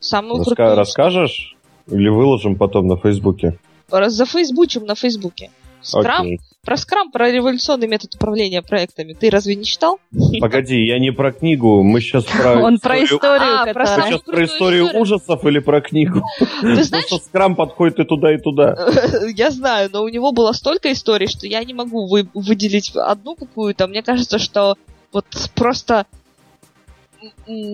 Самую 0.00 0.42
Раска- 0.42 0.56
крутую. 0.56 0.74
Расскажешь? 0.74 1.56
Или 1.86 2.08
выложим 2.08 2.56
потом 2.56 2.88
на 2.88 2.96
Фейсбуке? 2.96 3.58
За 3.88 4.26
Фейсбучем 4.26 4.84
на 4.86 4.96
Фейсбуке. 4.96 5.50
Скрам? 5.82 6.26
Okay. 6.26 6.38
Про 6.62 6.76
скрам, 6.76 7.10
про 7.10 7.30
революционный 7.30 7.88
метод 7.88 8.14
управления 8.14 8.60
проектами. 8.60 9.14
Ты 9.14 9.30
разве 9.30 9.54
не 9.56 9.64
читал? 9.64 9.98
Погоди, 10.40 10.84
я 10.84 10.98
не 10.98 11.10
про 11.10 11.32
книгу, 11.32 11.82
мы 11.82 12.02
сейчас 12.02 12.24
про 12.42 12.62
Он 12.62 12.78
про 12.78 13.02
историю. 13.02 13.62
А, 13.62 13.72
про 13.72 13.86
сейчас 13.86 14.20
про 14.20 14.44
историю 14.44 14.94
ужасов 14.94 15.42
или 15.46 15.58
про 15.58 15.80
книгу? 15.80 16.22
Ты 16.60 16.84
знаешь... 16.84 17.04
Потому 17.04 17.20
скрам 17.22 17.56
подходит 17.56 18.00
и 18.00 18.04
туда, 18.04 18.34
и 18.34 18.38
туда. 18.38 18.76
Я 19.34 19.50
знаю, 19.50 19.88
но 19.90 20.02
у 20.02 20.08
него 20.08 20.32
было 20.32 20.52
столько 20.52 20.92
историй, 20.92 21.28
что 21.28 21.46
я 21.46 21.64
не 21.64 21.72
могу 21.72 22.06
выделить 22.34 22.92
одну 22.94 23.36
какую-то. 23.36 23.86
Мне 23.86 24.02
кажется, 24.02 24.38
что 24.38 24.76
вот 25.12 25.24
просто 25.54 26.06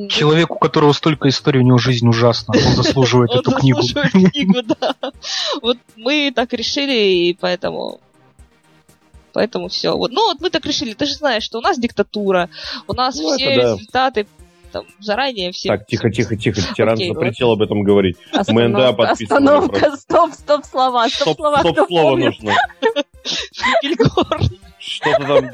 Человек, 0.08 0.50
у 0.50 0.58
которого 0.58 0.92
столько 0.92 1.28
историй, 1.28 1.60
у 1.60 1.64
него 1.64 1.78
жизнь 1.78 2.06
ужасна. 2.08 2.54
Он 2.56 2.76
заслуживает 2.76 3.30
эту 3.32 3.52
книгу. 3.52 3.82
заслуживает 3.82 4.32
книгу, 4.32 4.62
да. 4.62 4.94
Вот 5.60 5.78
мы 5.96 6.32
так 6.34 6.52
решили, 6.52 7.28
и 7.28 7.34
поэтому... 7.34 8.00
Поэтому 9.36 9.68
все. 9.68 9.94
Вот, 9.94 10.12
ну 10.12 10.22
вот 10.28 10.40
мы 10.40 10.48
так 10.48 10.64
решили. 10.64 10.94
Ты 10.94 11.04
же 11.04 11.12
знаешь, 11.12 11.42
что 11.42 11.58
у 11.58 11.60
нас 11.60 11.78
диктатура, 11.78 12.48
у 12.88 12.94
нас 12.94 13.16
Ну, 13.16 13.36
все 13.36 13.44
да. 13.54 13.54
результаты 13.74 14.26
там 14.72 14.84
заранее 14.98 15.52
все. 15.52 15.68
Так, 15.68 15.86
тихо, 15.86 16.10
тихо, 16.10 16.36
тихо. 16.38 16.62
Тиран 16.74 16.94
Окей, 16.94 17.12
запретил 17.12 17.50
об 17.52 17.60
этом 17.60 17.82
говорить. 17.82 18.16
Мы 18.48 18.66
НДА 18.66 18.88
Остановка, 18.88 18.92
подписывали 18.94 19.44
остановка, 19.44 19.96
стоп, 19.98 20.32
стоп, 20.32 20.64
слова, 20.64 21.08
стоп, 21.10 21.20
Стоп, 21.20 21.36
слова, 21.36 21.58
стоп, 21.60 21.76
слово 21.86 22.10
помнит? 22.12 22.24
нужно. 22.40 22.54
Что-то 24.78 25.26
там 25.26 25.50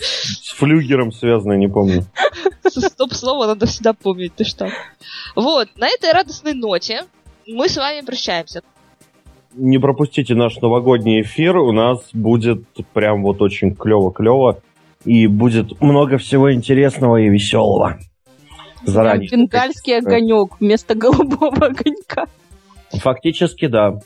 с 0.00 0.52
флюгером 0.56 1.12
связано, 1.12 1.52
не 1.52 1.68
помню. 1.68 2.04
Стоп-слово 2.68 3.46
надо 3.46 3.66
всегда 3.66 3.92
помнить, 3.92 4.34
ты 4.34 4.42
что. 4.42 4.68
Вот, 5.36 5.68
на 5.76 5.86
этой 5.86 6.10
радостной 6.12 6.54
ноте 6.54 7.04
мы 7.46 7.68
с 7.68 7.76
вами 7.76 8.00
прощаемся. 8.04 8.62
Не 9.56 9.78
пропустите 9.78 10.34
наш 10.34 10.56
новогодний 10.60 11.22
эфир. 11.22 11.56
У 11.58 11.72
нас 11.72 12.08
будет 12.12 12.66
прям 12.92 13.22
вот 13.22 13.40
очень 13.42 13.74
клево-клево. 13.74 14.60
И 15.04 15.26
будет 15.26 15.80
много 15.80 16.18
всего 16.18 16.52
интересного 16.52 17.18
и 17.18 17.28
веселого. 17.28 17.98
Заранее. 18.84 19.28
Прям 19.28 19.42
Бенгальский 19.42 19.98
огонек 19.98 20.60
вместо 20.60 20.94
голубого 20.94 21.66
огонька. 21.66 22.26
Фактически, 22.90 23.66
да. 23.66 24.00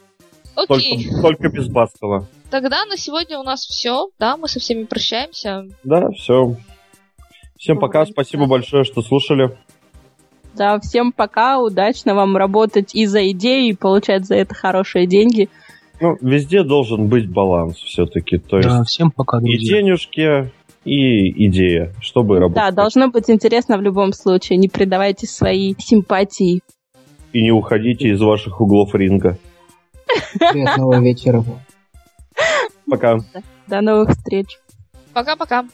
Окей, 0.57 1.07
Только, 1.09 1.23
только 1.23 1.49
без 1.51 1.69
Баскова. 1.69 2.27
тогда 2.51 2.85
на 2.87 2.97
сегодня 2.97 3.39
у 3.39 3.45
нас 3.45 3.61
все. 3.65 4.09
Да, 4.19 4.37
мы 4.37 4.49
со 4.49 4.59
всеми 4.59 4.85
прощаемся. 4.85 5.67
Да, 5.85 6.11
все. 6.11 6.57
Всем 7.57 7.79
пока. 7.79 8.07
Спасибо 8.07 8.47
большое, 8.47 8.83
что 8.85 9.03
слушали. 9.03 9.57
Да, 10.55 10.79
всем 10.81 11.13
пока, 11.13 11.59
удачно 11.61 12.15
вам 12.15 12.37
работать 12.37 12.95
и 12.95 13.07
за 13.07 13.31
идеи, 13.31 13.69
и 13.71 13.77
получать 13.77 14.27
за 14.27 14.35
это 14.37 14.55
хорошие 14.55 15.07
деньги. 15.07 15.49
Ну, 16.01 16.17
везде 16.21 16.63
должен 16.63 17.07
быть 17.09 17.29
баланс 17.29 17.77
все-таки. 17.77 18.39
То 18.39 18.57
есть 18.59 18.69
Да, 18.69 18.85
всем 18.85 19.11
пока, 19.11 19.39
и 19.39 19.43
друзья. 19.43 19.77
денежки, 19.79 20.51
и 20.85 21.47
идея, 21.49 21.93
чтобы 22.01 22.39
работать. 22.39 22.57
Да, 22.57 22.71
должно 22.71 23.09
быть 23.09 23.29
интересно 23.29 23.79
в 23.79 23.83
любом 23.83 24.13
случае. 24.13 24.59
Не 24.59 24.69
предавайте 24.69 25.27
свои 25.27 25.75
симпатии. 25.79 26.61
И 27.33 27.43
не 27.43 27.51
уходите 27.53 28.09
из 28.09 28.21
ваших 28.21 28.61
углов 28.61 28.95
ринга. 28.95 29.39
Приятного 30.39 31.01
вечера. 31.03 31.45
Пока. 32.89 33.19
До 33.67 33.81
новых 33.81 34.11
встреч. 34.11 34.59
Пока-пока. 35.13 35.65